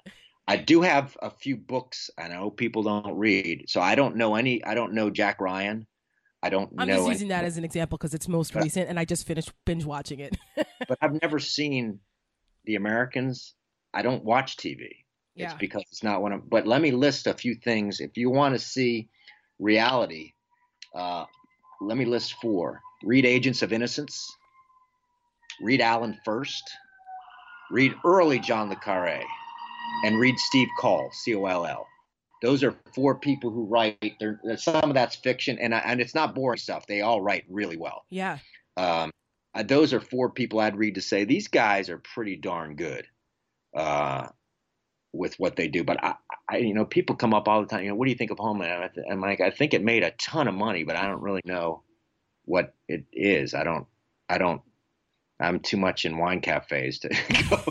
I 0.47 0.57
do 0.57 0.81
have 0.81 1.17
a 1.21 1.29
few 1.29 1.57
books. 1.57 2.09
and 2.17 2.31
I 2.31 2.37
know 2.37 2.49
people 2.49 2.83
don't 2.83 3.17
read, 3.17 3.65
so 3.67 3.81
I 3.81 3.95
don't 3.95 4.15
know 4.15 4.35
any. 4.35 4.63
I 4.63 4.75
don't 4.75 4.93
know 4.93 5.09
Jack 5.09 5.41
Ryan. 5.41 5.87
I 6.43 6.49
don't 6.49 6.71
know. 6.73 6.81
i'm 6.81 6.87
know. 6.87 6.95
just 6.95 7.05
any- 7.05 7.13
using 7.13 7.27
that 7.27 7.45
as 7.45 7.57
an 7.57 7.63
example 7.63 7.99
because 7.99 8.15
it's 8.15 8.27
most 8.27 8.55
recent 8.55 8.89
and 8.89 8.99
i 8.99 9.05
just 9.05 9.27
finished 9.27 9.51
binge 9.63 9.85
watching 9.85 10.19
it 10.19 10.35
but 10.87 10.97
I've 10.99 11.21
never 11.21 11.37
seen 11.37 11.99
The 12.65 12.75
Americans. 12.75 13.53
I 13.93 14.01
don't 14.01 14.23
watch 14.23 14.57
TV. 14.57 14.87
It's 15.35 15.53
because 15.55 15.83
it's 15.91 16.03
not 16.03 16.21
one 16.21 16.33
of. 16.33 16.49
But 16.49 16.67
let 16.67 16.81
me 16.81 16.91
list 16.91 17.27
a 17.27 17.33
few 17.33 17.55
things. 17.55 17.99
If 17.99 18.17
you 18.17 18.29
want 18.29 18.53
to 18.53 18.59
see 18.59 19.09
reality, 19.59 20.33
uh, 20.93 21.25
let 21.79 21.97
me 21.97 22.05
list 22.05 22.35
four. 22.41 22.81
Read 23.03 23.25
Agents 23.25 23.61
of 23.61 23.73
Innocence. 23.73 24.35
Read 25.61 25.81
Alan 25.81 26.17
Furst. 26.25 26.63
Read 27.71 27.93
early 28.03 28.39
John 28.39 28.67
le 28.69 28.75
Carre, 28.75 29.23
and 30.03 30.19
read 30.19 30.37
Steve 30.37 30.67
Coll, 30.79 31.09
C 31.13 31.33
O 31.35 31.45
L 31.45 31.65
L. 31.65 31.87
Those 32.41 32.63
are 32.63 32.75
four 32.93 33.15
people 33.15 33.49
who 33.49 33.65
write. 33.65 34.15
They're, 34.19 34.39
some 34.57 34.75
of 34.75 34.93
that's 34.93 35.15
fiction, 35.15 35.57
and 35.59 35.73
and 35.73 36.01
it's 36.01 36.13
not 36.13 36.35
boring 36.35 36.57
stuff. 36.57 36.85
They 36.85 37.01
all 37.01 37.21
write 37.21 37.45
really 37.49 37.77
well. 37.77 38.03
yeah 38.09 38.39
Um, 38.75 39.11
uh, 39.53 39.63
those 39.63 39.93
are 39.93 40.01
four 40.01 40.29
people 40.29 40.59
I'd 40.59 40.77
read 40.77 40.95
to 40.95 41.01
say 41.01 41.23
these 41.23 41.47
guys 41.47 41.89
are 41.89 41.97
pretty 41.97 42.35
darn 42.35 42.75
good 42.75 43.07
uh, 43.75 44.27
with 45.13 45.35
what 45.39 45.55
they 45.55 45.67
do. 45.67 45.83
But 45.83 46.03
I, 46.03 46.15
I, 46.49 46.57
you 46.57 46.73
know, 46.73 46.85
people 46.85 47.15
come 47.15 47.33
up 47.33 47.47
all 47.47 47.61
the 47.61 47.67
time. 47.67 47.83
You 47.83 47.89
know, 47.89 47.95
what 47.95 48.05
do 48.05 48.11
you 48.11 48.17
think 48.17 48.31
of 48.31 48.39
Homeland? 48.39 48.91
I'm 49.09 49.21
like, 49.21 49.39
I 49.39 49.49
think 49.49 49.73
it 49.73 49.83
made 49.83 50.03
a 50.03 50.11
ton 50.11 50.47
of 50.47 50.55
money, 50.55 50.83
but 50.83 50.95
I 50.95 51.07
don't 51.07 51.21
really 51.21 51.41
know 51.45 51.83
what 52.45 52.75
it 52.87 53.05
is. 53.13 53.53
I 53.53 53.63
don't. 53.63 53.87
I 54.29 54.37
don't. 54.39 54.61
I'm 55.39 55.59
too 55.61 55.77
much 55.77 56.05
in 56.05 56.17
wine 56.17 56.41
cafes 56.41 56.99
to 57.01 57.09
go. 57.51 57.65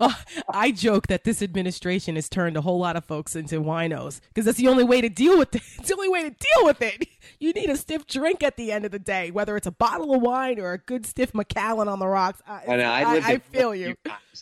Oh, 0.00 0.14
I 0.48 0.70
joke 0.70 1.06
that 1.08 1.24
this 1.24 1.42
administration 1.42 2.14
has 2.16 2.28
turned 2.28 2.56
a 2.56 2.60
whole 2.60 2.78
lot 2.78 2.96
of 2.96 3.04
folks 3.04 3.36
into 3.36 3.60
winos 3.60 4.20
because 4.28 4.44
that's 4.44 4.58
the 4.58 4.68
only 4.68 4.84
way 4.84 5.00
to 5.00 5.08
deal 5.08 5.38
with 5.38 5.54
it. 5.54 5.62
It's 5.78 5.88
the 5.88 5.94
only 5.94 6.08
way 6.08 6.22
to 6.22 6.30
deal 6.30 6.64
with 6.64 6.82
it. 6.82 7.08
You 7.40 7.52
need 7.52 7.70
a 7.70 7.76
stiff 7.76 8.06
drink 8.06 8.42
at 8.42 8.56
the 8.56 8.72
end 8.72 8.84
of 8.84 8.90
the 8.90 8.98
day, 8.98 9.30
whether 9.30 9.56
it's 9.56 9.66
a 9.66 9.70
bottle 9.70 10.14
of 10.14 10.22
wine 10.22 10.58
or 10.58 10.72
a 10.72 10.78
good 10.78 11.06
stiff 11.06 11.34
Macallan 11.34 11.86
on 11.86 12.00
the 12.00 12.06
rocks. 12.06 12.42
I, 12.48 12.62
I, 12.66 12.76
know, 12.76 12.90
I, 12.90 13.00
I, 13.00 13.16
I 13.16 13.38
feel 13.38 13.74
you. 13.74 13.94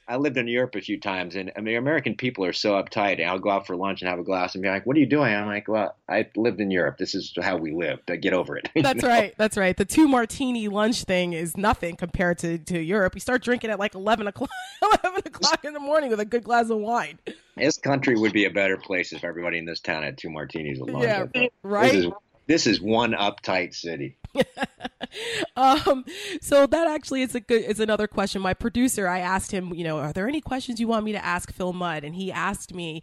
I 0.09 0.17
lived 0.17 0.37
in 0.37 0.49
Europe 0.49 0.75
a 0.77 0.81
few 0.81 0.99
times, 0.99 1.37
and 1.37 1.53
I 1.57 1.61
mean, 1.61 1.77
American 1.77 2.15
people 2.15 2.45
are 2.45 2.53
so 2.53 2.73
uptight. 2.73 3.21
And 3.21 3.25
I'll 3.25 3.39
go 3.39 3.51
out 3.51 3.67
for 3.67 3.77
lunch 3.77 4.03
and 4.03 4.09
have 4.09 4.19
a 4.19 4.23
glass 4.23 4.55
and 4.55 4.63
be 4.63 4.69
like, 4.69 4.87
"What 4.87 4.97
are 4.97 5.01
you 5.01 5.07
doing?" 5.07 5.35
I'm 5.35 5.47
like, 5.47 5.69
"Well, 5.69 5.95
I 6.09 6.29
lived 6.37 6.61
in 6.61 6.71
Europe. 6.71 6.99
This 6.99 7.15
is 7.15 7.33
how 7.41 7.57
we 7.57 7.73
lived. 7.73 8.11
Get 8.21 8.33
over 8.33 8.57
it." 8.57 8.69
That's 8.75 9.03
know? 9.03 9.09
right. 9.09 9.35
That's 9.37 9.57
right. 9.57 9.77
The 9.77 9.85
two 9.85 10.09
martini 10.09 10.69
lunch 10.69 11.05
thing 11.05 11.33
is 11.33 11.57
nothing 11.57 11.97
compared 11.97 12.39
to, 12.39 12.59
to 12.59 12.79
Europe. 12.79 13.15
You 13.15 13.21
start 13.21 13.43
drinking 13.43 13.71
at 13.71 13.79
like 13.79 13.95
eleven 13.95 14.27
o'clock, 14.27 14.51
eleven 14.83 15.23
o'clock 15.25 15.65
in 15.65 15.73
the 15.73 15.81
morning 15.81 16.11
with 16.11 16.21
a 16.21 16.25
good 16.25 16.45
glass 16.45 16.71
of 16.71 16.79
wine. 16.79 17.19
This 17.57 17.77
country 17.79 18.17
would 18.17 18.33
be 18.33 18.45
a 18.45 18.51
better 18.51 18.77
place 18.77 19.13
if 19.13 19.25
everybody 19.25 19.59
in 19.59 19.65
this 19.65 19.81
town 19.81 20.03
had 20.03 20.19
two 20.19 20.31
martinis 20.31 20.79
lunch. 20.79 21.05
Yeah, 21.05 21.49
right. 21.63 21.93
This 21.93 22.05
is, 22.05 22.13
this 22.47 22.67
is 22.67 22.81
one 22.81 23.13
uptight 23.13 23.75
city. 23.75 24.17
um, 25.57 26.05
so 26.41 26.67
that 26.67 26.87
actually 26.89 27.23
is 27.23 27.35
a 27.35 27.41
good 27.41 27.63
is 27.63 27.81
another 27.81 28.07
question. 28.07 28.43
My 28.43 28.55
producer, 28.55 29.09
I 29.09 29.21
asked 29.21 29.51
him, 29.51 29.75
you 29.75 29.85
know, 29.85 29.99
are 29.99 30.13
there 30.13 30.29
any 30.29 30.41
questions 30.41 30.79
you 30.81 30.89
want 30.89 31.05
me 31.05 31.13
to 31.13 31.25
ask 31.25 31.53
Phil 31.53 31.73
Mudd? 31.73 32.05
And 32.05 32.15
he 32.15 32.31
asked 32.31 32.75
me, 32.75 33.03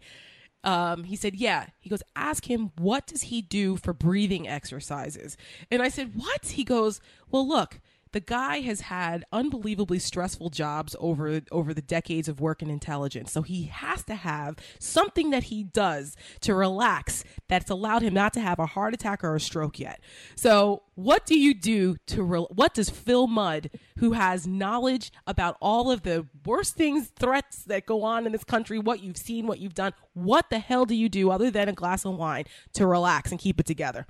um, 0.62 1.04
he 1.04 1.16
said, 1.16 1.34
yeah. 1.34 1.66
He 1.80 1.90
goes, 1.90 2.02
ask 2.16 2.50
him 2.50 2.72
what 2.78 3.06
does 3.06 3.22
he 3.22 3.42
do 3.42 3.76
for 3.76 3.92
breathing 3.92 4.48
exercises? 4.48 5.36
And 5.70 5.82
I 5.82 5.88
said, 5.88 6.12
what? 6.14 6.46
He 6.46 6.64
goes, 6.64 7.00
well, 7.30 7.46
look 7.46 7.80
the 8.14 8.20
guy 8.20 8.60
has 8.60 8.82
had 8.82 9.24
unbelievably 9.32 9.98
stressful 9.98 10.48
jobs 10.48 10.94
over 11.00 11.40
over 11.50 11.74
the 11.74 11.82
decades 11.82 12.28
of 12.28 12.40
work 12.40 12.62
in 12.62 12.70
intelligence. 12.70 13.32
So 13.32 13.42
he 13.42 13.64
has 13.64 14.04
to 14.04 14.14
have 14.14 14.56
something 14.78 15.30
that 15.30 15.44
he 15.44 15.64
does 15.64 16.16
to 16.42 16.54
relax 16.54 17.24
that's 17.48 17.70
allowed 17.70 18.02
him 18.02 18.14
not 18.14 18.32
to 18.34 18.40
have 18.40 18.60
a 18.60 18.66
heart 18.66 18.94
attack 18.94 19.24
or 19.24 19.34
a 19.34 19.40
stroke 19.40 19.80
yet. 19.80 20.00
So 20.36 20.84
what 20.94 21.26
do 21.26 21.36
you 21.36 21.54
do 21.54 21.96
to 22.06 22.22
re- 22.22 22.46
what 22.50 22.72
does 22.72 22.88
Phil 22.88 23.26
Mudd, 23.26 23.68
who 23.98 24.12
has 24.12 24.46
knowledge 24.46 25.10
about 25.26 25.56
all 25.60 25.90
of 25.90 26.02
the 26.02 26.28
worst 26.46 26.76
things, 26.76 27.10
threats 27.18 27.64
that 27.64 27.84
go 27.84 28.04
on 28.04 28.26
in 28.26 28.32
this 28.32 28.44
country, 28.44 28.78
what 28.78 29.02
you've 29.02 29.16
seen, 29.16 29.48
what 29.48 29.58
you've 29.58 29.74
done, 29.74 29.92
what 30.12 30.50
the 30.50 30.60
hell 30.60 30.86
do 30.86 30.94
you 30.94 31.08
do 31.08 31.32
other 31.32 31.50
than 31.50 31.68
a 31.68 31.72
glass 31.72 32.04
of 32.04 32.14
wine 32.14 32.44
to 32.74 32.86
relax 32.86 33.32
and 33.32 33.40
keep 33.40 33.58
it 33.58 33.66
together? 33.66 34.06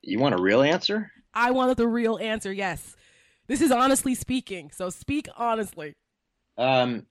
You 0.00 0.18
want 0.18 0.34
a 0.34 0.42
real 0.42 0.62
answer? 0.62 1.12
I 1.34 1.50
wanted 1.50 1.76
the 1.76 1.88
real 1.88 2.18
answer. 2.18 2.52
Yes. 2.52 2.96
This 3.46 3.60
is 3.60 3.70
honestly 3.70 4.14
speaking. 4.14 4.70
So 4.70 4.90
speak 4.90 5.28
honestly. 5.36 5.94
Um, 6.58 7.06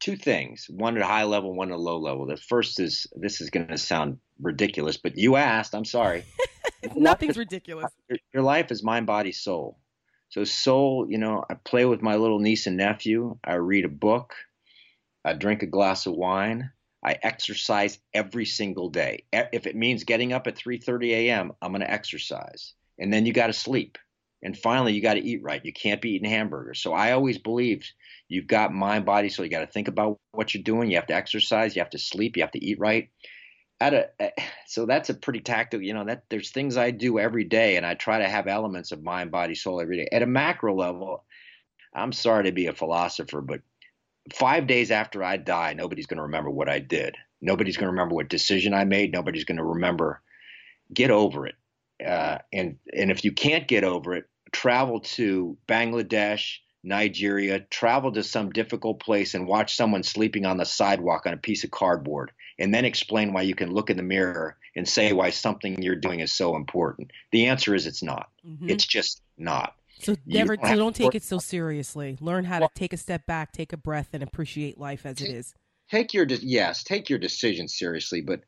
two 0.00 0.16
things 0.16 0.66
one 0.68 0.96
at 0.96 1.02
a 1.02 1.06
high 1.06 1.24
level, 1.24 1.54
one 1.54 1.70
at 1.70 1.74
a 1.74 1.78
low 1.78 1.98
level. 1.98 2.26
The 2.26 2.36
first 2.36 2.80
is 2.80 3.06
this 3.16 3.40
is 3.40 3.50
going 3.50 3.68
to 3.68 3.78
sound 3.78 4.18
ridiculous, 4.40 4.96
but 4.96 5.16
you 5.16 5.36
asked. 5.36 5.74
I'm 5.74 5.84
sorry. 5.84 6.24
Nothing's 6.94 7.32
is, 7.32 7.38
ridiculous. 7.38 7.90
Your 8.32 8.42
life 8.42 8.70
is 8.70 8.82
mind, 8.82 9.06
body, 9.06 9.32
soul. 9.32 9.78
So, 10.30 10.44
soul, 10.44 11.06
you 11.08 11.18
know, 11.18 11.44
I 11.48 11.54
play 11.54 11.86
with 11.86 12.02
my 12.02 12.16
little 12.16 12.38
niece 12.38 12.66
and 12.66 12.76
nephew. 12.76 13.38
I 13.42 13.54
read 13.54 13.84
a 13.84 13.88
book. 13.88 14.34
I 15.24 15.32
drink 15.32 15.62
a 15.62 15.66
glass 15.66 16.06
of 16.06 16.14
wine. 16.14 16.70
I 17.04 17.16
exercise 17.22 17.98
every 18.12 18.44
single 18.44 18.90
day. 18.90 19.24
If 19.32 19.66
it 19.66 19.76
means 19.76 20.04
getting 20.04 20.32
up 20.32 20.46
at 20.46 20.56
3:30 20.56 21.10
a.m., 21.10 21.52
I'm 21.62 21.72
going 21.72 21.80
to 21.80 21.90
exercise 21.90 22.74
and 22.98 23.12
then 23.12 23.26
you 23.26 23.32
got 23.32 23.46
to 23.48 23.52
sleep. 23.52 23.98
And 24.42 24.56
finally 24.56 24.92
you 24.92 25.02
got 25.02 25.14
to 25.14 25.24
eat 25.24 25.42
right. 25.42 25.64
You 25.64 25.72
can't 25.72 26.00
be 26.00 26.10
eating 26.10 26.30
hamburgers. 26.30 26.80
So 26.80 26.92
i 26.92 27.12
always 27.12 27.38
believed 27.38 27.92
you've 28.28 28.46
got 28.46 28.72
mind 28.72 29.04
body 29.04 29.28
so 29.28 29.42
you 29.42 29.48
got 29.48 29.60
to 29.60 29.66
think 29.66 29.88
about 29.88 30.18
what 30.32 30.54
you're 30.54 30.62
doing. 30.62 30.90
You 30.90 30.96
have 30.96 31.06
to 31.08 31.14
exercise. 31.14 31.74
You 31.74 31.82
have 31.82 31.90
to 31.90 31.98
sleep. 31.98 32.36
You 32.36 32.42
have 32.42 32.52
to 32.52 32.64
eat 32.64 32.78
right. 32.78 33.10
At 33.80 33.94
a, 33.94 34.08
eh, 34.20 34.30
so 34.66 34.86
that's 34.86 35.08
a 35.08 35.14
pretty 35.14 35.38
tactical 35.40 35.86
you 35.86 35.94
know 35.94 36.04
that 36.04 36.24
there's 36.30 36.50
things 36.50 36.76
i 36.76 36.90
do 36.90 37.20
every 37.20 37.44
day 37.44 37.76
and 37.76 37.86
i 37.86 37.94
try 37.94 38.18
to 38.18 38.28
have 38.28 38.48
elements 38.48 38.90
of 38.90 39.04
mind 39.04 39.30
body 39.30 39.54
soul 39.54 39.80
every 39.80 39.98
day. 39.98 40.08
At 40.10 40.22
a 40.22 40.26
macro 40.26 40.74
level 40.74 41.24
i'm 41.94 42.12
sorry 42.12 42.44
to 42.44 42.52
be 42.52 42.66
a 42.66 42.72
philosopher 42.72 43.40
but 43.40 43.60
five 44.34 44.66
days 44.66 44.90
after 44.90 45.22
i 45.22 45.36
die 45.36 45.74
nobody's 45.74 46.06
going 46.06 46.16
to 46.16 46.24
remember 46.24 46.50
what 46.50 46.68
i 46.68 46.80
did. 46.80 47.14
Nobody's 47.40 47.76
going 47.76 47.86
to 47.86 47.92
remember 47.92 48.16
what 48.16 48.28
decision 48.28 48.74
i 48.74 48.84
made. 48.84 49.12
Nobody's 49.12 49.44
going 49.44 49.58
to 49.58 49.64
remember. 49.64 50.20
Get 50.92 51.12
over 51.12 51.46
it 51.46 51.54
uh, 52.04 52.38
and 52.52 52.78
and 52.92 53.10
if 53.10 53.24
you 53.24 53.32
can't 53.32 53.68
get 53.68 53.84
over 53.84 54.14
it, 54.14 54.24
travel 54.52 55.00
to 55.00 55.56
Bangladesh, 55.66 56.56
Nigeria, 56.82 57.60
travel 57.60 58.12
to 58.12 58.22
some 58.22 58.50
difficult 58.50 59.00
place 59.00 59.34
and 59.34 59.46
watch 59.46 59.76
someone 59.76 60.02
sleeping 60.02 60.46
on 60.46 60.56
the 60.56 60.64
sidewalk 60.64 61.26
on 61.26 61.34
a 61.34 61.38
piece 61.38 61.64
of 61.64 61.70
cardboard, 61.70 62.32
and 62.58 62.72
then 62.72 62.84
explain 62.84 63.32
why 63.32 63.42
you 63.42 63.54
can 63.54 63.72
look 63.72 63.90
in 63.90 63.96
the 63.96 64.02
mirror 64.02 64.56
and 64.76 64.88
say 64.88 65.12
why 65.12 65.30
something 65.30 65.82
you're 65.82 65.96
doing 65.96 66.20
is 66.20 66.32
so 66.32 66.56
important. 66.56 67.10
The 67.32 67.46
answer 67.46 67.74
is 67.74 67.86
it's 67.86 68.02
not. 68.02 68.28
Mm-hmm. 68.46 68.70
It's 68.70 68.86
just 68.86 69.22
not. 69.36 69.74
So 70.00 70.14
never 70.26 70.56
don't, 70.56 70.68
so 70.68 70.76
don't 70.76 70.94
take 70.94 71.14
it 71.14 71.24
so 71.24 71.38
seriously. 71.38 72.16
Learn 72.20 72.44
how 72.44 72.60
to 72.60 72.68
take 72.74 72.92
a 72.92 72.96
step 72.96 73.26
back, 73.26 73.52
take 73.52 73.72
a 73.72 73.76
breath, 73.76 74.10
and 74.12 74.22
appreciate 74.22 74.78
life 74.78 75.04
as 75.04 75.16
take, 75.16 75.28
it 75.28 75.34
is. 75.34 75.54
Take 75.90 76.14
your 76.14 76.24
yes, 76.26 76.84
take 76.84 77.10
your 77.10 77.18
decisions 77.18 77.76
seriously, 77.76 78.20
but 78.20 78.42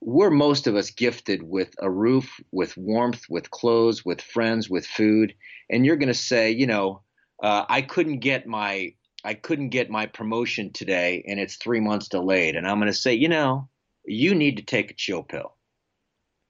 we're 0.00 0.30
most 0.30 0.66
of 0.66 0.76
us 0.76 0.90
gifted 0.90 1.42
with 1.42 1.74
a 1.78 1.90
roof, 1.90 2.40
with 2.50 2.76
warmth, 2.76 3.24
with 3.28 3.50
clothes, 3.50 4.04
with 4.04 4.20
friends, 4.20 4.70
with 4.70 4.86
food, 4.86 5.34
and 5.68 5.84
you're 5.84 5.96
going 5.96 6.08
to 6.08 6.14
say, 6.14 6.50
you 6.50 6.66
know, 6.66 7.02
uh, 7.42 7.64
I 7.68 7.82
couldn't 7.82 8.20
get 8.20 8.46
my 8.46 8.94
I 9.22 9.34
couldn't 9.34 9.68
get 9.68 9.90
my 9.90 10.06
promotion 10.06 10.72
today, 10.72 11.24
and 11.28 11.38
it's 11.38 11.56
three 11.56 11.80
months 11.80 12.08
delayed, 12.08 12.56
and 12.56 12.66
I'm 12.66 12.78
going 12.78 12.90
to 12.90 12.98
say, 12.98 13.14
you 13.14 13.28
know, 13.28 13.68
you 14.06 14.34
need 14.34 14.56
to 14.56 14.62
take 14.62 14.90
a 14.90 14.94
chill 14.94 15.22
pill 15.22 15.54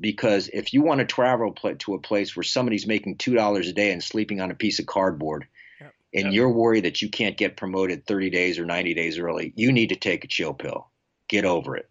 because 0.01 0.49
if 0.53 0.73
you 0.73 0.83
want 0.83 1.01
to 1.01 1.07
travel 1.07 1.53
to 1.53 1.95
a 1.95 2.01
place 2.01 2.35
where 2.35 2.43
somebody's 2.43 2.87
making 2.87 3.19
two 3.19 3.35
dollars 3.35 3.69
a 3.69 3.73
day 3.73 3.93
and 3.93 4.03
sleeping 4.03 4.41
on 4.41 4.51
a 4.51 4.55
piece 4.55 4.79
of 4.79 4.87
cardboard. 4.87 5.47
Yep. 5.81 5.95
And 6.15 6.25
yep. 6.25 6.33
you're 6.33 6.53
worried 6.53 6.85
that 6.85 7.03
you 7.03 7.11
can't 7.11 7.37
get 7.37 7.57
promoted 7.57 8.07
30 8.07 8.31
days 8.31 8.59
or 8.59 8.65
90 8.65 8.95
days 8.95 9.19
early. 9.19 9.53
You 9.57 9.73
need 9.73 9.91
to 9.91 9.97
take 9.97 10.25
a 10.25 10.29
chill 10.29 10.55
pill. 10.55 10.89
Get 11.29 11.45
over 11.45 11.77
it. 11.77 11.90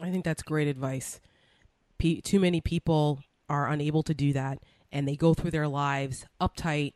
I 0.00 0.10
think 0.10 0.24
that's 0.24 0.42
great 0.42 0.68
advice. 0.68 1.20
P- 1.98 2.20
too 2.20 2.40
many 2.40 2.60
people 2.60 3.20
are 3.48 3.68
unable 3.68 4.02
to 4.02 4.14
do 4.14 4.32
that, 4.32 4.58
and 4.92 5.06
they 5.08 5.16
go 5.16 5.34
through 5.34 5.50
their 5.50 5.68
lives 5.68 6.26
uptight, 6.40 6.94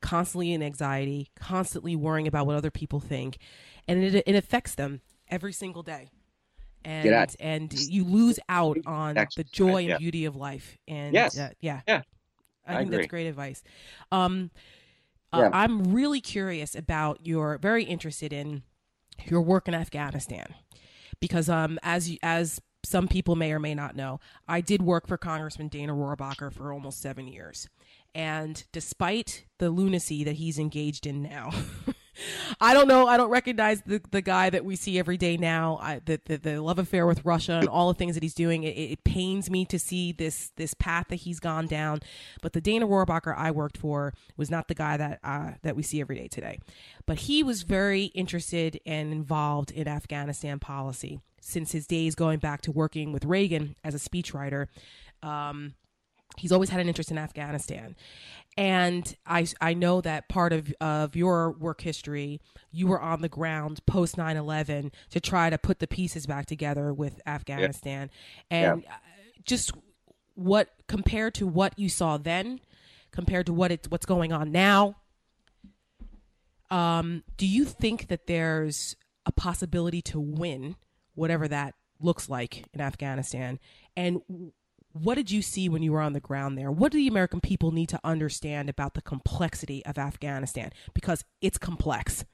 constantly 0.00 0.52
in 0.52 0.62
anxiety, 0.62 1.30
constantly 1.36 1.94
worrying 1.94 2.26
about 2.26 2.46
what 2.46 2.56
other 2.56 2.70
people 2.70 3.00
think, 3.00 3.38
and 3.86 4.02
it, 4.02 4.24
it 4.26 4.34
affects 4.34 4.74
them 4.74 5.00
every 5.28 5.52
single 5.52 5.82
day. 5.82 6.08
And 6.82 7.36
and 7.38 7.72
you 7.72 8.04
lose 8.04 8.38
out 8.48 8.78
on 8.86 9.14
the 9.14 9.44
joy 9.44 9.86
and 9.88 9.98
beauty 9.98 10.24
of 10.24 10.34
life. 10.34 10.78
And 10.88 11.12
yes. 11.12 11.38
Uh, 11.38 11.50
yeah, 11.60 11.82
yeah, 11.86 12.02
I, 12.66 12.72
I 12.72 12.76
think 12.78 12.88
agree. 12.88 12.96
that's 12.96 13.10
great 13.10 13.26
advice. 13.26 13.62
Um, 14.10 14.50
uh, 15.30 15.40
yeah. 15.42 15.50
I'm 15.52 15.92
really 15.92 16.22
curious 16.22 16.74
about 16.74 17.26
your 17.26 17.58
very 17.58 17.84
interested 17.84 18.32
in 18.32 18.62
your 19.26 19.42
work 19.42 19.68
in 19.68 19.74
Afghanistan 19.74 20.54
because 21.20 21.48
um 21.48 21.78
as 21.82 22.16
as 22.22 22.60
some 22.82 23.08
people 23.08 23.36
may 23.36 23.52
or 23.52 23.58
may 23.58 23.74
not 23.74 23.94
know, 23.94 24.20
I 24.48 24.60
did 24.60 24.82
work 24.82 25.06
for 25.06 25.18
Congressman 25.18 25.68
Dana 25.68 25.92
Rohrabacher 25.92 26.52
for 26.52 26.72
almost 26.72 27.00
seven 27.00 27.28
years. 27.28 27.68
And 28.14 28.64
despite 28.72 29.44
the 29.58 29.70
lunacy 29.70 30.24
that 30.24 30.36
he's 30.36 30.58
engaged 30.58 31.06
in 31.06 31.22
now, 31.22 31.50
I 32.60 32.74
don't 32.74 32.88
know. 32.88 33.06
I 33.06 33.16
don't 33.16 33.30
recognize 33.30 33.82
the, 33.82 34.00
the 34.10 34.20
guy 34.20 34.50
that 34.50 34.64
we 34.64 34.76
see 34.76 34.98
every 34.98 35.16
day 35.16 35.36
now. 35.36 35.78
I, 35.80 36.00
the, 36.04 36.20
the, 36.24 36.36
the 36.36 36.62
love 36.62 36.78
affair 36.78 37.06
with 37.06 37.24
Russia 37.24 37.54
and 37.54 37.68
all 37.68 37.88
the 37.88 37.98
things 37.98 38.14
that 38.14 38.22
he's 38.22 38.34
doing. 38.34 38.64
It, 38.64 38.76
it, 38.76 39.04
pains 39.04 39.50
me 39.50 39.64
to 39.64 39.78
see 39.78 40.12
this 40.12 40.52
this 40.56 40.74
path 40.74 41.06
that 41.08 41.16
he's 41.16 41.40
gone 41.40 41.66
down. 41.66 42.00
But 42.42 42.52
the 42.52 42.60
Dana 42.60 42.86
Rohrabacher 42.86 43.36
I 43.36 43.50
worked 43.50 43.78
for 43.78 44.12
was 44.36 44.50
not 44.50 44.68
the 44.68 44.74
guy 44.74 44.96
that 44.96 45.20
uh, 45.24 45.52
that 45.62 45.76
we 45.76 45.82
see 45.82 46.00
every 46.00 46.16
day 46.16 46.28
today. 46.28 46.58
But 47.06 47.20
he 47.20 47.42
was 47.42 47.62
very 47.62 48.04
interested 48.06 48.80
and 48.84 49.12
involved 49.12 49.70
in 49.70 49.88
Afghanistan 49.88 50.58
policy 50.58 51.20
since 51.40 51.72
his 51.72 51.86
days 51.86 52.14
going 52.14 52.38
back 52.38 52.62
to 52.62 52.72
working 52.72 53.12
with 53.12 53.24
Reagan 53.24 53.76
as 53.82 53.94
a 53.94 53.98
speechwriter. 53.98 54.66
Um, 55.22 55.74
he's 56.36 56.52
always 56.52 56.70
had 56.70 56.80
an 56.80 56.88
interest 56.88 57.10
in 57.10 57.18
Afghanistan. 57.18 57.96
And 58.56 59.16
I, 59.26 59.46
I 59.60 59.74
know 59.74 60.00
that 60.00 60.28
part 60.28 60.52
of, 60.52 60.72
of 60.80 61.16
your 61.16 61.52
work 61.52 61.80
history, 61.80 62.40
you 62.70 62.88
were 62.88 63.00
on 63.00 63.22
the 63.22 63.28
ground 63.28 63.84
post 63.86 64.16
9 64.18 64.36
11 64.36 64.92
to 65.10 65.20
try 65.20 65.50
to 65.50 65.58
put 65.58 65.78
the 65.78 65.86
pieces 65.86 66.26
back 66.26 66.46
together 66.46 66.92
with 66.92 67.20
Afghanistan. 67.26 68.10
And 68.50 68.84
uh, 68.86 68.92
just 69.44 69.72
what, 70.34 70.68
compared 70.88 71.34
to 71.36 71.46
what 71.46 71.78
you 71.78 71.88
saw 71.88 72.18
then, 72.18 72.60
compared 73.12 73.46
to 73.46 73.52
what 73.52 73.72
it's 73.72 73.88
what's 73.88 74.06
going 74.06 74.32
on 74.32 74.52
now, 74.52 74.96
um, 76.70 77.24
do 77.36 77.46
you 77.46 77.64
think 77.64 78.08
that 78.08 78.26
there's 78.26 78.96
a 79.26 79.32
possibility 79.32 80.02
to 80.02 80.20
win, 80.20 80.76
whatever 81.14 81.48
that 81.48 81.74
looks 82.00 82.28
like 82.28 82.64
in 82.72 82.80
Afghanistan? 82.80 83.58
And 83.96 84.20
what 84.92 85.14
did 85.14 85.30
you 85.30 85.42
see 85.42 85.68
when 85.68 85.82
you 85.82 85.92
were 85.92 86.00
on 86.00 86.12
the 86.12 86.20
ground 86.20 86.58
there? 86.58 86.70
What 86.70 86.92
do 86.92 86.98
the 86.98 87.08
American 87.08 87.40
people 87.40 87.70
need 87.70 87.88
to 87.90 88.00
understand 88.02 88.68
about 88.68 88.94
the 88.94 89.02
complexity 89.02 89.84
of 89.86 89.98
Afghanistan? 89.98 90.72
Because 90.94 91.24
it's 91.40 91.58
complex. 91.58 92.24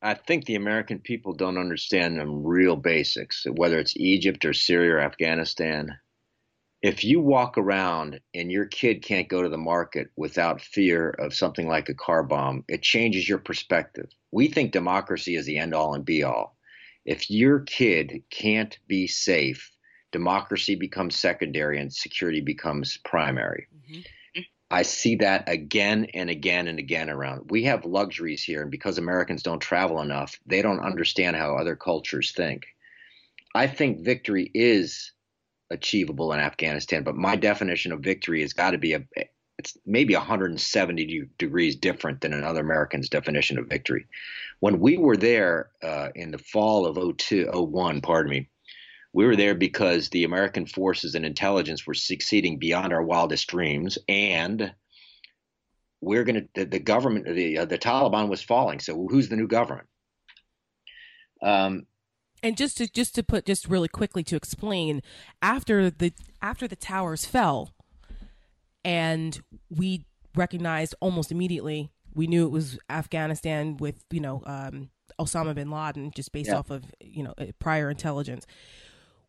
I 0.00 0.14
think 0.14 0.44
the 0.44 0.54
American 0.54 0.98
people 0.98 1.32
don't 1.32 1.58
understand 1.58 2.18
the 2.18 2.26
real 2.26 2.76
basics, 2.76 3.46
whether 3.50 3.78
it's 3.78 3.96
Egypt 3.96 4.44
or 4.44 4.52
Syria 4.52 4.96
or 4.96 5.00
Afghanistan. 5.00 5.98
If 6.82 7.02
you 7.02 7.20
walk 7.20 7.56
around 7.56 8.20
and 8.34 8.52
your 8.52 8.66
kid 8.66 9.02
can't 9.02 9.28
go 9.30 9.42
to 9.42 9.48
the 9.48 9.56
market 9.56 10.10
without 10.16 10.60
fear 10.60 11.08
of 11.08 11.34
something 11.34 11.66
like 11.66 11.88
a 11.88 11.94
car 11.94 12.22
bomb, 12.22 12.64
it 12.68 12.82
changes 12.82 13.26
your 13.26 13.38
perspective. 13.38 14.10
We 14.30 14.48
think 14.48 14.72
democracy 14.72 15.36
is 15.36 15.46
the 15.46 15.56
end 15.56 15.74
all 15.74 15.94
and 15.94 16.04
be 16.04 16.22
all. 16.22 16.58
If 17.06 17.30
your 17.30 17.60
kid 17.60 18.24
can't 18.30 18.78
be 18.86 19.06
safe 19.06 19.70
democracy 20.14 20.76
becomes 20.76 21.16
secondary 21.16 21.80
and 21.80 21.92
security 21.92 22.40
becomes 22.40 22.98
primary. 22.98 23.66
Mm-hmm. 23.76 24.42
I 24.70 24.82
see 24.82 25.16
that 25.16 25.48
again 25.48 26.06
and 26.14 26.30
again 26.30 26.68
and 26.68 26.78
again 26.78 27.10
around. 27.10 27.50
We 27.50 27.64
have 27.64 27.84
luxuries 27.84 28.44
here, 28.44 28.62
and 28.62 28.70
because 28.70 28.96
Americans 28.96 29.42
don't 29.42 29.58
travel 29.58 30.00
enough, 30.00 30.38
they 30.46 30.62
don't 30.62 30.86
understand 30.86 31.34
how 31.34 31.56
other 31.56 31.74
cultures 31.74 32.30
think. 32.30 32.62
I 33.56 33.66
think 33.66 34.04
victory 34.04 34.52
is 34.54 35.10
achievable 35.70 36.32
in 36.32 36.38
Afghanistan. 36.38 37.02
But 37.02 37.16
my 37.16 37.34
definition 37.34 37.90
of 37.90 37.98
victory 37.98 38.40
has 38.42 38.52
got 38.52 38.70
to 38.70 38.78
be 38.78 38.92
a 38.92 39.02
it's 39.58 39.76
maybe 39.84 40.14
170 40.14 41.28
degrees 41.38 41.76
different 41.76 42.20
than 42.20 42.32
another 42.32 42.60
American's 42.60 43.08
definition 43.08 43.58
of 43.58 43.68
victory. 43.68 44.06
When 44.60 44.78
we 44.78 44.96
were 44.96 45.16
there 45.16 45.70
uh, 45.82 46.08
in 46.14 46.30
the 46.30 46.38
fall 46.38 46.86
of 46.86 47.16
02, 47.18 47.50
01, 47.52 48.00
pardon 48.00 48.30
me, 48.30 48.48
we 49.14 49.24
were 49.24 49.36
there 49.36 49.54
because 49.54 50.08
the 50.08 50.24
American 50.24 50.66
forces 50.66 51.14
and 51.14 51.24
intelligence 51.24 51.86
were 51.86 51.94
succeeding 51.94 52.58
beyond 52.58 52.92
our 52.92 53.02
wildest 53.02 53.46
dreams, 53.46 53.96
and 54.08 54.74
we're 56.00 56.24
going 56.24 56.34
to 56.34 56.48
the, 56.54 56.64
the, 56.64 56.80
government, 56.80 57.24
the 57.24 57.58
uh, 57.58 57.64
the 57.64 57.78
Taliban 57.78 58.28
was 58.28 58.42
falling. 58.42 58.80
So 58.80 59.06
who's 59.08 59.28
the 59.28 59.36
new 59.36 59.46
government? 59.46 59.86
Um, 61.40 61.86
and 62.42 62.56
just 62.56 62.76
to 62.78 62.90
just 62.90 63.14
to 63.14 63.22
put 63.22 63.46
just 63.46 63.68
really 63.68 63.88
quickly 63.88 64.24
to 64.24 64.36
explain, 64.36 65.00
after 65.40 65.90
the 65.90 66.12
after 66.42 66.66
the 66.66 66.76
towers 66.76 67.24
fell, 67.24 67.70
and 68.84 69.40
we 69.70 70.06
recognized 70.34 70.96
almost 71.00 71.30
immediately 71.30 71.92
we 72.14 72.26
knew 72.26 72.46
it 72.46 72.50
was 72.50 72.78
Afghanistan 72.90 73.76
with 73.76 74.04
you 74.10 74.20
know 74.20 74.42
um, 74.44 74.90
Osama 75.20 75.54
bin 75.54 75.70
Laden 75.70 76.10
just 76.14 76.32
based 76.32 76.48
yeah. 76.48 76.56
off 76.56 76.70
of 76.70 76.84
you 77.00 77.22
know 77.22 77.34
prior 77.60 77.88
intelligence. 77.90 78.44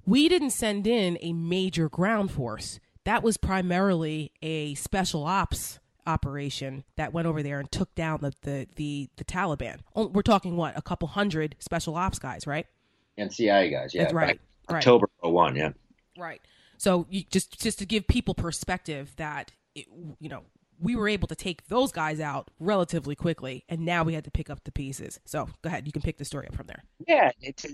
We 0.05 0.29
didn't 0.29 0.51
send 0.51 0.87
in 0.87 1.17
a 1.21 1.33
major 1.33 1.89
ground 1.89 2.31
force. 2.31 2.79
That 3.05 3.23
was 3.23 3.37
primarily 3.37 4.31
a 4.41 4.75
special 4.75 5.23
ops 5.23 5.79
operation 6.07 6.83
that 6.95 7.13
went 7.13 7.27
over 7.27 7.41
there 7.41 7.59
and 7.59 7.71
took 7.71 7.93
down 7.95 8.19
the 8.21 8.33
the 8.41 8.67
the, 8.75 9.09
the 9.17 9.23
Taliban. 9.23 9.79
Oh, 9.95 10.07
we're 10.07 10.21
talking 10.21 10.55
what 10.55 10.77
a 10.77 10.81
couple 10.81 11.07
hundred 11.07 11.55
special 11.59 11.95
ops 11.95 12.19
guys, 12.19 12.45
right? 12.45 12.67
And 13.17 13.31
CIA 13.33 13.69
guys, 13.69 13.93
yeah. 13.93 14.03
That's 14.03 14.13
right. 14.13 14.39
right. 14.69 14.77
October 14.77 15.07
01, 15.21 15.55
yeah. 15.55 15.71
Right. 16.17 16.41
So 16.77 17.07
you, 17.09 17.23
just 17.29 17.59
just 17.59 17.79
to 17.79 17.85
give 17.85 18.07
people 18.07 18.33
perspective 18.33 19.13
that 19.17 19.51
it, 19.73 19.87
you 20.19 20.29
know 20.29 20.43
we 20.79 20.95
were 20.95 21.07
able 21.07 21.27
to 21.27 21.35
take 21.35 21.67
those 21.67 21.91
guys 21.91 22.19
out 22.19 22.49
relatively 22.59 23.15
quickly, 23.15 23.63
and 23.69 23.81
now 23.81 24.03
we 24.03 24.13
had 24.13 24.23
to 24.25 24.31
pick 24.31 24.49
up 24.49 24.63
the 24.63 24.71
pieces. 24.71 25.19
So 25.25 25.47
go 25.61 25.67
ahead, 25.67 25.85
you 25.85 25.91
can 25.91 26.01
pick 26.01 26.17
the 26.17 26.25
story 26.25 26.47
up 26.47 26.55
from 26.55 26.67
there. 26.67 26.83
Yeah, 27.07 27.31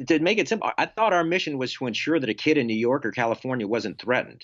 to 0.07 0.19
make 0.19 0.37
it 0.37 0.47
simple, 0.47 0.71
I 0.77 0.85
thought 0.85 1.13
our 1.13 1.23
mission 1.23 1.57
was 1.57 1.73
to 1.75 1.87
ensure 1.87 2.19
that 2.19 2.29
a 2.29 2.33
kid 2.33 2.57
in 2.57 2.67
New 2.67 2.75
York 2.75 3.05
or 3.05 3.11
California 3.11 3.67
wasn't 3.67 3.99
threatened. 3.99 4.43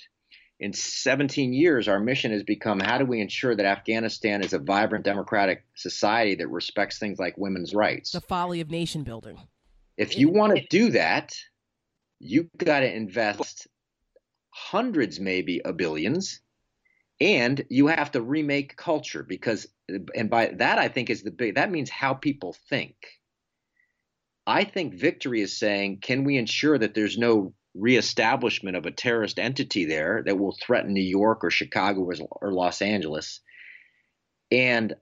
In 0.59 0.73
17 0.73 1.53
years, 1.53 1.87
our 1.87 1.99
mission 1.99 2.31
has 2.31 2.41
become 2.41 2.79
how 2.79 2.97
do 2.97 3.05
we 3.05 3.21
ensure 3.21 3.55
that 3.55 3.65
Afghanistan 3.65 4.43
is 4.43 4.53
a 4.53 4.59
vibrant 4.59 5.05
democratic 5.05 5.63
society 5.75 6.33
that 6.35 6.47
respects 6.47 6.97
things 6.97 7.19
like 7.19 7.37
women's 7.37 7.75
rights? 7.75 8.11
The 8.11 8.21
folly 8.21 8.59
of 8.61 8.71
nation 8.71 9.03
building. 9.03 9.39
If 9.97 10.17
you 10.17 10.29
want 10.29 10.55
to 10.57 10.65
do 10.67 10.91
that, 10.91 11.35
you've 12.19 12.49
got 12.57 12.79
to 12.79 12.91
invest 12.91 13.67
hundreds, 14.49 15.19
maybe 15.19 15.61
a 15.63 15.73
billions, 15.73 16.41
and 17.19 17.65
you 17.69 17.87
have 17.87 18.11
to 18.11 18.21
remake 18.21 18.75
culture 18.75 19.23
because, 19.23 19.67
and 20.15 20.29
by 20.29 20.47
that 20.57 20.77
I 20.77 20.87
think 20.87 21.09
is 21.09 21.23
the 21.23 21.31
big. 21.31 21.55
That 21.55 21.71
means 21.71 21.89
how 21.89 22.13
people 22.13 22.55
think. 22.69 22.95
I 24.45 24.63
think 24.63 24.93
victory 24.93 25.41
is 25.41 25.57
saying, 25.57 25.99
can 26.01 26.23
we 26.23 26.37
ensure 26.37 26.77
that 26.77 26.93
there's 26.93 27.17
no 27.17 27.53
reestablishment 27.75 28.77
of 28.77 28.85
a 28.85 28.91
terrorist 28.91 29.39
entity 29.39 29.85
there 29.85 30.23
that 30.25 30.39
will 30.39 30.55
threaten 30.61 30.93
New 30.93 31.01
York 31.01 31.43
or 31.43 31.51
Chicago 31.51 32.09
or, 32.41 32.53
Los 32.53 32.81
Angeles? 32.81 33.41
And 34.49 34.95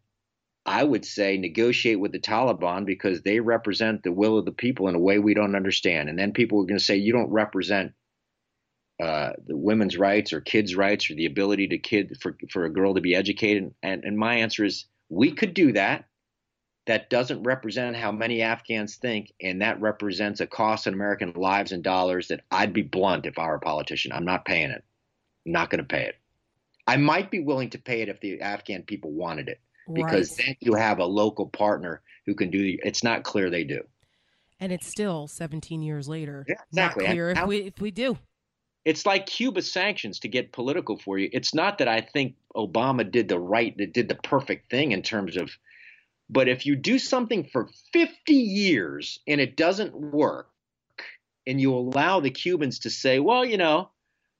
I 0.66 0.84
would 0.84 1.06
say 1.06 1.38
negotiate 1.38 2.00
with 2.00 2.12
the 2.12 2.20
Taliban 2.20 2.86
because 2.88 3.22
they 3.22 3.40
represent 3.40 4.02
the 4.02 4.12
will 4.12 4.40
of 4.40 4.46
the 4.46 4.52
people 4.52 4.88
in 4.88 4.96
a 4.96 5.00
way 5.00 5.20
we 5.20 5.36
don't 5.36 5.56
understand. 5.56 6.10
And 6.10 6.18
then 6.18 6.34
people 6.34 6.60
are 6.62 6.66
going 6.66 6.80
to 6.80 6.84
say, 6.84 6.96
you 6.96 7.14
don't 7.14 7.30
represent 7.30 7.94
uh, 9.02 9.34
the 9.46 9.58
women's 9.58 9.98
rights 9.98 10.32
or 10.32 10.40
kids' 10.40 10.76
rights 10.76 11.10
or 11.10 11.16
the 11.16 11.26
ability 11.26 11.68
to 11.68 11.78
kid 11.78 12.18
for 12.22 12.38
for 12.50 12.66
a 12.66 12.70
girl 12.70 12.94
to 12.94 13.02
be 13.02 13.16
educated. 13.16 13.74
And 13.84 14.04
and 14.04 14.18
my 14.18 14.36
answer 14.36 14.64
is 14.64 14.86
we 15.10 15.32
could 15.32 15.54
do 15.54 15.74
that. 15.74 16.06
That 16.88 17.10
doesn't 17.10 17.44
represent 17.44 17.96
how 17.96 18.12
many 18.12 18.42
Afghans 18.42 18.96
think, 18.96 19.34
and 19.42 19.62
that 19.62 19.82
represents 19.82 20.40
a 20.40 20.48
cost 20.48 20.86
in 20.88 20.94
American 20.94 21.34
lives 21.36 21.72
and 21.72 21.84
dollars 21.84 22.28
that 22.28 22.42
I'd 22.52 22.74
be 22.74 22.84
blunt 22.84 23.26
if 23.26 23.40
I 23.40 23.48
were 23.48 23.56
a 23.56 23.60
politician. 23.60 24.12
I'm 24.12 24.24
not 24.24 24.46
paying 24.46 24.70
it. 24.70 24.84
I'm 25.46 25.52
not 25.52 25.72
going 25.72 25.80
to 25.80 25.88
pay 25.88 26.06
it. 26.06 26.16
I 26.88 26.98
might 26.98 27.32
be 27.32 27.40
willing 27.40 27.72
to 27.72 27.80
pay 27.80 28.02
it 28.02 28.10
if 28.10 28.22
the 28.22 28.40
Afghan 28.40 28.84
people 28.84 29.12
wanted 29.12 29.50
it, 29.50 29.60
because 29.92 30.38
right. 30.38 30.46
then 30.46 30.56
you 30.60 30.76
have 30.76 31.00
a 31.00 31.06
local 31.06 31.48
partner 31.48 32.02
who 32.28 32.36
can 32.36 32.52
do. 32.52 32.78
It's 32.84 33.04
not 33.04 33.24
clear 33.24 33.50
they 33.50 33.64
do. 33.64 33.82
And 34.60 34.72
it's 34.72 34.88
still 34.88 35.28
17 35.28 35.82
years 35.82 36.08
later. 36.08 36.46
Yeah, 36.48 36.56
exactly. 36.70 37.04
Not 37.04 37.12
clear 37.12 37.30
if 37.32 37.46
we 37.46 37.58
if 37.58 37.82
we 37.82 37.92
do 37.92 38.18
it's 38.86 39.06
like 39.06 39.26
Cuba 39.26 39.64
sanctions 39.64 40.20
to 40.20 40.28
get 40.28 40.54
political 40.54 40.98
for 40.98 41.18
you. 41.18 41.30
It's 41.34 41.54
not 41.54 41.80
that 41.80 41.88
I 41.88 42.02
think 42.02 42.36
Obama 42.56 43.10
did 43.10 43.28
the 43.28 43.40
right, 43.40 43.76
that 43.78 43.94
did 43.94 44.08
the 44.08 44.16
perfect 44.16 44.70
thing 44.70 44.92
in 44.92 45.02
terms 45.02 45.36
of, 45.36 45.52
but 46.30 46.48
if 46.48 46.66
you 46.66 46.76
do 46.76 47.00
something 47.00 47.44
for 47.44 47.68
50 47.94 48.34
years 48.34 49.20
and 49.28 49.42
it 49.42 49.58
doesn't 49.58 49.94
work, 49.96 50.50
and 51.48 51.62
you 51.62 51.74
allow 51.74 52.20
the 52.20 52.32
Cubans 52.32 52.80
to 52.80 52.90
say, 52.90 53.20
well, 53.20 53.46
you 53.46 53.58
know, 53.58 53.90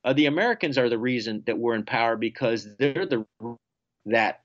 uh, 0.04 0.14
the 0.14 0.26
Americans 0.28 0.78
are 0.78 0.90
the 0.90 0.98
reason 0.98 1.44
that 1.48 1.58
we're 1.58 1.76
in 1.76 1.86
power 1.86 2.16
because 2.16 2.68
they're 2.78 3.06
the 3.06 3.26
that 4.06 4.42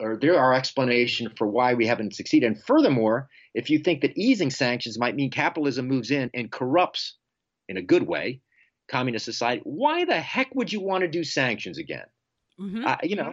or 0.00 0.16
they're 0.16 0.38
our 0.38 0.54
explanation 0.54 1.30
for 1.36 1.46
why 1.46 1.74
we 1.74 1.86
haven't 1.86 2.14
succeeded. 2.14 2.46
And 2.46 2.62
furthermore, 2.64 3.28
if 3.54 3.70
you 3.70 3.78
think 3.78 4.02
that 4.02 4.18
easing 4.18 4.50
sanctions 4.50 4.98
might 4.98 5.14
mean 5.14 5.30
capitalism 5.30 5.86
moves 5.86 6.10
in 6.10 6.30
and 6.34 6.50
corrupts 6.50 7.16
in 7.68 7.76
a 7.76 7.82
good 7.82 8.06
way, 8.06 8.40
communist 8.94 9.24
society, 9.24 9.60
why 9.64 10.04
the 10.04 10.20
heck 10.20 10.54
would 10.54 10.72
you 10.72 10.80
want 10.80 11.02
to 11.02 11.08
do 11.08 11.24
sanctions 11.24 11.78
again? 11.78 12.06
Mm-hmm. 12.60 12.86
Uh, 12.86 12.96
you 13.02 13.16
know, 13.16 13.32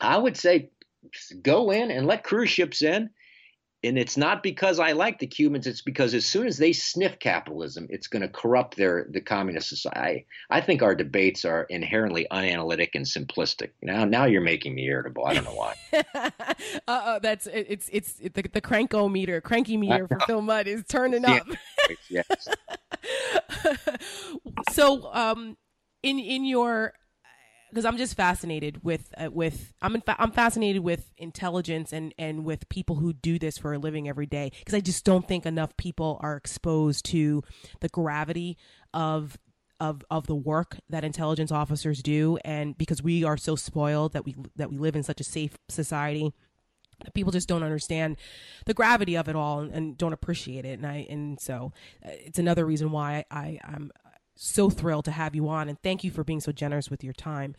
I 0.00 0.18
would 0.18 0.36
say 0.36 0.70
go 1.42 1.70
in 1.70 1.92
and 1.92 2.08
let 2.08 2.24
cruise 2.24 2.50
ships 2.50 2.82
in. 2.82 3.10
And 3.82 3.98
it's 3.98 4.16
not 4.16 4.42
because 4.42 4.78
I 4.78 4.92
like 4.92 5.18
the 5.18 5.26
Cubans. 5.26 5.66
It's 5.66 5.80
because 5.80 6.12
as 6.12 6.26
soon 6.26 6.46
as 6.46 6.58
they 6.58 6.72
sniff 6.72 7.18
capitalism, 7.18 7.86
it's 7.88 8.08
going 8.08 8.20
to 8.20 8.28
corrupt 8.28 8.76
their 8.76 9.06
the 9.08 9.22
communist 9.22 9.70
society. 9.70 10.26
I 10.50 10.60
think 10.60 10.82
our 10.82 10.94
debates 10.94 11.46
are 11.46 11.64
inherently 11.64 12.26
unanalytic 12.30 12.90
and 12.94 13.06
simplistic. 13.06 13.70
Now, 13.80 14.04
now 14.04 14.26
you're 14.26 14.42
making 14.42 14.74
me 14.74 14.86
irritable. 14.86 15.24
I 15.24 15.34
don't 15.34 15.44
know 15.44 15.54
why. 15.54 15.74
uh, 16.88 17.20
that's 17.20 17.46
it's 17.46 17.88
it's 17.90 18.12
the 18.14 18.30
the 18.52 18.60
cranko 18.60 19.10
meter, 19.10 19.40
cranky 19.40 19.78
meter 19.78 20.06
for 20.06 20.20
Phil 20.26 20.42
Mudd 20.42 20.66
is 20.66 20.84
turning 20.86 21.24
up. 21.24 21.46
yes. 22.10 22.48
so, 24.72 25.12
um, 25.14 25.56
in 26.02 26.18
in 26.18 26.44
your 26.44 26.92
because 27.70 27.84
I'm 27.84 27.96
just 27.96 28.16
fascinated 28.16 28.82
with 28.84 29.12
uh, 29.16 29.30
with 29.30 29.72
I'm 29.80 30.00
fa- 30.00 30.16
I'm 30.18 30.32
fascinated 30.32 30.82
with 30.82 31.12
intelligence 31.16 31.92
and 31.92 32.14
and 32.18 32.44
with 32.44 32.68
people 32.68 32.96
who 32.96 33.12
do 33.12 33.38
this 33.38 33.58
for 33.58 33.72
a 33.72 33.78
living 33.78 34.08
every 34.08 34.26
day 34.26 34.52
because 34.58 34.74
I 34.74 34.80
just 34.80 35.04
don't 35.04 35.26
think 35.26 35.46
enough 35.46 35.76
people 35.76 36.18
are 36.22 36.36
exposed 36.36 37.04
to 37.06 37.42
the 37.80 37.88
gravity 37.88 38.58
of 38.92 39.38
of 39.80 40.04
of 40.10 40.26
the 40.26 40.34
work 40.34 40.78
that 40.88 41.04
intelligence 41.04 41.50
officers 41.50 42.02
do. 42.02 42.38
And 42.44 42.76
because 42.76 43.02
we 43.02 43.24
are 43.24 43.36
so 43.36 43.56
spoiled 43.56 44.12
that 44.12 44.24
we 44.24 44.36
that 44.56 44.70
we 44.70 44.78
live 44.78 44.94
in 44.94 45.02
such 45.02 45.20
a 45.20 45.24
safe 45.24 45.56
society 45.68 46.32
that 47.04 47.14
people 47.14 47.32
just 47.32 47.48
don't 47.48 47.62
understand 47.62 48.18
the 48.66 48.74
gravity 48.74 49.16
of 49.16 49.26
it 49.28 49.34
all 49.34 49.60
and, 49.60 49.72
and 49.72 49.96
don't 49.96 50.12
appreciate 50.12 50.64
it. 50.66 50.78
And 50.78 50.86
I 50.86 51.06
and 51.08 51.40
so 51.40 51.72
uh, 52.04 52.10
it's 52.12 52.38
another 52.38 52.66
reason 52.66 52.90
why 52.90 53.24
I 53.30 53.58
I'm 53.64 53.90
so 54.42 54.70
thrilled 54.70 55.04
to 55.04 55.10
have 55.10 55.34
you 55.34 55.48
on 55.48 55.68
and 55.68 55.78
thank 55.82 56.02
you 56.02 56.10
for 56.10 56.24
being 56.24 56.40
so 56.40 56.50
generous 56.50 56.90
with 56.90 57.04
your 57.04 57.12
time. 57.12 57.54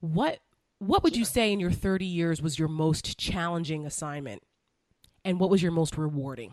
What 0.00 0.40
what 0.78 1.02
would 1.02 1.16
you 1.16 1.24
say 1.24 1.52
in 1.52 1.60
your 1.60 1.70
30 1.70 2.04
years 2.04 2.42
was 2.42 2.58
your 2.58 2.68
most 2.68 3.16
challenging 3.16 3.86
assignment? 3.86 4.42
And 5.24 5.40
what 5.40 5.48
was 5.48 5.62
your 5.62 5.72
most 5.72 5.96
rewarding? 5.96 6.52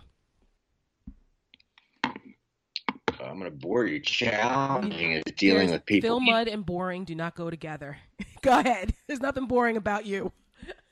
I'm 2.03 3.39
going 3.39 3.43
to 3.43 3.51
bore 3.51 3.85
you. 3.85 3.99
Challenging 3.99 5.13
is 5.13 5.23
dealing 5.35 5.67
There's 5.67 5.71
with 5.71 5.85
people. 5.85 6.07
Phil 6.07 6.19
Mudd 6.19 6.47
and 6.47 6.65
boring 6.65 7.03
do 7.03 7.15
not 7.15 7.35
go 7.35 7.49
together. 7.49 7.97
go 8.41 8.59
ahead. 8.59 8.93
There's 9.07 9.21
nothing 9.21 9.47
boring 9.47 9.77
about 9.77 10.05
you. 10.05 10.31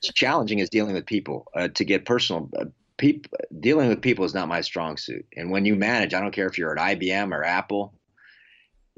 challenging 0.02 0.60
is 0.60 0.70
dealing 0.70 0.94
with 0.94 1.06
people. 1.06 1.46
Uh, 1.56 1.68
to 1.70 1.86
get 1.86 2.06
personal, 2.06 2.50
uh, 2.60 2.66
people 2.98 3.32
dealing 3.60 3.90
with 3.90 4.02
people 4.02 4.26
is 4.26 4.34
not 4.34 4.48
my 4.48 4.62
strong 4.62 4.98
suit. 4.98 5.26
And 5.36 5.52
when 5.52 5.66
you 5.66 5.76
manage, 5.76 6.14
I 6.14 6.20
don't 6.20 6.32
care 6.32 6.48
if 6.48 6.58
you're 6.58 6.78
at 6.78 7.00
IBM 7.00 7.32
or 7.32 7.44
Apple, 7.44 7.94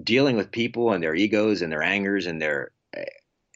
dealing 0.01 0.35
with 0.35 0.51
people 0.51 0.93
and 0.93 1.03
their 1.03 1.15
egos 1.15 1.61
and 1.61 1.71
their 1.71 1.83
angers 1.83 2.25
and 2.25 2.41
their 2.41 2.71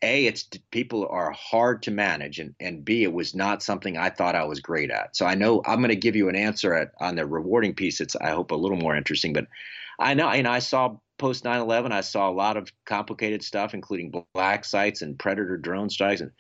a 0.04 0.26
it's 0.26 0.48
people 0.72 1.08
are 1.10 1.32
hard 1.32 1.82
to 1.84 1.92
manage 1.92 2.40
and 2.40 2.54
and 2.60 2.86
b 2.86 3.04
it 3.04 3.14
was 3.14 3.34
not 3.34 3.64
something 3.64 3.98
i 3.98 4.10
thought 4.10 4.36
i 4.36 4.44
was 4.44 4.60
great 4.60 4.92
at. 4.92 5.16
So 5.16 5.26
i 5.26 5.36
know 5.36 5.62
i'm 5.66 5.80
going 5.80 5.90
to 5.90 5.96
give 5.96 6.16
you 6.16 6.30
an 6.30 6.36
answer 6.36 6.74
at, 6.74 6.92
on 7.00 7.16
the 7.16 7.26
rewarding 7.26 7.74
piece. 7.74 8.00
It's 8.00 8.16
i 8.18 8.30
hope 8.30 8.52
a 8.52 8.56
little 8.56 8.78
more 8.78 8.96
interesting 8.96 9.34
but 9.34 9.48
i 10.00 10.14
know 10.14 10.30
and 10.30 10.48
i 10.48 10.60
saw 10.60 10.96
post 11.18 11.44
9-11 11.44 11.92
i 11.92 12.02
saw 12.02 12.30
a 12.30 12.32
lot 12.32 12.58
of 12.58 12.72
complicated 12.86 13.44
stuff 13.44 13.74
including 13.74 14.24
black 14.36 14.66
sites 14.66 15.02
and 15.02 15.18
predator 15.18 15.58
drone 15.58 15.90
strikes. 15.90 16.22
And 16.22 16.32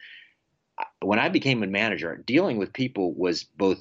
when 1.01 1.17
i 1.17 1.29
became 1.29 1.63
a 1.63 1.67
manager 1.67 2.15
dealing 2.27 2.57
with 2.57 2.73
people 2.73 3.13
was 3.15 3.43
both 3.43 3.79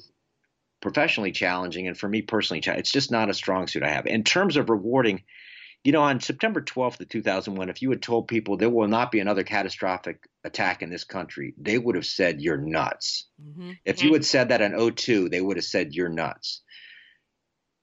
professionally 0.81 1.31
challenging 1.31 1.87
and 1.87 1.97
for 1.97 2.09
me 2.09 2.23
personally 2.23 2.61
it's 2.65 2.91
just 2.91 3.11
not 3.11 3.29
a 3.29 3.33
strong 3.33 3.67
suit 3.67 3.83
i 3.83 3.89
have. 3.89 4.07
In 4.07 4.23
terms 4.23 4.57
of 4.57 4.71
rewarding 4.71 5.21
You 5.83 5.93
know, 5.93 6.01
on 6.01 6.19
September 6.19 6.61
12th 6.61 6.99
of 6.99 7.09
2001, 7.09 7.69
if 7.69 7.81
you 7.81 7.89
had 7.91 8.01
told 8.01 8.27
people 8.27 8.57
there 8.57 8.69
will 8.69 8.87
not 8.87 9.11
be 9.11 9.19
another 9.19 9.43
catastrophic 9.43 10.27
attack 10.43 10.81
in 10.81 10.89
this 10.89 11.05
country, 11.05 11.53
they 11.57 11.77
would 11.77 11.95
have 11.95 12.05
said 12.05 12.41
you're 12.41 12.57
nuts. 12.57 13.25
Mm-hmm. 13.41 13.71
If 13.85 14.03
you 14.03 14.11
had 14.13 14.25
said 14.25 14.49
that 14.49 14.61
in 14.61 14.95
02, 14.95 15.29
they 15.29 15.39
would 15.39 15.57
have 15.57 15.65
said 15.65 15.93
you're 15.93 16.09
nuts. 16.09 16.61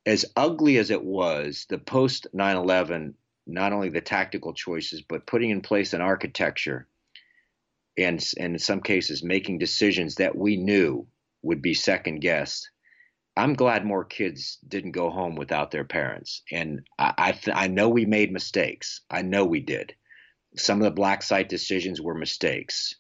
As 0.05 0.27
ugly 0.37 0.77
as 0.77 0.91
it 0.91 1.03
was, 1.03 1.65
the 1.71 1.79
post 1.79 2.27
9 2.35 2.57
11, 2.57 3.15
not 3.47 3.73
only 3.73 3.89
the 3.89 4.03
tactical 4.03 4.53
choices, 4.53 5.03
but 5.03 5.27
putting 5.27 5.51
in 5.51 5.63
place 5.63 5.95
an 5.95 6.03
architecture 6.03 6.87
and, 7.97 8.23
and 8.39 8.55
in 8.55 8.59
some 8.59 8.81
cases 8.81 9.23
making 9.23 9.59
decisions 9.59 10.17
that 10.17 10.37
we 10.37 10.57
knew 10.57 11.07
would 11.43 11.63
be 11.63 11.75
second 11.75 12.21
guessed 12.21 12.71
I'm 13.37 13.55
glad 13.55 13.85
more 13.85 14.05
kids 14.05 14.59
didn't 14.67 14.93
go 14.93 15.11
home 15.11 15.35
without 15.35 15.71
their 15.71 15.85
parents. 15.85 16.43
And 16.53 16.87
I 16.99 17.15
I, 17.19 17.33
th- 17.33 17.57
I, 17.57 17.67
know 17.67 17.89
we 17.89 18.07
made 18.07 18.33
mistakes. 18.33 19.01
I 19.11 19.23
know 19.23 19.45
we 19.45 19.61
did. 19.61 19.95
Some 20.57 20.79
of 20.79 20.85
the 20.85 20.91
black 20.93 21.23
site 21.23 21.49
decisions 21.49 22.01
were 22.01 22.15
mistakes. 22.15 22.95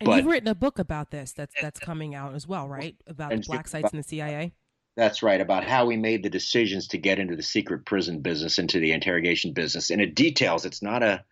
And 0.00 0.06
but, 0.06 0.16
you've 0.16 0.26
written 0.26 0.48
a 0.48 0.54
book 0.54 0.78
about 0.78 1.10
this 1.10 1.32
that's 1.32 1.54
that's 1.60 1.78
coming 1.78 2.14
out 2.14 2.34
as 2.34 2.46
well, 2.46 2.68
right? 2.68 2.96
About 3.06 3.30
the 3.30 3.38
black 3.38 3.68
sites 3.68 3.92
in 3.92 3.98
the 3.98 4.02
CIA. 4.02 4.52
That's 4.96 5.22
right, 5.22 5.40
about 5.40 5.64
how 5.64 5.86
we 5.86 5.96
made 5.96 6.22
the 6.22 6.30
decisions 6.30 6.88
to 6.88 6.98
get 6.98 7.18
into 7.18 7.36
the 7.36 7.42
secret 7.42 7.86
prison 7.86 8.20
business, 8.20 8.58
into 8.58 8.80
the 8.80 8.92
interrogation 8.92 9.52
business. 9.52 9.90
And 9.90 10.00
it 10.00 10.14
details, 10.14 10.64
it's 10.64 10.82
not 10.82 11.02
a 11.02 11.24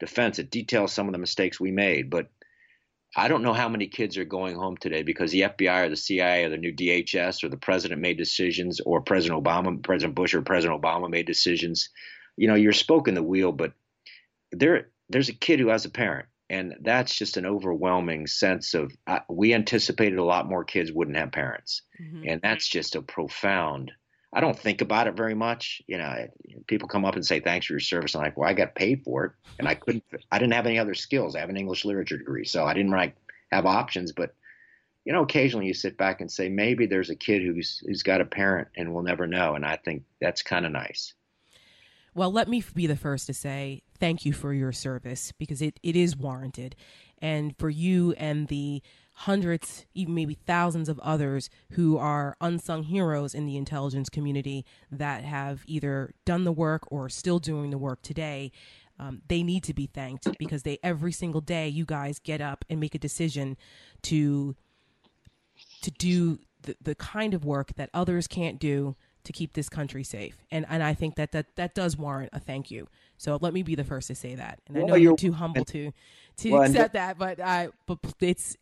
defense, 0.00 0.38
it 0.38 0.50
details 0.50 0.92
some 0.92 1.06
of 1.06 1.12
the 1.12 1.18
mistakes 1.18 1.60
we 1.60 1.70
made. 1.70 2.08
But 2.08 2.30
I 3.16 3.28
don't 3.28 3.42
know 3.42 3.52
how 3.52 3.68
many 3.68 3.88
kids 3.88 4.16
are 4.16 4.24
going 4.24 4.56
home 4.56 4.76
today 4.76 5.02
because 5.02 5.30
the 5.32 5.42
FBI 5.42 5.86
or 5.86 5.88
the 5.90 5.96
CIA 5.96 6.44
or 6.44 6.48
the 6.48 6.56
new 6.56 6.72
DHS 6.72 7.44
or 7.44 7.48
the 7.48 7.58
president 7.58 8.00
made 8.00 8.16
decisions 8.16 8.80
or 8.80 9.02
President 9.02 9.42
Obama, 9.42 9.82
President 9.82 10.14
Bush 10.14 10.32
or 10.34 10.40
President 10.42 10.80
Obama 10.80 11.10
made 11.10 11.26
decisions. 11.26 11.90
You 12.36 12.48
know, 12.48 12.54
you're 12.54 12.72
spoken 12.72 13.14
the 13.14 13.22
wheel, 13.22 13.52
but 13.52 13.74
there 14.50 14.88
there's 15.10 15.28
a 15.28 15.34
kid 15.34 15.60
who 15.60 15.68
has 15.68 15.84
a 15.84 15.90
parent, 15.90 16.26
and 16.48 16.74
that's 16.80 17.14
just 17.14 17.36
an 17.36 17.44
overwhelming 17.44 18.26
sense 18.26 18.72
of 18.72 18.92
uh, 19.06 19.20
we 19.28 19.52
anticipated 19.52 20.18
a 20.18 20.24
lot 20.24 20.48
more 20.48 20.64
kids 20.64 20.90
wouldn't 20.90 21.18
have 21.18 21.32
parents, 21.32 21.82
mm-hmm. 22.00 22.24
and 22.26 22.40
that's 22.42 22.66
just 22.66 22.96
a 22.96 23.02
profound. 23.02 23.92
I 24.32 24.40
don't 24.40 24.58
think 24.58 24.80
about 24.80 25.06
it 25.06 25.14
very 25.14 25.34
much. 25.34 25.82
You 25.86 25.98
know, 25.98 26.26
people 26.66 26.88
come 26.88 27.04
up 27.04 27.16
and 27.16 27.24
say 27.24 27.40
thanks 27.40 27.66
for 27.66 27.74
your 27.74 27.80
service. 27.80 28.14
I'm 28.14 28.22
like, 28.22 28.36
well, 28.36 28.48
I 28.48 28.54
got 28.54 28.74
paid 28.74 29.02
for 29.04 29.24
it, 29.24 29.32
and 29.58 29.68
I 29.68 29.74
couldn't. 29.74 30.04
I 30.30 30.38
didn't 30.38 30.54
have 30.54 30.66
any 30.66 30.78
other 30.78 30.94
skills. 30.94 31.36
I 31.36 31.40
have 31.40 31.50
an 31.50 31.56
English 31.56 31.84
literature 31.84 32.16
degree, 32.16 32.44
so 32.44 32.64
I 32.64 32.72
didn't 32.72 32.92
like 32.92 33.16
have 33.50 33.66
options. 33.66 34.12
But 34.12 34.34
you 35.04 35.12
know, 35.12 35.22
occasionally 35.22 35.66
you 35.66 35.74
sit 35.74 35.98
back 35.98 36.20
and 36.20 36.30
say 36.30 36.48
maybe 36.48 36.86
there's 36.86 37.10
a 37.10 37.16
kid 37.16 37.42
who's 37.42 37.82
who's 37.86 38.02
got 38.02 38.20
a 38.20 38.24
parent 38.24 38.68
and 38.76 38.94
we'll 38.94 39.02
never 39.02 39.26
know, 39.26 39.54
and 39.54 39.66
I 39.66 39.76
think 39.76 40.04
that's 40.20 40.42
kind 40.42 40.64
of 40.64 40.72
nice. 40.72 41.12
Well, 42.14 42.30
let 42.30 42.48
me 42.48 42.62
be 42.74 42.86
the 42.86 42.96
first 42.96 43.26
to 43.26 43.34
say 43.34 43.82
thank 43.98 44.26
you 44.26 44.32
for 44.32 44.52
your 44.52 44.72
service 44.72 45.32
because 45.38 45.62
it, 45.62 45.80
it 45.82 45.96
is 45.96 46.14
warranted. 46.16 46.76
And 47.22 47.56
for 47.58 47.70
you 47.70 48.12
and 48.18 48.48
the 48.48 48.82
hundreds, 49.14 49.86
even 49.94 50.14
maybe 50.14 50.34
thousands 50.34 50.88
of 50.88 50.98
others 51.00 51.50
who 51.72 51.98
are 51.98 52.36
unsung 52.40 52.84
heroes 52.84 53.34
in 53.34 53.46
the 53.46 53.56
intelligence 53.56 54.08
community 54.08 54.64
that 54.90 55.22
have 55.24 55.62
either 55.66 56.14
done 56.24 56.44
the 56.44 56.52
work 56.52 56.82
or 56.90 57.08
still 57.08 57.38
doing 57.38 57.70
the 57.70 57.78
work 57.78 58.02
today. 58.02 58.50
Um, 58.98 59.22
they 59.28 59.42
need 59.42 59.64
to 59.64 59.74
be 59.74 59.86
thanked 59.86 60.28
because 60.38 60.62
they 60.62 60.78
every 60.82 61.12
single 61.12 61.40
day 61.40 61.68
you 61.68 61.84
guys 61.84 62.18
get 62.18 62.40
up 62.40 62.64
and 62.70 62.78
make 62.80 62.94
a 62.94 62.98
decision 62.98 63.56
to 64.02 64.54
to 65.82 65.90
do 65.90 66.38
the, 66.62 66.76
the 66.80 66.94
kind 66.94 67.34
of 67.34 67.44
work 67.44 67.74
that 67.74 67.90
others 67.92 68.26
can't 68.26 68.58
do 68.58 68.96
to 69.24 69.32
keep 69.32 69.54
this 69.54 69.68
country 69.68 70.04
safe. 70.04 70.36
And 70.50 70.66
and 70.68 70.82
I 70.82 70.94
think 70.94 71.16
that 71.16 71.32
that, 71.32 71.56
that 71.56 71.74
does 71.74 71.96
warrant 71.96 72.30
a 72.32 72.40
thank 72.40 72.70
you. 72.70 72.88
So 73.16 73.38
let 73.40 73.52
me 73.52 73.62
be 73.62 73.74
the 73.74 73.84
first 73.84 74.08
to 74.08 74.14
say 74.14 74.34
that. 74.34 74.60
And 74.66 74.76
well, 74.76 74.84
I 74.84 74.88
know 74.88 74.94
you're, 74.94 75.10
you're 75.10 75.16
too 75.16 75.32
humble 75.32 75.64
to 75.66 75.92
to 76.38 76.50
well, 76.50 76.62
accept 76.62 76.94
that, 76.94 77.18
but 77.18 77.40
I 77.40 77.68
but 77.86 77.98
it's 78.20 78.56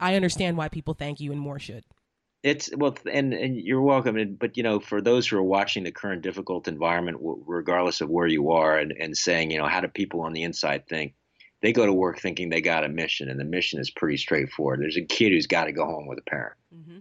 I 0.00 0.14
understand 0.14 0.56
why 0.56 0.68
people 0.68 0.94
thank 0.94 1.20
you 1.20 1.32
and 1.32 1.40
more 1.40 1.58
should. 1.58 1.84
It's 2.42 2.70
well, 2.76 2.96
and 3.10 3.34
and 3.34 3.56
you're 3.56 3.82
welcome. 3.82 4.16
And, 4.16 4.38
but 4.38 4.56
you 4.56 4.62
know, 4.62 4.78
for 4.78 5.00
those 5.00 5.26
who 5.26 5.36
are 5.38 5.42
watching 5.42 5.82
the 5.82 5.90
current 5.90 6.22
difficult 6.22 6.68
environment, 6.68 7.18
regardless 7.20 8.00
of 8.00 8.08
where 8.08 8.28
you 8.28 8.52
are, 8.52 8.78
and 8.78 8.92
and 8.92 9.16
saying, 9.16 9.50
you 9.50 9.58
know, 9.58 9.66
how 9.66 9.80
do 9.80 9.88
people 9.88 10.20
on 10.20 10.32
the 10.32 10.44
inside 10.44 10.86
think? 10.86 11.14
They 11.60 11.72
go 11.72 11.84
to 11.84 11.92
work 11.92 12.20
thinking 12.20 12.48
they 12.48 12.60
got 12.60 12.84
a 12.84 12.88
mission, 12.88 13.28
and 13.28 13.40
the 13.40 13.44
mission 13.44 13.80
is 13.80 13.90
pretty 13.90 14.16
straightforward. 14.16 14.80
There's 14.80 14.96
a 14.96 15.02
kid 15.02 15.32
who's 15.32 15.48
got 15.48 15.64
to 15.64 15.72
go 15.72 15.84
home 15.84 16.06
with 16.06 16.20
a 16.20 16.30
parent. 16.30 16.54
Mm-hmm. 16.72 16.98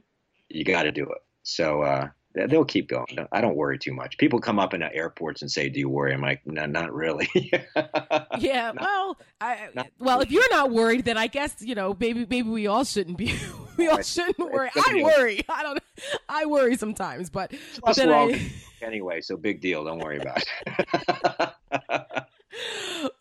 You 0.50 0.64
got 0.64 0.84
to 0.84 0.92
do 0.92 1.04
it. 1.04 1.22
So 1.44 1.84
uh, 1.84 2.10
they'll 2.34 2.66
keep 2.66 2.88
going. 2.88 3.08
I 3.32 3.42
don't 3.42 3.56
worry 3.56 3.78
too 3.80 3.94
much. 3.94 4.18
People 4.18 4.40
come 4.40 4.60
up 4.60 4.74
in 4.74 4.82
airports 4.84 5.42
and 5.42 5.52
say, 5.52 5.70
"Do 5.70 5.80
you 5.80 5.90
worry?" 5.90 6.14
I'm 6.14 6.22
like, 6.22 6.46
"No, 6.46 6.66
not 6.66 6.94
really." 6.94 7.30
yeah, 8.40 8.72
not, 8.74 8.82
well, 8.82 9.18
I, 9.42 9.70
well, 10.00 10.22
if 10.22 10.32
you're 10.32 10.50
not 10.52 10.72
worried, 10.72 11.06
then 11.06 11.18
I 11.18 11.28
guess 11.28 11.56
you 11.60 11.76
know, 11.76 11.96
maybe 12.00 12.26
maybe 12.30 12.50
we 12.50 12.68
all 12.68 12.84
shouldn't 12.84 13.18
be. 13.18 13.34
we 13.78 13.88
all 13.88 14.02
shouldn't 14.02 14.40
worry. 14.40 14.70
I 14.76 15.02
worry. 15.04 15.42
I 15.50 15.64
don't. 15.64 15.80
I 16.30 16.46
worry 16.46 16.76
sometimes, 16.78 17.30
but, 17.30 17.52
but 17.84 17.96
then 17.96 18.12
I, 18.12 18.52
anyway, 18.82 19.22
so 19.22 19.38
big 19.38 19.62
deal. 19.62 19.84
Don't 19.84 20.00
worry 20.00 20.20
about 20.20 20.44
it. 20.68 22.24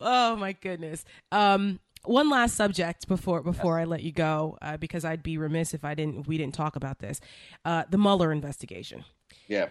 oh 0.01 0.35
my 0.35 0.53
goodness. 0.53 1.05
Um, 1.31 1.79
one 2.07 2.29
last 2.29 2.55
subject 2.55 3.07
before 3.07 3.41
before 3.41 3.79
I 3.79 3.85
let 3.85 4.03
you 4.03 4.11
go, 4.11 4.57
uh, 4.61 4.77
because 4.77 5.05
I'd 5.05 5.23
be 5.23 5.37
remiss 5.37 5.73
if 5.73 5.83
I 5.83 5.95
didn't 5.95 6.19
if 6.19 6.27
we 6.27 6.37
didn't 6.37 6.53
talk 6.55 6.75
about 6.75 6.99
this, 6.99 7.19
uh, 7.65 7.83
the 7.89 7.97
Mueller 7.97 8.31
investigation. 8.31 9.03
Yeah. 9.47 9.69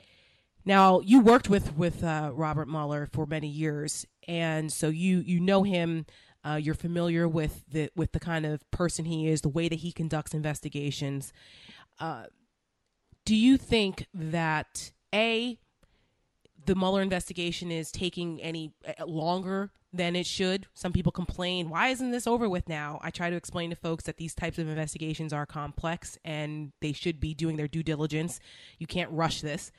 Now 0.65 1.01
you 1.01 1.21
worked 1.21 1.49
with 1.49 1.77
with 1.77 2.03
uh, 2.03 2.31
Robert 2.35 2.69
Mueller 2.69 3.09
for 3.13 3.27
many 3.27 3.49
years, 3.49 4.07
and 4.27 4.73
so 4.73 4.89
you 4.89 5.19
you 5.21 5.41
know 5.41 5.63
him. 5.63 6.07
Uh, 6.45 6.55
you're 6.55 6.75
familiar 6.75 7.27
with 7.27 7.65
the 7.69 7.91
with 7.97 8.13
the 8.13 8.21
kind 8.21 8.47
of 8.47 8.69
person 8.71 9.05
he 9.05 9.29
is, 9.29 9.41
the 9.41 9.49
way 9.49 9.69
that 9.69 9.81
he 9.81 9.91
conducts 9.91 10.33
investigations. 10.33 11.33
Uh, 11.99 12.25
do 13.25 13.35
you 13.35 13.57
think 13.57 14.07
that 14.15 14.93
a 15.13 15.59
the 16.66 16.74
Mueller 16.74 17.02
investigation 17.02 17.70
is 17.70 17.90
taking 17.90 18.43
any 18.43 18.72
uh, 18.86 19.05
longer 19.06 19.70
than 19.93 20.14
it 20.14 20.26
should. 20.26 20.66
Some 20.74 20.93
people 20.93 21.12
complain, 21.12 21.70
why 21.70 21.88
isn't 21.88 22.10
this 22.10 22.26
over 22.26 22.48
with 22.48 22.68
now? 22.68 22.98
I 23.02 23.10
try 23.10 23.30
to 23.30 23.36
explain 23.36 23.70
to 23.70 23.76
folks 23.76 24.05
that 24.05 24.18
these 24.18 24.34
types 24.34 24.59
of 24.59 24.68
investigations 24.68 25.32
are 25.32 25.47
complex 25.47 26.18
and 26.24 26.72
they 26.80 26.93
should 26.93 27.20
be 27.20 27.34
doing 27.34 27.56
their 27.56 27.68
due 27.68 27.82
diligence. 27.82 28.40
You 28.78 28.86
can't 28.86 29.10
rush 29.10 29.40
this. 29.40 29.72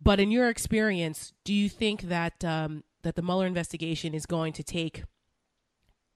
But 0.00 0.20
in 0.20 0.30
your 0.30 0.48
experience, 0.48 1.32
do 1.44 1.52
you 1.52 1.68
think 1.68 2.02
that 2.02 2.44
um, 2.44 2.84
that 3.02 3.14
the 3.14 3.22
Mueller 3.22 3.46
investigation 3.46 4.14
is 4.14 4.26
going 4.26 4.52
to 4.54 4.62
take 4.62 5.04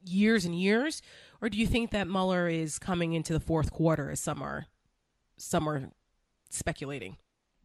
years 0.04 0.44
and 0.44 0.58
years, 0.58 1.02
or 1.40 1.48
do 1.48 1.56
you 1.56 1.66
think 1.66 1.90
that 1.90 2.08
Mueller 2.08 2.48
is 2.48 2.78
coming 2.78 3.12
into 3.12 3.32
the 3.32 3.40
fourth 3.40 3.70
quarter, 3.72 4.10
as 4.10 4.20
some 4.20 4.42
are 4.42 4.66
some 5.36 5.68
are 5.68 5.90
speculating? 6.50 7.16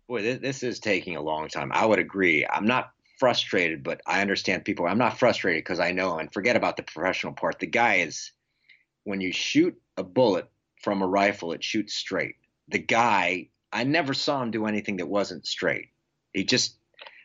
Boy, 0.07 0.37
this, 0.37 0.61
is 0.61 0.79
taking 0.79 1.15
a 1.15 1.21
long 1.21 1.47
time. 1.47 1.71
I 1.73 1.85
would 1.85 1.99
agree. 1.99 2.45
I'm 2.45 2.65
not 2.65 2.91
frustrated, 3.19 3.83
but 3.83 4.01
I 4.05 4.21
understand 4.21 4.65
people. 4.65 4.85
I'm 4.85 4.97
not 4.97 5.17
frustrated 5.17 5.63
because 5.63 5.79
I 5.79 5.91
know 5.91 6.17
and 6.19 6.31
forget 6.31 6.55
about 6.55 6.77
the 6.77 6.83
professional 6.83 7.33
part. 7.33 7.59
The 7.59 7.67
guy 7.67 7.95
is 7.95 8.31
when 9.03 9.21
you 9.21 9.31
shoot 9.31 9.79
a 9.97 10.03
bullet 10.03 10.47
from 10.83 11.01
a 11.01 11.07
rifle, 11.07 11.53
it 11.53 11.63
shoots 11.63 11.93
straight. 11.93 12.35
The 12.67 12.79
guy, 12.79 13.49
I 13.71 13.83
never 13.83 14.13
saw 14.13 14.43
him 14.43 14.51
do 14.51 14.67
anything 14.67 14.97
that 14.97 15.07
wasn't 15.07 15.47
straight. 15.47 15.89
He 16.33 16.43
just, 16.43 16.75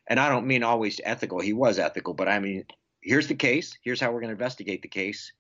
and 0.07 0.19
I 0.19 0.29
don't 0.29 0.47
mean 0.47 0.63
always 0.63 1.01
ethical. 1.05 1.41
He 1.41 1.53
was 1.53 1.79
ethical, 1.79 2.15
but 2.15 2.29
I 2.29 2.39
mean, 2.39 2.65
here's 3.03 3.29
the 3.29 3.35
case. 3.35 3.77
Here's 3.83 4.01
how 4.01 4.13
we're 4.13 4.21
going 4.21 4.29
to 4.29 4.35
investigate 4.35 4.83
the 4.83 4.89
case 4.89 5.33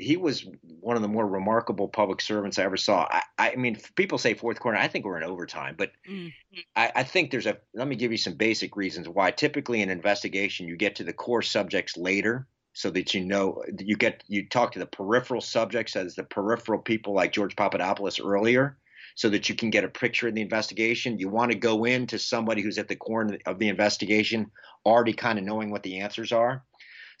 he 0.00 0.16
was 0.16 0.46
one 0.80 0.96
of 0.96 1.02
the 1.02 1.08
more 1.08 1.26
remarkable 1.26 1.88
public 1.88 2.20
servants 2.20 2.58
I 2.58 2.64
ever 2.64 2.76
saw. 2.76 3.06
I, 3.10 3.22
I 3.38 3.56
mean, 3.56 3.78
people 3.94 4.18
say 4.18 4.34
fourth 4.34 4.58
quarter. 4.60 4.78
I 4.78 4.88
think 4.88 5.04
we're 5.04 5.18
in 5.18 5.24
overtime, 5.24 5.74
but 5.76 5.92
mm-hmm. 6.08 6.28
I, 6.74 6.92
I, 6.96 7.02
think 7.04 7.30
there's 7.30 7.46
a. 7.46 7.58
Let 7.74 7.88
me 7.88 7.96
give 7.96 8.12
you 8.12 8.18
some 8.18 8.34
basic 8.34 8.76
reasons 8.76 9.08
why. 9.08 9.30
Typically, 9.30 9.82
in 9.82 9.90
investigation, 9.90 10.68
you 10.68 10.76
get 10.76 10.96
to 10.96 11.04
the 11.04 11.12
core 11.12 11.42
subjects 11.42 11.96
later, 11.96 12.46
so 12.72 12.90
that 12.90 13.14
you 13.14 13.24
know 13.24 13.62
you 13.78 13.96
get 13.96 14.24
you 14.28 14.48
talk 14.48 14.72
to 14.72 14.78
the 14.78 14.86
peripheral 14.86 15.40
subjects 15.40 15.96
as 15.96 16.14
the 16.14 16.24
peripheral 16.24 16.80
people 16.80 17.14
like 17.14 17.32
George 17.32 17.56
Papadopoulos 17.56 18.20
earlier, 18.20 18.78
so 19.14 19.28
that 19.28 19.48
you 19.48 19.54
can 19.54 19.70
get 19.70 19.84
a 19.84 19.88
picture 19.88 20.28
of 20.28 20.34
the 20.34 20.42
investigation. 20.42 21.18
You 21.18 21.28
want 21.28 21.52
to 21.52 21.58
go 21.58 21.84
into 21.84 22.18
somebody 22.18 22.62
who's 22.62 22.78
at 22.78 22.88
the 22.88 22.96
core 22.96 23.28
of 23.46 23.58
the 23.58 23.68
investigation, 23.68 24.50
already 24.86 25.12
kind 25.12 25.38
of 25.38 25.44
knowing 25.44 25.70
what 25.70 25.82
the 25.82 26.00
answers 26.00 26.32
are. 26.32 26.64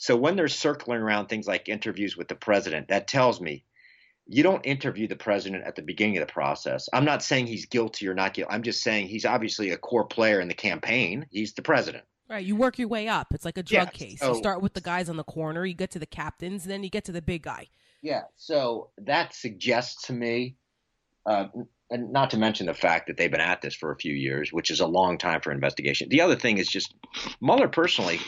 So 0.00 0.16
when 0.16 0.34
they're 0.34 0.48
circling 0.48 1.02
around 1.02 1.26
things 1.26 1.46
like 1.46 1.68
interviews 1.68 2.16
with 2.16 2.26
the 2.26 2.34
president, 2.34 2.88
that 2.88 3.06
tells 3.06 3.38
me 3.38 3.64
you 4.26 4.42
don't 4.42 4.64
interview 4.64 5.06
the 5.06 5.14
president 5.14 5.64
at 5.64 5.76
the 5.76 5.82
beginning 5.82 6.16
of 6.16 6.26
the 6.26 6.32
process. 6.32 6.88
I'm 6.90 7.04
not 7.04 7.22
saying 7.22 7.48
he's 7.48 7.66
guilty 7.66 8.08
or 8.08 8.14
not 8.14 8.32
guilty. 8.32 8.50
I'm 8.50 8.62
just 8.62 8.82
saying 8.82 9.08
he's 9.08 9.26
obviously 9.26 9.72
a 9.72 9.76
core 9.76 10.06
player 10.06 10.40
in 10.40 10.48
the 10.48 10.54
campaign. 10.54 11.26
He's 11.30 11.52
the 11.52 11.60
president. 11.60 12.04
Right. 12.30 12.42
You 12.42 12.56
work 12.56 12.78
your 12.78 12.88
way 12.88 13.08
up. 13.08 13.34
It's 13.34 13.44
like 13.44 13.58
a 13.58 13.62
drug 13.62 13.88
yeah, 13.88 13.90
case. 13.90 14.20
So, 14.20 14.32
you 14.32 14.38
start 14.38 14.62
with 14.62 14.72
the 14.72 14.80
guys 14.80 15.10
on 15.10 15.18
the 15.18 15.24
corner, 15.24 15.66
you 15.66 15.74
get 15.74 15.90
to 15.90 15.98
the 15.98 16.06
captains, 16.06 16.64
then 16.64 16.82
you 16.82 16.88
get 16.88 17.04
to 17.04 17.12
the 17.12 17.20
big 17.20 17.42
guy. 17.42 17.68
Yeah. 18.00 18.22
So 18.38 18.88
that 19.02 19.34
suggests 19.34 20.06
to 20.06 20.14
me, 20.14 20.56
uh, 21.26 21.48
and 21.90 22.10
not 22.10 22.30
to 22.30 22.38
mention 22.38 22.68
the 22.68 22.74
fact 22.74 23.08
that 23.08 23.18
they've 23.18 23.30
been 23.30 23.40
at 23.40 23.60
this 23.60 23.74
for 23.74 23.92
a 23.92 23.96
few 23.96 24.14
years, 24.14 24.50
which 24.50 24.70
is 24.70 24.80
a 24.80 24.86
long 24.86 25.18
time 25.18 25.42
for 25.42 25.52
investigation. 25.52 26.08
The 26.08 26.22
other 26.22 26.36
thing 26.36 26.56
is 26.56 26.68
just 26.68 26.94
Mueller 27.42 27.68
personally, 27.68 28.18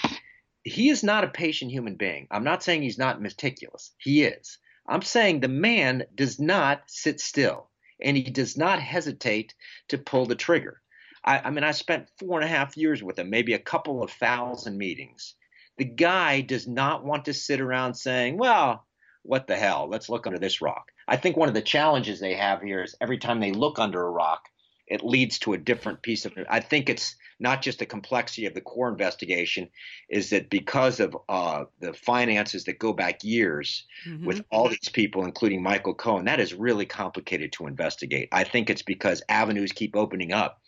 he 0.65 0.91
is 0.91 1.03
not 1.03 1.25
a 1.25 1.29
patient 1.29 1.71
human 1.71 1.97
being. 1.97 2.27
I'm 2.31 2.45
not 2.45 2.63
saying 2.63 2.83
he's 2.83 2.99
not 2.99 3.21
meticulous. 3.21 3.93
He 3.99 4.25
is. 4.25 4.59
I'm 4.87 5.03
saying 5.03 5.41
the 5.41 5.49
man 5.49 6.05
does 6.15 6.41
not 6.41 6.83
sit 6.87 7.21
still 7.21 7.69
and 8.01 8.17
he 8.17 8.25
does 8.25 8.57
not 8.57 8.81
hesitate 8.81 9.55
to 9.89 9.99
pull 9.99 10.27
the 10.27 10.35
trigger. 10.35 10.81
I, 11.25 11.39
I 11.39 11.51
mean, 11.51 11.65
I 11.65 11.71
spent 11.73 12.09
four 12.19 12.41
and 12.41 12.45
a 12.45 12.53
half 12.53 12.77
years 12.77 13.03
with 13.03 13.19
him, 13.19 13.31
maybe 13.31 13.55
a 13.55 13.59
couple 13.59 14.03
of 14.03 14.11
thousand 14.11 14.77
meetings. 14.77 15.35
The 15.79 15.85
guy 15.85 16.41
does 16.41 16.67
not 16.67 17.05
want 17.05 17.27
to 17.27 17.35
sit 17.35 17.61
around 17.61 17.95
saying, 17.95 18.39
well, 18.39 18.87
what 19.23 19.47
the 19.47 19.57
hell? 19.57 19.89
Let's 19.89 20.09
look 20.09 20.27
under 20.27 20.39
this 20.39 20.61
rock. 20.61 20.91
I 21.07 21.17
think 21.17 21.37
one 21.37 21.49
of 21.49 21.55
the 21.55 21.63
challenges 21.63 22.19
they 22.19 22.35
have 22.35 22.61
here 22.61 22.83
is 22.83 22.97
every 23.01 23.19
time 23.19 23.41
they 23.41 23.53
look 23.53 23.79
under 23.79 24.03
a 24.05 24.11
rock, 24.11 24.49
it 24.87 25.05
leads 25.05 25.39
to 25.41 25.53
a 25.53 25.59
different 25.59 26.03
piece 26.03 26.27
of. 26.27 26.33
I 26.51 26.61
think 26.61 26.89
it's 26.89 27.17
not 27.43 27.61
just 27.61 27.81
the 27.81 27.87
complexity 27.87 28.47
of 28.47 28.55
the 28.55 28.61
core 28.61 28.89
investigation, 28.89 29.69
is 30.09 30.31
that 30.31 30.49
because 30.49 31.01
of 31.01 31.17
uh, 31.29 31.65
the 31.81 31.93
finances 31.93 32.65
that 32.65 32.79
go 32.79 32.93
back 32.93 33.25
years 33.25 33.85
mm-hmm. 34.07 34.25
with 34.25 34.45
all 34.51 34.69
these 34.69 34.89
people, 34.89 35.25
including 35.25 35.63
Michael 35.63 35.95
Cohen, 35.95 36.25
that 36.27 36.41
is 36.41 36.55
really 36.55 36.87
complicated 36.87 37.53
to 37.53 37.67
investigate. 37.67 38.29
I 38.31 38.45
think 38.45 38.71
it's 38.71 38.83
because 38.83 39.23
avenues 39.29 39.73
keep 39.73 39.97
opening 39.97 40.33
up. 40.33 40.61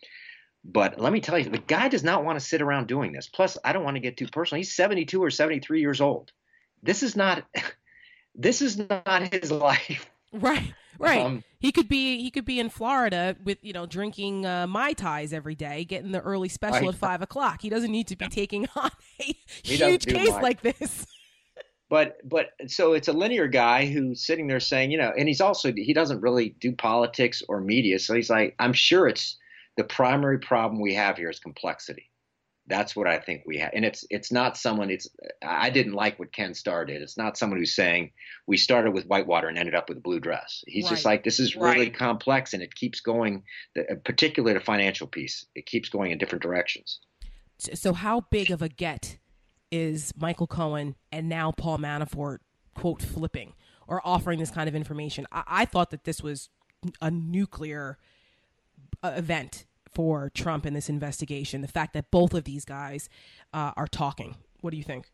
But 0.65 0.99
let 0.99 1.13
me 1.13 1.21
tell 1.21 1.39
you, 1.39 1.45
the 1.45 1.59
guy 1.59 1.87
does 1.87 2.03
not 2.03 2.25
want 2.25 2.39
to 2.39 2.45
sit 2.45 2.61
around 2.61 2.87
doing 2.87 3.13
this. 3.13 3.27
Plus, 3.27 3.57
I 3.63 3.71
don't 3.71 3.83
want 3.83 3.95
to 3.95 4.01
get 4.01 4.17
too 4.17 4.27
personal. 4.27 4.57
He's 4.57 4.75
72 4.75 5.23
or 5.23 5.29
73 5.29 5.79
years 5.79 6.01
old. 6.01 6.31
This 6.83 7.03
is 7.03 7.15
not 7.15 7.45
this 8.35 8.61
is 8.61 8.77
not 8.77 9.33
his 9.33 9.51
life. 9.69 10.09
Right, 10.35 10.73
right. 10.99 11.21
Um, 11.21 11.43
he 11.59 11.71
could 11.71 11.87
be 11.87 12.21
he 12.21 12.29
could 12.29 12.45
be 12.45 12.59
in 12.59 12.69
Florida 12.69 13.35
with 13.43 13.57
you 13.61 13.73
know 13.73 13.85
drinking 13.85 14.45
uh, 14.45 14.67
mai 14.67 14.93
tais 14.93 15.33
every 15.33 15.55
day, 15.55 15.85
getting 15.85 16.11
the 16.11 16.21
early 16.21 16.49
special 16.49 16.87
I, 16.87 16.89
at 16.89 16.95
five 16.95 17.21
o'clock. 17.21 17.61
He 17.61 17.69
doesn't 17.69 17.91
need 17.91 18.07
to 18.09 18.15
be 18.15 18.27
taking 18.27 18.67
on 18.75 18.91
a 19.21 19.35
huge 19.63 20.05
case 20.05 20.29
my, 20.29 20.41
like 20.41 20.61
this. 20.61 21.07
But 21.89 22.17
but 22.27 22.49
so 22.67 22.93
it's 22.93 23.07
a 23.07 23.13
linear 23.13 23.47
guy 23.47 23.85
who's 23.85 24.25
sitting 24.25 24.47
there 24.47 24.59
saying 24.59 24.91
you 24.91 24.97
know, 24.97 25.13
and 25.17 25.27
he's 25.27 25.41
also 25.41 25.71
he 25.71 25.93
doesn't 25.93 26.21
really 26.21 26.49
do 26.59 26.73
politics 26.73 27.41
or 27.47 27.61
media, 27.61 27.99
so 27.99 28.13
he's 28.13 28.29
like 28.29 28.55
I'm 28.59 28.73
sure 28.73 29.07
it's 29.07 29.37
the 29.77 29.83
primary 29.83 30.39
problem 30.39 30.81
we 30.81 30.93
have 30.93 31.17
here 31.17 31.29
is 31.29 31.39
complexity. 31.39 32.09
That's 32.67 32.95
what 32.95 33.07
I 33.07 33.19
think 33.19 33.43
we 33.45 33.59
have, 33.59 33.71
and 33.73 33.85
it's 33.85 34.05
it's 34.09 34.31
not 34.31 34.57
someone. 34.57 34.89
It's 34.89 35.07
I 35.43 35.69
didn't 35.69 35.93
like 35.93 36.17
what 36.17 36.31
Ken 36.31 36.53
Starr 36.55 36.85
did. 36.85 37.01
It's 37.01 37.17
not 37.17 37.37
someone 37.37 37.59
who's 37.59 37.75
saying 37.75 38.11
we 38.47 38.57
started 38.57 38.91
with 38.91 39.05
Whitewater 39.05 39.47
and 39.47 39.57
ended 39.57 39.75
up 39.75 39.87
with 39.87 39.99
a 39.99 40.01
blue 40.01 40.19
dress. 40.19 40.63
He's 40.65 40.85
right. 40.85 40.89
just 40.89 41.05
like 41.05 41.23
this 41.23 41.39
is 41.39 41.55
really 41.55 41.85
right. 41.85 41.93
complex, 41.93 42.53
and 42.53 42.63
it 42.63 42.73
keeps 42.73 43.01
going. 43.01 43.43
Particularly 44.03 44.57
the 44.57 44.63
financial 44.63 45.05
piece, 45.05 45.45
it 45.53 45.67
keeps 45.67 45.89
going 45.89 46.11
in 46.11 46.17
different 46.17 46.41
directions. 46.41 46.99
So, 47.57 47.93
how 47.93 48.21
big 48.31 48.49
of 48.49 48.61
a 48.61 48.69
get 48.69 49.17
is 49.71 50.13
Michael 50.17 50.47
Cohen 50.47 50.95
and 51.11 51.29
now 51.29 51.51
Paul 51.51 51.77
Manafort 51.77 52.39
quote 52.73 53.01
flipping 53.01 53.53
or 53.87 54.01
offering 54.03 54.39
this 54.39 54.51
kind 54.51 54.67
of 54.67 54.75
information? 54.75 55.27
I, 55.31 55.43
I 55.47 55.65
thought 55.65 55.91
that 55.91 56.03
this 56.03 56.21
was 56.21 56.49
a 57.01 57.11
nuclear 57.11 57.97
uh, 59.03 59.13
event 59.15 59.65
for 59.95 60.29
Trump 60.35 60.65
in 60.65 60.73
this 60.73 60.89
investigation. 60.89 61.61
The 61.61 61.67
fact 61.67 61.93
that 61.93 62.11
both 62.11 62.33
of 62.33 62.43
these 62.43 62.65
guys 62.65 63.09
uh, 63.53 63.71
are 63.75 63.87
talking. 63.87 64.35
What 64.61 64.71
do 64.71 64.77
you 64.77 64.83
think? 64.83 65.09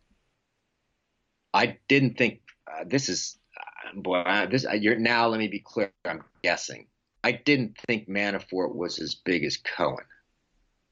I 1.53 1.78
didn't 1.88 2.18
think 2.18 2.41
uh, 2.68 2.86
this 2.86 3.08
is 3.08 3.38
uh, 3.58 3.99
boy. 3.99 4.48
This 4.49 4.66
uh, 4.66 4.74
you're 4.74 4.98
now. 4.98 5.28
Let 5.28 5.40
me 5.40 5.48
be 5.48 5.60
clear. 5.60 5.91
I'm 6.06 6.24
guessing. 6.44 6.88
I 7.24 7.34
didn't 7.34 7.78
think 7.88 8.10
Manafort 8.10 8.74
was 8.74 8.99
as 8.99 9.16
big 9.16 9.44
as 9.44 9.58
Cohen, 9.58 10.06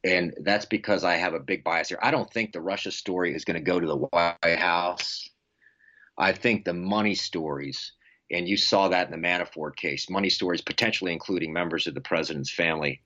and 0.03 0.33
that's 0.41 0.65
because 0.65 1.03
I 1.03 1.15
have 1.15 1.33
a 1.33 1.39
big 1.39 1.63
bias 1.63 1.89
here. 1.89 1.99
I 2.01 2.11
don't 2.11 2.31
think 2.31 2.51
the 2.51 2.61
Russia 2.61 2.91
story 2.91 3.33
is 3.33 3.45
going 3.45 3.55
to 3.55 3.63
go 3.63 3.79
to 3.79 3.87
the 3.87 3.97
White 3.97 4.59
House. 4.59 5.27
I 6.17 6.33
think 6.33 6.65
the 6.65 6.73
money 6.73 7.15
stories 7.15 7.93
and 8.31 8.47
you 8.47 8.57
saw 8.57 8.89
that 8.89 9.11
in 9.11 9.11
the 9.11 9.27
Manafort 9.27 9.75
case, 9.75 10.09
money 10.09 10.29
stories 10.29 10.61
potentially 10.61 11.13
including 11.13 11.51
members 11.51 11.87
of 11.87 11.93
the 11.93 12.01
president's 12.01 12.51
family, 12.51 13.01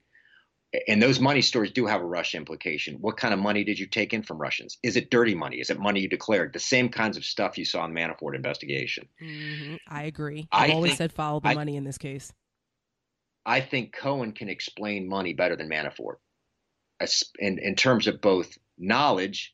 and 0.88 1.02
those 1.02 1.20
money 1.20 1.42
stories 1.42 1.72
do 1.72 1.86
have 1.86 2.02
a 2.02 2.06
Russia 2.06 2.38
implication. 2.38 2.98
What 3.00 3.18
kind 3.18 3.34
of 3.34 3.40
money 3.40 3.64
did 3.64 3.78
you 3.78 3.86
take 3.86 4.14
in 4.14 4.24
from 4.24 4.40
Russians? 4.40 4.78
Is 4.82 4.96
it 4.96 5.12
dirty 5.12 5.36
money? 5.36 5.58
Is 5.58 5.70
it 5.70 5.80
money 5.80 6.02
you 6.02 6.10
declared? 6.10 6.54
The 6.54 6.60
same 6.60 6.90
kinds 6.90 7.16
of 7.18 7.26
stuff 7.26 7.58
you 7.58 7.66
saw 7.66 7.86
in 7.86 7.94
the 7.94 8.00
Manafort 8.00 8.36
investigation. 8.36 9.08
Mm-hmm. 9.22 9.76
I 9.88 10.04
agree. 10.04 10.48
I've 10.52 10.72
I 10.72 10.74
always 10.74 10.92
think, 10.92 10.98
said 10.98 11.14
follow 11.14 11.40
the 11.40 11.50
I, 11.50 11.54
money 11.54 11.76
in 11.76 11.84
this 11.84 11.98
case. 11.98 12.34
I 13.46 13.62
think 13.62 13.94
Cohen 13.94 14.32
can 14.32 14.50
explain 14.50 15.08
money 15.08 15.34
better 15.34 15.56
than 15.56 15.70
Manafort, 15.70 16.16
in 17.38 17.60
in 17.60 17.76
terms 17.76 18.08
of 18.08 18.22
both 18.22 18.58
knowledge 18.78 19.54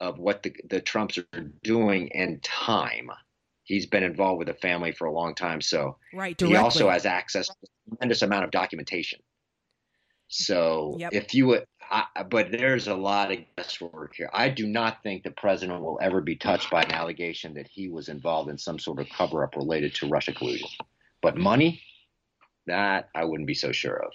of 0.00 0.18
what 0.18 0.42
the 0.42 0.54
the 0.68 0.80
Trumps 0.80 1.16
are 1.16 1.52
doing 1.62 2.12
and 2.12 2.42
time. 2.42 3.10
He's 3.62 3.86
been 3.86 4.02
involved 4.02 4.38
with 4.38 4.48
the 4.48 4.54
family 4.54 4.90
for 4.90 5.06
a 5.06 5.12
long 5.12 5.36
time, 5.36 5.60
so 5.60 5.96
right. 6.12 6.36
Directly. 6.36 6.56
He 6.56 6.62
also 6.62 6.90
has 6.90 7.06
access 7.06 7.46
to 7.46 7.54
a 7.62 7.96
tremendous 7.96 8.22
amount 8.22 8.44
of 8.44 8.50
documentation. 8.50 9.20
So 10.30 10.94
yep. 10.96 11.12
if 11.12 11.34
you 11.34 11.48
would, 11.48 11.66
I, 11.90 12.04
but 12.30 12.52
there's 12.52 12.86
a 12.86 12.94
lot 12.94 13.32
of 13.32 13.38
guesswork 13.56 14.14
here. 14.14 14.30
I 14.32 14.48
do 14.48 14.66
not 14.66 15.02
think 15.02 15.24
the 15.24 15.32
president 15.32 15.82
will 15.82 15.98
ever 16.00 16.20
be 16.20 16.36
touched 16.36 16.70
by 16.70 16.82
an 16.82 16.92
allegation 16.92 17.54
that 17.54 17.66
he 17.66 17.88
was 17.88 18.08
involved 18.08 18.48
in 18.48 18.56
some 18.56 18.78
sort 18.78 19.00
of 19.00 19.08
cover 19.08 19.42
up 19.42 19.56
related 19.56 19.94
to 19.96 20.08
Russia 20.08 20.32
collusion. 20.32 20.68
But 21.20 21.36
money, 21.36 21.82
that 22.68 23.08
I 23.12 23.24
wouldn't 23.24 23.48
be 23.48 23.54
so 23.54 23.72
sure 23.72 23.96
of. 23.96 24.12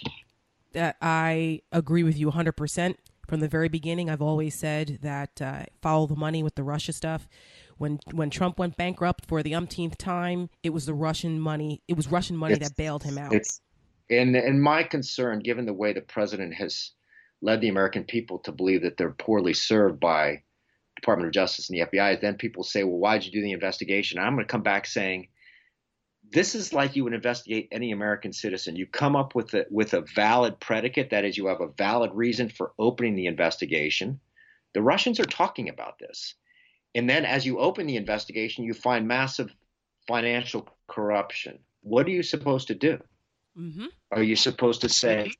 That 0.71 0.95
I 1.01 1.61
agree 1.71 2.03
with 2.03 2.17
you 2.17 2.31
100%. 2.31 2.95
From 3.27 3.39
the 3.39 3.47
very 3.47 3.69
beginning, 3.69 4.09
I've 4.09 4.21
always 4.21 4.53
said 4.55 4.99
that 5.01 5.41
uh, 5.41 5.63
follow 5.81 6.05
the 6.05 6.15
money 6.15 6.43
with 6.43 6.55
the 6.55 6.63
Russia 6.63 6.93
stuff. 6.93 7.27
When 7.77 7.99
when 8.13 8.29
Trump 8.29 8.59
went 8.59 8.77
bankrupt 8.77 9.25
for 9.25 9.41
the 9.41 9.55
umpteenth 9.55 9.97
time, 9.97 10.49
it 10.61 10.69
was 10.69 10.85
the 10.85 10.93
Russian 10.93 11.39
money. 11.39 11.81
It 11.87 11.97
was 11.97 12.07
Russian 12.07 12.37
money 12.37 12.53
it's, 12.53 12.69
that 12.69 12.77
bailed 12.77 13.03
him 13.03 13.17
out. 13.17 13.33
It's 13.33 13.59
and 14.09 14.35
and 14.35 14.61
my 14.61 14.83
concern, 14.83 15.39
given 15.39 15.65
the 15.65 15.73
way 15.73 15.93
the 15.93 16.01
president 16.01 16.53
has 16.55 16.91
led 17.41 17.61
the 17.61 17.69
American 17.69 18.03
people 18.03 18.39
to 18.39 18.51
believe 18.51 18.83
that 18.83 18.97
they're 18.97 19.11
poorly 19.11 19.53
served 19.53 19.99
by 19.99 20.43
Department 20.95 21.27
of 21.27 21.33
Justice 21.33 21.69
and 21.69 21.77
the 21.77 21.85
FBI, 21.85 22.21
then 22.21 22.35
people 22.37 22.63
say, 22.63 22.83
"Well, 22.83 22.99
why'd 22.99 23.23
you 23.23 23.31
do 23.31 23.41
the 23.41 23.51
investigation?" 23.51 24.17
And 24.17 24.27
I'm 24.27 24.35
going 24.35 24.45
to 24.45 24.51
come 24.51 24.63
back 24.63 24.85
saying, 24.85 25.27
"This 26.31 26.55
is 26.55 26.73
like 26.73 26.95
you 26.95 27.03
would 27.03 27.13
investigate 27.13 27.67
any 27.71 27.91
American 27.91 28.31
citizen. 28.31 28.75
You 28.75 28.85
come 28.85 29.15
up 29.15 29.35
with 29.35 29.53
a 29.53 29.65
with 29.69 29.93
a 29.93 30.01
valid 30.01 30.59
predicate, 30.59 31.09
that 31.09 31.25
is, 31.25 31.37
you 31.37 31.47
have 31.47 31.61
a 31.61 31.73
valid 31.77 32.11
reason 32.13 32.49
for 32.49 32.73
opening 32.79 33.15
the 33.15 33.27
investigation. 33.27 34.19
The 34.73 34.81
Russians 34.81 35.19
are 35.19 35.25
talking 35.25 35.69
about 35.69 35.99
this, 35.99 36.35
and 36.93 37.09
then 37.09 37.25
as 37.25 37.45
you 37.45 37.59
open 37.59 37.87
the 37.87 37.97
investigation, 37.97 38.63
you 38.65 38.73
find 38.73 39.07
massive 39.07 39.53
financial 40.07 40.69
corruption. 40.87 41.59
What 41.81 42.05
are 42.05 42.11
you 42.11 42.23
supposed 42.23 42.67
to 42.67 42.75
do?" 42.75 43.01
Mm-hmm. 43.57 43.85
Are 44.11 44.23
you 44.23 44.35
supposed 44.35 44.81
to 44.81 44.89
say? 44.89 45.31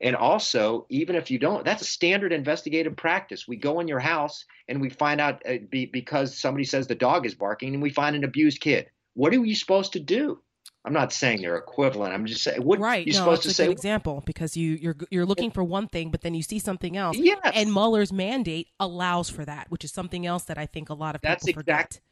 And 0.00 0.14
also, 0.14 0.86
even 0.90 1.16
if 1.16 1.30
you 1.30 1.38
don't, 1.38 1.64
that's 1.64 1.82
a 1.82 1.86
standard 1.86 2.32
investigative 2.32 2.96
practice. 2.96 3.48
We 3.48 3.56
go 3.56 3.80
in 3.80 3.88
your 3.88 4.00
house 4.00 4.44
and 4.68 4.80
we 4.80 4.90
find 4.90 5.20
out 5.20 5.42
uh, 5.48 5.54
be, 5.70 5.86
because 5.86 6.38
somebody 6.38 6.64
says 6.64 6.86
the 6.86 6.94
dog 6.94 7.24
is 7.24 7.34
barking 7.34 7.72
and 7.72 7.82
we 7.82 7.90
find 7.90 8.14
an 8.14 8.24
abused 8.24 8.60
kid. 8.60 8.90
What 9.14 9.32
are 9.32 9.42
you 9.42 9.54
supposed 9.54 9.94
to 9.94 10.00
do? 10.00 10.40
I'm 10.84 10.92
not 10.92 11.12
saying 11.12 11.40
they're 11.40 11.56
equivalent. 11.56 12.14
I'm 12.14 12.26
just 12.26 12.44
saying 12.44 12.62
what 12.62 12.78
right. 12.78 13.04
you're 13.04 13.14
no, 13.14 13.20
supposed 13.20 13.42
to 13.42 13.54
say. 13.54 13.70
example 13.70 14.22
because 14.24 14.56
you 14.56 14.72
you're 14.74 14.96
you're 15.10 15.26
looking 15.26 15.50
for 15.50 15.64
one 15.64 15.88
thing, 15.88 16.10
but 16.10 16.20
then 16.20 16.32
you 16.32 16.42
see 16.42 16.60
something 16.60 16.96
else. 16.96 17.16
Yes. 17.16 17.38
And 17.54 17.72
Mueller's 17.72 18.12
mandate 18.12 18.68
allows 18.78 19.28
for 19.28 19.44
that, 19.44 19.68
which 19.68 19.84
is 19.84 19.92
something 19.92 20.26
else 20.26 20.44
that 20.44 20.58
I 20.58 20.66
think 20.66 20.88
a 20.88 20.94
lot 20.94 21.16
of 21.16 21.22
that's 21.22 21.44
people 21.44 21.60
exact, 21.60 21.94
forget. 21.94 22.02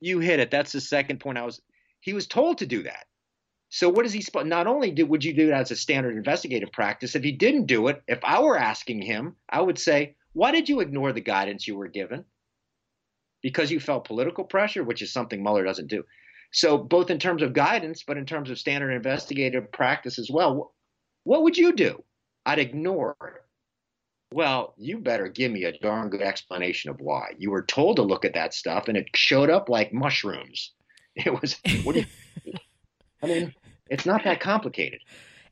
You 0.00 0.20
hit 0.20 0.40
it. 0.40 0.50
That's 0.50 0.72
the 0.72 0.80
second 0.80 1.20
point. 1.20 1.36
I 1.36 1.44
was 1.44 1.60
he 2.00 2.14
was 2.14 2.26
told 2.26 2.58
to 2.58 2.66
do 2.66 2.84
that. 2.84 3.06
So 3.74 3.88
what 3.88 4.06
is 4.06 4.12
he? 4.12 4.24
Not 4.44 4.68
only 4.68 4.92
do, 4.92 5.04
would 5.04 5.24
you 5.24 5.34
do 5.34 5.48
it 5.48 5.52
as 5.52 5.72
a 5.72 5.76
standard 5.76 6.16
investigative 6.16 6.70
practice, 6.70 7.16
if 7.16 7.24
he 7.24 7.32
didn't 7.32 7.66
do 7.66 7.88
it, 7.88 8.00
if 8.06 8.20
I 8.22 8.40
were 8.40 8.56
asking 8.56 9.02
him, 9.02 9.34
I 9.48 9.60
would 9.60 9.80
say, 9.80 10.14
why 10.32 10.52
did 10.52 10.68
you 10.68 10.78
ignore 10.78 11.12
the 11.12 11.20
guidance 11.20 11.66
you 11.66 11.76
were 11.76 11.88
given? 11.88 12.24
Because 13.42 13.72
you 13.72 13.80
felt 13.80 14.04
political 14.04 14.44
pressure, 14.44 14.84
which 14.84 15.02
is 15.02 15.12
something 15.12 15.42
Mueller 15.42 15.64
doesn't 15.64 15.88
do. 15.88 16.04
So 16.52 16.78
both 16.78 17.10
in 17.10 17.18
terms 17.18 17.42
of 17.42 17.52
guidance, 17.52 18.04
but 18.06 18.16
in 18.16 18.26
terms 18.26 18.48
of 18.48 18.60
standard 18.60 18.92
investigative 18.92 19.72
practice 19.72 20.20
as 20.20 20.30
well, 20.30 20.72
what 21.24 21.42
would 21.42 21.58
you 21.58 21.72
do? 21.72 22.00
I'd 22.46 22.60
ignore 22.60 23.16
it. 23.22 23.42
Well, 24.32 24.74
you 24.78 24.98
better 24.98 25.26
give 25.26 25.50
me 25.50 25.64
a 25.64 25.76
darn 25.76 26.10
good 26.10 26.22
explanation 26.22 26.90
of 26.90 27.00
why. 27.00 27.32
You 27.38 27.50
were 27.50 27.64
told 27.64 27.96
to 27.96 28.02
look 28.02 28.24
at 28.24 28.34
that 28.34 28.54
stuff, 28.54 28.86
and 28.86 28.96
it 28.96 29.08
showed 29.16 29.50
up 29.50 29.68
like 29.68 29.92
mushrooms. 29.92 30.70
It 31.16 31.40
was. 31.40 31.56
What 31.82 31.96
do 31.96 32.00
you, 32.02 32.52
I 33.22 33.26
mean, 33.26 33.54
it's 33.94 34.06
not 34.06 34.24
that 34.24 34.40
complicated. 34.40 35.00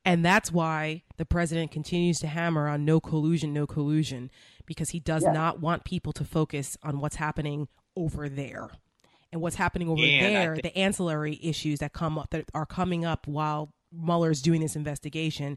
And 0.04 0.24
that's 0.24 0.50
why 0.50 1.02
the 1.16 1.24
president 1.24 1.70
continues 1.70 2.18
to 2.20 2.26
hammer 2.26 2.68
on 2.68 2.84
no 2.84 3.00
collusion, 3.00 3.52
no 3.52 3.66
collusion, 3.66 4.30
because 4.66 4.90
he 4.90 5.00
does 5.00 5.22
yeah. 5.22 5.32
not 5.32 5.60
want 5.60 5.84
people 5.84 6.12
to 6.14 6.24
focus 6.24 6.76
on 6.82 6.98
what's 6.98 7.16
happening 7.16 7.68
over 7.96 8.28
there. 8.28 8.70
And 9.30 9.40
what's 9.40 9.56
happening 9.56 9.88
over 9.88 10.02
there, 10.02 10.58
the 10.62 10.76
ancillary 10.76 11.38
issues 11.42 11.78
that 11.78 11.94
come 11.94 12.18
up 12.18 12.28
that 12.30 12.50
are 12.52 12.66
coming 12.66 13.06
up 13.06 13.26
while 13.26 13.72
Mueller's 13.90 14.42
doing 14.42 14.60
this 14.60 14.76
investigation, 14.76 15.56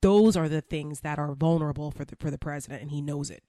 those 0.00 0.38
are 0.38 0.48
the 0.48 0.62
things 0.62 1.00
that 1.00 1.18
are 1.18 1.34
vulnerable 1.34 1.90
for 1.90 2.06
the 2.06 2.16
for 2.16 2.30
the 2.30 2.38
president, 2.38 2.80
and 2.80 2.90
he 2.90 3.02
knows 3.02 3.30
it. 3.30 3.42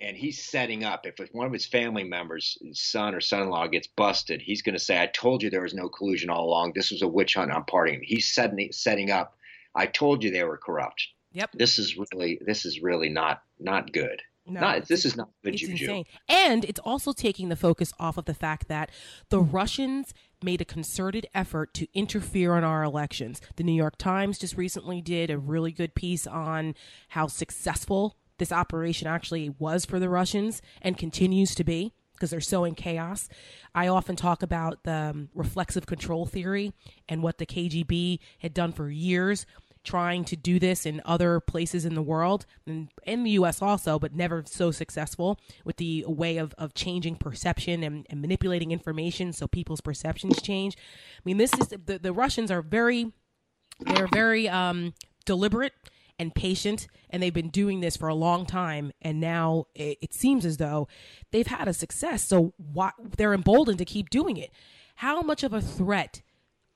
And 0.00 0.16
he's 0.16 0.44
setting 0.44 0.84
up. 0.84 1.06
If 1.06 1.18
one 1.32 1.46
of 1.46 1.52
his 1.52 1.66
family 1.66 2.04
members, 2.04 2.58
his 2.60 2.80
son 2.80 3.14
or 3.14 3.20
son-in-law, 3.20 3.68
gets 3.68 3.86
busted, 3.86 4.42
he's 4.42 4.62
going 4.62 4.74
to 4.74 4.84
say, 4.84 5.00
"I 5.00 5.06
told 5.06 5.42
you 5.42 5.50
there 5.50 5.62
was 5.62 5.74
no 5.74 5.88
collusion 5.88 6.30
all 6.30 6.44
along. 6.44 6.72
This 6.74 6.90
was 6.90 7.02
a 7.02 7.08
witch 7.08 7.34
hunt 7.34 7.52
on 7.52 7.64
part 7.64 7.88
of 7.88 7.94
him." 7.94 8.00
He's 8.02 8.26
setting 8.26 8.72
setting 8.72 9.10
up. 9.10 9.36
I 9.74 9.86
told 9.86 10.22
you 10.22 10.30
they 10.30 10.44
were 10.44 10.58
corrupt. 10.58 11.08
Yep. 11.32 11.50
This 11.54 11.78
is 11.78 11.96
really 11.96 12.40
this 12.44 12.64
is 12.64 12.80
really 12.80 13.08
not 13.08 13.42
not 13.58 13.92
good. 13.92 14.20
No, 14.46 14.60
not, 14.60 14.88
this 14.88 15.06
is 15.06 15.16
not 15.16 15.30
good 15.42 15.54
it's 15.54 15.62
juju. 15.62 15.84
Insane. 15.84 16.04
And 16.28 16.64
it's 16.66 16.80
also 16.80 17.12
taking 17.12 17.48
the 17.48 17.56
focus 17.56 17.94
off 17.98 18.18
of 18.18 18.26
the 18.26 18.34
fact 18.34 18.68
that 18.68 18.90
the 19.30 19.40
Russians 19.40 20.12
made 20.42 20.60
a 20.60 20.66
concerted 20.66 21.26
effort 21.34 21.72
to 21.74 21.86
interfere 21.94 22.58
in 22.58 22.64
our 22.64 22.82
elections. 22.82 23.40
The 23.56 23.64
New 23.64 23.72
York 23.72 23.96
Times 23.96 24.38
just 24.38 24.56
recently 24.56 25.00
did 25.00 25.30
a 25.30 25.38
really 25.38 25.72
good 25.72 25.94
piece 25.94 26.26
on 26.26 26.74
how 27.08 27.26
successful 27.26 28.18
this 28.38 28.52
operation 28.52 29.06
actually 29.06 29.50
was 29.58 29.84
for 29.84 29.98
the 29.98 30.08
Russians 30.08 30.62
and 30.82 30.98
continues 30.98 31.54
to 31.54 31.64
be 31.64 31.92
because 32.14 32.30
they're 32.30 32.40
so 32.40 32.64
in 32.64 32.74
chaos. 32.74 33.28
I 33.74 33.88
often 33.88 34.16
talk 34.16 34.42
about 34.42 34.84
the 34.84 34.92
um, 34.92 35.28
reflexive 35.34 35.86
control 35.86 36.26
theory 36.26 36.72
and 37.08 37.22
what 37.22 37.38
the 37.38 37.46
KGB 37.46 38.20
had 38.38 38.54
done 38.54 38.72
for 38.72 38.88
years 38.88 39.46
trying 39.84 40.24
to 40.24 40.34
do 40.34 40.58
this 40.58 40.86
in 40.86 41.02
other 41.04 41.38
places 41.40 41.84
in 41.84 41.94
the 41.94 42.02
world 42.02 42.46
and 42.66 42.88
in 43.04 43.22
the 43.22 43.32
US 43.32 43.60
also, 43.60 43.98
but 43.98 44.14
never 44.14 44.42
so 44.46 44.70
successful 44.70 45.38
with 45.64 45.76
the 45.76 46.04
way 46.08 46.38
of, 46.38 46.54
of 46.56 46.74
changing 46.74 47.16
perception 47.16 47.82
and, 47.82 48.06
and 48.08 48.20
manipulating 48.20 48.72
information 48.72 49.32
so 49.32 49.46
people's 49.46 49.82
perceptions 49.82 50.40
change. 50.40 50.76
I 50.76 51.20
mean, 51.24 51.36
this 51.36 51.52
is 51.52 51.68
the, 51.68 51.98
the 51.98 52.12
Russians 52.12 52.50
are 52.50 52.62
very, 52.62 53.12
they're 53.78 54.08
very 54.10 54.48
um, 54.48 54.94
deliberate 55.26 55.74
and 56.18 56.34
patient, 56.34 56.86
and 57.10 57.22
they've 57.22 57.34
been 57.34 57.50
doing 57.50 57.80
this 57.80 57.96
for 57.96 58.08
a 58.08 58.14
long 58.14 58.46
time. 58.46 58.92
And 59.02 59.20
now 59.20 59.66
it, 59.74 59.98
it 60.00 60.14
seems 60.14 60.44
as 60.44 60.56
though 60.58 60.88
they've 61.30 61.46
had 61.46 61.68
a 61.68 61.72
success. 61.72 62.24
So 62.28 62.54
why, 62.56 62.90
they're 63.16 63.34
emboldened 63.34 63.78
to 63.78 63.84
keep 63.84 64.10
doing 64.10 64.36
it. 64.36 64.50
How 64.96 65.22
much 65.22 65.42
of 65.42 65.52
a 65.52 65.60
threat 65.60 66.22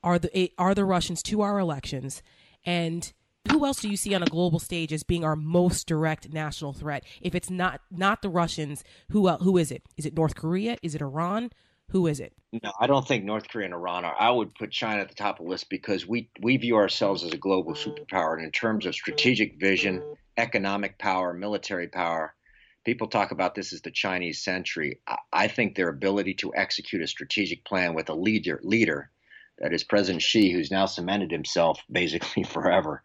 are 0.03 0.19
the 0.19 0.35
eh, 0.37 0.47
are 0.57 0.75
the 0.75 0.85
Russians 0.85 1.23
to 1.23 1.41
our 1.41 1.59
elections? 1.59 2.21
And 2.65 3.11
who 3.49 3.65
else 3.65 3.81
do 3.81 3.89
you 3.89 3.97
see 3.97 4.13
on 4.13 4.23
a 4.23 4.27
global 4.27 4.59
stage 4.59 4.91
as 4.93 5.03
being 5.03 5.23
our 5.23 5.35
most 5.35 5.87
direct 5.87 6.31
national 6.33 6.73
threat? 6.73 7.03
If 7.21 7.33
it's 7.35 7.49
not 7.49 7.81
not 7.89 8.21
the 8.21 8.29
Russians, 8.29 8.83
who 9.11 9.29
who 9.29 9.57
is 9.57 9.71
it? 9.71 9.83
Is 9.97 10.05
it 10.05 10.15
North 10.15 10.35
Korea? 10.35 10.77
Is 10.83 10.95
it 10.95 11.01
Iran? 11.01 11.51
Who 11.89 12.07
is 12.07 12.19
it? 12.19 12.33
No, 12.51 12.71
I 12.79 12.87
don't 12.87 13.07
think 13.07 13.23
North 13.23 13.47
Korea 13.47 13.65
and 13.65 13.73
Iran 13.73 14.05
are. 14.05 14.15
I 14.19 14.29
would 14.29 14.53
put 14.55 14.71
China 14.71 15.01
at 15.01 15.09
the 15.09 15.15
top 15.15 15.39
of 15.39 15.45
the 15.45 15.51
list 15.51 15.69
because 15.69 16.07
we 16.07 16.29
we 16.39 16.57
view 16.57 16.75
ourselves 16.75 17.23
as 17.23 17.33
a 17.33 17.37
global 17.37 17.73
superpower, 17.73 18.33
and 18.35 18.43
in 18.43 18.51
terms 18.51 18.85
of 18.85 18.93
strategic 18.93 19.59
vision, 19.59 20.03
economic 20.37 20.97
power, 20.99 21.33
military 21.33 21.87
power, 21.87 22.33
people 22.85 23.07
talk 23.07 23.31
about 23.31 23.55
this 23.55 23.73
as 23.73 23.81
the 23.81 23.91
Chinese 23.91 24.43
century. 24.43 24.99
I, 25.07 25.17
I 25.33 25.47
think 25.47 25.75
their 25.75 25.89
ability 25.89 26.35
to 26.35 26.53
execute 26.55 27.01
a 27.01 27.07
strategic 27.07 27.65
plan 27.65 27.93
with 27.93 28.09
a 28.09 28.15
leader 28.15 28.59
leader 28.63 29.09
that 29.59 29.73
is 29.73 29.83
President 29.83 30.21
Xi, 30.21 30.51
who's 30.51 30.71
now 30.71 30.85
cemented 30.85 31.31
himself 31.31 31.81
basically 31.91 32.43
forever. 32.55 33.03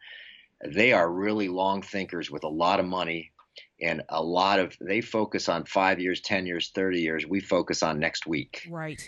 They 0.65 0.93
are 0.93 1.11
really 1.11 1.49
long 1.49 1.83
thinkers 1.83 2.31
with 2.31 2.45
a 2.45 2.49
lot 2.49 2.81
of 2.81 2.87
money 2.87 3.33
and 3.85 4.03
a 4.09 4.23
lot 4.23 4.59
of 4.59 4.77
they 4.81 5.01
focus 5.01 5.49
on 5.49 5.65
five 5.65 6.01
years, 6.01 6.21
ten 6.21 6.47
years, 6.47 6.71
thirty 6.71 7.01
years. 7.01 7.27
We 7.27 7.41
focus 7.41 7.83
on 7.83 7.99
next 7.99 8.27
week. 8.27 8.67
Right. 8.71 9.01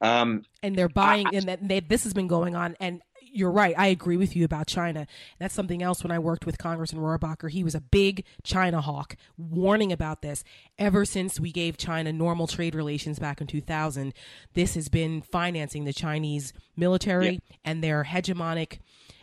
Um, 0.00 0.44
and 0.62 0.74
they're 0.74 0.88
buying, 0.88 1.28
I, 1.28 1.30
and 1.34 1.48
that 1.48 1.66
they, 1.66 1.78
this 1.80 2.02
has 2.04 2.12
been 2.12 2.26
going 2.26 2.56
on, 2.56 2.76
and 2.80 3.00
you're 3.32 3.50
right. 3.50 3.74
I 3.78 3.86
agree 3.86 4.16
with 4.16 4.36
you 4.36 4.44
about 4.44 4.66
China. 4.66 5.06
That's 5.38 5.54
something 5.54 5.82
else 5.82 6.02
when 6.02 6.10
I 6.10 6.18
worked 6.18 6.44
with 6.44 6.58
Congressman 6.58 7.02
Rohrabacher. 7.02 7.50
He 7.50 7.64
was 7.64 7.74
a 7.74 7.80
big 7.80 8.24
China 8.42 8.80
hawk, 8.80 9.16
warning 9.38 9.90
about 9.90 10.20
this. 10.20 10.44
Ever 10.78 11.04
since 11.04 11.40
we 11.40 11.50
gave 11.50 11.76
China 11.78 12.12
normal 12.12 12.46
trade 12.46 12.74
relations 12.74 13.18
back 13.18 13.40
in 13.40 13.46
2000, 13.46 14.12
this 14.54 14.74
has 14.74 14.88
been 14.88 15.22
financing 15.22 15.84
the 15.84 15.92
Chinese 15.92 16.52
military 16.76 17.40
and 17.64 17.82
their 17.82 18.04
hegemonic 18.04 18.80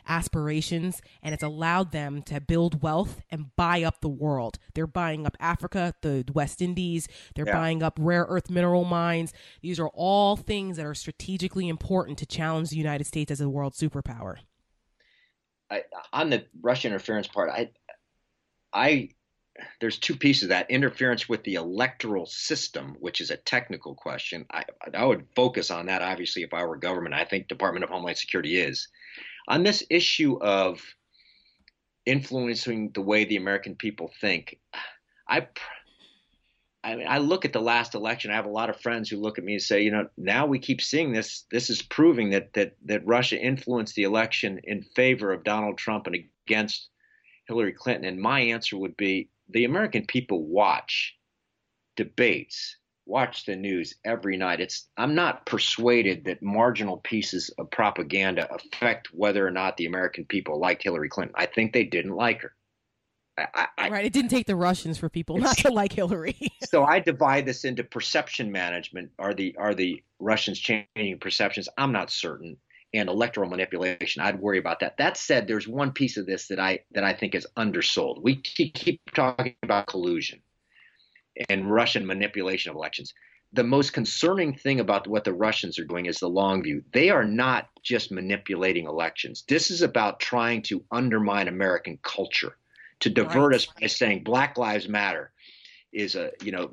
aspirations 0.09 1.01
and 1.21 1.33
it's 1.33 1.43
allowed 1.43 1.91
them 1.91 2.21
to 2.23 2.41
build 2.41 2.81
wealth 2.81 3.21
and 3.29 3.55
buy 3.55 3.83
up 3.83 4.01
the 4.01 4.09
world. 4.09 4.57
They're 4.73 4.87
buying 4.87 5.25
up 5.25 5.37
Africa, 5.39 5.93
the 6.01 6.25
West 6.33 6.61
Indies, 6.61 7.07
they're 7.35 7.47
yeah. 7.47 7.53
buying 7.53 7.83
up 7.83 7.97
rare 8.01 8.25
earth 8.27 8.49
mineral 8.49 8.83
mines. 8.83 9.31
These 9.61 9.79
are 9.79 9.89
all 9.89 10.35
things 10.35 10.77
that 10.77 10.85
are 10.85 10.95
strategically 10.95 11.69
important 11.69 12.17
to 12.17 12.25
challenge 12.25 12.69
the 12.71 12.77
United 12.77 13.05
States 13.05 13.31
as 13.31 13.39
a 13.39 13.49
world 13.49 13.73
superpower. 13.73 14.37
I, 15.69 15.83
on 16.11 16.29
the 16.31 16.45
Russian 16.61 16.91
interference 16.91 17.27
part, 17.27 17.51
I, 17.51 17.69
I, 18.73 19.09
there's 19.79 19.99
two 19.99 20.15
pieces 20.15 20.43
of 20.43 20.49
that 20.49 20.71
interference 20.71 21.29
with 21.29 21.43
the 21.43 21.55
electoral 21.55 22.25
system, 22.25 22.95
which 22.99 23.21
is 23.21 23.29
a 23.29 23.37
technical 23.37 23.93
question. 23.93 24.45
I, 24.51 24.63
I 24.93 25.05
would 25.05 25.27
focus 25.35 25.69
on 25.69 25.85
that. 25.87 26.01
Obviously, 26.01 26.43
if 26.43 26.53
I 26.53 26.65
were 26.65 26.77
government, 26.77 27.13
I 27.13 27.25
think 27.25 27.47
Department 27.47 27.83
of 27.83 27.89
Homeland 27.89 28.17
Security 28.17 28.57
is 28.57 28.87
on 29.49 29.63
this 29.63 29.83
issue 29.89 30.37
of 30.39 30.79
influencing 32.05 32.91
the 32.93 33.01
way 33.01 33.25
the 33.25 33.35
American 33.35 33.75
people 33.75 34.11
think, 34.21 34.59
I, 35.27 35.47
I, 36.83 36.95
mean, 36.95 37.07
I 37.09 37.17
look 37.17 37.45
at 37.45 37.53
the 37.53 37.59
last 37.59 37.95
election. 37.95 38.31
I 38.31 38.35
have 38.35 38.45
a 38.45 38.51
lot 38.51 38.69
of 38.69 38.79
friends 38.79 39.09
who 39.09 39.17
look 39.17 39.39
at 39.39 39.43
me 39.43 39.53
and 39.53 39.61
say, 39.61 39.81
you 39.81 39.91
know, 39.91 40.07
now 40.17 40.45
we 40.45 40.59
keep 40.59 40.81
seeing 40.81 41.11
this. 41.11 41.45
This 41.51 41.69
is 41.69 41.81
proving 41.81 42.29
that 42.29 42.53
that 42.53 42.75
that 42.85 43.05
Russia 43.05 43.37
influenced 43.39 43.95
the 43.95 44.03
election 44.03 44.61
in 44.63 44.83
favor 44.95 45.33
of 45.33 45.43
Donald 45.43 45.77
Trump 45.77 46.07
and 46.07 46.15
against 46.47 46.89
Hillary 47.47 47.73
Clinton. 47.73 48.05
And 48.05 48.21
my 48.21 48.39
answer 48.39 48.77
would 48.77 48.95
be, 48.95 49.29
the 49.49 49.65
American 49.65 50.05
people 50.05 50.45
watch 50.45 51.15
debates 51.95 52.77
watch 53.09 53.45
the 53.45 53.55
news 53.55 53.95
every 54.05 54.37
night. 54.37 54.61
It's 54.61 54.87
I'm 54.95 55.15
not 55.15 55.45
persuaded 55.45 56.25
that 56.25 56.41
marginal 56.41 56.97
pieces 56.97 57.49
of 57.57 57.71
propaganda 57.71 58.47
affect 58.53 59.09
whether 59.13 59.45
or 59.45 59.51
not 59.51 59.75
the 59.75 59.87
American 59.87 60.25
people 60.25 60.59
liked 60.59 60.83
Hillary 60.83 61.09
Clinton. 61.09 61.35
I 61.37 61.47
think 61.47 61.73
they 61.73 61.83
didn't 61.83 62.15
like 62.15 62.41
her. 62.41 62.53
I, 63.37 63.67
I, 63.77 63.89
right. 63.89 64.05
It 64.05 64.13
didn't 64.13 64.31
take 64.31 64.47
the 64.47 64.55
Russians 64.55 64.97
for 64.97 65.07
people 65.07 65.37
not 65.37 65.57
to 65.59 65.71
like 65.71 65.93
Hillary. 65.93 66.37
so 66.69 66.83
I 66.83 66.99
divide 66.99 67.45
this 67.45 67.63
into 67.63 67.83
perception 67.83 68.51
management. 68.51 69.11
Are 69.17 69.33
the 69.33 69.55
are 69.57 69.73
the 69.73 70.03
Russians 70.19 70.59
changing 70.59 71.19
perceptions? 71.19 71.69
I'm 71.77 71.91
not 71.91 72.11
certain. 72.11 72.57
And 72.93 73.07
electoral 73.07 73.49
manipulation, 73.49 74.23
I'd 74.23 74.39
worry 74.39 74.57
about 74.57 74.79
that. 74.79 74.97
That 74.97 75.15
said, 75.15 75.47
there's 75.47 75.67
one 75.67 75.91
piece 75.91 76.17
of 76.17 76.25
this 76.25 76.47
that 76.47 76.59
I 76.59 76.79
that 76.91 77.03
I 77.03 77.13
think 77.13 77.33
is 77.33 77.47
undersold. 77.55 78.21
We 78.23 78.35
keep 78.37 78.99
talking 79.13 79.55
about 79.63 79.87
collusion 79.87 80.41
and 81.47 81.71
Russian 81.71 82.05
manipulation 82.05 82.69
of 82.69 82.75
elections. 82.75 83.13
The 83.53 83.63
most 83.63 83.93
concerning 83.93 84.53
thing 84.53 84.79
about 84.79 85.07
what 85.07 85.23
the 85.23 85.33
Russians 85.33 85.79
are 85.79 85.85
doing 85.85 86.05
is 86.05 86.19
the 86.19 86.29
long 86.29 86.61
view. 86.61 86.83
They 86.93 87.09
are 87.09 87.23
not 87.23 87.69
just 87.81 88.11
manipulating 88.11 88.85
elections. 88.85 89.43
This 89.47 89.71
is 89.71 89.81
about 89.81 90.19
trying 90.19 90.61
to 90.63 90.83
undermine 90.91 91.47
American 91.47 91.97
culture, 92.03 92.57
to 92.99 93.09
divert 93.09 93.51
right. 93.51 93.55
us 93.55 93.65
by 93.65 93.87
saying 93.87 94.23
Black 94.23 94.57
Lives 94.57 94.87
Matter 94.87 95.31
is 95.91 96.15
a 96.15 96.31
you 96.43 96.51
know 96.51 96.69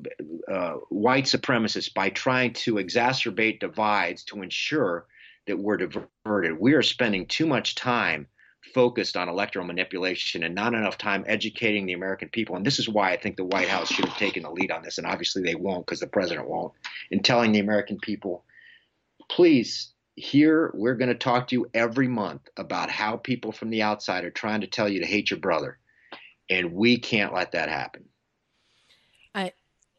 uh, 0.53 0.75
white 0.91 1.25
supremacist 1.25 1.95
by 1.95 2.11
trying 2.11 2.53
to 2.53 2.75
exacerbate 2.75 3.61
divides 3.61 4.25
to 4.25 4.43
ensure 4.43 5.07
that 5.47 5.59
we're 5.59 5.79
diverted. 5.79 6.59
We 6.59 6.75
are 6.75 6.83
spending 6.83 7.27
too 7.27 7.47
much 7.47 7.75
time 7.75 8.27
focused 8.77 9.17
on 9.17 9.31
electoral 9.31 9.65
manipulation 9.65 10.43
and 10.43 10.55
not 10.55 10.75
enough 10.75 10.99
time 10.99 11.25
educating 11.27 11.87
the 11.87 11.95
American 11.95 12.29
people. 12.29 12.57
And 12.57 12.67
this 12.67 12.79
is 12.79 12.91
why 12.91 13.11
I 13.11 13.17
think 13.17 13.37
the 13.37 13.45
White 13.47 13.69
House 13.69 13.91
should 13.91 14.05
have 14.05 14.19
taken 14.19 14.43
the 14.43 14.51
lead 14.51 14.71
on 14.71 14.83
this. 14.83 14.99
And 14.99 15.07
obviously 15.07 15.43
they 15.43 15.55
won't 15.55 15.87
because 15.87 16.01
the 16.01 16.07
president 16.07 16.47
won't. 16.47 16.75
In 17.11 17.23
telling 17.23 17.53
the 17.53 17.61
American 17.61 17.99
people, 17.99 18.45
please, 19.31 19.95
here 20.15 20.71
we're 20.75 20.95
going 20.95 21.09
to 21.09 21.15
talk 21.15 21.49
to 21.49 21.55
you 21.57 21.71
every 21.73 22.07
month 22.07 22.43
about 22.59 22.91
how 22.91 23.17
people 23.17 23.51
from 23.51 23.71
the 23.71 23.81
outside 23.81 24.25
are 24.25 24.31
trying 24.31 24.61
to 24.61 24.67
tell 24.67 24.91
you 24.91 25.01
to 25.01 25.07
hate 25.07 25.31
your 25.31 25.41
brother. 25.41 25.79
And 26.51 26.75
we 26.75 26.99
can't 26.99 27.33
let 27.33 27.53
that 27.53 27.71
happen. 27.71 28.05
I, 29.35 29.53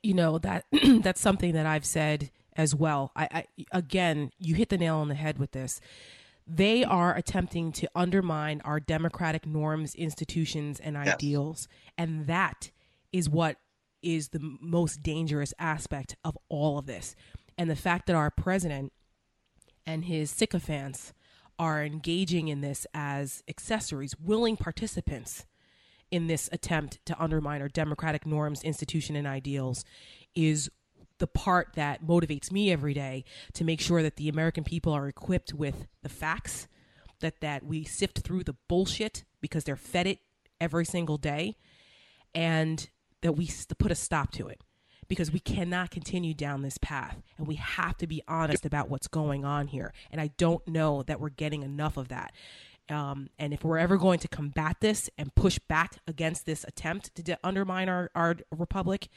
you 0.04 0.14
know, 0.14 0.38
that 0.38 0.66
that's 1.02 1.20
something 1.20 1.54
that 1.54 1.66
I've 1.66 1.84
said 1.84 2.30
as 2.56 2.76
well. 2.76 3.12
I, 3.16 3.28
I 3.32 3.46
again, 3.72 4.30
you 4.38 4.54
hit 4.54 4.70
the 4.70 4.78
nail 4.78 4.98
on 4.98 5.08
the 5.08 5.16
head 5.16 5.40
with 5.40 5.54
this 5.54 5.82
they 6.48 6.84
are 6.84 7.16
attempting 7.16 7.72
to 7.74 7.90
undermine 7.94 8.62
our 8.64 8.80
democratic 8.80 9.46
norms, 9.46 9.94
institutions, 9.96 10.80
and 10.80 10.96
yes. 10.96 11.14
ideals. 11.16 11.68
And 11.98 12.28
that 12.28 12.72
is 13.12 13.30
what 13.30 13.58
is 14.02 14.30
the 14.30 14.58
most 14.62 15.04
dangerous 15.04 15.54
aspect 15.60 16.16
of 16.24 16.38
all 16.48 16.78
of 16.78 16.86
this. 16.86 17.16
And 17.58 17.70
the 17.70 17.76
fact 17.76 18.08
that 18.08 18.16
our 18.16 18.32
president 18.32 18.94
and 19.86 20.06
his 20.06 20.32
sycophants 20.32 21.14
are 21.60 21.84
engaging 21.84 22.48
in 22.48 22.62
this 22.62 22.86
as 22.94 23.44
accessories, 23.48 24.16
willing 24.18 24.56
participants 24.56 25.46
in 26.12 26.28
this 26.28 26.50
attempt 26.52 27.00
to 27.06 27.22
undermine 27.22 27.62
our 27.62 27.68
democratic 27.68 28.26
norms, 28.26 28.64
institution, 28.64 29.16
and 29.16 29.28
ideals 29.28 29.84
is 30.36 30.70
the 31.20 31.28
part 31.28 31.70
that 31.76 32.06
motivates 32.06 32.52
me 32.52 32.72
every 32.72 32.94
day 32.94 33.24
to 33.54 33.64
make 33.64 33.82
sure 33.82 34.02
that 34.04 34.16
the 34.16 34.30
American 34.30 34.64
people 34.64 34.94
are 34.94 35.08
equipped 35.08 35.54
with 35.54 35.88
the 36.04 36.10
facts, 36.10 36.68
that 37.20 37.42
that 37.42 37.64
we 37.64 37.84
sift 37.84 38.20
through 38.20 38.44
the 38.44 38.56
bullshit 38.68 39.24
because 39.42 39.64
they're 39.64 39.76
fed 39.76 40.08
it 40.08 40.20
every 40.60 40.86
single 40.86 41.18
day 41.18 41.56
and 42.34 42.90
that 43.22 43.34
we 43.34 43.50
put 43.80 43.92
a 43.92 43.96
stop 43.96 44.32
to 44.32 44.48
it. 44.48 44.62
Because 45.08 45.32
we 45.32 45.40
cannot 45.40 45.90
continue 45.90 46.34
down 46.34 46.64
this 46.64 46.78
path 46.78 47.22
and 47.38 47.48
we 47.48 47.56
have 47.56 47.98
to 48.00 48.08
be 48.08 48.22
honest 48.28 48.66
about 48.66 48.90
what's 48.90 49.08
going 49.08 49.46
on 49.46 49.68
here. 49.68 49.94
And 50.12 50.20
i 50.20 50.32
don't 50.38 50.68
know 50.68 51.02
that 51.04 51.22
we're 51.22 51.30
getting 51.30 51.64
enough 51.64 51.96
of 51.96 52.10
that. 52.10 52.34
Um, 52.90 53.30
and 53.40 53.54
if 53.54 53.64
we're 53.64 53.78
ever 53.78 53.98
going 53.98 54.20
to 54.20 54.28
combat 54.28 54.78
this 54.82 55.10
and 55.18 55.34
push 55.34 55.60
back 55.60 55.98
against 56.08 56.46
this 56.46 56.66
attempt 56.66 57.16
to 57.16 57.24
de- 57.24 57.40
undermine 57.44 57.88
our, 57.88 58.12
our 58.16 58.36
republic 58.52 59.08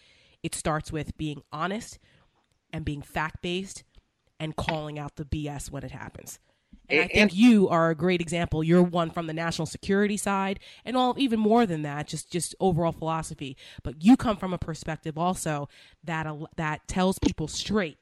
it 0.43 0.55
starts 0.55 0.93
with 0.93 1.17
being 1.17 1.43
honest 1.53 1.99
and 2.73 2.85
being 2.85 3.03
fact-based 3.03 3.85
and 4.39 4.57
calling 4.57 4.99
out 4.99 5.17
the 5.17 5.25
bs 5.25 5.71
when 5.71 5.83
it 5.83 5.91
happens 5.91 6.39
and 6.91 7.01
I 7.01 7.07
think 7.07 7.35
you 7.35 7.69
are 7.69 7.91
a 7.91 7.95
great 7.95 8.21
example. 8.21 8.65
You're 8.65 8.83
one 8.83 9.11
from 9.11 9.27
the 9.27 9.33
national 9.33 9.67
security 9.67 10.17
side, 10.17 10.61
and 10.85 10.97
all 10.97 11.15
even 11.19 11.39
more 11.39 11.67
than 11.67 11.83
that, 11.83 12.09
just 12.09 12.31
just 12.31 12.55
overall 12.61 12.93
philosophy. 12.93 13.57
But 13.83 14.03
you 14.03 14.17
come 14.17 14.37
from 14.37 14.53
a 14.53 14.59
perspective 14.59 15.17
also 15.17 15.69
that 16.05 16.27
that 16.57 16.87
tells 16.89 17.19
people 17.19 17.49
straight 17.49 17.99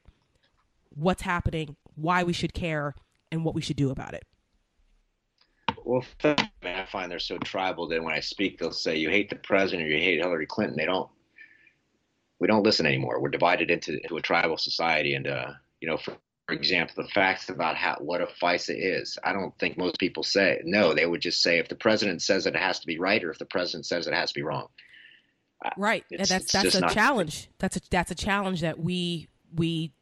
what's 0.90 1.22
happening, 1.22 1.76
why 1.94 2.22
we 2.22 2.32
should 2.32 2.54
care, 2.54 2.94
and 3.30 3.44
what 3.44 3.54
we 3.54 3.60
should 3.60 3.76
do 3.76 3.90
about 3.90 4.14
it. 4.14 4.24
Well, 5.84 6.04
I 6.22 6.86
find 6.90 7.10
they're 7.10 7.18
so 7.18 7.38
tribal 7.38 7.88
that 7.88 8.02
when 8.02 8.14
I 8.14 8.20
speak, 8.20 8.58
they'll 8.58 8.72
say 8.72 8.96
you 8.96 9.10
hate 9.10 9.30
the 9.30 9.36
president 9.36 9.86
or 9.86 9.90
you 9.90 10.02
hate 10.02 10.18
Hillary 10.18 10.46
Clinton. 10.46 10.76
They 10.76 10.86
don't. 10.86 11.08
We 12.40 12.46
don't 12.46 12.62
listen 12.62 12.86
anymore. 12.86 13.20
We're 13.20 13.30
divided 13.30 13.70
into, 13.70 14.00
into 14.00 14.16
a 14.16 14.22
tribal 14.22 14.56
society, 14.56 15.14
and 15.14 15.26
uh, 15.26 15.52
you 15.80 15.88
know, 15.88 15.96
for 15.96 16.16
for 16.46 16.54
example, 16.54 17.02
the 17.04 17.10
facts 17.10 17.50
about 17.50 17.76
how 17.76 17.96
what 18.00 18.22
a 18.22 18.26
FISA 18.26 18.74
is. 18.74 19.18
I 19.22 19.34
don't 19.34 19.56
think 19.58 19.76
most 19.76 19.98
people 19.98 20.22
say 20.22 20.60
no. 20.64 20.94
They 20.94 21.04
would 21.04 21.20
just 21.20 21.42
say 21.42 21.58
if 21.58 21.68
the 21.68 21.74
president 21.74 22.22
says 22.22 22.46
it, 22.46 22.54
it 22.54 22.60
has 22.60 22.80
to 22.80 22.86
be 22.86 22.98
right, 22.98 23.22
or 23.22 23.30
if 23.30 23.38
the 23.38 23.44
president 23.44 23.84
says 23.84 24.06
it, 24.06 24.12
it 24.12 24.16
has 24.16 24.30
to 24.32 24.38
be 24.38 24.42
wrong. 24.42 24.68
Right. 25.76 26.04
It's, 26.10 26.30
that's 26.30 26.52
that's 26.52 26.74
a 26.74 26.88
challenge. 26.88 27.50
That's 27.58 27.76
a 27.76 27.80
that's 27.90 28.10
a 28.10 28.14
challenge 28.14 28.62
that 28.62 28.78
we 28.78 29.28
we 29.54 29.92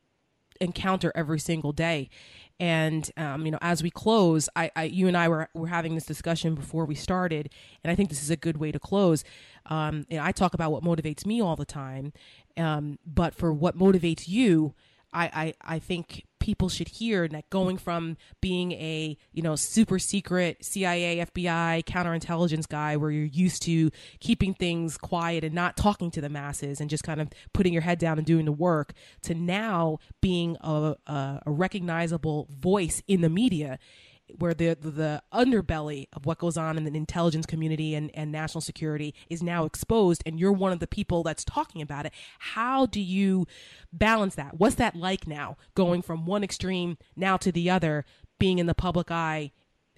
encounter 0.60 1.10
every 1.14 1.40
single 1.40 1.72
day. 1.72 2.10
And 2.58 3.10
um, 3.16 3.44
you 3.44 3.52
know, 3.52 3.58
as 3.60 3.82
we 3.82 3.90
close, 3.90 4.48
I, 4.56 4.70
I, 4.74 4.84
you 4.84 5.08
and 5.08 5.16
I 5.16 5.28
were 5.28 5.48
were 5.54 5.66
having 5.66 5.94
this 5.94 6.06
discussion 6.06 6.54
before 6.54 6.84
we 6.86 6.94
started, 6.94 7.50
and 7.84 7.90
I 7.90 7.94
think 7.94 8.08
this 8.08 8.22
is 8.22 8.30
a 8.30 8.36
good 8.36 8.56
way 8.56 8.72
to 8.72 8.78
close. 8.78 9.24
Um, 9.66 10.06
I 10.10 10.32
talk 10.32 10.54
about 10.54 10.72
what 10.72 10.82
motivates 10.82 11.26
me 11.26 11.42
all 11.42 11.56
the 11.56 11.66
time, 11.66 12.12
um, 12.56 12.98
but 13.04 13.34
for 13.34 13.52
what 13.52 13.76
motivates 13.76 14.26
you, 14.26 14.74
I, 15.12 15.24
I, 15.26 15.74
I 15.76 15.78
think 15.78 16.25
people 16.46 16.68
should 16.68 16.86
hear 16.86 17.26
that 17.26 17.50
going 17.50 17.76
from 17.76 18.16
being 18.40 18.70
a 18.70 19.18
you 19.32 19.42
know 19.42 19.56
super 19.56 19.98
secret 19.98 20.64
CIA 20.64 21.26
FBI 21.26 21.82
counterintelligence 21.82 22.68
guy 22.68 22.96
where 22.96 23.10
you're 23.10 23.24
used 23.24 23.62
to 23.62 23.90
keeping 24.20 24.54
things 24.54 24.96
quiet 24.96 25.42
and 25.42 25.52
not 25.52 25.76
talking 25.76 26.08
to 26.12 26.20
the 26.20 26.28
masses 26.28 26.80
and 26.80 26.88
just 26.88 27.02
kind 27.02 27.20
of 27.20 27.28
putting 27.52 27.72
your 27.72 27.82
head 27.82 27.98
down 27.98 28.16
and 28.16 28.24
doing 28.24 28.44
the 28.44 28.52
work 28.52 28.92
to 29.22 29.34
now 29.34 29.98
being 30.22 30.56
a, 30.60 30.94
a, 31.08 31.40
a 31.46 31.50
recognizable 31.50 32.46
voice 32.48 33.02
in 33.08 33.22
the 33.22 33.28
media 33.28 33.76
where 34.38 34.54
the, 34.54 34.74
the 34.74 35.22
underbelly 35.32 36.08
of 36.12 36.26
what 36.26 36.38
goes 36.38 36.56
on 36.56 36.76
in 36.76 36.84
the 36.84 36.94
intelligence 36.96 37.46
community 37.46 37.94
and, 37.94 38.10
and 38.14 38.32
national 38.32 38.60
security 38.60 39.14
is 39.30 39.42
now 39.42 39.64
exposed 39.64 40.22
and 40.26 40.38
you're 40.38 40.52
one 40.52 40.72
of 40.72 40.80
the 40.80 40.86
people 40.86 41.22
that's 41.22 41.44
talking 41.44 41.80
about 41.80 42.06
it. 42.06 42.12
How 42.38 42.86
do 42.86 43.00
you 43.00 43.46
balance 43.92 44.34
that? 44.34 44.58
What's 44.58 44.76
that 44.76 44.96
like 44.96 45.26
now 45.26 45.56
going 45.74 46.02
from 46.02 46.26
one 46.26 46.42
extreme 46.42 46.98
now 47.14 47.36
to 47.38 47.52
the 47.52 47.70
other 47.70 48.04
being 48.38 48.58
in 48.58 48.66
the 48.66 48.74
public 48.74 49.10
eye? 49.10 49.52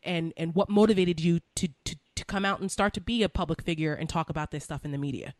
And 0.05 0.33
and 0.37 0.55
what 0.55 0.69
motivated 0.69 1.21
you 1.21 1.41
to 1.57 1.69
to, 1.85 1.97
to 2.15 2.25
come 2.25 2.45
out 2.45 2.61
and 2.61 2.71
start 2.71 2.95
to 2.95 3.01
be 3.01 3.23
a 3.23 3.29
public 3.29 3.63
figure 3.63 3.95
and 3.95 4.09
talk 4.09 4.31
about 4.31 4.51
this 4.51 4.65
stuff 4.65 4.85
in 4.85 4.93
the 4.93 4.99
media? 4.99 5.35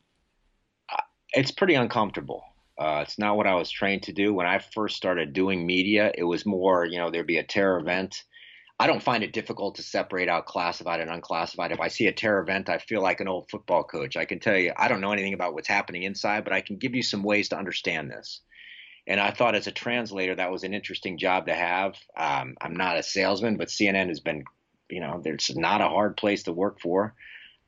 It's 1.33 1.53
pretty 1.53 1.75
uncomfortable. 1.75 2.43
Uh, 2.79 3.01
it's 3.03 3.19
not 3.19 3.37
what 3.37 3.47
I 3.47 3.55
was 3.55 3.71
trained 3.71 4.05
to 4.05 4.13
do. 4.13 4.33
When 4.33 4.47
I 4.47 4.59
first 4.59 4.97
started 4.97 5.33
doing 5.33 5.67
media, 5.67 6.13
it 6.15 6.25
was 6.25 6.47
more, 6.47 6.85
you 6.85 6.99
know, 6.99 7.11
there'd 7.11 7.27
be 7.27 7.39
a 7.39 7.45
terror 7.45 7.79
event 7.79 8.23
I 8.81 8.87
don't 8.87 9.03
find 9.03 9.25
it 9.25 9.33
difficult 9.33 9.75
to 9.77 9.83
separate 9.83 10.29
out 10.29 10.47
classified 10.47 11.01
and 11.01 11.11
unclassified. 11.11 11.73
If 11.73 11.81
I 11.81 11.89
see 11.89 12.07
a 12.07 12.13
terror 12.13 12.41
event, 12.41 12.69
I 12.69 12.79
feel 12.79 13.03
like 13.03 13.21
an 13.21 13.27
old 13.27 13.51
football 13.51 13.83
coach. 13.83 14.17
I 14.17 14.25
can 14.25 14.39
tell 14.39 14.57
you, 14.57 14.73
I 14.77 14.87
don't 14.87 15.01
know 15.01 15.13
anything 15.13 15.35
about 15.35 15.53
what's 15.53 15.67
happening 15.67 16.05
inside, 16.05 16.45
but 16.45 16.53
I 16.53 16.61
can 16.61 16.77
give 16.77 16.95
you 16.95 17.03
some 17.03 17.25
ways 17.25 17.49
to 17.49 17.59
understand 17.59 18.09
this. 18.09 18.41
And 19.09 19.19
I 19.19 19.33
thought 19.33 19.57
as 19.57 19.67
a 19.67 19.73
translator, 19.73 20.37
that 20.37 20.53
was 20.53 20.63
an 20.63 20.75
interesting 20.75 21.19
job 21.19 21.47
to 21.47 21.55
have. 21.55 21.97
Um, 22.17 22.57
I'm 22.61 22.77
not 22.77 22.99
a 22.99 23.03
salesman, 23.03 23.57
but 23.57 23.69
CNN 23.69 24.09
has 24.09 24.21
been, 24.21 24.45
you 24.89 25.01
know, 25.01 25.21
there's 25.25 25.57
not 25.57 25.81
a 25.81 25.89
hard 25.89 26.17
place 26.17 26.45
to 26.45 26.53
work 26.53 26.81
for. 26.81 27.15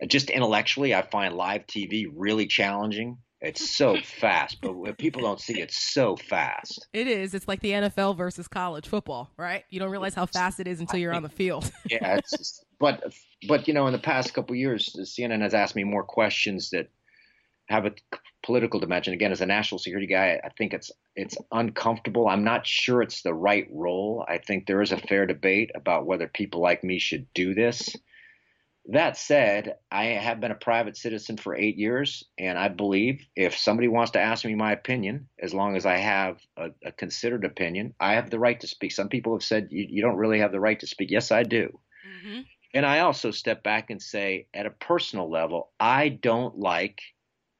Just 0.06 0.30
intellectually, 0.30 0.94
I 0.94 1.02
find 1.02 1.34
live 1.34 1.66
TV 1.66 2.06
really 2.14 2.46
challenging. 2.46 3.18
It's 3.40 3.74
so 3.74 3.96
fast, 4.02 4.58
but 4.60 4.98
people 4.98 5.22
don't 5.22 5.40
see 5.40 5.60
it's 5.60 5.78
so 5.78 6.14
fast. 6.16 6.86
It 6.92 7.06
is. 7.06 7.32
It's 7.32 7.48
like 7.48 7.60
the 7.60 7.70
NFL 7.70 8.16
versus 8.16 8.46
college 8.46 8.86
football, 8.86 9.30
right? 9.38 9.64
You 9.70 9.80
don't 9.80 9.90
realize 9.90 10.14
how 10.14 10.26
fast 10.26 10.60
it 10.60 10.66
is 10.66 10.80
until 10.80 10.98
you're 10.98 11.14
on 11.14 11.22
the 11.22 11.30
field. 11.30 11.70
yeah, 11.90 12.16
it's 12.16 12.36
just, 12.36 12.66
but 12.78 13.14
but 13.48 13.66
you 13.66 13.72
know, 13.72 13.86
in 13.86 13.92
the 13.92 13.98
past 13.98 14.34
couple 14.34 14.54
years, 14.56 14.94
CNN 15.00 15.40
has 15.40 15.54
asked 15.54 15.74
me 15.74 15.84
more 15.84 16.04
questions 16.04 16.68
that 16.70 16.90
have 17.70 17.86
a 17.86 17.92
political 18.42 18.78
dimension. 18.78 19.14
Again, 19.14 19.32
as 19.32 19.40
a 19.40 19.46
national 19.46 19.78
security 19.78 20.06
guy, 20.06 20.38
I 20.44 20.50
think 20.58 20.74
it's 20.74 20.90
it's 21.16 21.38
uncomfortable. 21.50 22.28
I'm 22.28 22.44
not 22.44 22.66
sure 22.66 23.00
it's 23.00 23.22
the 23.22 23.32
right 23.32 23.66
role. 23.70 24.24
I 24.28 24.36
think 24.36 24.66
there 24.66 24.82
is 24.82 24.92
a 24.92 24.98
fair 24.98 25.24
debate 25.24 25.70
about 25.74 26.04
whether 26.04 26.28
people 26.28 26.60
like 26.60 26.84
me 26.84 26.98
should 26.98 27.26
do 27.32 27.54
this. 27.54 27.96
That 28.92 29.16
said, 29.16 29.76
I 29.92 30.06
have 30.06 30.40
been 30.40 30.50
a 30.50 30.56
private 30.56 30.96
citizen 30.96 31.36
for 31.36 31.54
eight 31.54 31.76
years, 31.76 32.24
and 32.36 32.58
I 32.58 32.66
believe 32.66 33.24
if 33.36 33.56
somebody 33.56 33.86
wants 33.86 34.10
to 34.12 34.20
ask 34.20 34.44
me 34.44 34.56
my 34.56 34.72
opinion, 34.72 35.28
as 35.38 35.54
long 35.54 35.76
as 35.76 35.86
I 35.86 35.96
have 35.98 36.38
a, 36.56 36.70
a 36.84 36.90
considered 36.90 37.44
opinion, 37.44 37.94
I 38.00 38.14
have 38.14 38.30
the 38.30 38.40
right 38.40 38.58
to 38.58 38.66
speak. 38.66 38.90
Some 38.90 39.08
people 39.08 39.32
have 39.34 39.44
said 39.44 39.68
you, 39.70 39.86
you 39.88 40.02
don't 40.02 40.16
really 40.16 40.40
have 40.40 40.50
the 40.50 40.58
right 40.58 40.80
to 40.80 40.88
speak. 40.88 41.12
Yes, 41.12 41.30
I 41.30 41.44
do. 41.44 41.78
Mm-hmm. 42.04 42.40
And 42.74 42.84
I 42.84 43.00
also 43.00 43.30
step 43.30 43.62
back 43.62 43.90
and 43.90 44.02
say, 44.02 44.48
at 44.52 44.66
a 44.66 44.70
personal 44.70 45.30
level, 45.30 45.70
I 45.78 46.08
don't 46.08 46.58
like 46.58 47.00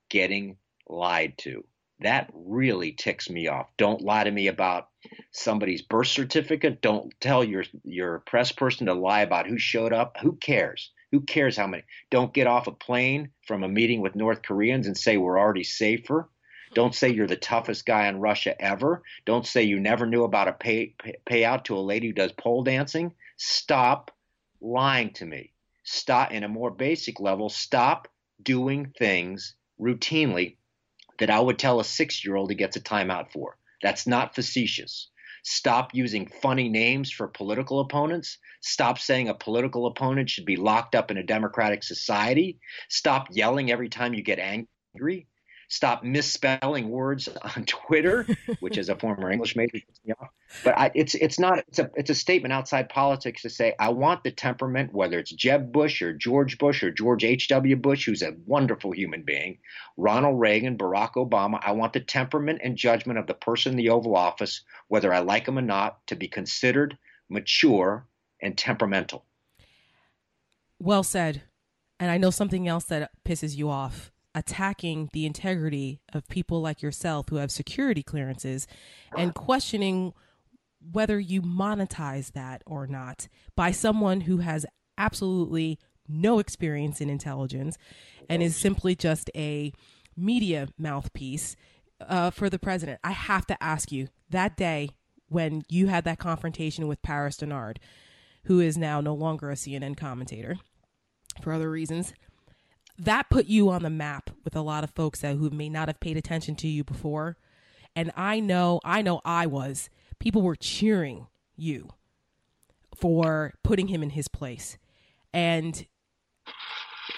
getting 0.08 0.56
lied 0.88 1.38
to. 1.38 1.64
That 2.00 2.30
really 2.34 2.90
ticks 2.90 3.30
me 3.30 3.46
off. 3.46 3.68
Don't 3.76 4.02
lie 4.02 4.24
to 4.24 4.30
me 4.32 4.48
about 4.48 4.88
somebody's 5.30 5.82
birth 5.82 6.08
certificate. 6.08 6.80
Don't 6.80 7.12
tell 7.20 7.44
your 7.44 7.64
your 7.84 8.20
press 8.20 8.50
person 8.50 8.86
to 8.86 8.94
lie 8.94 9.20
about 9.20 9.46
who 9.46 9.58
showed 9.58 9.92
up. 9.92 10.16
Who 10.22 10.36
cares? 10.36 10.90
Who 11.12 11.20
cares 11.20 11.56
how 11.56 11.66
many? 11.66 11.82
Don't 12.10 12.32
get 12.32 12.46
off 12.46 12.66
a 12.66 12.72
plane 12.72 13.30
from 13.42 13.64
a 13.64 13.68
meeting 13.68 14.00
with 14.00 14.14
North 14.14 14.42
Koreans 14.42 14.86
and 14.86 14.96
say 14.96 15.16
we're 15.16 15.38
already 15.38 15.64
safer. 15.64 16.28
Don't 16.72 16.94
say 16.94 17.08
you're 17.08 17.26
the 17.26 17.36
toughest 17.36 17.84
guy 17.84 18.06
in 18.06 18.20
Russia 18.20 18.60
ever. 18.60 19.02
Don't 19.24 19.46
say 19.46 19.64
you 19.64 19.80
never 19.80 20.06
knew 20.06 20.22
about 20.22 20.46
a 20.46 20.52
pay, 20.52 20.94
pay, 21.02 21.16
payout 21.26 21.64
to 21.64 21.76
a 21.76 21.80
lady 21.80 22.08
who 22.08 22.12
does 22.12 22.32
pole 22.32 22.62
dancing. 22.62 23.12
Stop 23.36 24.12
lying 24.60 25.12
to 25.14 25.26
me. 25.26 25.52
Stop, 25.82 26.30
in 26.30 26.44
a 26.44 26.48
more 26.48 26.70
basic 26.70 27.18
level, 27.18 27.48
stop 27.48 28.06
doing 28.40 28.94
things 28.96 29.54
routinely 29.80 30.56
that 31.18 31.30
I 31.30 31.40
would 31.40 31.58
tell 31.58 31.80
a 31.80 31.84
six 31.84 32.24
year 32.24 32.36
old 32.36 32.50
he 32.50 32.56
gets 32.56 32.76
a 32.76 32.80
timeout 32.80 33.32
for. 33.32 33.56
That's 33.82 34.06
not 34.06 34.34
facetious. 34.34 35.09
Stop 35.42 35.94
using 35.94 36.26
funny 36.42 36.68
names 36.68 37.10
for 37.10 37.28
political 37.28 37.80
opponents. 37.80 38.38
Stop 38.60 38.98
saying 38.98 39.28
a 39.28 39.34
political 39.34 39.86
opponent 39.86 40.28
should 40.30 40.44
be 40.44 40.56
locked 40.56 40.94
up 40.94 41.10
in 41.10 41.16
a 41.16 41.22
democratic 41.22 41.82
society. 41.82 42.58
Stop 42.88 43.28
yelling 43.30 43.70
every 43.70 43.88
time 43.88 44.14
you 44.14 44.22
get 44.22 44.38
angry. 44.38 45.26
Stop 45.72 46.02
misspelling 46.02 46.90
words 46.90 47.28
on 47.56 47.64
Twitter, 47.64 48.26
which 48.58 48.76
is 48.76 48.88
a 48.88 48.96
former 48.96 49.30
English 49.30 49.54
major. 49.54 49.78
But 50.64 50.76
I, 50.76 50.90
it's 50.96 51.14
it's 51.14 51.38
not 51.38 51.60
it's 51.60 51.78
a 51.78 51.88
it's 51.94 52.10
a 52.10 52.14
statement 52.14 52.52
outside 52.52 52.88
politics 52.88 53.42
to 53.42 53.50
say 53.50 53.76
I 53.78 53.90
want 53.90 54.24
the 54.24 54.32
temperament, 54.32 54.92
whether 54.92 55.20
it's 55.20 55.30
Jeb 55.30 55.70
Bush 55.70 56.02
or 56.02 56.12
George 56.12 56.58
Bush 56.58 56.82
or 56.82 56.90
George 56.90 57.22
H. 57.22 57.46
W. 57.46 57.76
Bush, 57.76 58.04
who's 58.04 58.22
a 58.22 58.34
wonderful 58.46 58.90
human 58.90 59.22
being, 59.22 59.58
Ronald 59.96 60.40
Reagan, 60.40 60.76
Barack 60.76 61.12
Obama. 61.12 61.60
I 61.62 61.70
want 61.70 61.92
the 61.92 62.00
temperament 62.00 62.62
and 62.64 62.76
judgment 62.76 63.20
of 63.20 63.28
the 63.28 63.34
person 63.34 63.70
in 63.70 63.76
the 63.76 63.90
Oval 63.90 64.16
Office, 64.16 64.62
whether 64.88 65.14
I 65.14 65.20
like 65.20 65.46
him 65.46 65.56
or 65.56 65.62
not, 65.62 66.04
to 66.08 66.16
be 66.16 66.26
considered 66.26 66.98
mature 67.28 68.08
and 68.42 68.58
temperamental. 68.58 69.24
Well 70.80 71.04
said. 71.04 71.42
And 72.00 72.10
I 72.10 72.18
know 72.18 72.30
something 72.30 72.66
else 72.66 72.86
that 72.86 73.12
pisses 73.24 73.56
you 73.56 73.70
off 73.70 74.10
attacking 74.34 75.10
the 75.12 75.26
integrity 75.26 76.00
of 76.12 76.28
people 76.28 76.60
like 76.60 76.82
yourself 76.82 77.28
who 77.28 77.36
have 77.36 77.50
security 77.50 78.02
clearances 78.02 78.66
and 79.16 79.34
questioning 79.34 80.12
whether 80.92 81.18
you 81.18 81.42
monetize 81.42 82.32
that 82.32 82.62
or 82.66 82.86
not 82.86 83.28
by 83.56 83.70
someone 83.70 84.22
who 84.22 84.38
has 84.38 84.64
absolutely 84.96 85.78
no 86.08 86.38
experience 86.38 87.00
in 87.00 87.10
intelligence 87.10 87.76
and 88.28 88.42
is 88.42 88.56
simply 88.56 88.94
just 88.94 89.30
a 89.34 89.72
media 90.16 90.68
mouthpiece 90.78 91.56
uh, 92.00 92.30
for 92.30 92.48
the 92.48 92.58
president. 92.58 93.00
I 93.04 93.12
have 93.12 93.46
to 93.46 93.62
ask 93.62 93.92
you 93.92 94.08
that 94.30 94.56
day 94.56 94.90
when 95.28 95.62
you 95.68 95.88
had 95.88 96.04
that 96.04 96.18
confrontation 96.18 96.88
with 96.88 97.02
Paris 97.02 97.36
Dennard, 97.36 97.76
who 98.44 98.60
is 98.60 98.76
now 98.76 99.00
no 99.00 99.14
longer 99.14 99.50
a 99.50 99.54
CNN 99.54 99.96
commentator 99.96 100.58
for 101.42 101.52
other 101.52 101.70
reasons. 101.70 102.12
That 103.00 103.30
put 103.30 103.46
you 103.46 103.70
on 103.70 103.82
the 103.82 103.90
map 103.90 104.28
with 104.44 104.54
a 104.54 104.60
lot 104.60 104.84
of 104.84 104.90
folks 104.90 105.20
that 105.20 105.36
who 105.36 105.48
may 105.48 105.70
not 105.70 105.88
have 105.88 106.00
paid 106.00 106.18
attention 106.18 106.54
to 106.56 106.68
you 106.68 106.84
before. 106.84 107.38
And 107.96 108.12
I 108.14 108.40
know, 108.40 108.80
I 108.84 109.00
know 109.00 109.22
I 109.24 109.46
was. 109.46 109.88
People 110.18 110.42
were 110.42 110.54
cheering 110.54 111.26
you 111.56 111.88
for 112.94 113.54
putting 113.64 113.88
him 113.88 114.02
in 114.02 114.10
his 114.10 114.28
place. 114.28 114.76
And 115.32 115.86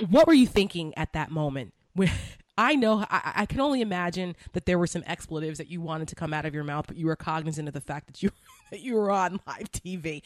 what 0.09 0.29
were 0.29 0.33
you 0.35 0.47
thinking 0.47 0.97
at 0.97 1.13
that 1.15 1.33
moment? 1.33 1.75
When 1.95 2.11
I 2.59 2.77
know 2.77 3.05
I, 3.11 3.33
I, 3.37 3.47
can 3.47 3.61
only 3.61 3.81
imagine 3.81 4.37
that 4.53 4.67
there 4.67 4.79
were 4.79 4.87
some 4.87 5.03
expletives 5.07 5.57
that 5.57 5.69
you 5.69 5.81
wanted 5.81 6.09
to 6.09 6.15
come 6.15 6.35
out 6.35 6.45
of 6.45 6.55
your 6.55 6.65
mouth, 6.65 6.87
but 6.87 6.97
you 6.97 7.07
were 7.07 7.17
cognizant 7.17 7.67
of 7.67 7.73
the 7.73 7.81
fact 7.81 8.07
that 8.07 8.23
you 8.23 8.31
that 8.71 8.81
you 8.81 8.95
were 8.95 9.11
on 9.11 9.41
live 9.47 9.73
TV. 9.73 10.23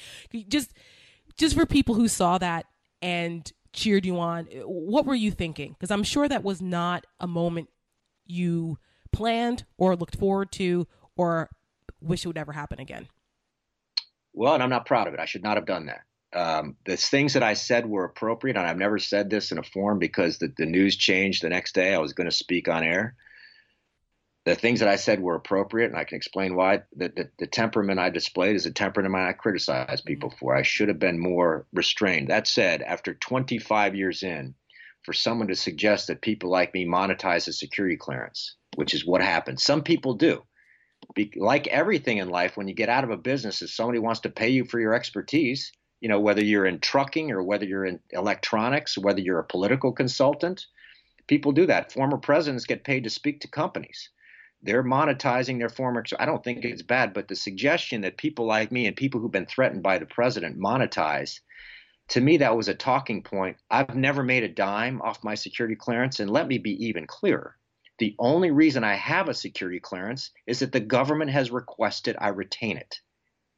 Just 0.48 0.72
just 1.38 1.54
for 1.54 1.64
people 1.64 1.94
who 1.94 2.08
saw 2.08 2.36
that 2.38 2.66
and 3.00 3.50
cheered 3.72 4.04
you 4.06 4.18
on, 4.18 4.46
what 4.64 5.06
were 5.06 5.14
you 5.14 5.30
thinking? 5.30 5.72
Because 5.72 5.90
I'm 5.90 6.02
sure 6.02 6.28
that 6.28 6.42
was 6.44 6.60
not 6.60 7.06
a 7.20 7.26
moment 7.26 7.68
you 8.24 8.78
planned 9.12 9.64
or 9.78 9.96
looked 9.96 10.16
forward 10.16 10.52
to 10.52 10.86
or 11.16 11.48
wish 12.00 12.24
it 12.24 12.28
would 12.28 12.38
ever 12.38 12.52
happen 12.52 12.80
again. 12.80 13.08
Well, 14.32 14.54
and 14.54 14.62
I'm 14.62 14.70
not 14.70 14.86
proud 14.86 15.08
of 15.08 15.14
it. 15.14 15.20
I 15.20 15.24
should 15.24 15.42
not 15.42 15.56
have 15.56 15.66
done 15.66 15.86
that 15.86 16.02
um, 16.36 16.76
the 16.84 16.96
things 16.96 17.32
that 17.32 17.42
I 17.42 17.54
said 17.54 17.86
were 17.86 18.04
appropriate, 18.04 18.56
and 18.56 18.66
I've 18.66 18.78
never 18.78 18.98
said 18.98 19.30
this 19.30 19.52
in 19.52 19.58
a 19.58 19.62
forum 19.62 19.98
because 19.98 20.38
the, 20.38 20.52
the 20.56 20.66
news 20.66 20.96
changed 20.96 21.42
the 21.42 21.48
next 21.48 21.74
day. 21.74 21.94
I 21.94 21.98
was 21.98 22.12
going 22.12 22.28
to 22.28 22.36
speak 22.36 22.68
on 22.68 22.84
air. 22.84 23.14
The 24.46 24.54
things 24.54 24.78
that 24.78 24.88
I 24.88 24.94
said 24.94 25.20
were 25.20 25.34
appropriate, 25.34 25.90
and 25.90 25.98
I 25.98 26.04
can 26.04 26.16
explain 26.16 26.54
why. 26.54 26.82
The, 26.94 27.08
the, 27.08 27.30
the 27.40 27.46
temperament 27.48 27.98
I 27.98 28.10
displayed 28.10 28.54
is 28.54 28.64
a 28.64 28.70
temperament 28.70 29.14
I 29.16 29.32
criticize 29.32 30.00
mm-hmm. 30.00 30.06
people 30.06 30.30
for. 30.30 30.54
I 30.54 30.62
should 30.62 30.86
have 30.86 31.00
been 31.00 31.18
more 31.18 31.66
restrained. 31.72 32.28
That 32.28 32.46
said, 32.46 32.80
after 32.80 33.12
25 33.12 33.96
years 33.96 34.22
in, 34.22 34.54
for 35.02 35.12
someone 35.12 35.48
to 35.48 35.56
suggest 35.56 36.06
that 36.06 36.20
people 36.22 36.48
like 36.48 36.72
me 36.72 36.86
monetize 36.86 37.48
a 37.48 37.52
security 37.52 37.96
clearance, 37.96 38.54
which 38.76 38.94
is 38.94 39.04
what 39.04 39.20
happened, 39.20 39.58
some 39.58 39.82
people 39.82 40.14
do. 40.14 40.44
Be, 41.16 41.32
like 41.36 41.66
everything 41.66 42.18
in 42.18 42.28
life, 42.28 42.56
when 42.56 42.68
you 42.68 42.74
get 42.74 42.88
out 42.88 43.02
of 43.02 43.10
a 43.10 43.16
business, 43.16 43.62
if 43.62 43.70
somebody 43.70 43.98
wants 43.98 44.20
to 44.20 44.30
pay 44.30 44.50
you 44.50 44.64
for 44.64 44.78
your 44.78 44.94
expertise, 44.94 45.72
you 46.00 46.08
know, 46.08 46.20
whether 46.20 46.44
you're 46.44 46.66
in 46.66 46.78
trucking 46.78 47.32
or 47.32 47.42
whether 47.42 47.64
you're 47.64 47.84
in 47.84 47.98
electronics, 48.10 48.96
whether 48.96 49.20
you're 49.20 49.40
a 49.40 49.44
political 49.44 49.92
consultant, 49.92 50.66
people 51.26 51.50
do 51.50 51.66
that. 51.66 51.90
Former 51.90 52.18
presidents 52.18 52.64
get 52.64 52.84
paid 52.84 53.02
to 53.04 53.10
speak 53.10 53.40
to 53.40 53.48
companies. 53.48 54.10
They're 54.66 54.84
monetizing 54.84 55.58
their 55.58 55.68
former. 55.68 56.04
I 56.18 56.26
don't 56.26 56.42
think 56.42 56.64
it's 56.64 56.82
bad, 56.82 57.14
but 57.14 57.28
the 57.28 57.36
suggestion 57.36 58.00
that 58.02 58.18
people 58.18 58.46
like 58.46 58.72
me 58.72 58.86
and 58.86 58.96
people 58.96 59.20
who've 59.20 59.30
been 59.30 59.46
threatened 59.46 59.82
by 59.82 59.98
the 59.98 60.06
president 60.06 60.58
monetize, 60.58 61.40
to 62.08 62.20
me, 62.20 62.36
that 62.38 62.56
was 62.56 62.68
a 62.68 62.74
talking 62.74 63.22
point. 63.22 63.56
I've 63.70 63.94
never 63.94 64.22
made 64.22 64.42
a 64.42 64.48
dime 64.48 65.00
off 65.02 65.24
my 65.24 65.34
security 65.34 65.76
clearance, 65.76 66.20
and 66.20 66.30
let 66.30 66.46
me 66.46 66.58
be 66.58 66.86
even 66.86 67.06
clearer. 67.06 67.56
The 67.98 68.14
only 68.18 68.50
reason 68.50 68.84
I 68.84 68.94
have 68.94 69.28
a 69.28 69.34
security 69.34 69.80
clearance 69.80 70.30
is 70.46 70.58
that 70.58 70.72
the 70.72 70.80
government 70.80 71.30
has 71.30 71.50
requested 71.50 72.16
I 72.20 72.28
retain 72.28 72.76
it. 72.76 73.00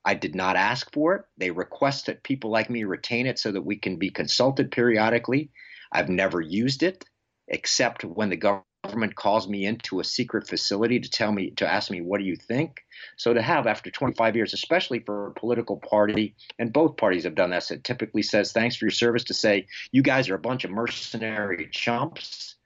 I 0.05 0.15
did 0.15 0.35
not 0.35 0.57
ask 0.57 0.93
for 0.93 1.17
it. 1.17 1.23
They 1.37 1.51
request 1.51 2.07
that 2.07 2.23
people 2.23 2.51
like 2.51 2.71
me 2.71 2.85
retain 2.85 3.27
it 3.27 3.39
so 3.39 3.51
that 3.53 3.63
we 3.63 3.77
can 3.77 3.97
be 3.97 4.11
consulted 4.11 4.71
periodically. 4.71 5.51
I've 5.91 6.09
never 6.09 6.41
used 6.41 6.83
it 6.83 7.05
except 7.49 8.05
when 8.05 8.31
the 8.31 8.37
government 8.37 8.68
calls 9.15 9.49
me 9.49 9.67
into 9.67 10.01
a 10.01 10.05
secret 10.05 10.47
facility 10.47 11.01
to 11.01 11.11
tell 11.11 11.33
me 11.33 11.51
to 11.51 11.67
ask 11.67 11.91
me 11.91 12.01
what 12.01 12.19
do 12.19 12.25
you 12.25 12.37
think 12.37 12.85
so 13.17 13.33
to 13.33 13.43
have 13.43 13.67
after 13.67 13.91
25 13.91 14.37
years 14.37 14.55
especially 14.55 15.01
for 15.01 15.29
a 15.29 15.33
political 15.33 15.77
party 15.77 16.35
and 16.59 16.73
both 16.73 16.97
parties 16.97 17.25
have 17.25 17.35
done 17.35 17.51
this 17.51 17.71
it 17.71 17.85
typically 17.85 18.23
says 18.23 18.53
thanks 18.53 18.77
for 18.77 18.85
your 18.85 18.91
service 18.91 19.25
to 19.25 19.35
say 19.35 19.67
you 19.93 20.03
guys 20.03 20.29
are 20.29 20.35
a 20.35 20.41
bunch 20.41 20.65
of 20.65 20.71
mercenary 20.71 21.69
chumps 21.71 22.57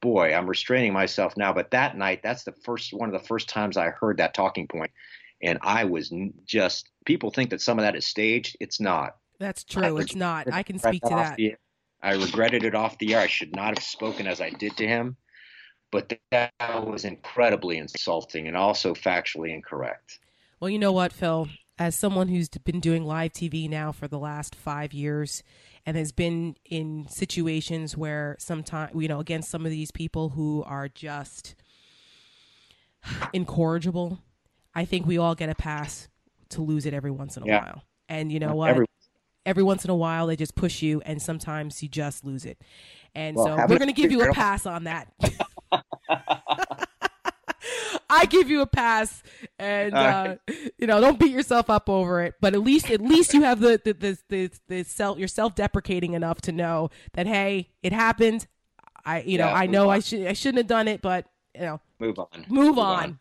boy 0.00 0.32
i'm 0.34 0.48
restraining 0.48 0.92
myself 0.92 1.36
now 1.36 1.52
but 1.52 1.70
that 1.70 1.96
night 1.96 2.20
that's 2.22 2.44
the 2.44 2.54
first 2.64 2.92
one 2.92 3.08
of 3.08 3.20
the 3.20 3.26
first 3.26 3.48
times 3.48 3.76
i 3.76 3.90
heard 3.90 4.18
that 4.18 4.34
talking 4.34 4.66
point 4.66 4.90
and 5.42 5.58
I 5.62 5.84
was 5.84 6.12
just 6.44 6.88
people 7.04 7.30
think 7.30 7.50
that 7.50 7.60
some 7.60 7.78
of 7.78 7.82
that 7.84 7.96
is 7.96 8.06
staged. 8.06 8.56
It's 8.60 8.80
not. 8.80 9.16
That's 9.38 9.64
true. 9.64 9.96
it's 9.98 10.14
not. 10.14 10.52
I 10.52 10.62
can 10.62 10.78
speak 10.78 11.02
to 11.02 11.08
that. 11.08 11.38
I 12.02 12.14
regretted 12.14 12.64
it 12.64 12.74
off 12.74 12.98
the 12.98 13.14
air. 13.14 13.20
I 13.20 13.26
should 13.26 13.54
not 13.54 13.76
have 13.76 13.84
spoken 13.84 14.26
as 14.26 14.40
I 14.40 14.50
did 14.50 14.76
to 14.78 14.86
him, 14.86 15.16
but 15.90 16.12
that 16.30 16.52
was 16.60 17.04
incredibly 17.04 17.78
insulting 17.78 18.46
and 18.46 18.56
also 18.56 18.94
factually 18.94 19.52
incorrect. 19.54 20.18
Well, 20.60 20.70
you 20.70 20.78
know 20.78 20.92
what, 20.92 21.12
Phil? 21.12 21.48
As 21.78 21.96
someone 21.96 22.28
who's 22.28 22.48
been 22.48 22.80
doing 22.80 23.04
live 23.04 23.32
TV 23.32 23.68
now 23.68 23.90
for 23.90 24.06
the 24.06 24.18
last 24.18 24.54
five 24.54 24.92
years 24.92 25.42
and 25.86 25.96
has 25.96 26.12
been 26.12 26.56
in 26.66 27.06
situations 27.08 27.96
where 27.96 28.36
sometimes, 28.38 28.92
you 28.94 29.08
know, 29.08 29.18
against 29.18 29.50
some 29.50 29.64
of 29.64 29.70
these 29.70 29.90
people 29.90 30.30
who 30.30 30.62
are 30.66 30.88
just 30.88 31.54
incorrigible 33.32 34.18
I 34.74 34.84
think 34.84 35.06
we 35.06 35.18
all 35.18 35.34
get 35.34 35.48
a 35.48 35.54
pass 35.54 36.08
to 36.50 36.62
lose 36.62 36.86
it 36.86 36.94
every 36.94 37.10
once 37.10 37.36
in 37.36 37.42
a 37.42 37.46
yeah. 37.46 37.64
while. 37.64 37.82
And 38.08 38.30
you 38.30 38.38
know 38.38 38.54
what? 38.54 38.70
Every-, 38.70 38.86
every 39.46 39.62
once 39.62 39.84
in 39.84 39.90
a 39.90 39.96
while, 39.96 40.26
they 40.26 40.36
just 40.36 40.54
push 40.54 40.82
you, 40.82 41.00
and 41.04 41.20
sometimes 41.20 41.82
you 41.82 41.88
just 41.88 42.24
lose 42.24 42.44
it. 42.44 42.60
And 43.14 43.36
well, 43.36 43.46
so 43.46 43.56
we're 43.68 43.78
going 43.78 43.88
to 43.88 43.92
give 43.92 44.12
you 44.12 44.22
a 44.22 44.32
pass 44.32 44.66
on 44.66 44.84
that. 44.84 45.12
I 48.10 48.26
give 48.26 48.50
you 48.50 48.60
a 48.60 48.66
pass, 48.66 49.22
and 49.58 49.94
uh, 49.94 50.36
you 50.78 50.86
know, 50.86 51.00
don't 51.00 51.18
beat 51.18 51.30
yourself 51.30 51.70
up 51.70 51.88
over 51.88 52.22
it. 52.22 52.34
But 52.40 52.54
at 52.54 52.60
least, 52.60 52.90
at 52.90 53.00
least 53.00 53.34
you 53.34 53.42
have 53.42 53.60
the 53.60 53.80
the 53.82 53.92
the, 53.92 54.18
the, 54.28 54.50
the 54.68 54.82
self. 54.82 55.18
You're 55.18 55.28
self 55.28 55.54
deprecating 55.54 56.14
enough 56.14 56.40
to 56.42 56.52
know 56.52 56.90
that 57.12 57.26
hey, 57.26 57.70
it 57.82 57.92
happened. 57.92 58.46
I 59.04 59.22
you 59.22 59.38
know 59.38 59.48
I 59.48 59.66
know 59.66 59.90
on. 59.90 59.96
I 59.96 60.00
should 60.00 60.26
I 60.26 60.32
shouldn't 60.32 60.58
have 60.58 60.66
done 60.66 60.88
it, 60.88 61.02
but 61.02 61.26
you 61.54 61.62
know, 61.62 61.80
move 61.98 62.18
on. 62.18 62.28
Move, 62.48 62.50
move 62.66 62.78
on. 62.78 62.98
on. 62.98 63.18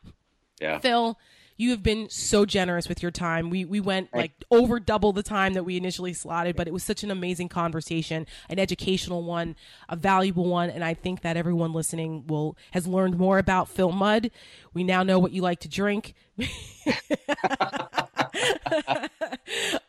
Yeah, 0.60 0.80
Phil 0.80 1.18
you 1.60 1.72
have 1.72 1.84
been 1.84 2.10
so 2.10 2.45
generous 2.45 2.88
with 2.88 3.03
your 3.03 3.11
time. 3.11 3.49
We 3.49 3.65
we 3.65 3.81
went 3.81 4.15
like 4.15 4.31
over 4.49 4.80
double 4.80 5.11
the 5.11 5.22
time 5.22 5.56
that 5.56 5.65
we 5.65 5.76
initially 5.76 6.14
slotted, 6.14 6.56
but 6.56 6.69
it 6.69 6.73
was 6.73 6.84
such 6.84 7.03
an 7.03 7.11
amazing 7.11 7.49
conversation, 7.49 8.26
an 8.48 8.60
educational 8.60 9.23
one, 9.23 9.57
a 9.90 9.98
valuable 9.98 10.45
one, 10.45 10.69
and 10.69 10.86
I 10.86 10.94
think 10.94 11.22
that 11.22 11.36
everyone 11.36 11.73
listening 11.73 12.26
will 12.27 12.57
has 12.72 12.88
learned 12.88 13.18
more 13.18 13.40
about 13.40 13.68
Phil 13.68 13.91
Mudd. 13.91 14.31
We 14.73 14.86
now 14.86 15.03
know 15.03 15.19
what 15.19 15.34
you 15.34 15.41
like 15.41 15.60
to 15.60 15.68
drink. 15.68 16.14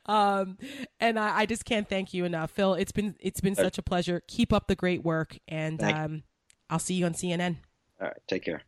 um, 0.06 0.58
and 0.98 1.20
I, 1.20 1.38
I, 1.38 1.46
just 1.46 1.64
can't 1.64 1.88
thank 1.88 2.12
you 2.12 2.24
enough, 2.24 2.50
Phil. 2.50 2.74
It's 2.74 2.90
been 2.90 3.14
it's 3.20 3.40
been 3.40 3.54
such 3.54 3.78
a 3.78 3.82
pleasure. 3.82 4.24
Keep 4.26 4.52
up 4.52 4.66
the 4.66 4.74
great 4.74 5.04
work, 5.04 5.38
and 5.46 5.80
um, 5.84 6.24
I'll 6.68 6.80
see 6.80 6.94
you 6.94 7.06
on 7.06 7.12
CNN. 7.12 7.58
All 8.00 8.08
right, 8.08 8.16
take 8.26 8.44
care. 8.44 8.64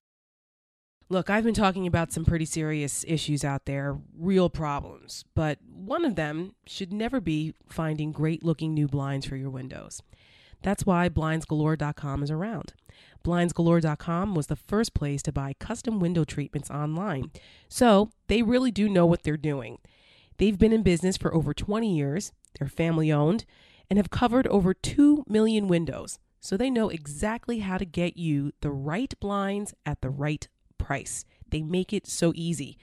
Look, 1.12 1.28
I've 1.28 1.44
been 1.44 1.52
talking 1.52 1.86
about 1.86 2.10
some 2.10 2.24
pretty 2.24 2.46
serious 2.46 3.04
issues 3.06 3.44
out 3.44 3.66
there, 3.66 3.98
real 4.16 4.48
problems, 4.48 5.26
but 5.34 5.58
one 5.70 6.06
of 6.06 6.16
them 6.16 6.54
should 6.66 6.90
never 6.90 7.20
be 7.20 7.52
finding 7.68 8.12
great 8.12 8.42
looking 8.42 8.72
new 8.72 8.88
blinds 8.88 9.26
for 9.26 9.36
your 9.36 9.50
windows. 9.50 10.00
That's 10.62 10.86
why 10.86 11.10
blindsgalore.com 11.10 12.22
is 12.22 12.30
around. 12.30 12.72
Blindsgalore.com 13.22 14.34
was 14.34 14.46
the 14.46 14.56
first 14.56 14.94
place 14.94 15.22
to 15.24 15.32
buy 15.32 15.54
custom 15.60 16.00
window 16.00 16.24
treatments 16.24 16.70
online, 16.70 17.30
so 17.68 18.08
they 18.28 18.42
really 18.42 18.70
do 18.70 18.88
know 18.88 19.04
what 19.04 19.22
they're 19.22 19.36
doing. 19.36 19.80
They've 20.38 20.58
been 20.58 20.72
in 20.72 20.82
business 20.82 21.18
for 21.18 21.34
over 21.34 21.52
20 21.52 21.94
years, 21.94 22.32
they're 22.58 22.68
family 22.68 23.12
owned, 23.12 23.44
and 23.90 23.98
have 23.98 24.08
covered 24.08 24.46
over 24.46 24.72
2 24.72 25.24
million 25.28 25.68
windows, 25.68 26.18
so 26.40 26.56
they 26.56 26.70
know 26.70 26.88
exactly 26.88 27.58
how 27.58 27.76
to 27.76 27.84
get 27.84 28.16
you 28.16 28.52
the 28.62 28.70
right 28.70 29.12
blinds 29.20 29.74
at 29.84 30.00
the 30.00 30.08
right 30.08 30.48
price. 30.82 31.24
They 31.48 31.62
make 31.62 31.92
it 31.92 32.06
so 32.06 32.32
easy. 32.34 32.78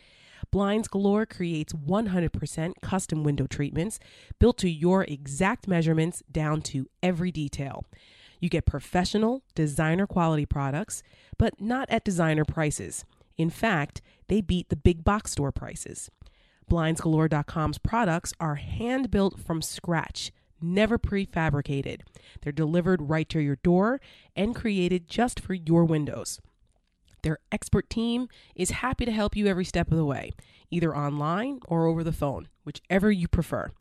Blinds 0.52 0.88
Galore 0.88 1.26
creates 1.26 1.74
100% 1.74 2.74
custom 2.82 3.24
window 3.24 3.46
treatments 3.46 4.00
built 4.40 4.58
to 4.60 4.70
your 4.70 5.04
exact 5.04 5.68
measurements 5.68 6.24
down 6.32 6.62
to 6.64 6.88
every 7.04 7.32
detail. 7.32 7.86
You 8.40 8.50
get 8.50 8.66
professional, 8.66 9.44
designer 9.54 10.08
quality 10.08 10.46
products, 10.46 11.04
but 11.38 11.60
not 11.60 11.90
at 11.90 12.06
designer 12.06 12.46
prices. 12.46 13.06
In 13.38 13.50
fact, 13.50 14.02
they 14.28 14.42
beat 14.42 14.70
the 14.70 14.76
big 14.76 15.04
box 15.04 15.32
store 15.32 15.52
prices. 15.52 16.10
BlindsGalore.com's 16.70 17.80
products 17.80 18.34
are 18.40 18.56
hand 18.56 19.12
built 19.12 19.40
from 19.40 19.62
scratch, 19.62 20.32
never 20.62 20.98
prefabricated. 20.98 22.02
They're 22.42 22.52
delivered 22.52 23.10
right 23.10 23.28
to 23.30 23.40
your 23.40 23.58
door 23.58 24.00
and 24.36 24.56
created 24.56 25.08
just 25.08 25.40
for 25.40 25.54
your 25.54 25.84
windows. 25.84 26.40
Their 27.22 27.40
expert 27.52 27.90
team 27.90 28.28
is 28.56 28.72
happy 28.72 29.06
to 29.06 29.12
help 29.12 29.36
you 29.36 29.48
every 29.48 29.66
step 29.66 29.92
of 29.92 29.98
the 29.98 30.06
way, 30.06 30.32
either 30.72 30.96
online 30.96 31.60
or 31.68 31.86
over 31.86 32.04
the 32.04 32.12
phone, 32.12 32.48
whichever 32.64 33.12
you 33.12 33.28
prefer. 33.28 33.72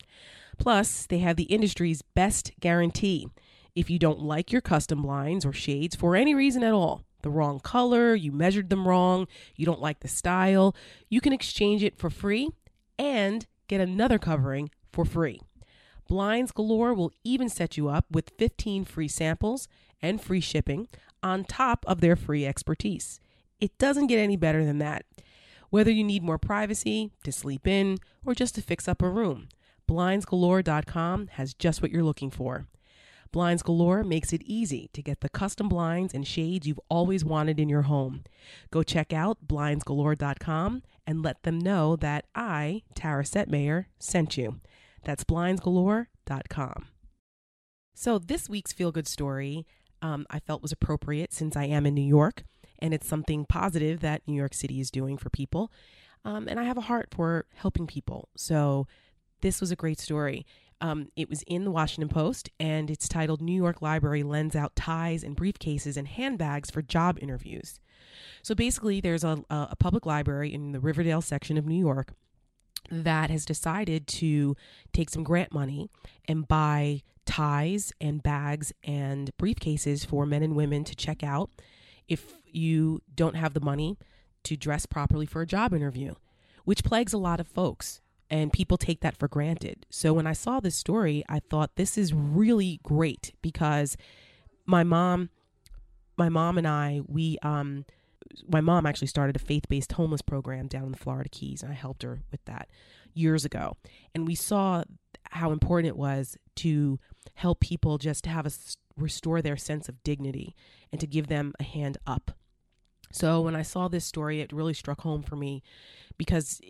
Plus, 0.58 1.06
they 1.06 1.18
have 1.18 1.36
the 1.36 1.44
industry's 1.44 2.02
best 2.02 2.52
guarantee. 2.60 3.28
If 3.74 3.88
you 3.88 3.98
don't 3.98 4.20
like 4.20 4.50
your 4.50 4.60
custom 4.60 5.02
blinds 5.02 5.46
or 5.46 5.52
shades 5.52 5.94
for 5.94 6.16
any 6.16 6.34
reason 6.34 6.64
at 6.64 6.72
all, 6.72 7.04
the 7.22 7.30
wrong 7.30 7.60
color, 7.60 8.14
you 8.14 8.32
measured 8.32 8.70
them 8.70 8.86
wrong, 8.86 9.26
you 9.56 9.66
don't 9.66 9.80
like 9.80 10.00
the 10.00 10.08
style, 10.08 10.74
you 11.08 11.20
can 11.20 11.32
exchange 11.32 11.82
it 11.82 11.98
for 11.98 12.10
free 12.10 12.50
and 12.98 13.46
get 13.68 13.80
another 13.80 14.18
covering 14.18 14.70
for 14.92 15.04
free. 15.04 15.40
Blinds 16.08 16.52
Galore 16.52 16.94
will 16.94 17.12
even 17.22 17.48
set 17.48 17.76
you 17.76 17.88
up 17.88 18.06
with 18.10 18.32
15 18.38 18.84
free 18.84 19.08
samples 19.08 19.68
and 20.00 20.20
free 20.20 20.40
shipping 20.40 20.88
on 21.22 21.44
top 21.44 21.84
of 21.86 22.00
their 22.00 22.16
free 22.16 22.46
expertise. 22.46 23.20
It 23.60 23.76
doesn't 23.78 24.06
get 24.06 24.18
any 24.18 24.36
better 24.36 24.64
than 24.64 24.78
that. 24.78 25.04
Whether 25.70 25.90
you 25.90 26.04
need 26.04 26.22
more 26.22 26.38
privacy, 26.38 27.10
to 27.24 27.32
sleep 27.32 27.66
in, 27.66 27.98
or 28.24 28.34
just 28.34 28.54
to 28.54 28.62
fix 28.62 28.88
up 28.88 29.02
a 29.02 29.10
room, 29.10 29.48
blindsgalore.com 29.88 31.28
has 31.32 31.54
just 31.54 31.82
what 31.82 31.90
you're 31.90 32.04
looking 32.04 32.30
for. 32.30 32.66
Blinds 33.30 33.62
Galore 33.62 34.04
makes 34.04 34.32
it 34.32 34.42
easy 34.44 34.88
to 34.94 35.02
get 35.02 35.20
the 35.20 35.28
custom 35.28 35.68
blinds 35.68 36.14
and 36.14 36.26
shades 36.26 36.66
you've 36.66 36.80
always 36.88 37.24
wanted 37.24 37.60
in 37.60 37.68
your 37.68 37.82
home. 37.82 38.24
Go 38.70 38.82
check 38.82 39.12
out 39.12 39.46
blindsgalore.com 39.46 40.82
and 41.06 41.22
let 41.22 41.42
them 41.42 41.58
know 41.58 41.96
that 41.96 42.24
I, 42.34 42.82
Tara 42.94 43.24
Setmayer, 43.24 43.86
sent 43.98 44.38
you. 44.38 44.60
That's 45.04 45.24
blindsgalore.com. 45.24 46.86
So, 47.94 48.18
this 48.18 48.48
week's 48.48 48.72
feel 48.72 48.92
good 48.92 49.08
story 49.08 49.66
um, 50.00 50.26
I 50.30 50.38
felt 50.38 50.62
was 50.62 50.72
appropriate 50.72 51.32
since 51.32 51.56
I 51.56 51.64
am 51.64 51.84
in 51.84 51.94
New 51.94 52.00
York 52.00 52.44
and 52.78 52.94
it's 52.94 53.06
something 53.06 53.44
positive 53.44 54.00
that 54.00 54.22
New 54.26 54.34
York 54.34 54.54
City 54.54 54.80
is 54.80 54.90
doing 54.90 55.16
for 55.16 55.30
people. 55.30 55.72
Um, 56.24 56.48
and 56.48 56.58
I 56.58 56.64
have 56.64 56.78
a 56.78 56.82
heart 56.82 57.08
for 57.12 57.46
helping 57.54 57.86
people. 57.86 58.28
So, 58.36 58.86
this 59.40 59.60
was 59.60 59.70
a 59.70 59.76
great 59.76 60.00
story. 60.00 60.44
Um, 60.80 61.08
it 61.16 61.28
was 61.28 61.42
in 61.46 61.64
the 61.64 61.70
Washington 61.70 62.08
Post 62.08 62.50
and 62.60 62.90
it's 62.90 63.08
titled 63.08 63.40
New 63.40 63.54
York 63.54 63.82
Library 63.82 64.22
Lends 64.22 64.54
Out 64.54 64.76
Ties 64.76 65.24
and 65.24 65.36
Briefcases 65.36 65.96
and 65.96 66.06
Handbags 66.06 66.70
for 66.70 66.82
Job 66.82 67.18
Interviews. 67.20 67.80
So 68.42 68.54
basically, 68.54 69.00
there's 69.00 69.24
a, 69.24 69.42
a 69.50 69.76
public 69.76 70.06
library 70.06 70.52
in 70.52 70.72
the 70.72 70.80
Riverdale 70.80 71.20
section 71.20 71.56
of 71.58 71.66
New 71.66 71.78
York 71.78 72.12
that 72.90 73.30
has 73.30 73.44
decided 73.44 74.06
to 74.06 74.56
take 74.92 75.10
some 75.10 75.24
grant 75.24 75.52
money 75.52 75.90
and 76.26 76.48
buy 76.48 77.02
ties 77.26 77.92
and 78.00 78.22
bags 78.22 78.72
and 78.82 79.30
briefcases 79.36 80.06
for 80.06 80.24
men 80.24 80.42
and 80.42 80.56
women 80.56 80.84
to 80.84 80.96
check 80.96 81.22
out 81.22 81.50
if 82.08 82.34
you 82.46 83.02
don't 83.14 83.36
have 83.36 83.54
the 83.54 83.60
money 83.60 83.98
to 84.44 84.56
dress 84.56 84.86
properly 84.86 85.26
for 85.26 85.42
a 85.42 85.46
job 85.46 85.74
interview, 85.74 86.14
which 86.64 86.84
plagues 86.84 87.12
a 87.12 87.18
lot 87.18 87.40
of 87.40 87.46
folks 87.46 88.00
and 88.30 88.52
people 88.52 88.76
take 88.76 89.00
that 89.00 89.16
for 89.16 89.28
granted. 89.28 89.86
So 89.90 90.12
when 90.12 90.26
I 90.26 90.32
saw 90.32 90.60
this 90.60 90.74
story, 90.74 91.24
I 91.28 91.40
thought 91.40 91.76
this 91.76 91.96
is 91.96 92.12
really 92.12 92.80
great 92.82 93.32
because 93.42 93.96
my 94.66 94.84
mom 94.84 95.30
my 96.16 96.28
mom 96.28 96.58
and 96.58 96.66
I 96.66 97.00
we 97.06 97.38
um 97.42 97.84
my 98.46 98.60
mom 98.60 98.84
actually 98.84 99.06
started 99.06 99.36
a 99.36 99.38
faith-based 99.38 99.92
homeless 99.92 100.20
program 100.20 100.66
down 100.66 100.84
in 100.84 100.92
the 100.92 100.98
Florida 100.98 101.30
Keys 101.30 101.62
and 101.62 101.72
I 101.72 101.74
helped 101.74 102.02
her 102.02 102.20
with 102.30 102.44
that 102.44 102.68
years 103.14 103.44
ago. 103.44 103.76
And 104.14 104.26
we 104.26 104.34
saw 104.34 104.84
how 105.30 105.52
important 105.52 105.88
it 105.88 105.96
was 105.96 106.36
to 106.56 106.98
help 107.34 107.60
people 107.60 107.98
just 107.98 108.24
to 108.24 108.30
have 108.30 108.46
a 108.46 108.50
restore 109.00 109.42
their 109.42 109.56
sense 109.56 109.88
of 109.88 110.02
dignity 110.02 110.54
and 110.92 111.00
to 111.00 111.06
give 111.06 111.28
them 111.28 111.52
a 111.58 111.64
hand 111.64 111.98
up. 112.06 112.32
So 113.12 113.40
when 113.40 113.56
I 113.56 113.62
saw 113.62 113.88
this 113.88 114.04
story, 114.04 114.40
it 114.40 114.52
really 114.52 114.74
struck 114.74 115.00
home 115.00 115.22
for 115.22 115.36
me 115.36 115.62
because 116.16 116.60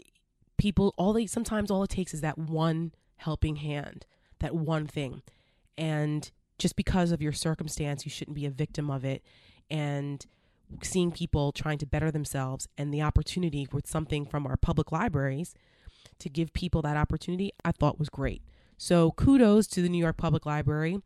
people 0.56 0.94
all 0.96 1.12
they 1.12 1.26
sometimes 1.26 1.70
all 1.70 1.82
it 1.82 1.90
takes 1.90 2.14
is 2.14 2.20
that 2.20 2.38
one 2.38 2.92
helping 3.16 3.56
hand, 3.56 4.06
that 4.40 4.54
one 4.54 4.86
thing. 4.86 5.22
And 5.76 6.30
just 6.58 6.76
because 6.76 7.12
of 7.12 7.22
your 7.22 7.32
circumstance, 7.32 8.04
you 8.04 8.10
shouldn't 8.10 8.36
be 8.36 8.46
a 8.46 8.50
victim 8.50 8.90
of 8.90 9.04
it. 9.04 9.22
And 9.70 10.24
seeing 10.82 11.12
people 11.12 11.52
trying 11.52 11.78
to 11.78 11.86
better 11.86 12.10
themselves 12.10 12.68
and 12.76 12.92
the 12.92 13.02
opportunity 13.02 13.66
with 13.72 13.86
something 13.86 14.26
from 14.26 14.46
our 14.46 14.56
public 14.56 14.92
libraries 14.92 15.54
to 16.18 16.28
give 16.28 16.52
people 16.52 16.82
that 16.82 16.96
opportunity, 16.96 17.52
I 17.64 17.72
thought 17.72 17.98
was 17.98 18.08
great. 18.08 18.42
So 18.76 19.12
kudos 19.12 19.66
to 19.68 19.82
the 19.82 19.88
New 19.88 19.98
York 19.98 20.16
Public 20.16 20.46
Library 20.46 20.98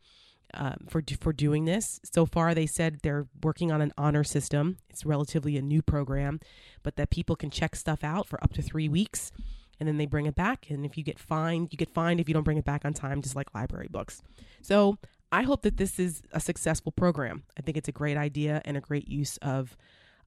um, 0.53 0.85
for 0.89 1.01
for 1.19 1.33
doing 1.33 1.65
this. 1.65 1.99
So 2.03 2.25
far, 2.25 2.53
they 2.53 2.65
said 2.65 2.99
they're 3.01 3.27
working 3.43 3.71
on 3.71 3.81
an 3.81 3.93
honor 3.97 4.23
system. 4.23 4.77
It's 4.89 5.05
relatively 5.05 5.57
a 5.57 5.61
new 5.61 5.81
program, 5.81 6.39
but 6.83 6.95
that 6.95 7.09
people 7.09 7.35
can 7.35 7.49
check 7.49 7.75
stuff 7.75 8.03
out 8.03 8.27
for 8.27 8.43
up 8.43 8.53
to 8.53 8.61
three 8.61 8.89
weeks, 8.89 9.31
and 9.79 9.87
then 9.87 9.97
they 9.97 10.05
bring 10.05 10.25
it 10.25 10.35
back. 10.35 10.69
And 10.69 10.85
if 10.85 10.97
you 10.97 11.03
get 11.03 11.19
fined, 11.19 11.69
you 11.71 11.77
get 11.77 11.93
fined 11.93 12.19
if 12.19 12.27
you 12.27 12.33
don't 12.33 12.43
bring 12.43 12.57
it 12.57 12.65
back 12.65 12.85
on 12.85 12.93
time, 12.93 13.21
just 13.21 13.35
like 13.35 13.53
library 13.53 13.87
books. 13.89 14.21
So 14.61 14.97
I 15.31 15.43
hope 15.43 15.63
that 15.63 15.77
this 15.77 15.99
is 15.99 16.21
a 16.31 16.39
successful 16.39 16.91
program. 16.91 17.43
I 17.57 17.61
think 17.61 17.77
it's 17.77 17.87
a 17.89 17.93
great 17.93 18.17
idea 18.17 18.61
and 18.65 18.77
a 18.77 18.81
great 18.81 19.07
use 19.07 19.37
of 19.37 19.75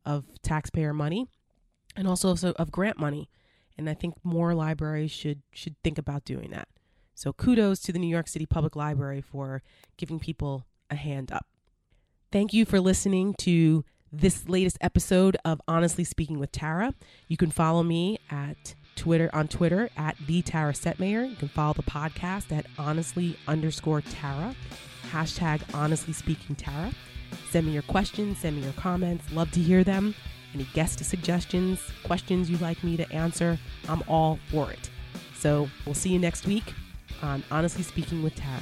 of 0.04 0.24
taxpayer 0.42 0.92
money, 0.92 1.26
and 1.96 2.06
also 2.06 2.34
of 2.52 2.70
grant 2.70 2.98
money. 2.98 3.28
And 3.78 3.90
I 3.90 3.94
think 3.94 4.14
more 4.24 4.54
libraries 4.54 5.10
should 5.10 5.42
should 5.52 5.76
think 5.84 5.98
about 5.98 6.24
doing 6.24 6.50
that. 6.50 6.68
So 7.16 7.32
kudos 7.32 7.80
to 7.80 7.92
the 7.92 7.98
New 7.98 8.08
York 8.08 8.28
City 8.28 8.44
Public 8.44 8.76
Library 8.76 9.22
for 9.22 9.62
giving 9.96 10.20
people 10.20 10.66
a 10.90 10.96
hand 10.96 11.32
up. 11.32 11.46
Thank 12.30 12.52
you 12.52 12.66
for 12.66 12.78
listening 12.78 13.34
to 13.38 13.86
this 14.12 14.46
latest 14.50 14.76
episode 14.82 15.38
of 15.42 15.58
Honestly 15.66 16.04
Speaking 16.04 16.38
with 16.38 16.52
Tara. 16.52 16.92
You 17.26 17.38
can 17.38 17.50
follow 17.50 17.82
me 17.82 18.18
at 18.30 18.74
Twitter 18.96 19.30
on 19.32 19.48
Twitter 19.48 19.88
at 19.96 20.18
the 20.26 20.42
Tara 20.42 20.74
Setmayer. 20.74 21.28
You 21.28 21.36
can 21.36 21.48
follow 21.48 21.72
the 21.72 21.82
podcast 21.84 22.52
at 22.52 22.66
honestly 22.78 23.38
underscore 23.48 24.02
Tara. 24.02 24.54
Hashtag 25.10 25.62
honestly 25.72 26.12
speaking 26.12 26.54
Tara. 26.54 26.92
Send 27.48 27.66
me 27.66 27.72
your 27.72 27.82
questions, 27.82 28.38
send 28.38 28.56
me 28.56 28.62
your 28.62 28.74
comments. 28.74 29.32
Love 29.32 29.50
to 29.52 29.60
hear 29.60 29.82
them. 29.84 30.14
Any 30.52 30.66
guest 30.74 31.02
suggestions, 31.02 31.80
questions 32.04 32.50
you'd 32.50 32.60
like 32.60 32.84
me 32.84 32.98
to 32.98 33.10
answer, 33.10 33.58
I'm 33.88 34.02
all 34.06 34.38
for 34.50 34.70
it. 34.70 34.90
So 35.34 35.70
we'll 35.86 35.94
see 35.94 36.10
you 36.10 36.18
next 36.18 36.46
week 36.46 36.74
on 37.22 37.42
Honestly 37.50 37.82
Speaking 37.82 38.22
with 38.22 38.34
Tara. 38.34 38.60